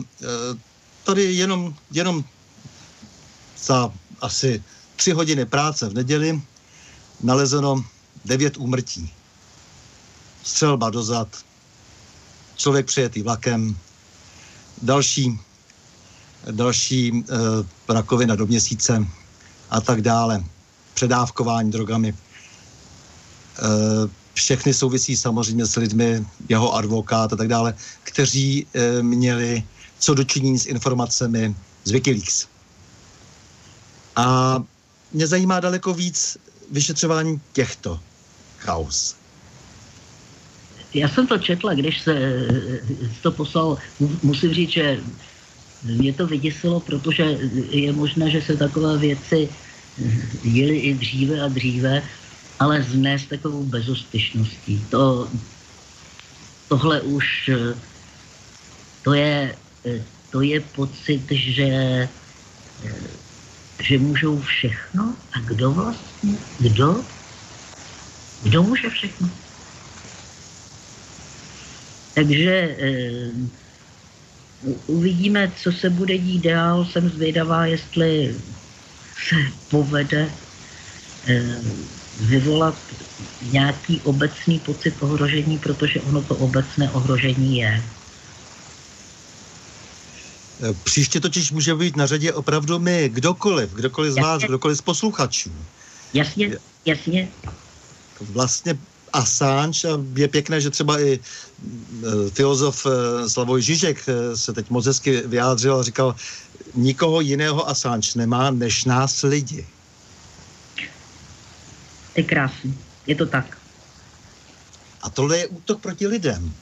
tady 1.05 1.23
jenom, 1.41 1.75
jenom 1.91 2.25
za 3.57 3.93
asi 4.21 4.63
tři 4.97 5.13
hodiny 5.13 5.45
práce 5.49 5.89
v 5.89 5.95
neděli 5.95 6.43
nalezeno 7.25 7.85
devět 8.25 8.57
úmrtí. 8.57 9.09
Střelba 10.45 10.91
dozad, 10.91 11.29
člověk 12.57 12.87
přijetý 12.87 13.23
vlakem, 13.23 13.77
další, 14.83 15.39
další 16.51 17.09
e, 17.09 17.23
rakovina 17.93 18.37
do 18.37 18.47
měsíce 18.47 19.07
a 19.71 19.81
tak 19.81 20.03
dále. 20.03 20.45
Předávkování 20.95 21.71
drogami. 21.71 22.09
E, 22.09 22.15
všechny 24.35 24.75
souvisí 24.75 25.17
samozřejmě 25.17 25.67
s 25.67 25.77
lidmi, 25.77 26.27
jeho 26.49 26.75
advokát 26.75 27.33
a 27.33 27.37
tak 27.37 27.49
dále, 27.49 27.75
kteří 28.03 28.67
e, 28.75 29.03
měli 29.03 29.63
co 29.99 30.15
dočinění 30.15 30.59
s 30.59 30.67
informacemi 30.67 31.55
z 31.85 31.91
Wikileaks. 31.91 32.47
A 34.17 34.57
mě 35.13 35.27
zajímá 35.27 35.61
daleko 35.61 35.95
víc 35.95 36.39
vyšetřování 36.71 37.41
těchto 37.53 38.01
chaos. 38.59 39.17
Já 40.95 41.09
jsem 41.09 41.27
to 41.27 41.39
četla, 41.39 41.75
když 41.75 42.01
se 42.03 42.15
to 43.23 43.33
poslal. 43.33 43.79
Musím 44.23 44.55
říct, 44.55 44.71
že 44.71 45.01
mě 45.85 46.13
to 46.13 46.27
vyděsilo, 46.27 46.81
protože 46.81 47.39
je 47.71 47.93
možné, 47.93 48.31
že 48.31 48.43
se 48.43 48.57
takové 48.57 48.99
věci 48.99 49.49
děly 50.43 50.77
i 50.79 50.95
dříve 50.95 51.41
a 51.41 51.49
dříve, 51.49 52.03
ale 52.59 52.83
z 52.83 53.27
takovou 53.27 53.65
bezostyšností. 53.65 54.85
To, 54.91 55.29
tohle 56.69 57.01
už, 57.01 57.51
to 59.03 59.15
je, 59.15 59.57
to 60.31 60.41
je 60.41 60.61
pocit, 60.61 61.25
že 61.31 62.09
že 63.81 63.99
můžou 63.99 64.41
všechno? 64.41 65.15
A 65.33 65.41
kdo 65.41 65.71
vlastně? 65.73 66.39
Kdo? 66.59 67.05
Kdo 68.43 68.63
může 68.63 68.91
všechno? 68.91 69.31
Takže 72.15 72.77
eh, 72.81 73.31
uvidíme, 74.87 75.53
co 75.63 75.73
se 75.73 75.91
bude 75.91 76.19
dít 76.19 76.43
dál. 76.43 76.85
Jsem 76.85 77.09
zvědavá, 77.09 77.67
jestli 77.67 78.35
se 79.29 79.37
povede 79.69 80.31
eh, 81.27 81.61
vyvolat 82.21 82.75
nějaký 83.53 84.01
obecný 84.01 84.59
pocit 84.59 84.95
ohrožení, 85.01 85.59
protože 85.59 86.01
ono 86.01 86.23
to 86.23 86.37
obecné 86.37 86.91
ohrožení 86.91 87.59
je. 87.59 87.83
Eh, 90.63 90.75
příště 90.85 91.21
totiž 91.21 91.53
může 91.53 91.75
být 91.75 91.97
na 91.97 92.07
řadě 92.07 92.33
opravdu 92.33 92.79
my, 92.79 93.09
kdokoliv, 93.09 93.71
kdokoliv 93.71 94.13
z 94.13 94.17
jasně. 94.17 94.29
vás, 94.29 94.43
kdokoliv 94.43 94.79
z 94.79 94.83
posluchačů. 94.83 95.53
Jasně, 96.15 96.59
jasně. 96.85 97.29
Vlastně 98.21 98.79
Assange, 99.13 99.89
a 99.89 99.99
je 100.17 100.29
pěkné, 100.29 100.61
že 100.61 100.71
třeba 100.71 101.01
i 101.01 101.13
e, 101.13 102.31
filozof 102.31 102.87
e, 102.87 103.29
Slavoj 103.29 103.63
Žižek 103.63 104.09
e, 104.09 104.37
se 104.37 104.53
teď 104.53 104.71
moc 104.71 104.87
hezky 104.87 105.23
vyjádřil 105.27 105.77
a 105.77 105.83
říkal, 105.83 106.15
nikoho 106.75 107.21
jiného 107.21 107.69
Assange 107.69 108.11
nemá 108.17 108.51
než 108.51 108.85
nás 108.85 109.23
lidi. 109.23 109.67
Je 112.17 112.23
krásný, 112.23 112.79
je 113.07 113.15
to 113.15 113.27
tak. 113.27 113.59
A 115.03 115.11
tohle 115.11 115.39
je 115.39 115.47
útok 115.47 115.81
proti 115.81 116.07
lidem 116.07 116.55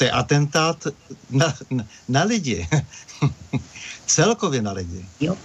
to 0.00 0.04
je 0.04 0.10
atentát 0.10 0.86
na, 1.30 1.52
na, 1.70 1.84
na 2.08 2.22
lidi. 2.24 2.68
Celkově 4.06 4.62
na 4.62 4.72
lidi. 4.72 5.04
Jo. 5.20 5.36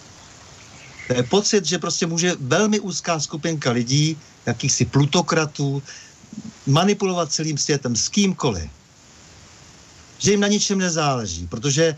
To 1.07 1.13
je 1.13 1.23
pocit, 1.23 1.65
že 1.65 1.77
prostě 1.79 2.05
může 2.05 2.35
velmi 2.39 2.79
úzká 2.79 3.19
skupinka 3.19 3.71
lidí, 3.71 4.17
jakýchsi 4.45 4.85
plutokratů, 4.85 5.83
manipulovat 6.67 7.31
celým 7.31 7.57
světem 7.57 7.95
s 7.95 8.09
kýmkoliv. 8.09 8.69
Že 10.17 10.31
jim 10.31 10.39
na 10.39 10.47
ničem 10.47 10.79
nezáleží, 10.79 11.47
protože 11.47 11.95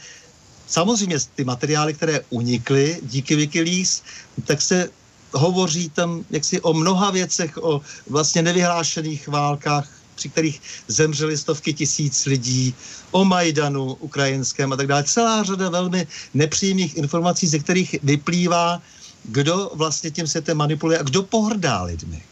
samozřejmě 0.68 1.18
ty 1.36 1.44
materiály, 1.44 1.94
které 1.94 2.22
unikly 2.30 3.00
díky 3.04 3.36
Wikileaks, 3.36 4.02
tak 4.46 4.62
se 4.62 4.90
hovoří 5.34 5.90
tam 5.90 6.26
jaksi 6.30 6.62
o 6.62 6.74
mnoha 6.74 7.12
věcech, 7.12 7.58
o 7.58 7.82
vlastně 8.10 8.42
nevyhlášených 8.42 9.28
válkách 9.28 9.98
při 10.18 10.30
kterých 10.30 10.62
zemřeli 10.88 11.38
stovky 11.38 11.74
tisíc 11.74 12.26
lidí, 12.26 12.76
o 13.12 13.26
Majdanu 13.26 13.94
ukrajinském 13.94 14.74
a 14.74 14.76
tak 14.76 14.88
dále. 14.88 15.04
Celá 15.04 15.44
řada 15.44 15.70
velmi 15.70 16.08
nepříjemných 16.34 16.98
informací, 16.98 17.48
ze 17.48 17.60
kterých 17.60 17.96
vyplývá, 18.04 18.82
kdo 19.28 19.72
vlastně 19.74 20.12
tím 20.12 20.28
světem 20.28 20.58
manipuluje 20.58 21.00
a 21.00 21.04
kdo 21.04 21.24
pohrdá 21.24 21.84
lidmi. 21.84 22.24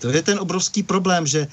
To 0.00 0.10
je 0.10 0.22
ten 0.22 0.38
obrovský 0.38 0.82
problém, 0.82 1.26
že 1.26 1.40
e, 1.40 1.48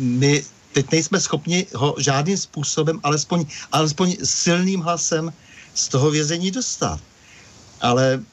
my 0.00 0.44
teď 0.72 0.92
nejsme 0.92 1.20
schopni 1.20 1.66
ho 1.74 1.94
žádným 1.98 2.36
způsobem, 2.36 3.00
alespoň, 3.02 3.44
alespoň 3.72 4.16
silným 4.24 4.80
hlasem 4.80 5.32
z 5.74 5.88
toho 5.88 6.10
vězení 6.10 6.50
dostat. 6.50 7.00
Ale 7.80 8.24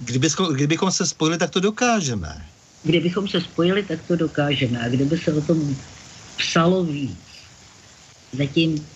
kdybychom, 0.00 0.54
kdybychom 0.54 0.90
se 0.92 1.06
spojili, 1.06 1.38
tak 1.38 1.50
to 1.50 1.60
dokážeme. 1.60 2.46
Kdybychom 2.82 3.28
se 3.28 3.40
spojili, 3.40 3.82
tak 3.82 4.02
to 4.08 4.16
dokážeme. 4.16 4.80
A 4.84 4.88
kdyby 4.88 5.18
se 5.18 5.32
o 5.32 5.40
tom 5.40 5.76
psalo 6.36 6.84
víc, 6.84 7.18
zatím, 8.32 8.86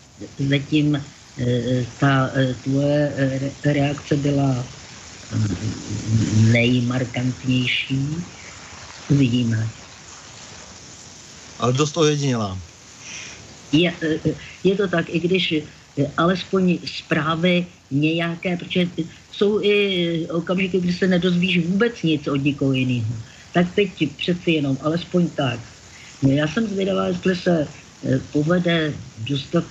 zatím 0.49 1.05
ta 2.01 2.31
e, 2.35 2.55
tvoje 2.55 3.13
reakce 3.65 4.17
byla 4.17 4.65
nejmarkantnější. 6.53 8.09
Uvidíme. 9.09 9.69
Ale 11.59 11.73
dost 11.73 11.97
ojedinělá. 11.97 12.59
Je, 13.73 13.93
je 14.65 14.75
to 14.77 14.89
tak, 14.89 15.09
i 15.09 15.21
když 15.21 15.55
alespoň 16.17 16.79
zprávy 16.87 17.67
nějaké, 17.91 18.57
protože 18.57 18.89
jsou 19.33 19.63
i 19.63 20.27
okamžiky, 20.31 20.81
kdy 20.81 20.93
se 20.93 21.07
nedozvíš 21.07 21.67
vůbec 21.67 22.03
nic 22.03 22.29
od 22.29 22.45
nikoho 22.45 22.73
jiného 22.73 23.17
tak 23.57 23.75
teď 23.75 24.17
přeci 24.17 24.51
jenom, 24.51 24.79
alespoň 24.83 25.29
tak. 25.29 25.61
Já 26.23 26.49
jsem 26.49 26.69
zvědavá, 26.69 27.07
jestli 27.07 27.37
se 27.37 27.69
eh, 28.05 28.21
povede 28.33 28.93
dostat 29.19 29.65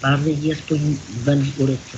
pár 0.00 0.20
lidí 0.20 0.52
aspoň 0.52 0.98
ven 1.22 1.44
z 1.44 1.58
ulice. 1.58 1.96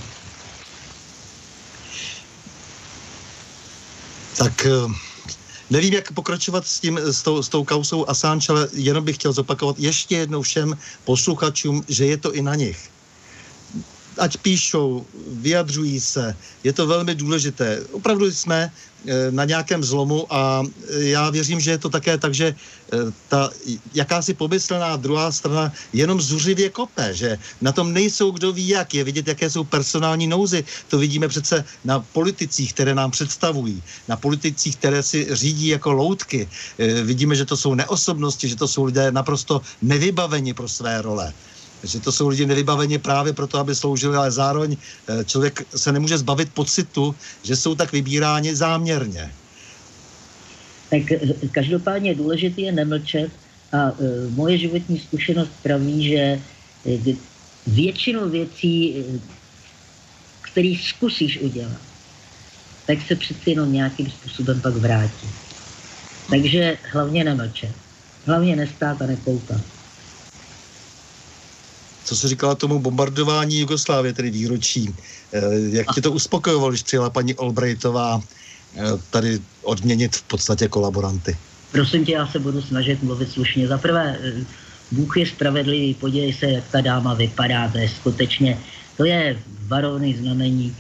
Tak 4.39 4.67
eh, 4.67 4.71
nevím, 5.71 5.95
jak 5.95 6.13
pokračovat 6.13 6.67
s, 6.67 6.81
tím, 6.81 6.99
s, 6.99 7.23
tou, 7.23 7.43
s 7.43 7.49
tou 7.49 7.65
kausou 7.65 8.09
Assange, 8.09 8.47
ale 8.53 8.69
jenom 8.73 9.05
bych 9.05 9.17
chtěl 9.17 9.33
zopakovat 9.33 9.79
ještě 9.79 10.17
jednou 10.17 10.43
všem 10.43 10.79
posluchačům, 11.05 11.85
že 11.89 12.07
je 12.07 12.17
to 12.17 12.35
i 12.35 12.43
na 12.43 12.55
nich 12.55 12.92
ať 14.19 14.37
píšou, 14.37 15.07
vyjadřují 15.33 16.01
se, 16.01 16.37
je 16.65 16.73
to 16.73 16.87
velmi 16.87 17.15
důležité. 17.15 17.83
Opravdu 17.93 18.27
jsme 18.33 18.71
eh, 18.71 19.31
na 19.31 19.45
nějakém 19.45 19.85
zlomu 19.85 20.27
a 20.31 20.63
eh, 20.63 21.05
já 21.17 21.31
věřím, 21.31 21.61
že 21.61 21.71
je 21.71 21.79
to 21.79 21.89
také 21.89 22.19
tak, 22.19 22.35
že 22.35 22.55
eh, 22.55 22.97
ta 23.29 23.51
jakási 23.95 24.35
pomyslná 24.35 24.97
druhá 24.97 25.33
strana 25.33 25.73
jenom 25.93 26.21
zuřivě 26.21 26.71
kope, 26.71 27.15
že 27.15 27.39
na 27.61 27.73
tom 27.73 27.93
nejsou 27.93 28.31
kdo 28.31 28.53
ví 28.53 28.69
jak, 28.69 28.95
je 28.95 29.05
vidět, 29.05 29.29
jaké 29.29 29.51
jsou 29.51 29.65
personální 29.65 30.27
nouzy. 30.27 30.65
To 30.89 30.99
vidíme 30.99 31.29
přece 31.29 31.65
na 31.85 32.01
politicích, 32.01 32.73
které 32.73 32.95
nám 32.95 33.11
představují, 33.11 33.83
na 34.09 34.17
politicích, 34.17 34.77
které 34.77 35.03
si 35.03 35.27
řídí 35.31 35.67
jako 35.69 35.93
loutky. 35.93 36.49
Vidíme, 37.03 37.35
že 37.35 37.45
to 37.45 37.57
jsou 37.57 37.75
neosobnosti, 37.75 38.49
že 38.49 38.57
to 38.57 38.69
jsou 38.69 38.85
lidé 38.85 39.13
naprosto 39.13 39.61
nevybaveni 39.83 40.55
pro 40.55 40.69
své 40.69 41.03
role 41.03 41.33
že 41.85 42.01
to 42.01 42.13
jsou 42.13 42.29
lidi 42.29 42.47
nevybaveni 42.47 42.99
právě 42.99 43.33
proto, 43.33 43.59
aby 43.59 43.75
sloužili, 43.75 44.17
ale 44.17 44.31
zároveň 44.31 44.77
eh, 44.77 45.25
člověk 45.25 45.67
se 45.77 45.93
nemůže 45.93 46.19
zbavit 46.19 46.53
pocitu, 46.55 47.15
že 47.43 47.57
jsou 47.57 47.75
tak 47.75 47.93
vybíráni 47.93 48.57
záměrně. 48.57 49.33
Tak 50.91 51.13
eh, 51.13 51.19
každopádně 51.51 52.15
důležité 52.15 52.61
je 52.61 52.73
nemlčet 52.73 53.31
a 53.73 53.91
uh, 53.91 53.97
moje 54.37 54.59
životní 54.59 54.99
zkušenost 54.99 55.51
praví, 55.63 56.09
že 56.09 56.41
většinu 57.67 58.29
věcí, 58.29 59.05
který 60.41 60.77
zkusíš 60.77 61.41
udělat, 61.41 61.81
tak 62.87 62.99
se 63.09 63.17
přeci 63.17 63.51
jenom 63.51 63.73
nějakým 63.73 64.11
způsobem 64.11 64.61
pak 64.61 64.75
vrátí. 64.75 65.29
Takže 66.31 66.79
hlavně 66.93 67.25
nemlčet. 67.25 67.73
Hlavně 68.27 68.57
nestát 68.57 69.03
a 69.03 69.07
nekoukat 69.07 69.61
co 72.05 72.17
se 72.17 72.29
říkala 72.29 72.55
tomu 72.55 72.79
bombardování 72.79 73.59
Jugoslávie, 73.59 74.13
tedy 74.13 74.31
výročí. 74.31 74.95
Eh, 75.33 75.41
jak 75.71 75.95
tě 75.95 76.01
to 76.01 76.13
uspokojovalo, 76.13 76.71
když 76.71 76.83
přijela 76.83 77.11
paní 77.11 77.35
Albrightová 77.35 78.21
eh, 78.77 78.81
tady 79.11 79.41
odměnit 79.63 80.17
v 80.17 80.23
podstatě 80.23 80.69
kolaboranty? 80.69 81.37
Prosím 81.73 82.05
tě, 82.05 82.13
já 82.13 82.27
se 82.27 82.39
budu 82.39 82.63
snažit 82.63 83.03
mluvit 83.03 83.33
slušně. 83.33 83.69
Za 83.69 83.79
prvé, 83.79 84.19
eh, 84.23 84.45
Bůh 84.91 85.17
je 85.17 85.27
spravedlivý, 85.27 85.95
podívej 85.95 86.33
se, 86.33 86.47
jak 86.47 86.65
ta 86.71 86.81
dáma 86.81 87.15
vypadá, 87.15 87.69
to 87.69 87.79
je 87.79 87.89
skutečně, 87.89 88.59
to 88.97 89.05
je 89.05 89.39
varovný 89.67 90.15
znamení. 90.15 90.77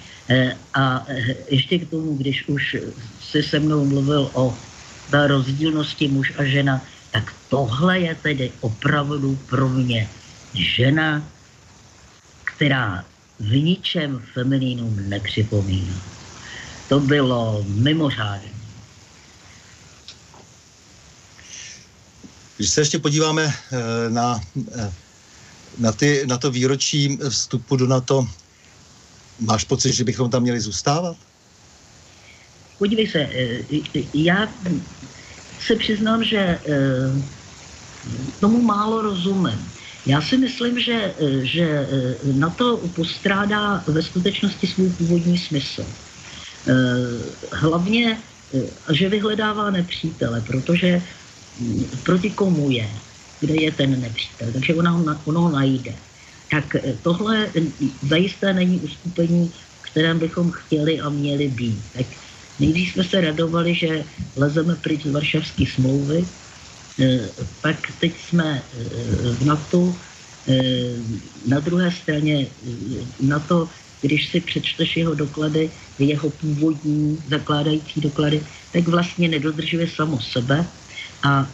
A 0.74 1.06
ještě 1.48 1.78
k 1.78 1.90
tomu, 1.90 2.16
když 2.16 2.48
už 2.48 2.76
si 3.20 3.42
se 3.42 3.58
mnou 3.60 3.84
mluvil 3.84 4.30
o 4.32 4.54
rozdílnosti 5.26 6.08
muž 6.08 6.32
a 6.38 6.44
žena, 6.44 6.84
tak 7.10 7.32
tohle 7.48 8.00
je 8.00 8.14
tedy 8.22 8.52
opravdu 8.60 9.38
pro 9.48 9.68
mě 9.68 10.08
žena, 10.54 11.24
která 12.44 13.04
v 13.38 13.52
ničem 13.62 14.22
feminínům 14.32 15.08
nepřipomíná. 15.08 15.94
To 16.88 17.00
bylo 17.00 17.64
mimořádné. 17.68 18.52
Když 22.56 22.70
se 22.70 22.80
ještě 22.80 22.98
podíváme 22.98 23.42
eh, 23.44 24.10
na, 24.10 24.40
eh, 24.74 24.92
na, 25.78 25.92
ty, 25.92 26.26
na 26.26 26.38
to 26.38 26.50
výročí 26.50 27.18
vstupu 27.28 27.76
do 27.76 27.86
NATO, 27.86 28.28
máš 29.40 29.64
pocit, 29.64 29.92
že 29.92 30.04
bychom 30.04 30.30
tam 30.30 30.42
měli 30.42 30.60
zůstávat? 30.60 31.16
Podívej 32.78 33.06
se, 33.06 33.18
eh, 33.18 33.64
já 34.14 34.48
se 35.66 35.76
přiznám, 35.76 36.24
že 36.24 36.58
tomu 38.40 38.62
málo 38.62 39.02
rozumím. 39.02 39.71
Já 40.06 40.20
si 40.20 40.38
myslím, 40.38 40.78
že, 40.78 41.14
eh, 41.18 41.44
že 41.46 41.62
eh, 41.62 42.32
na 42.34 42.50
to 42.50 42.76
postrádá 42.94 43.84
ve 43.86 44.02
skutečnosti 44.02 44.66
svůj 44.66 44.90
původní 44.90 45.38
smysl. 45.38 45.86
Eh, 45.86 46.74
hlavně, 47.52 48.18
že 48.92 49.08
vyhledává 49.08 49.70
nepřítele, 49.70 50.40
protože 50.40 51.02
hm, 51.60 51.84
proti 52.02 52.30
komu 52.30 52.70
je, 52.70 52.88
kde 53.40 53.54
je 53.62 53.70
ten 53.72 54.00
nepřítel, 54.00 54.52
takže 54.52 54.74
ona 54.74 54.90
ho, 54.90 55.00
ono 55.24 55.40
ho 55.40 55.50
najde. 55.50 55.94
Tak 56.50 56.76
tohle 57.02 57.48
zajisté 58.02 58.52
není 58.52 58.80
uskupení, 58.80 59.52
kterém 59.80 60.18
bychom 60.18 60.50
chtěli 60.50 61.00
a 61.00 61.08
měli 61.08 61.48
být. 61.48 61.82
Tak 61.92 62.06
nejdřív 62.58 62.92
jsme 62.92 63.04
se 63.04 63.20
radovali, 63.20 63.74
že 63.74 64.04
lezeme 64.36 64.76
pryč 64.76 65.02
z 65.02 65.10
Varšavské 65.10 65.64
smlouvy, 65.66 66.28
pak 67.60 67.76
teď 68.00 68.12
jsme 68.28 68.62
eh, 68.62 68.84
v 69.32 69.46
NATO, 69.46 69.94
eh, 70.48 70.52
na 71.46 71.60
druhé 71.60 71.90
straně 71.90 72.46
na 73.20 73.38
to, 73.38 73.68
když 74.00 74.28
si 74.28 74.40
přečteš 74.40 74.96
jeho 74.96 75.14
doklady, 75.14 75.70
jeho 75.98 76.30
původní 76.30 77.18
zakládající 77.28 78.00
doklady, 78.00 78.42
tak 78.72 78.88
vlastně 78.88 79.28
nedodržuje 79.28 79.88
samo 79.88 80.20
sebe 80.20 80.66
a 81.22 81.46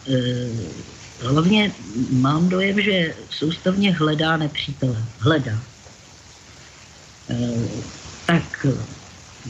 hlavně 1.21 1.71
mám 2.09 2.49
dojem, 2.49 2.81
že 2.81 3.15
soustavně 3.29 3.93
hledá 3.93 4.37
nepřítele. 4.37 5.05
Hledá. 5.19 5.59
tak 8.25 8.65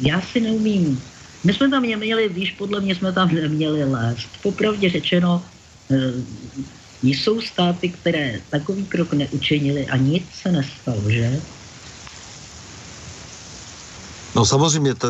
já 0.01 0.21
si 0.21 0.41
neumím. 0.41 1.01
My 1.43 1.53
jsme 1.53 1.69
tam 1.69 1.83
neměli, 1.83 2.29
víš, 2.29 2.51
podle 2.51 2.81
mě 2.81 2.95
jsme 2.95 3.13
tam 3.13 3.35
neměli 3.35 3.83
lézt. 3.83 4.29
Popravdě 4.43 4.89
řečeno, 4.89 5.39
Eh, 5.39 5.58
jsou 7.01 7.41
státy, 7.41 7.89
které 7.89 8.41
takový 8.49 8.85
krok 8.85 9.13
neučinili 9.13 9.87
a 9.87 9.97
nic 9.97 10.23
se 10.41 10.51
nestalo, 10.51 11.09
že? 11.09 11.41
No 14.35 14.45
samozřejmě, 14.45 14.95
to, 14.95 15.07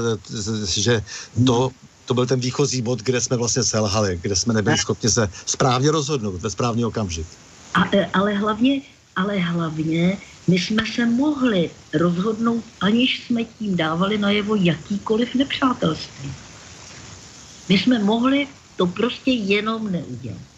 že 0.67 1.01
to, 1.45 1.71
to 2.05 2.13
byl 2.13 2.25
ten 2.25 2.39
výchozí 2.39 2.81
bod, 2.81 2.99
kde 2.99 3.21
jsme 3.21 3.37
vlastně 3.37 3.63
selhali, 3.63 4.19
kde 4.21 4.35
jsme 4.35 4.53
nebyli 4.53 4.77
schopni 4.77 5.09
se 5.09 5.29
správně 5.45 5.91
rozhodnout 5.91 6.41
ve 6.41 6.49
správný 6.49 6.85
okamžik. 6.85 7.27
A, 7.73 7.95
eh, 7.95 8.09
ale 8.13 8.33
hlavně, 8.33 8.81
ale 9.15 9.37
hlavně 9.37 10.17
my 10.47 10.59
jsme 10.59 10.83
se 10.95 11.05
mohli 11.05 11.69
rozhodnout, 11.93 12.63
aniž 12.81 13.23
jsme 13.25 13.43
tím 13.43 13.77
dávali 13.77 14.17
najevo 14.17 14.55
jakýkoliv 14.55 15.35
nepřátelství. 15.35 16.31
My 17.69 17.77
jsme 17.77 17.99
mohli 17.99 18.47
to 18.77 18.87
prostě 18.87 19.31
jenom 19.31 19.91
neudělat. 19.91 20.48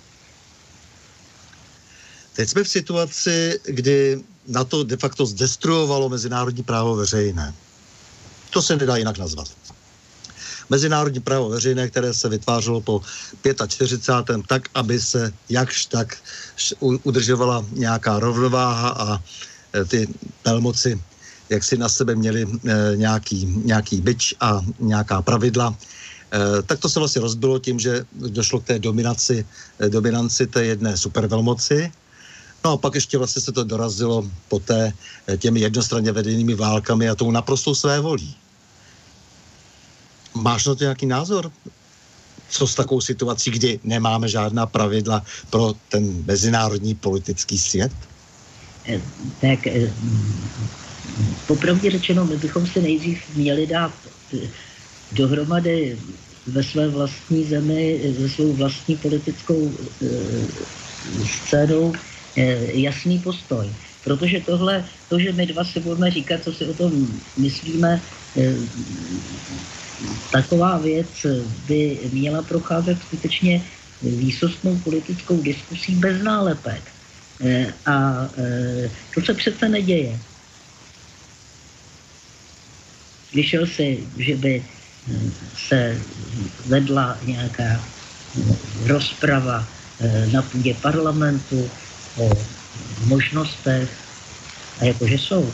Teď 2.34 2.50
jsme 2.50 2.64
v 2.64 2.70
situaci, 2.70 3.60
kdy 3.66 4.24
na 4.48 4.64
to 4.64 4.84
de 4.84 4.98
facto 4.98 5.26
zdestruovalo 5.26 6.10
mezinárodní 6.10 6.64
právo 6.64 6.96
veřejné. 6.96 7.54
To 8.50 8.62
se 8.62 8.78
nedá 8.78 8.98
jinak 8.98 9.18
nazvat. 9.18 9.48
Mezinárodní 10.70 11.20
právo 11.20 11.50
veřejné, 11.50 11.88
které 11.90 12.14
se 12.14 12.30
vytvářelo 12.30 12.82
po 12.82 13.02
45. 13.68 14.42
tak, 14.48 14.70
aby 14.74 15.02
se 15.02 15.34
jakž 15.50 15.86
tak 15.86 16.18
udržovala 17.04 17.66
nějaká 17.72 18.20
rovnováha 18.20 18.90
a 18.90 19.24
e, 19.76 19.86
ty 19.86 20.08
pelmoci 20.44 21.00
jak 21.52 21.64
si 21.64 21.78
na 21.78 21.90
sebe 21.90 22.16
měli 22.16 22.48
e, 22.48 22.48
nějaký, 22.96 23.46
nějaký 23.68 24.02
byč 24.02 24.36
a 24.40 24.62
nějaká 24.80 25.22
pravidla, 25.22 25.76
e, 25.76 26.62
tak 26.64 26.80
to 26.80 26.90
se 26.90 27.00
vlastně 27.00 27.22
rozbilo 27.22 27.60
tím, 27.60 27.80
že 27.80 28.06
došlo 28.16 28.60
k 28.60 28.66
té 28.66 28.80
dominaci, 28.80 29.46
dominanci 29.88 30.48
té 30.48 30.66
jedné 30.66 30.98
supervelmoci, 30.98 31.92
No 32.66 32.72
a 32.72 32.78
pak 32.78 32.96
ještě 32.96 33.18
vlastně 33.18 33.42
se 33.42 33.52
to 33.52 33.64
dorazilo 33.64 34.30
poté 34.48 34.94
eh, 35.28 35.38
těmi 35.38 35.60
jednostranně 35.60 36.12
vedenými 36.12 36.56
válkami 36.56 37.10
a 37.10 37.16
tou 37.16 37.32
naprostou 37.32 37.76
své 37.76 38.00
volí. 38.00 38.36
Máš 40.34 40.66
na 40.66 40.76
to 40.76 40.84
nějaký 40.84 41.06
názor? 41.06 41.52
Co 42.50 42.68
s 42.68 42.76
takovou 42.76 43.02
situací, 43.02 43.52
kdy 43.52 43.80
nemáme 43.84 44.28
žádná 44.28 44.66
pravidla 44.66 45.24
pro 45.50 45.74
ten 45.90 46.24
mezinárodní 46.26 46.96
politický 46.96 47.58
svět? 47.58 47.92
Eh, 48.88 49.02
tak 49.42 49.68
eh, 49.68 49.94
popravdě 51.48 51.92
řečeno, 51.92 52.26
my 52.26 52.38
bychom 52.38 52.68
se 52.68 52.82
nejdřív 52.82 53.20
měli 53.36 53.68
dát 53.68 53.92
dohromady 55.12 56.00
ve 56.48 56.64
své 56.64 56.88
vlastní 56.88 57.44
zemi, 57.46 58.14
ve 58.20 58.30
svou 58.30 58.54
vlastní 58.54 58.98
politickou 58.98 59.72
scénou 61.26 61.94
jasný 62.74 63.20
postoj. 63.20 63.70
Protože 64.04 64.40
tohle, 64.40 64.86
to, 65.10 65.20
že 65.20 65.32
my 65.32 65.46
dva 65.46 65.64
si 65.64 65.80
budeme 65.80 66.12
říkat, 66.12 66.44
co 66.44 66.54
si 66.54 66.66
o 66.66 66.74
tom 66.74 67.08
myslíme, 67.38 68.02
eh, 68.38 68.56
taková 70.32 70.78
věc 70.78 71.26
by 71.68 72.00
měla 72.12 72.42
procházet 72.42 72.98
skutečně 73.02 73.62
výsostnou 74.02 74.78
politickou 74.78 75.42
diskusí 75.42 75.96
bez 75.96 76.24
nálepek. 76.24 76.82
Eh, 77.42 77.74
a 77.86 78.30
to 79.14 79.22
se 79.22 79.34
přece 79.34 79.70
neděje. 79.70 80.20
slyšel 83.32 83.68
si, 83.68 84.04
že 84.18 84.36
by 84.36 84.64
se 85.56 85.98
vedla 86.66 87.18
nějaká 87.26 87.80
rozprava 88.86 89.68
na 90.32 90.42
půdě 90.42 90.74
parlamentu 90.82 91.70
o 92.18 92.30
možnostech, 93.06 93.90
a 94.80 94.86
jakože 94.86 95.16
jsou. 95.16 95.54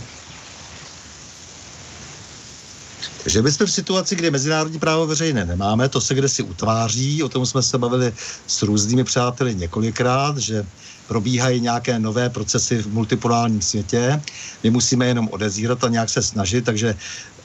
že 3.27 3.41
my 3.41 3.51
jsme 3.51 3.65
v 3.65 3.71
situaci, 3.71 4.15
kdy 4.15 4.31
mezinárodní 4.31 4.79
právo 4.79 5.07
veřejné 5.07 5.45
nemáme, 5.45 5.89
to 5.89 6.01
se 6.01 6.15
kde 6.15 6.29
si 6.29 6.43
utváří, 6.43 7.23
o 7.23 7.29
tom 7.29 7.45
jsme 7.45 7.63
se 7.63 7.77
bavili 7.77 8.13
s 8.47 8.61
různými 8.61 9.03
přáteli 9.03 9.55
několikrát, 9.55 10.37
že 10.37 10.63
probíhají 11.07 11.61
nějaké 11.61 11.99
nové 11.99 12.29
procesy 12.29 12.77
v 12.77 12.87
multipolárním 12.87 13.61
světě. 13.61 14.21
My 14.63 14.69
musíme 14.69 15.05
jenom 15.07 15.29
odezírat 15.31 15.83
a 15.83 15.89
nějak 15.89 16.09
se 16.09 16.23
snažit, 16.23 16.65
takže 16.65 16.95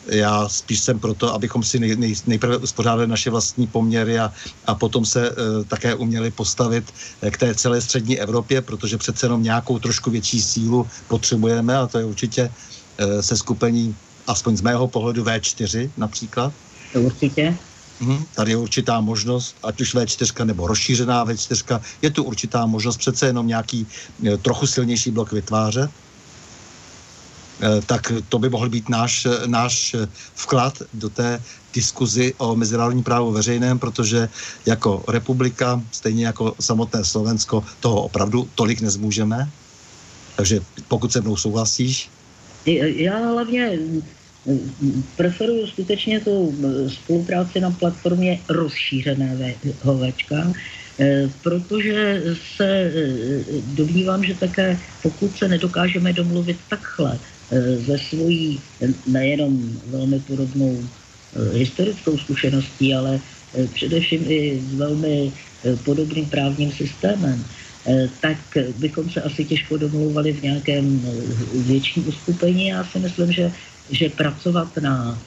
já 0.06 0.48
spíš 0.48 0.80
jsem 0.80 0.98
proto, 0.98 1.34
abychom 1.34 1.62
si 1.62 1.78
nej, 1.78 1.96
nej, 1.96 2.14
nejprve 2.26 2.56
uspořádali 2.56 3.06
naše 3.06 3.30
vlastní 3.30 3.66
poměry 3.66 4.18
a, 4.18 4.32
a 4.66 4.74
potom 4.74 5.04
se 5.04 5.28
e, 5.28 5.34
také 5.68 5.94
uměli 5.94 6.30
postavit 6.30 6.84
e, 7.22 7.30
k 7.30 7.38
té 7.38 7.54
celé 7.54 7.80
střední 7.80 8.20
Evropě, 8.20 8.62
protože 8.62 8.98
přece 8.98 9.26
jenom 9.26 9.42
nějakou 9.42 9.78
trošku 9.78 10.10
větší 10.10 10.42
sílu 10.42 10.86
potřebujeme 11.08 11.76
a 11.76 11.86
to 11.86 11.98
je 11.98 12.04
určitě 12.04 12.50
e, 12.98 13.22
se 13.22 13.36
skupení 13.36 13.96
aspoň 14.26 14.56
z 14.56 14.60
mého 14.60 14.88
pohledu 14.88 15.24
V4 15.24 15.90
například. 15.96 16.52
Určitě. 16.94 17.56
Hmm, 18.00 18.24
tady 18.34 18.50
je 18.50 18.56
určitá 18.56 19.00
možnost, 19.00 19.56
ať 19.62 19.80
už 19.80 19.94
V4 19.94 20.44
nebo 20.44 20.66
rozšířená 20.66 21.26
V4, 21.26 21.80
je 22.02 22.10
tu 22.10 22.24
určitá 22.24 22.66
možnost 22.66 22.96
přece 22.96 23.26
jenom 23.26 23.46
nějaký 23.46 23.86
trochu 24.42 24.66
silnější 24.66 25.10
blok 25.10 25.32
vytvářet. 25.32 25.90
E, 27.62 27.82
tak 27.86 28.12
to 28.28 28.39
by 28.39 28.48
mohl 28.51 28.68
být 28.68 28.89
náš, 28.89 29.26
náš 29.47 29.97
vklad 30.34 30.82
do 30.94 31.09
té 31.09 31.40
diskuzi 31.74 32.34
o 32.39 32.56
mezinárodním 32.56 33.05
právu 33.05 33.32
veřejném, 33.32 33.78
protože 33.78 34.28
jako 34.66 35.05
republika, 35.09 35.82
stejně 35.93 36.26
jako 36.26 36.55
samotné 36.60 37.05
Slovensko, 37.05 37.64
toho 37.80 38.02
opravdu 38.02 38.48
tolik 38.55 38.80
nezmůžeme. 38.80 39.48
Takže 40.36 40.60
pokud 40.89 41.12
se 41.12 41.20
mnou 41.20 41.36
souhlasíš, 41.36 42.10
já 42.66 43.16
hlavně 43.16 43.78
mm, 44.47 45.05
preferuju 45.16 45.66
skutečně 45.66 46.20
tu 46.20 46.52
mm, 46.52 46.90
spolupráci 46.90 47.60
na 47.60 47.70
platformě 47.70 48.40
rozšířené 48.48 49.55
eh, 50.98 51.30
protože 51.43 52.22
se 52.56 52.68
eh, 52.68 53.44
domnívám, 53.74 54.24
že 54.24 54.34
také 54.34 54.78
pokud 55.02 55.39
se 55.39 55.48
nedokážeme 55.48 56.12
domluvit 56.12 56.56
takhle 56.68 57.18
eh, 57.18 57.31
ze 57.86 57.98
svojí 57.98 58.60
nejenom 59.06 59.78
velmi 59.86 60.20
podobnou 60.20 60.84
historickou 61.52 62.18
zkušeností, 62.18 62.94
ale 62.94 63.20
především 63.74 64.24
i 64.28 64.62
s 64.70 64.74
velmi 64.74 65.32
podobným 65.84 66.26
právním 66.26 66.72
systémem, 66.72 67.44
Eh, 67.86 68.08
tak 68.20 68.38
bychom 68.78 69.10
se 69.10 69.22
asi 69.22 69.44
těžko 69.44 69.76
domlouvali 69.76 70.32
v 70.32 70.42
nějakém 70.42 71.02
eh, 71.02 71.58
větším 71.66 72.08
uskupení. 72.08 72.66
Já 72.66 72.84
si 72.84 72.98
myslím, 72.98 73.32
že, 73.32 73.52
že 73.90 74.08
pracovat 74.08 74.76
na, 74.76 75.18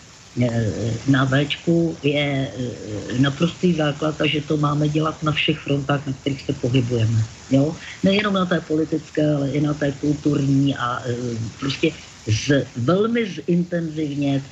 eh, 0.41 0.93
na 1.07 1.25
Včku 1.25 1.97
je 2.03 2.47
naprostý 3.19 3.75
základ 3.75 4.21
a 4.21 4.25
že 4.27 4.41
to 4.41 4.57
máme 4.57 4.87
dělat 4.87 5.23
na 5.23 5.31
všech 5.31 5.59
frontách, 5.59 6.07
na 6.07 6.13
kterých 6.13 6.41
se 6.41 6.53
pohybujeme. 6.53 7.19
Jo? 7.51 7.75
Nejenom 8.03 8.33
na 8.33 8.45
té 8.45 8.61
politické, 8.63 9.35
ale 9.35 9.51
i 9.51 9.61
na 9.61 9.73
té 9.73 9.91
kulturní 9.91 10.75
a 10.75 11.03
prostě 11.59 11.91
z, 12.27 12.65
velmi 12.75 13.25
zintenzivně 13.25 14.43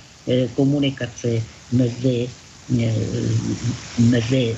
komunikaci 0.55 1.43
mezi, 1.71 2.29
mezi 3.99 4.57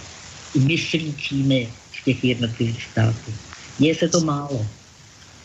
myslícími 0.55 1.69
těch 2.05 2.23
jednotlivých 2.23 2.83
států. 2.91 3.31
Je 3.79 3.95
se 3.95 4.07
to 4.09 4.21
málo. 4.21 4.65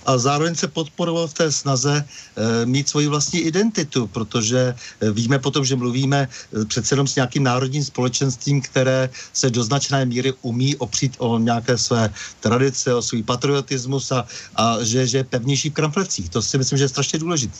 A 0.06 0.18
zároveň 0.18 0.54
se 0.54 0.68
podporoval 0.68 1.28
v 1.28 1.34
té 1.34 1.52
snaze 1.52 2.04
e, 2.04 2.66
mít 2.66 2.88
svoji 2.88 3.06
vlastní 3.06 3.40
identitu, 3.40 4.06
protože 4.06 4.74
e, 5.00 5.10
víme 5.10 5.38
potom, 5.38 5.64
že 5.64 5.76
mluvíme 5.76 6.28
e, 6.28 6.64
přece 6.64 6.94
jenom 6.94 7.06
s 7.06 7.14
nějakým 7.14 7.42
národním 7.42 7.84
společenstvím, 7.84 8.60
které 8.60 9.10
se 9.32 9.50
do 9.50 9.64
značné 9.64 10.04
míry 10.04 10.32
umí 10.42 10.76
opřít 10.76 11.14
o 11.18 11.38
nějaké 11.38 11.78
své 11.78 12.10
tradice, 12.40 12.94
o 12.94 13.02
svůj 13.02 13.22
patriotismus 13.22 14.12
a, 14.12 14.26
a 14.56 14.84
že, 14.84 15.06
že 15.06 15.18
je 15.18 15.24
pevnější 15.24 15.70
v 15.70 15.74
kramflecích. 15.74 16.28
To 16.28 16.42
si 16.42 16.58
myslím, 16.58 16.78
že 16.78 16.84
je 16.84 16.88
strašně 16.88 17.18
důležité. 17.18 17.58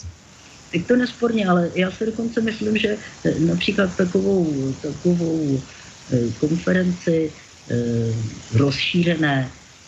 Tak 0.73 0.87
to 0.87 0.97
nesporně, 0.97 1.47
ale 1.47 1.71
já 1.75 1.91
si 1.91 2.07
dokonce 2.07 2.41
myslím, 2.41 2.79
že 2.79 2.97
například 3.39 3.97
takovou, 3.97 4.75
takovou 4.83 5.63
konferenci 6.41 7.33
Eh, 7.71 8.13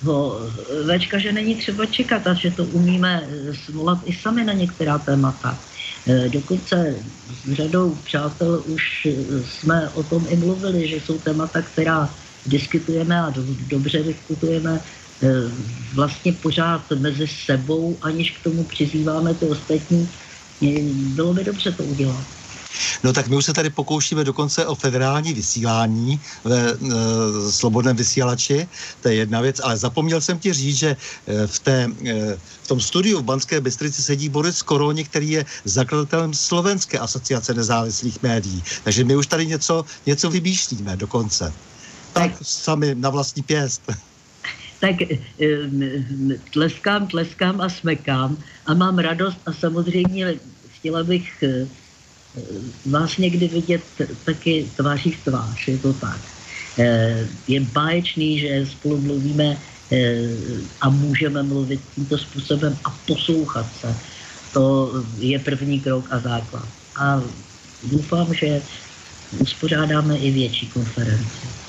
rozšířeného 0.02 0.52
Včka, 0.98 1.18
že 1.18 1.32
není 1.32 1.54
třeba 1.56 1.86
čekat 1.86 2.26
a 2.26 2.34
že 2.34 2.50
to 2.50 2.64
umíme 2.64 3.28
svolat 3.64 3.98
i 4.04 4.12
sami 4.12 4.44
na 4.44 4.52
některá 4.52 4.98
témata. 4.98 5.64
Eh, 6.08 6.28
dokonce 6.28 7.04
s 7.30 7.52
řadou 7.52 7.94
přátel 8.04 8.64
už 8.66 8.82
jsme 9.44 9.90
o 9.94 10.02
tom 10.02 10.26
i 10.28 10.36
mluvili, 10.36 10.88
že 10.88 10.96
jsou 10.96 11.18
témata, 11.18 11.62
která 11.62 12.14
diskutujeme 12.46 13.20
a 13.20 13.30
do, 13.30 13.42
dobře 13.66 14.02
diskutujeme 14.02 14.80
eh, 15.22 15.28
vlastně 15.94 16.32
pořád 16.32 16.90
mezi 16.98 17.26
sebou, 17.26 17.98
aniž 18.02 18.38
k 18.38 18.42
tomu 18.42 18.64
přizýváme 18.64 19.34
ty 19.34 19.46
ostatní. 19.46 20.10
Bylo 21.14 21.34
by 21.34 21.44
dobře 21.44 21.72
to 21.72 21.84
udělat. 21.84 22.26
No 23.04 23.12
tak 23.12 23.28
my 23.28 23.36
už 23.36 23.44
se 23.44 23.52
tady 23.52 23.70
pokoušíme 23.70 24.24
dokonce 24.24 24.66
o 24.66 24.74
federální 24.74 25.34
vysílání 25.34 26.20
ve 26.44 26.70
e, 26.70 26.76
slobodném 27.50 27.96
vysílači, 27.96 28.68
to 29.00 29.08
je 29.08 29.14
jedna 29.14 29.40
věc, 29.40 29.60
ale 29.64 29.76
zapomněl 29.76 30.20
jsem 30.20 30.38
ti 30.38 30.52
říct, 30.52 30.76
že 30.76 30.96
e, 31.26 31.46
v, 31.46 31.58
té, 31.58 31.88
e, 32.06 32.36
v 32.62 32.68
tom 32.68 32.80
studiu 32.80 33.18
v 33.18 33.22
Banské 33.22 33.60
Bystrici 33.60 34.02
sedí 34.02 34.28
Boris 34.28 34.62
Koroni, 34.62 35.04
který 35.04 35.30
je 35.30 35.44
zakladatelem 35.64 36.34
Slovenské 36.34 36.98
asociace 36.98 37.54
nezávislých 37.54 38.22
médií. 38.22 38.62
Takže 38.84 39.04
my 39.04 39.16
už 39.16 39.26
tady 39.26 39.46
něco, 39.46 39.84
něco 40.06 40.30
vymýšlíme 40.30 40.96
dokonce. 40.96 41.52
Tak, 42.12 42.32
tak 42.32 42.38
sami 42.42 42.94
na 42.94 43.10
vlastní 43.10 43.42
pěst. 43.42 43.82
tak 44.80 44.96
tleskám, 46.52 47.06
tleskám 47.06 47.60
a 47.60 47.68
smekám 47.68 48.36
a 48.66 48.74
mám 48.74 48.98
radost 48.98 49.38
a 49.46 49.52
samozřejmě 49.52 50.34
chtěla 50.68 51.04
bych 51.04 51.44
vás 52.86 53.16
někdy 53.16 53.48
vidět 53.48 53.82
taky 54.24 54.70
tváří 54.76 55.10
v 55.10 55.24
tvář, 55.24 55.68
je 55.68 55.78
to 55.78 55.92
tak. 55.92 56.20
Eh, 56.78 57.28
je 57.48 57.60
báječný, 57.60 58.38
že 58.38 58.66
spolu 58.66 59.00
mluvíme 59.00 59.56
eh, 59.92 60.30
a 60.80 60.88
můžeme 60.88 61.42
mluvit 61.42 61.80
tímto 61.94 62.18
způsobem 62.18 62.78
a 62.84 62.90
poslouchat 63.06 63.66
se. 63.80 63.94
To 64.52 64.92
je 65.18 65.38
první 65.38 65.80
krok 65.80 66.04
a 66.10 66.18
základ. 66.18 66.68
A 66.96 67.22
doufám, 67.82 68.34
že 68.34 68.62
uspořádáme 69.38 70.18
i 70.18 70.30
větší 70.30 70.66
konferenci. 70.68 71.61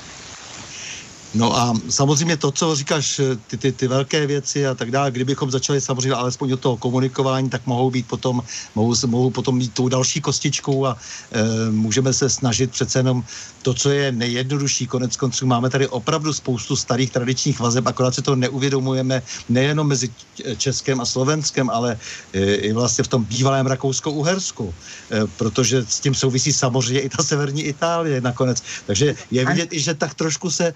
No 1.34 1.56
a 1.58 1.74
samozřejmě 1.88 2.36
to, 2.36 2.50
co 2.50 2.76
říkáš, 2.76 3.20
ty, 3.46 3.56
ty, 3.56 3.72
ty 3.72 3.88
velké 3.88 4.26
věci 4.26 4.66
a 4.66 4.74
tak 4.74 4.90
dále, 4.90 5.10
kdybychom 5.10 5.50
začali 5.50 5.80
samozřejmě 5.80 6.14
alespoň 6.14 6.52
od 6.52 6.60
toho 6.60 6.76
komunikování, 6.76 7.50
tak 7.50 7.66
mohou 7.66 7.90
být 7.90 8.06
potom, 8.06 8.42
mohou, 8.74 8.94
mohou 9.06 9.30
potom 9.30 9.58
být 9.58 9.74
tou 9.74 9.88
další 9.88 10.20
kostičkou 10.20 10.86
a 10.86 10.96
e, 11.32 11.70
můžeme 11.70 12.12
se 12.12 12.30
snažit 12.30 12.70
přece 12.70 12.98
jenom 12.98 13.24
to, 13.62 13.74
co 13.74 13.90
je 13.90 14.12
nejjednodušší, 14.12 14.86
konec 14.86 15.16
konců 15.16 15.46
máme 15.46 15.70
tady 15.70 15.88
opravdu 15.88 16.32
spoustu 16.32 16.76
starých 16.76 17.10
tradičních 17.10 17.60
vazeb, 17.60 17.86
akorát 17.86 18.14
se 18.14 18.22
to 18.22 18.36
neuvědomujeme 18.36 19.22
nejenom 19.48 19.88
mezi 19.88 20.10
Českem 20.56 21.00
a 21.00 21.06
Slovenskem, 21.06 21.70
ale 21.70 21.98
e, 22.32 22.54
i 22.54 22.72
vlastně 22.72 23.04
v 23.04 23.08
tom 23.08 23.24
bývalém 23.24 23.66
Rakousko-Uhersku, 23.66 24.74
e, 25.10 25.26
protože 25.26 25.84
s 25.88 26.00
tím 26.00 26.14
souvisí 26.14 26.52
samozřejmě 26.52 27.00
i 27.00 27.08
ta 27.08 27.22
severní 27.22 27.62
Itálie 27.62 28.20
nakonec. 28.20 28.62
Takže 28.86 29.14
je 29.30 29.46
vidět 29.46 29.72
i, 29.72 29.80
že 29.80 29.94
tak 29.94 30.14
trošku 30.14 30.50
se 30.50 30.66
e, 30.66 30.74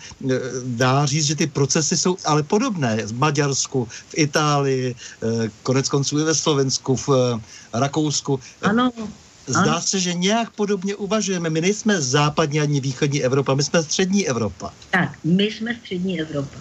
dá 0.65 1.07
říct, 1.07 1.27
že 1.27 1.37
ty 1.37 1.47
procesy 1.47 1.97
jsou 1.97 2.17
ale 2.25 2.43
podobné 2.43 3.07
v 3.07 3.13
Maďarsku, 3.19 3.89
v 4.09 4.15
Itálii, 4.17 4.95
eh, 4.95 5.51
konec 5.63 5.89
konců 5.89 6.19
i 6.19 6.25
ve 6.25 6.35
Slovensku, 6.35 6.97
v 6.97 7.09
eh, 7.09 7.81
Rakousku. 7.81 8.41
Ano. 8.63 8.91
Zdá 9.47 9.81
ano. 9.81 9.81
se, 9.81 10.01
že 10.01 10.15
nějak 10.15 10.51
podobně 10.51 10.95
uvažujeme. 10.95 11.51
My 11.51 11.61
nejsme 11.61 12.01
západní 12.01 12.61
ani 12.61 12.81
východní 12.81 13.25
Evropa, 13.25 13.55
my 13.55 13.63
jsme 13.63 13.83
střední 13.83 14.29
Evropa. 14.29 14.73
Tak, 14.91 15.19
my 15.25 15.45
jsme 15.45 15.75
střední 15.75 16.21
Evropa. 16.21 16.61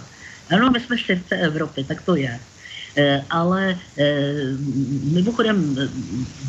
Ano, 0.50 0.72
my 0.72 0.80
jsme 0.80 0.96
srdce 0.98 1.36
Evropy, 1.36 1.84
tak 1.84 2.02
to 2.02 2.16
je. 2.16 2.40
E, 2.98 3.26
ale 3.30 3.80
e, 3.98 4.06
mimochodem, 5.04 5.76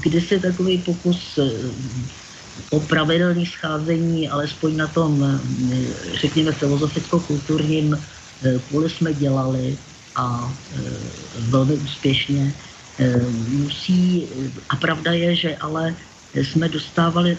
kdysi 0.03 0.41
takový 0.41 0.79
pokus 0.79 1.39
o 2.71 2.81
pravidelné 2.81 3.47
scházení, 3.47 4.29
alespoň 4.29 4.77
na 4.77 4.87
tom, 4.87 5.25
eh, 5.25 5.39
řekněme, 6.21 6.53
filozoficko-kulturním 6.53 7.95
eh, 7.95 8.59
poli 8.71 8.91
jsme 8.91 9.15
dělali 9.15 9.79
a 10.17 10.53
eh, 10.75 10.79
velmi 11.49 11.75
úspěšně. 11.75 12.55
Musí, 13.49 14.27
a 14.69 14.77
pravda 14.77 15.13
je, 15.13 15.31
že 15.35 15.57
ale 15.57 15.95
jsme 16.35 16.69
dostávali 16.69 17.39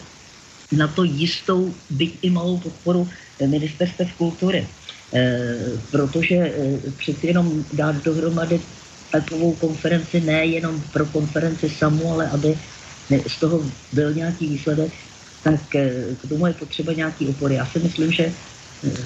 na 0.71 0.87
to 0.87 1.03
jistou, 1.03 1.75
byť 1.89 2.11
i 2.21 2.29
malou 2.29 2.63
podporu 2.63 3.09
ministerstev 3.43 4.07
kultury. 4.15 4.67
Protože 5.91 6.53
přeci 6.97 7.27
jenom 7.27 7.65
dát 7.73 7.95
dohromady 8.07 8.61
takovou 9.11 9.53
konferenci 9.59 10.21
nejenom 10.21 10.79
pro 10.95 11.05
konferenci 11.05 11.69
samu, 11.69 12.13
ale 12.13 12.29
aby 12.29 12.55
z 13.27 13.39
toho 13.39 13.63
byl 13.91 14.13
nějaký 14.13 14.47
výsledek, 14.47 14.91
tak 15.43 15.61
k 16.21 16.27
tomu 16.29 16.47
je 16.47 16.53
potřeba 16.53 16.93
nějaký 16.93 17.27
opory. 17.27 17.55
Já 17.55 17.65
si 17.65 17.79
myslím, 17.79 18.11
že 18.11 18.33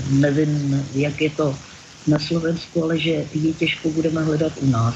nevím, 0.09 0.85
jak 0.93 1.21
je 1.21 1.29
to 1.29 1.55
na 2.07 2.19
Slovensku, 2.19 2.83
ale 2.83 2.99
že 2.99 3.25
ji 3.33 3.53
těžko 3.53 3.89
budeme 3.89 4.23
hledat 4.23 4.53
u 4.61 4.69
nás. 4.69 4.95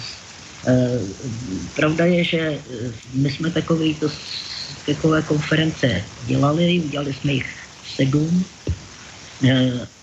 E, 0.67 0.99
pravda 1.75 2.05
je, 2.05 2.23
že 2.23 2.39
e, 2.39 2.59
my 3.13 3.29
jsme 3.29 3.51
takový 3.51 3.95
to, 3.95 4.09
takové 4.85 5.21
konference 5.21 6.03
dělali, 6.25 6.81
udělali 6.85 7.13
jsme 7.13 7.33
jich 7.33 7.47
sedm 7.95 8.45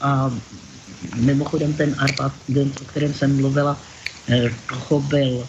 a 0.01 0.31
mimochodem 1.17 1.73
ten 1.73 1.97
Arpad, 1.99 2.33
o 2.81 2.85
kterém 2.85 3.15
jsem 3.15 3.37
mluvila, 3.37 3.81
toho 4.69 5.01
byl 5.01 5.49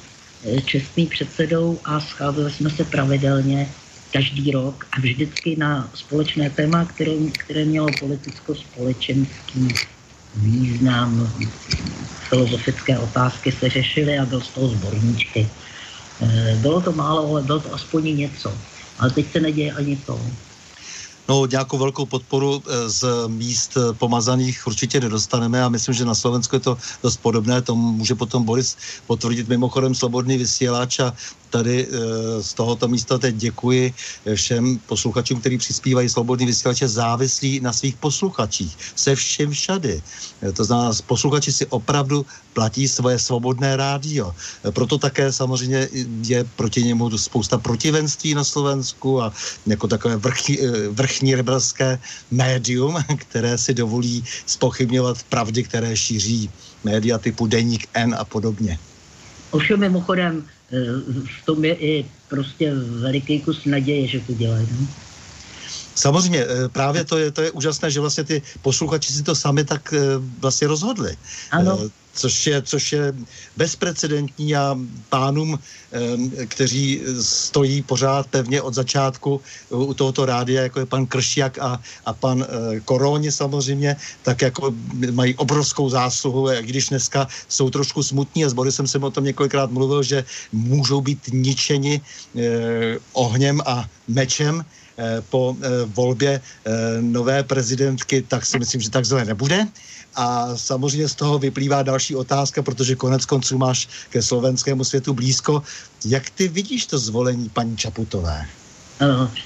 čestný 0.65 1.05
předsedou 1.07 1.79
a 1.83 1.99
scházeli 1.99 2.51
jsme 2.51 2.69
se 2.69 2.83
pravidelně 2.83 3.69
každý 4.15 4.51
rok 4.55 4.87
a 4.95 5.03
vždycky 5.03 5.59
na 5.59 5.91
společné 5.91 6.49
téma, 6.49 6.85
které, 6.85 7.11
které 7.35 7.65
mělo 7.65 7.91
politicko-společenský 7.99 9.67
význam, 10.35 11.27
filozofické 12.31 12.99
otázky 12.99 13.51
se 13.51 13.69
řešily 13.69 14.19
a 14.19 14.25
byl 14.25 14.41
z 14.41 14.47
toho 14.47 14.67
zborníčky. 14.67 15.43
Eh, 16.21 16.55
bylo 16.63 16.81
to 16.81 16.91
málo, 16.95 17.27
ale 17.27 17.41
bylo 17.43 17.59
to 17.59 17.73
aspoň 17.75 18.17
něco. 18.17 18.55
Ale 18.99 19.11
teď 19.11 19.25
se 19.31 19.39
neděje 19.39 19.71
ani 19.71 19.95
to. 20.07 20.15
No, 21.27 21.45
nějakou 21.45 21.77
velkou 21.77 22.05
podporu 22.05 22.63
eh, 22.63 22.89
z 22.89 23.03
míst 23.27 23.77
eh, 23.77 23.93
pomazaných 23.93 24.67
určitě 24.67 24.99
nedostaneme 24.99 25.63
a 25.63 25.69
myslím, 25.69 25.93
že 25.93 26.05
na 26.05 26.15
Slovensku 26.15 26.55
je 26.55 26.59
to 26.59 26.77
dost 27.03 27.17
podobné. 27.17 27.61
To 27.61 27.75
může 27.75 28.15
potom 28.15 28.43
Boris 28.43 28.77
potvrdit 29.07 29.47
mimochodem 29.47 29.95
slobodný 29.95 30.37
vysílač 30.37 30.99
a 30.99 31.13
tady 31.55 31.87
eh, 31.87 32.43
z 32.43 32.53
tohoto 32.53 32.87
místa 32.87 33.17
teď 33.17 33.35
děkuji 33.35 33.93
všem 34.35 34.79
posluchačům, 34.91 35.39
kteří 35.39 35.57
přispívají 35.57 36.09
slobodný 36.09 36.45
vysílače 36.45 36.87
závislí 36.87 37.63
na 37.63 37.71
svých 37.71 37.95
posluchačích. 37.95 38.75
Se 38.95 39.15
všem 39.15 39.51
všady. 39.51 40.01
To 40.53 40.63
znamená, 40.63 40.91
posluchači 41.07 41.51
si 41.51 41.65
opravdu 41.71 42.25
platí 42.53 42.87
svoje 42.87 43.19
svobodné 43.19 43.79
rádio. 43.79 44.35
Proto 44.71 44.97
také 44.97 45.31
samozřejmě 45.31 45.87
je 46.27 46.43
proti 46.43 46.83
němu 46.83 47.17
spousta 47.17 47.57
protivenství 47.57 48.35
na 48.35 48.43
Slovensku 48.43 49.21
a 49.21 49.31
jako 49.65 49.87
takové 49.87 50.17
vrchní, 50.17 50.57
vrchní 50.91 51.35
rebelské 51.35 51.99
médium, 52.31 52.99
které 53.17 53.57
si 53.57 53.73
dovolí 53.73 54.23
spochybňovat 54.45 55.23
pravdy, 55.29 55.63
které 55.63 55.97
šíří 55.97 56.49
média 56.83 57.17
typu 57.17 57.47
Deník 57.47 57.87
N 57.93 58.15
a 58.19 58.25
podobně. 58.25 58.79
Ovšem 59.51 59.79
mimochodem, 59.79 60.43
eh, 60.43 60.54
v 60.71 61.45
tom 61.45 61.65
je 61.65 61.75
i 61.75 62.05
prostě 62.29 62.73
veliký 62.75 63.39
kus 63.39 63.65
naděje, 63.65 64.07
že 64.07 64.19
to 64.19 64.33
dělají. 64.33 64.67
No? 64.71 64.87
Samozřejmě, 65.95 66.45
eh, 66.45 66.69
právě 66.69 67.05
to 67.05 67.17
je, 67.17 67.31
to 67.31 67.41
je 67.41 67.51
úžasné, 67.51 67.91
že 67.91 67.99
vlastně 67.99 68.23
ty 68.23 68.41
posluchači 68.61 69.13
si 69.13 69.23
to 69.23 69.35
sami 69.35 69.63
tak 69.63 69.93
eh, 69.93 69.99
vlastně 70.39 70.67
rozhodli. 70.67 71.17
Ano 71.51 71.89
což 72.15 72.47
je, 72.47 72.61
což 72.61 72.91
je 72.91 73.13
bezprecedentní 73.57 74.55
a 74.55 74.79
pánům, 75.09 75.59
kteří 76.47 77.01
stojí 77.21 77.81
pořád 77.81 78.27
pevně 78.27 78.61
od 78.61 78.73
začátku 78.73 79.41
u 79.69 79.93
tohoto 79.93 80.25
rádia, 80.25 80.63
jako 80.63 80.79
je 80.79 80.85
pan 80.85 81.05
Kršiak 81.05 81.59
a, 81.59 81.79
a 82.05 82.13
pan 82.13 82.43
eh, 82.43 82.79
Koróni 82.79 83.31
samozřejmě, 83.31 83.95
tak 84.23 84.41
jako 84.41 84.73
mají 85.11 85.35
obrovskou 85.35 85.89
zásluhu, 85.89 86.51
i 86.51 86.63
když 86.63 86.89
dneska 86.89 87.27
jsou 87.47 87.69
trošku 87.69 88.03
smutní 88.03 88.45
a 88.45 88.49
s 88.49 88.53
Borisem 88.53 88.87
jsem 88.87 89.03
o 89.03 89.11
tom 89.11 89.23
několikrát 89.23 89.71
mluvil, 89.71 90.03
že 90.03 90.25
můžou 90.51 91.01
být 91.01 91.19
ničeni 91.31 92.01
eh, 92.01 92.97
ohněm 93.13 93.61
a 93.65 93.85
mečem, 94.07 94.65
eh, 94.97 95.21
po 95.29 95.55
volbě 95.95 96.41
nové 97.01 97.43
prezidentky, 97.43 98.21
tak 98.21 98.45
si 98.45 98.59
myslím, 98.59 98.81
že 98.81 98.89
tak 98.89 99.05
zle 99.05 99.25
nebude. 99.25 99.67
A 100.15 100.57
samozřejmě 100.57 101.07
z 101.09 101.15
toho 101.15 101.39
vyplývá 101.39 101.83
další 101.83 102.15
otázka, 102.15 102.63
protože 102.63 102.95
konec 102.95 103.25
konců 103.25 103.57
máš 103.57 103.87
ke 104.09 104.21
slovenskému 104.21 104.83
světu 104.83 105.13
blízko. 105.13 105.63
Jak 106.05 106.29
ty 106.29 106.47
vidíš 106.47 106.85
to 106.85 106.97
zvolení 106.97 107.49
paní 107.49 107.77
Čaputové? 107.77 108.45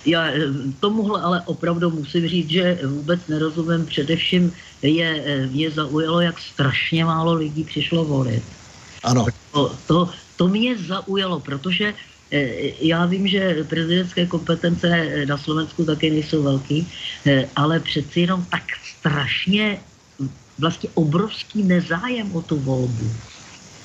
Já 0.05 0.27
eh, 0.27 0.39
tomuhle 0.79 1.21
ale 1.21 1.41
opravdu 1.45 1.89
musím 1.89 2.27
říct, 2.27 2.49
že 2.49 2.79
vůbec 2.85 3.27
nerozumím. 3.27 3.85
Především 3.85 4.53
je, 4.81 5.23
eh, 5.25 5.47
mě 5.47 5.71
zaujalo, 5.71 6.21
jak 6.21 6.39
strašně 6.39 7.05
málo 7.05 7.33
lidí 7.33 7.63
přišlo 7.63 8.05
volit. 8.05 8.43
Ano. 9.03 9.25
To, 9.51 9.75
to, 9.87 10.09
to 10.35 10.47
mě 10.47 10.77
zaujalo, 10.77 11.39
protože 11.39 11.93
eh, 12.31 12.45
já 12.81 13.05
vím, 13.05 13.27
že 13.27 13.65
prezidentské 13.69 14.25
kompetence 14.25 14.85
na 15.25 15.37
Slovensku 15.37 15.85
taky 15.85 16.09
nejsou 16.09 16.43
velký, 16.43 16.87
ale 17.55 17.79
přeci 17.79 18.19
jenom 18.19 18.45
tak 18.45 18.63
strašně 18.99 19.79
vlastně 20.59 20.89
obrovský 20.93 21.63
nezájem 21.63 22.35
o 22.35 22.41
tu 22.41 22.59
volbu. 22.59 23.11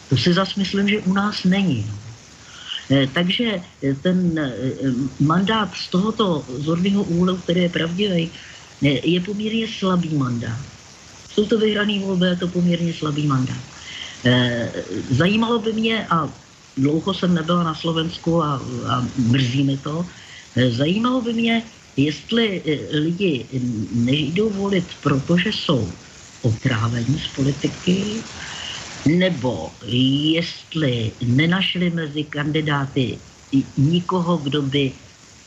To 0.08 0.16
si 0.16 0.34
zase 0.34 0.60
myslím, 0.60 0.88
že 0.88 1.06
u 1.06 1.12
nás 1.12 1.44
není. 1.44 1.86
Eh, 2.90 3.08
takže 3.14 3.64
eh, 3.82 3.94
ten 4.04 4.36
eh, 4.36 4.52
mandát 5.20 5.72
z 5.72 5.88
tohoto 5.88 6.44
zorného 6.60 7.02
úhlu, 7.02 7.36
který 7.36 7.62
je 7.62 7.68
pravdivý, 7.68 8.30
je 8.84 9.20
poměrně 9.20 9.64
slabý 9.68 10.12
mandát. 10.12 10.60
Jsou 11.32 11.46
to 11.46 11.58
vyhrané 11.58 11.98
volby, 12.04 12.26
je 12.26 12.36
to 12.36 12.48
poměrně 12.48 12.92
slabý 12.92 13.26
mandát. 13.26 13.62
Zajímalo 15.10 15.58
by 15.58 15.72
mě, 15.72 16.06
a 16.10 16.28
dlouho 16.76 17.14
jsem 17.14 17.34
nebyla 17.34 17.64
na 17.64 17.74
Slovensku 17.74 18.42
a, 18.42 18.60
a 18.88 18.94
mrzí 19.16 19.64
mi 19.64 19.76
to, 19.78 20.06
zajímalo 20.68 21.20
by 21.20 21.32
mě, 21.32 21.62
jestli 21.96 22.62
lidi 22.92 23.46
nejdou 23.94 24.50
volit, 24.50 24.84
protože 25.00 25.48
jsou 25.48 25.88
otrávení 26.44 27.18
z 27.18 27.28
politiky, 27.36 28.22
nebo 29.08 29.70
jestli 30.36 31.12
nenašli 31.26 31.90
mezi 31.90 32.24
kandidáty 32.24 33.18
nikoho, 33.76 34.36
kdo 34.36 34.62
by 34.62 34.92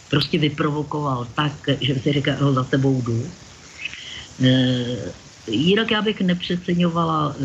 prostě 0.10 0.40
vyprovokoval 0.40 1.28
tak, 1.36 1.54
že 1.82 2.00
si 2.00 2.14
říká, 2.14 2.38
no 2.42 2.54
za 2.54 2.64
tebou 2.64 3.02
jdu. 3.02 3.24
E, 4.44 5.14
jinak 5.48 5.92
já 5.92 6.02
bych 6.02 6.22
nepřeceňovala, 6.22 7.36
e, 7.36 7.44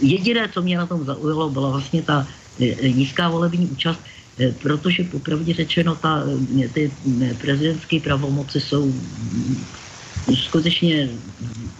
jediné, 0.00 0.48
co 0.48 0.62
mě 0.62 0.78
na 0.78 0.86
tom 0.86 1.04
zaujalo, 1.04 1.50
byla 1.50 1.70
vlastně 1.70 2.02
ta 2.02 2.26
e, 2.60 2.88
nízká 2.88 3.28
volební 3.28 3.66
účast, 3.66 4.00
e, 4.38 4.52
protože 4.52 5.04
popravdě 5.04 5.54
řečeno 5.54 5.96
ta, 5.96 6.22
e, 6.64 6.68
ty 6.68 6.92
prezidentské 7.40 8.00
pravomoci 8.00 8.60
jsou 8.60 8.92
skutečně 10.36 11.08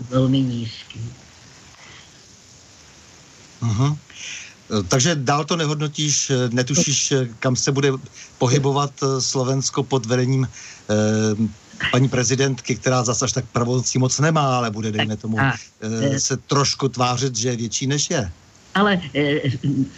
velmi 0.09 0.41
nízký. 0.41 1.01
Uh-huh. 3.63 3.97
Takže 4.89 5.15
dál 5.15 5.45
to 5.45 5.57
nehodnotíš, 5.57 6.33
netušíš, 6.53 7.13
kam 7.39 7.57
se 7.57 7.73
bude 7.73 7.93
pohybovat 8.39 8.93
eh, 9.03 9.21
Slovensko 9.21 9.83
pod 9.83 10.07
vedením 10.07 10.49
eh, 10.49 11.49
paní 11.91 12.09
prezidentky, 12.09 12.77
která 12.77 13.05
zase 13.05 13.25
až 13.25 13.33
tak 13.33 13.45
pravomocí 13.53 13.99
moc 13.99 14.19
nemá, 14.19 14.57
ale 14.57 14.71
bude, 14.71 14.93
dejme 14.93 15.17
tomu, 15.17 15.39
eh, 15.41 16.21
se 16.21 16.37
trošku 16.37 16.89
tvářit, 16.89 17.37
že 17.37 17.49
je 17.49 17.57
větší 17.57 17.87
než 17.87 18.11
je. 18.11 18.33
Ale 18.75 19.01
eh, 19.15 19.41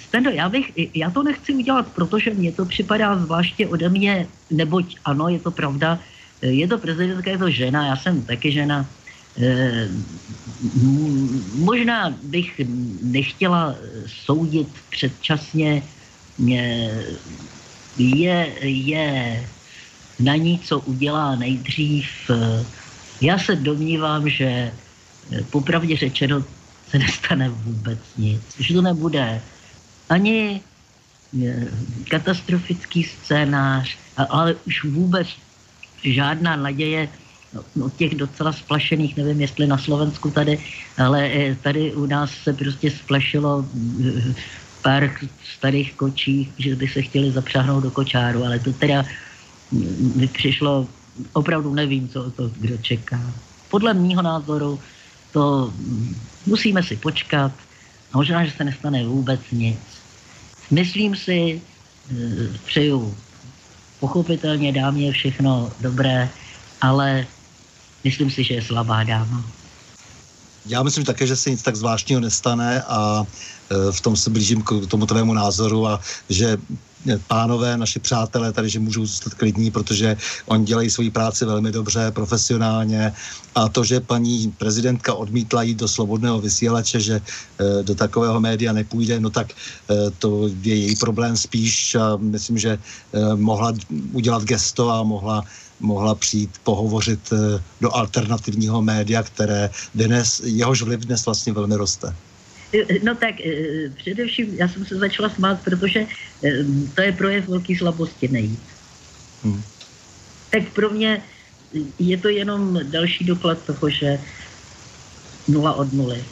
Stendo, 0.08 0.30
já, 0.30 0.48
bych, 0.48 0.72
já 0.94 1.10
to 1.10 1.22
nechci 1.22 1.54
udělat, 1.54 1.86
protože 1.94 2.34
mně 2.34 2.52
to 2.52 2.64
připadá 2.64 3.18
zvláště 3.18 3.66
ode 3.66 3.88
mě, 3.88 4.26
neboť 4.50 4.96
ano, 5.04 5.28
je 5.28 5.38
to 5.38 5.50
pravda, 5.50 5.98
je 6.42 6.68
to 6.68 6.78
prezidentka, 6.78 7.30
je 7.30 7.38
to 7.38 7.50
žena, 7.50 7.86
já 7.86 7.96
jsem 7.96 8.22
taky 8.22 8.52
žena. 8.52 8.86
E, 9.42 9.88
možná 11.54 12.14
bych 12.22 12.60
nechtěla 13.02 13.76
soudit 14.06 14.68
předčasně, 14.90 15.82
je, 17.98 18.52
je 18.62 19.44
na 20.20 20.36
ní, 20.36 20.58
co 20.58 20.78
udělá 20.80 21.36
nejdřív. 21.36 22.06
Já 23.20 23.38
se 23.38 23.56
domnívám, 23.56 24.28
že 24.28 24.72
popravdě 25.50 25.96
řečeno 25.96 26.44
se 26.90 26.98
nestane 26.98 27.48
vůbec 27.48 27.98
nic. 28.18 28.42
Že 28.58 28.74
to 28.74 28.82
nebude 28.82 29.42
ani 30.08 30.60
katastrofický 32.10 33.04
scénář, 33.04 33.96
ale 34.16 34.54
už 34.66 34.84
vůbec 34.84 35.28
žádná 36.02 36.56
naděje 36.56 37.08
no, 37.54 37.84
od 37.84 37.96
těch 37.96 38.14
docela 38.14 38.52
splašených, 38.52 39.16
nevím 39.16 39.40
jestli 39.40 39.66
na 39.66 39.78
Slovensku 39.78 40.30
tady, 40.30 40.58
ale 40.98 41.30
eh, 41.32 41.56
tady 41.62 41.94
u 41.94 42.06
nás 42.06 42.30
se 42.30 42.52
prostě 42.52 42.90
splašilo 42.90 43.64
eh, 44.06 44.34
pár 44.82 45.10
starých 45.56 45.94
kočí, 45.94 46.52
že 46.58 46.76
by 46.76 46.88
se 46.88 47.02
chtěli 47.02 47.32
zapřáhnout 47.32 47.82
do 47.82 47.90
kočáru, 47.90 48.44
ale 48.44 48.58
to 48.58 48.72
teda 48.72 49.04
mi 50.16 50.26
přišlo, 50.26 50.88
opravdu 51.32 51.74
nevím, 51.74 52.08
co 52.08 52.30
to 52.30 52.50
kdo 52.56 52.76
čeká. 52.76 53.20
Podle 53.70 53.94
mýho 53.94 54.22
názoru 54.22 54.80
to 55.32 55.72
musíme 56.46 56.82
si 56.82 56.96
počkat 56.96 57.52
a 58.12 58.18
možná, 58.18 58.44
že 58.44 58.50
se 58.50 58.64
nestane 58.64 59.04
vůbec 59.04 59.40
nic. 59.52 59.78
Myslím 60.70 61.16
si, 61.16 61.62
eh, 62.10 62.58
přeju 62.66 63.14
pochopitelně 64.00 64.72
dámě 64.72 65.12
všechno 65.12 65.72
dobré, 65.80 66.28
ale 66.80 67.26
myslím 68.04 68.30
si, 68.30 68.44
že 68.44 68.54
je 68.54 68.62
slabá 68.62 69.04
dáma. 69.04 69.44
Já 70.66 70.82
myslím 70.82 71.04
také, 71.04 71.26
že 71.26 71.36
se 71.36 71.50
nic 71.50 71.62
tak 71.62 71.76
zvláštního 71.76 72.20
nestane 72.20 72.82
a 72.82 73.24
e, 73.24 73.92
v 73.92 74.00
tom 74.00 74.16
se 74.16 74.30
blížím 74.30 74.62
k 74.62 74.86
tomu 74.88 75.06
tvému 75.06 75.34
názoru 75.34 75.86
a 75.86 76.00
že 76.28 76.56
pánové, 77.26 77.76
naši 77.76 77.98
přátelé 77.98 78.52
tady, 78.52 78.68
že 78.68 78.80
můžou 78.80 79.06
zůstat 79.06 79.34
klidní, 79.34 79.70
protože 79.70 80.16
oni 80.46 80.64
dělají 80.64 80.90
svoji 80.90 81.10
práci 81.10 81.44
velmi 81.44 81.72
dobře, 81.72 82.10
profesionálně 82.10 83.12
a 83.54 83.68
to, 83.68 83.84
že 83.84 84.00
paní 84.00 84.52
prezidentka 84.58 85.14
odmítla 85.14 85.62
jít 85.62 85.78
do 85.78 85.88
slobodného 85.88 86.40
vysílače, 86.40 87.00
že 87.00 87.14
e, 87.16 87.82
do 87.82 87.94
takového 87.94 88.40
média 88.40 88.72
nepůjde, 88.72 89.20
no 89.20 89.30
tak 89.30 89.52
to 90.18 90.48
je 90.62 90.74
její 90.74 90.96
problém 90.96 91.36
spíš 91.36 91.94
a 91.94 92.16
myslím, 92.16 92.58
že 92.58 92.78
mohla 93.34 93.72
udělat 94.12 94.44
gesto 94.44 94.90
a 94.90 95.02
mohla 95.02 95.44
mohla 95.80 96.14
přijít 96.14 96.50
pohovořit 96.64 97.32
eh, 97.32 97.62
do 97.80 97.96
alternativního 97.96 98.82
média, 98.82 99.22
které 99.22 99.70
dnes, 99.94 100.40
jehož 100.44 100.82
vliv 100.82 101.00
dnes 101.00 101.26
vlastně 101.26 101.52
velmi 101.52 101.76
roste. 101.76 102.14
Eh, 102.74 102.98
no 103.02 103.14
tak 103.14 103.40
eh, 103.40 103.90
především 103.96 104.54
já 104.54 104.68
jsem 104.68 104.86
se 104.86 104.94
začala 104.96 105.30
smát, 105.30 105.60
protože 105.64 106.06
to 106.94 107.02
je 107.02 107.12
projev 107.12 107.48
velký 107.48 107.76
slabosti 107.76 108.28
nejít. 108.28 108.60
Hmm. 109.44 109.62
Tak 110.50 110.62
pro 110.74 110.90
mě 110.90 111.22
je 111.98 112.16
to 112.16 112.28
jenom 112.28 112.80
další 112.90 113.24
doklad 113.24 113.58
toho, 113.62 113.90
že 113.90 114.18
nula 115.48 115.72
od 115.72 115.92
nuly. 115.92 116.24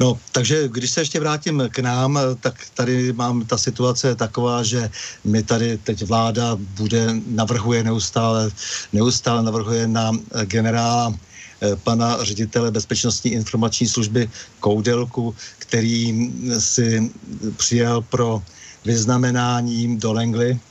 No, 0.00 0.18
takže 0.32 0.68
když 0.68 0.90
se 0.90 1.00
ještě 1.00 1.20
vrátím 1.20 1.62
k 1.70 1.78
nám, 1.78 2.18
tak 2.40 2.54
tady 2.74 3.12
mám 3.12 3.44
ta 3.44 3.58
situace 3.58 4.14
taková, 4.14 4.62
že 4.62 4.90
mi 5.24 5.42
tady 5.42 5.78
teď 5.78 6.02
vláda 6.02 6.56
bude, 6.56 7.06
navrhuje 7.26 7.84
neustále, 7.84 8.50
neustále 8.92 9.42
navrhuje 9.42 9.86
na 9.86 10.12
generála 10.44 11.14
eh, 11.14 11.33
pana 11.84 12.24
ředitele 12.24 12.70
Bezpečnostní 12.70 13.30
informační 13.32 13.88
služby 13.88 14.30
Koudelku, 14.60 15.36
který 15.58 16.30
si 16.58 17.12
přijel 17.56 18.02
pro 18.02 18.42
vyznamenání 18.84 19.98
do 19.98 20.12
Langley. 20.12 20.58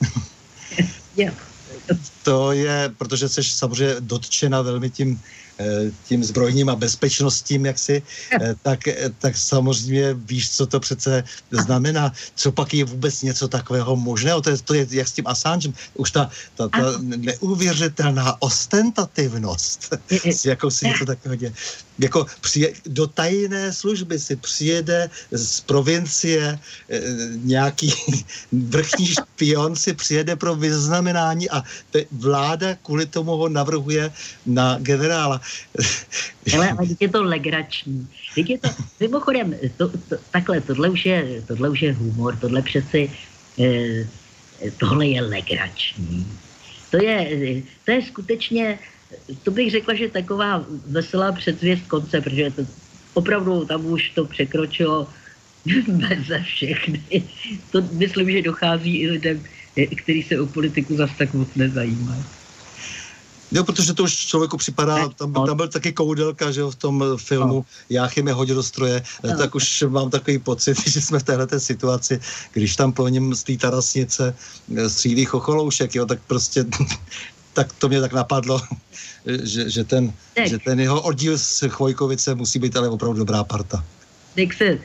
To 2.22 2.52
je, 2.52 2.92
protože 2.98 3.28
jsi 3.28 3.44
samozřejmě 3.44 3.94
dotčena 4.00 4.62
velmi 4.62 4.90
tím 4.90 5.20
Eh, 5.20 5.43
tím 6.08 6.24
zbrojním 6.24 6.68
a 6.68 6.76
bezpečnostím, 6.76 7.66
jak 7.66 7.78
si, 7.78 8.02
eh, 8.40 8.54
tak, 8.62 8.88
eh, 8.88 9.10
tak 9.18 9.36
samozřejmě 9.36 10.14
víš, 10.14 10.50
co 10.50 10.66
to 10.66 10.80
přece 10.80 11.24
znamená. 11.50 12.12
Co 12.34 12.52
pak 12.52 12.74
je 12.74 12.84
vůbec 12.84 13.22
něco 13.22 13.48
takového 13.48 13.96
možného? 13.96 14.40
To 14.40 14.50
je, 14.50 14.58
to 14.58 14.74
je 14.74 14.86
jak 14.90 15.08
s 15.08 15.12
tím 15.12 15.26
Assangem. 15.26 15.74
Už 15.94 16.10
ta, 16.10 16.30
ta, 16.54 16.68
ta 16.68 16.98
neuvěřitelná 16.98 18.42
ostentativnost, 18.42 19.94
s 20.10 20.44
jakou 20.44 20.70
si 20.70 20.86
něco 20.86 21.04
takového 21.04 21.36
děje 21.36 21.52
jako 21.98 22.26
přije, 22.40 22.72
do 22.86 23.06
tajné 23.06 23.72
služby 23.72 24.18
si 24.18 24.36
přijede 24.36 25.10
z 25.30 25.60
provincie 25.60 26.42
e, 26.42 27.00
nějaký 27.42 27.94
vrchní 28.52 29.06
špion 29.06 29.76
si 29.76 29.94
přijede 29.94 30.36
pro 30.36 30.54
vyznamenání 30.54 31.50
a 31.50 31.62
te, 31.90 32.04
vláda 32.12 32.74
kvůli 32.82 33.06
tomu 33.06 33.36
ho 33.36 33.48
navrhuje 33.48 34.12
na 34.46 34.78
generála. 34.78 35.40
Ale, 36.54 36.70
ale 36.70 36.86
je 37.00 37.08
to 37.08 37.22
legrační. 37.22 38.08
Je 38.36 38.58
to, 38.58 38.68
mimochodem, 39.00 39.54
to, 39.76 39.88
to, 39.88 40.16
takhle, 40.30 40.60
tohle 40.60 40.88
už, 40.90 41.06
je, 41.06 41.42
tohle 41.48 41.68
už 41.68 41.82
je 41.82 41.92
humor, 41.92 42.36
tohle 42.36 42.62
přeci, 42.62 43.10
e, 43.60 44.08
tohle 44.76 45.06
je 45.06 45.22
legrační. 45.22 46.38
To 46.90 47.02
je, 47.02 47.62
to 47.84 47.92
je 47.92 48.02
skutečně 48.02 48.78
to 49.42 49.50
bych 49.50 49.70
řekla, 49.70 49.94
že 49.94 50.08
taková 50.08 50.66
veselá 50.86 51.32
předzvěst 51.32 51.86
konce, 51.86 52.20
protože 52.20 52.50
to, 52.50 52.66
opravdu 53.14 53.64
tam 53.64 53.86
už 53.86 54.10
to 54.10 54.24
překročilo 54.24 55.08
meze 55.88 56.42
všechny. 56.42 57.28
To 57.70 57.82
myslím, 57.82 58.30
že 58.30 58.42
dochází 58.42 59.00
i 59.00 59.10
lidem, 59.10 59.44
kteří 60.02 60.22
se 60.22 60.40
o 60.40 60.46
politiku 60.46 60.96
zase 60.96 61.14
tak 61.18 61.34
moc 61.34 61.54
nezajímají. 61.54 62.24
Jo, 63.52 63.64
protože 63.64 63.94
to 63.94 64.02
už 64.02 64.16
člověku 64.16 64.56
připadá, 64.56 65.08
tam, 65.08 65.32
tam 65.32 65.56
byl 65.56 65.68
taky 65.68 65.92
koudelka, 65.92 66.50
že 66.50 66.60
jo, 66.60 66.70
v 66.70 66.74
tom 66.74 67.04
filmu 67.16 67.54
no. 67.54 67.64
Jáchym 67.90 68.28
je 68.28 68.34
hodě 68.34 68.54
do 68.54 68.62
stroje, 68.62 69.02
no. 69.22 69.38
tak 69.38 69.54
už 69.54 69.84
mám 69.88 70.10
takový 70.10 70.38
pocit, 70.38 70.78
že 70.88 71.00
jsme 71.00 71.18
v 71.18 71.22
této 71.22 71.60
situaci, 71.60 72.20
když 72.52 72.76
tam 72.76 72.92
po 72.92 73.08
něm 73.08 73.34
z 73.34 73.42
té 73.42 73.56
tarasnice 73.56 74.36
eh, 74.76 74.90
střílí 74.90 75.24
chocholoušek, 75.24 75.94
jo, 75.94 76.06
tak 76.06 76.18
prostě 76.26 76.64
tak 77.52 77.72
to 77.72 77.88
mě 77.88 78.00
tak 78.00 78.12
napadlo, 78.12 78.60
že, 79.42 79.70
že, 79.70 79.84
ten, 79.84 80.12
tak. 80.34 80.48
že 80.48 80.58
ten 80.58 80.80
jeho 80.80 81.00
oddíl 81.00 81.38
z 81.38 81.64
Chvojkovice 81.68 82.34
musí 82.34 82.58
být 82.58 82.76
ale 82.76 82.88
opravdu 82.88 83.18
dobrá 83.18 83.44
parta. 83.44 83.84
Tak 84.34 84.54
se, 84.54 84.78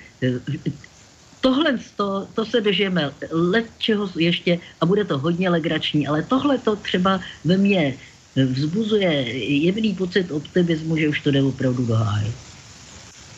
tohle 1.42 1.80
to, 1.96 2.28
to 2.34 2.46
se 2.46 2.62
dožijeme 2.62 3.12
let 3.32 3.66
čeho 3.78 4.10
ještě 4.16 4.60
a 4.82 4.86
bude 4.86 5.06
to 5.06 5.18
hodně 5.18 5.50
legrační, 5.50 6.08
ale 6.08 6.24
tohle 6.24 6.58
to 6.58 6.76
třeba 6.76 7.20
ve 7.46 7.58
mně 7.58 7.98
vzbuzuje 8.36 9.12
jemný 9.66 9.94
pocit 9.94 10.32
optimismu, 10.32 10.98
že 10.98 11.10
už 11.10 11.20
to 11.22 11.32
jde 11.32 11.44
opravdu 11.44 11.86
do 11.86 11.96
háje. 11.96 12.32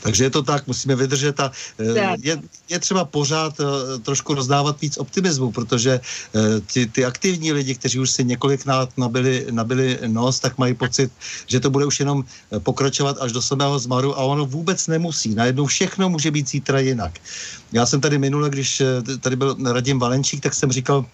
Takže 0.02 0.24
je 0.24 0.30
to 0.30 0.44
tak, 0.44 0.68
musíme 0.68 0.96
vydržet 0.96 1.40
a 1.40 1.52
eh, 1.80 2.18
je, 2.22 2.38
je 2.70 2.80
třeba 2.80 3.06
pořád 3.06 3.54
eh, 3.60 4.00
trošku 4.00 4.34
rozdávat 4.34 4.82
víc 4.82 4.98
optimismu, 4.98 5.52
protože 5.52 6.00
eh, 6.02 6.40
ty, 6.74 6.86
ty 6.86 7.06
aktivní 7.06 7.54
lidi, 7.54 7.76
kteří 7.76 8.00
už 8.00 8.12
si 8.12 8.24
několikrát 8.24 8.90
nabili, 8.98 9.48
nabili 9.52 10.00
nos, 10.08 10.40
tak 10.40 10.58
mají 10.58 10.74
pocit, 10.74 11.12
že 11.48 11.60
to 11.60 11.70
bude 11.70 11.86
už 11.86 12.00
jenom 12.00 12.26
pokračovat 12.60 13.18
až 13.22 13.32
do 13.32 13.42
samého 13.42 13.80
zmaru 13.80 14.18
a 14.18 14.22
ono 14.26 14.46
vůbec 14.46 14.88
nemusí. 14.88 15.36
Najednou 15.36 15.66
všechno 15.66 16.10
může 16.10 16.32
být 16.32 16.50
zítra 16.50 16.80
jinak. 16.80 17.20
Já 17.72 17.86
jsem 17.86 18.02
tady 18.02 18.18
minule, 18.18 18.50
když 18.50 18.82
tady 19.22 19.36
byl 19.36 19.56
Radim 19.74 20.00
Valenčík, 20.00 20.44
tak 20.44 20.54
jsem 20.54 20.72
říkal, 20.72 21.06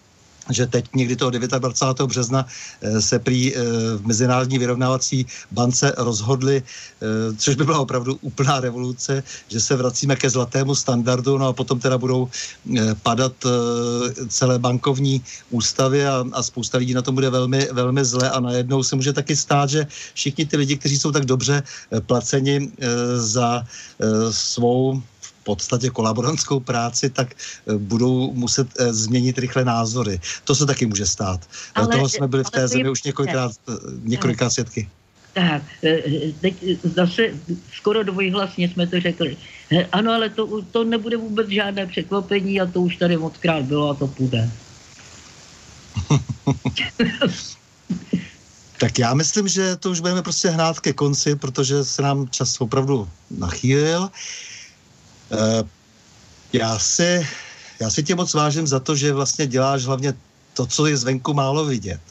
že 0.49 0.67
teď 0.67 0.85
někdy 0.95 1.15
toho 1.15 1.31
29. 1.31 2.01
března 2.07 2.45
eh, 2.81 3.01
se 3.01 3.19
prý 3.19 3.55
eh, 3.55 3.59
v 3.97 4.05
Mezinárodní 4.05 4.57
vyrovnávací 4.57 5.25
bance 5.51 5.93
rozhodli, 5.97 6.63
eh, 6.63 7.35
což 7.37 7.55
by 7.55 7.63
byla 7.65 7.79
opravdu 7.79 8.17
úplná 8.21 8.59
revoluce, 8.59 9.23
že 9.47 9.59
se 9.59 9.75
vracíme 9.75 10.15
ke 10.15 10.29
zlatému 10.29 10.75
standardu, 10.75 11.37
no 11.37 11.47
a 11.47 11.53
potom 11.53 11.79
teda 11.79 11.97
budou 11.97 12.29
padat 13.03 13.33
celé 14.27 14.59
bankovní 14.59 15.21
ústavy 15.49 16.07
a, 16.07 16.25
a 16.31 16.43
spousta 16.43 16.77
lidí 16.77 16.93
na 16.93 17.01
tom 17.01 17.15
bude 17.15 17.29
velmi, 17.29 17.67
velmi 17.71 18.05
zle 18.05 18.29
a 18.29 18.39
najednou 18.39 18.83
se 18.83 18.95
může 18.95 19.13
taky 19.13 19.35
stát, 19.35 19.69
že 19.69 19.87
všichni 20.13 20.45
ty 20.45 20.57
lidi, 20.57 20.77
kteří 20.77 20.97
jsou 20.99 21.11
tak 21.11 21.25
dobře 21.25 21.63
placeni 22.05 22.71
za 23.17 23.63
svou 24.31 25.01
podstatě 25.47 25.89
kolaborantskou 25.89 26.59
práci, 26.59 27.09
tak 27.09 27.31
eh, 27.31 27.79
budou 27.79 28.33
muset 28.35 28.67
eh, 28.67 28.93
změnit 28.93 29.37
rychle 29.39 29.63
názory. 29.63 30.19
To 30.43 30.55
se 30.55 30.65
taky 30.65 30.85
může 30.85 31.05
stát. 31.07 31.39
Eh, 31.47 31.79
ale, 31.79 31.87
Toho 31.87 32.09
jsme 32.09 32.27
byli 32.27 32.43
v 32.43 32.49
té 32.49 32.67
zemi 32.67 32.89
už 32.89 33.03
několikrát, 33.03 33.51
několikrát 34.03 34.49
svědky. 34.49 34.89
Tak, 35.33 35.61
teď 36.41 36.55
zase 36.83 37.29
skoro 37.77 38.03
dvojhlasně 38.03 38.69
jsme 38.69 38.87
to 38.87 38.99
řekli. 38.99 39.37
Ano, 39.91 40.11
ale 40.11 40.29
to, 40.33 40.65
to 40.71 40.83
nebude 40.83 41.17
vůbec 41.17 41.47
žádné 41.47 41.85
překvapení 41.85 42.61
a 42.61 42.65
to 42.65 42.81
už 42.81 42.97
tady 42.97 43.17
moc 43.17 43.37
krát 43.37 43.63
bylo 43.69 43.89
a 43.89 43.93
to 43.93 44.07
půjde. 44.07 44.49
tak 48.77 48.99
já 48.99 49.13
myslím, 49.13 49.47
že 49.47 49.75
to 49.75 49.91
už 49.91 49.99
budeme 49.99 50.21
prostě 50.21 50.49
hnát 50.49 50.79
ke 50.79 50.93
konci, 50.93 51.35
protože 51.35 51.83
se 51.83 52.01
nám 52.01 52.29
čas 52.29 52.61
opravdu 52.61 53.09
nachýlil. 53.31 54.09
Eh, 54.09 54.46
já 56.53 56.79
si, 56.79 57.27
já 57.79 57.89
si 57.89 58.03
tě 58.03 58.15
moc 58.15 58.33
vážím 58.33 58.67
za 58.67 58.79
to, 58.79 58.95
že 58.95 59.13
vlastně 59.13 59.47
děláš 59.47 59.85
hlavně 59.85 60.13
to, 60.53 60.65
co 60.65 60.85
je 60.85 60.97
zvenku 60.97 61.33
málo 61.33 61.65
vidět. 61.65 62.01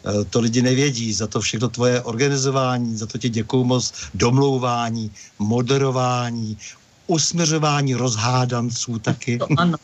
Eh, 0.00 0.24
to 0.24 0.40
lidi 0.40 0.62
nevědí, 0.62 1.12
za 1.12 1.26
to 1.26 1.40
všechno 1.40 1.68
tvoje 1.68 2.02
organizování, 2.02 2.96
za 2.96 3.06
to 3.06 3.18
ti 3.18 3.28
děkuju 3.28 3.64
moc, 3.64 3.92
domlouvání, 4.14 5.10
moderování, 5.38 6.58
usměřování 7.06 7.94
rozhádanců 7.94 8.98
taky, 8.98 9.38
to 9.38 9.46
ano. 9.58 9.78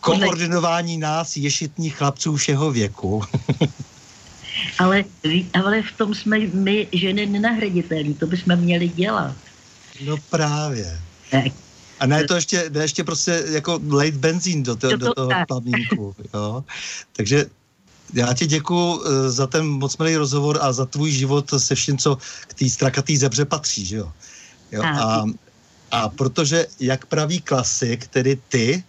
koordinování 0.00 0.98
nás, 0.98 1.36
ješitních 1.36 1.96
chlapců 1.96 2.36
všeho 2.36 2.70
věku. 2.70 3.22
ale, 4.78 5.04
ale 5.54 5.82
v 5.82 5.92
tom 5.96 6.14
jsme 6.14 6.38
my 6.38 6.88
ženy 6.92 7.26
nenahraditelní, 7.26 8.14
to 8.14 8.26
bychom 8.26 8.56
měli 8.56 8.88
dělat. 8.88 9.36
No 10.04 10.16
právě. 10.30 11.00
Tak. 11.30 11.52
A 12.02 12.06
ne 12.06 12.24
to 12.26 12.34
ještě, 12.34 12.70
ne 12.70 12.82
ještě 12.82 13.04
prostě 13.04 13.44
jako 13.54 13.80
lejt 13.88 14.14
benzín 14.18 14.62
do, 14.62 14.76
to, 14.76 14.96
do 14.96 15.14
toho 15.14 15.30
plamínku. 15.46 16.14
Jo? 16.34 16.64
Takže 17.14 17.46
Já 18.14 18.34
ti 18.34 18.46
děkuji 18.46 19.00
eh, 19.00 19.30
za 19.30 19.46
ten 19.46 19.66
moc 19.66 19.96
milý 19.98 20.16
rozhovor 20.16 20.58
a 20.60 20.72
za 20.72 20.86
tvůj 20.86 21.10
život 21.10 21.50
se 21.56 21.74
vším, 21.74 21.98
co 21.98 22.18
k 22.48 22.54
té 22.54 22.68
strakatý 22.68 23.16
zebře 23.16 23.44
patří, 23.44 23.86
že 23.86 23.96
jo? 23.96 24.12
jo 24.72 24.82
a, 24.82 25.24
a 25.90 26.08
protože, 26.08 26.66
jak 26.80 27.06
praví 27.06 27.40
klasik, 27.40 28.06
tedy 28.06 28.36
ty, 28.48 28.84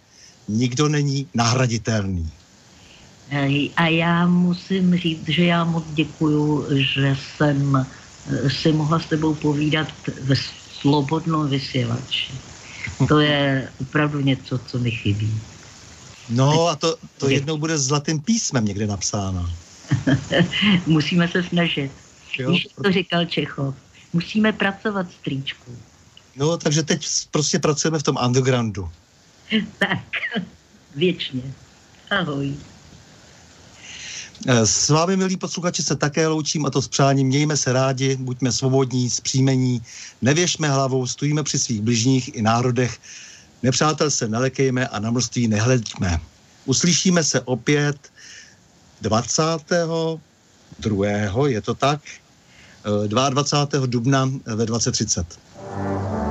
nikdo 0.48 0.90
není 0.90 1.28
nahraditelný. 1.34 2.30
A 3.76 3.88
já 3.88 4.28
musím 4.28 4.98
říct, 4.98 5.30
že 5.30 5.46
já 5.46 5.64
moc 5.64 5.84
děkuju, 5.94 6.68
že 6.76 7.16
jsem 7.16 7.76
eh, 7.78 8.50
si 8.50 8.72
mohla 8.72 9.00
s 9.00 9.06
tebou 9.06 9.36
povídat 9.36 9.88
ve 10.22 10.36
slobodnou 10.82 11.48
vysílači. 11.48 12.34
To 13.08 13.20
je 13.20 13.70
opravdu 13.82 14.22
něco, 14.22 14.58
co 14.58 14.80
mi 14.80 14.92
chybí. 14.92 15.42
No 16.30 16.68
a 16.68 16.76
to, 16.76 16.98
to 17.18 17.30
jednou 17.30 17.58
bude 17.58 17.78
zlatým 17.78 18.20
písmem 18.20 18.66
někde 18.66 18.88
napsáno. 18.88 19.50
Musíme 20.88 21.28
se 21.28 21.44
snažit. 21.44 21.92
Jo? 22.40 22.52
Víš, 22.52 22.68
to 22.84 22.92
říkal 22.92 23.26
Čechov. 23.26 23.76
Musíme 24.14 24.54
pracovat, 24.54 25.12
strýčku. 25.12 25.78
No, 26.36 26.58
takže 26.58 26.84
teď 26.84 27.08
prostě 27.32 27.60
pracujeme 27.60 28.00
v 28.00 28.04
tom 28.04 28.18
undergroundu. 28.26 28.90
tak, 29.80 30.06
věčně. 30.96 31.42
Ahoj. 32.12 32.54
Eh, 34.48 34.68
s 34.68 34.90
vámi, 34.90 35.18
milí 35.18 35.38
posluchači, 35.38 35.84
se 35.84 35.96
také 35.96 36.28
loučím 36.28 36.66
a 36.66 36.70
to 36.70 36.82
s 36.82 36.88
přáním. 36.88 37.28
Mějme 37.28 37.58
se 37.58 37.74
rádi, 37.74 38.16
buďme 38.16 38.52
svobodní, 38.52 39.10
zpříjmení, 39.10 39.82
nevěšme 40.22 40.70
hlavou, 40.70 41.08
stojíme 41.08 41.44
při 41.44 41.60
svých 41.60 41.82
bližních 41.82 42.36
i 42.36 42.42
národech, 42.42 43.00
nepřátel 43.64 44.12
se 44.12 44.28
nelekejme 44.28 44.88
a 44.88 45.00
na 45.00 45.12
množství 45.12 45.48
nehledíme. 45.48 46.20
Uslyšíme 46.66 47.24
se 47.24 47.42
opět 47.42 47.98
22. 49.02 51.48
je 51.48 51.62
to 51.62 51.74
tak? 51.74 52.02
22. 53.30 53.84
Eh, 53.84 53.88
dubna 53.88 54.32
ve 54.46 54.66
2030. 54.66 56.23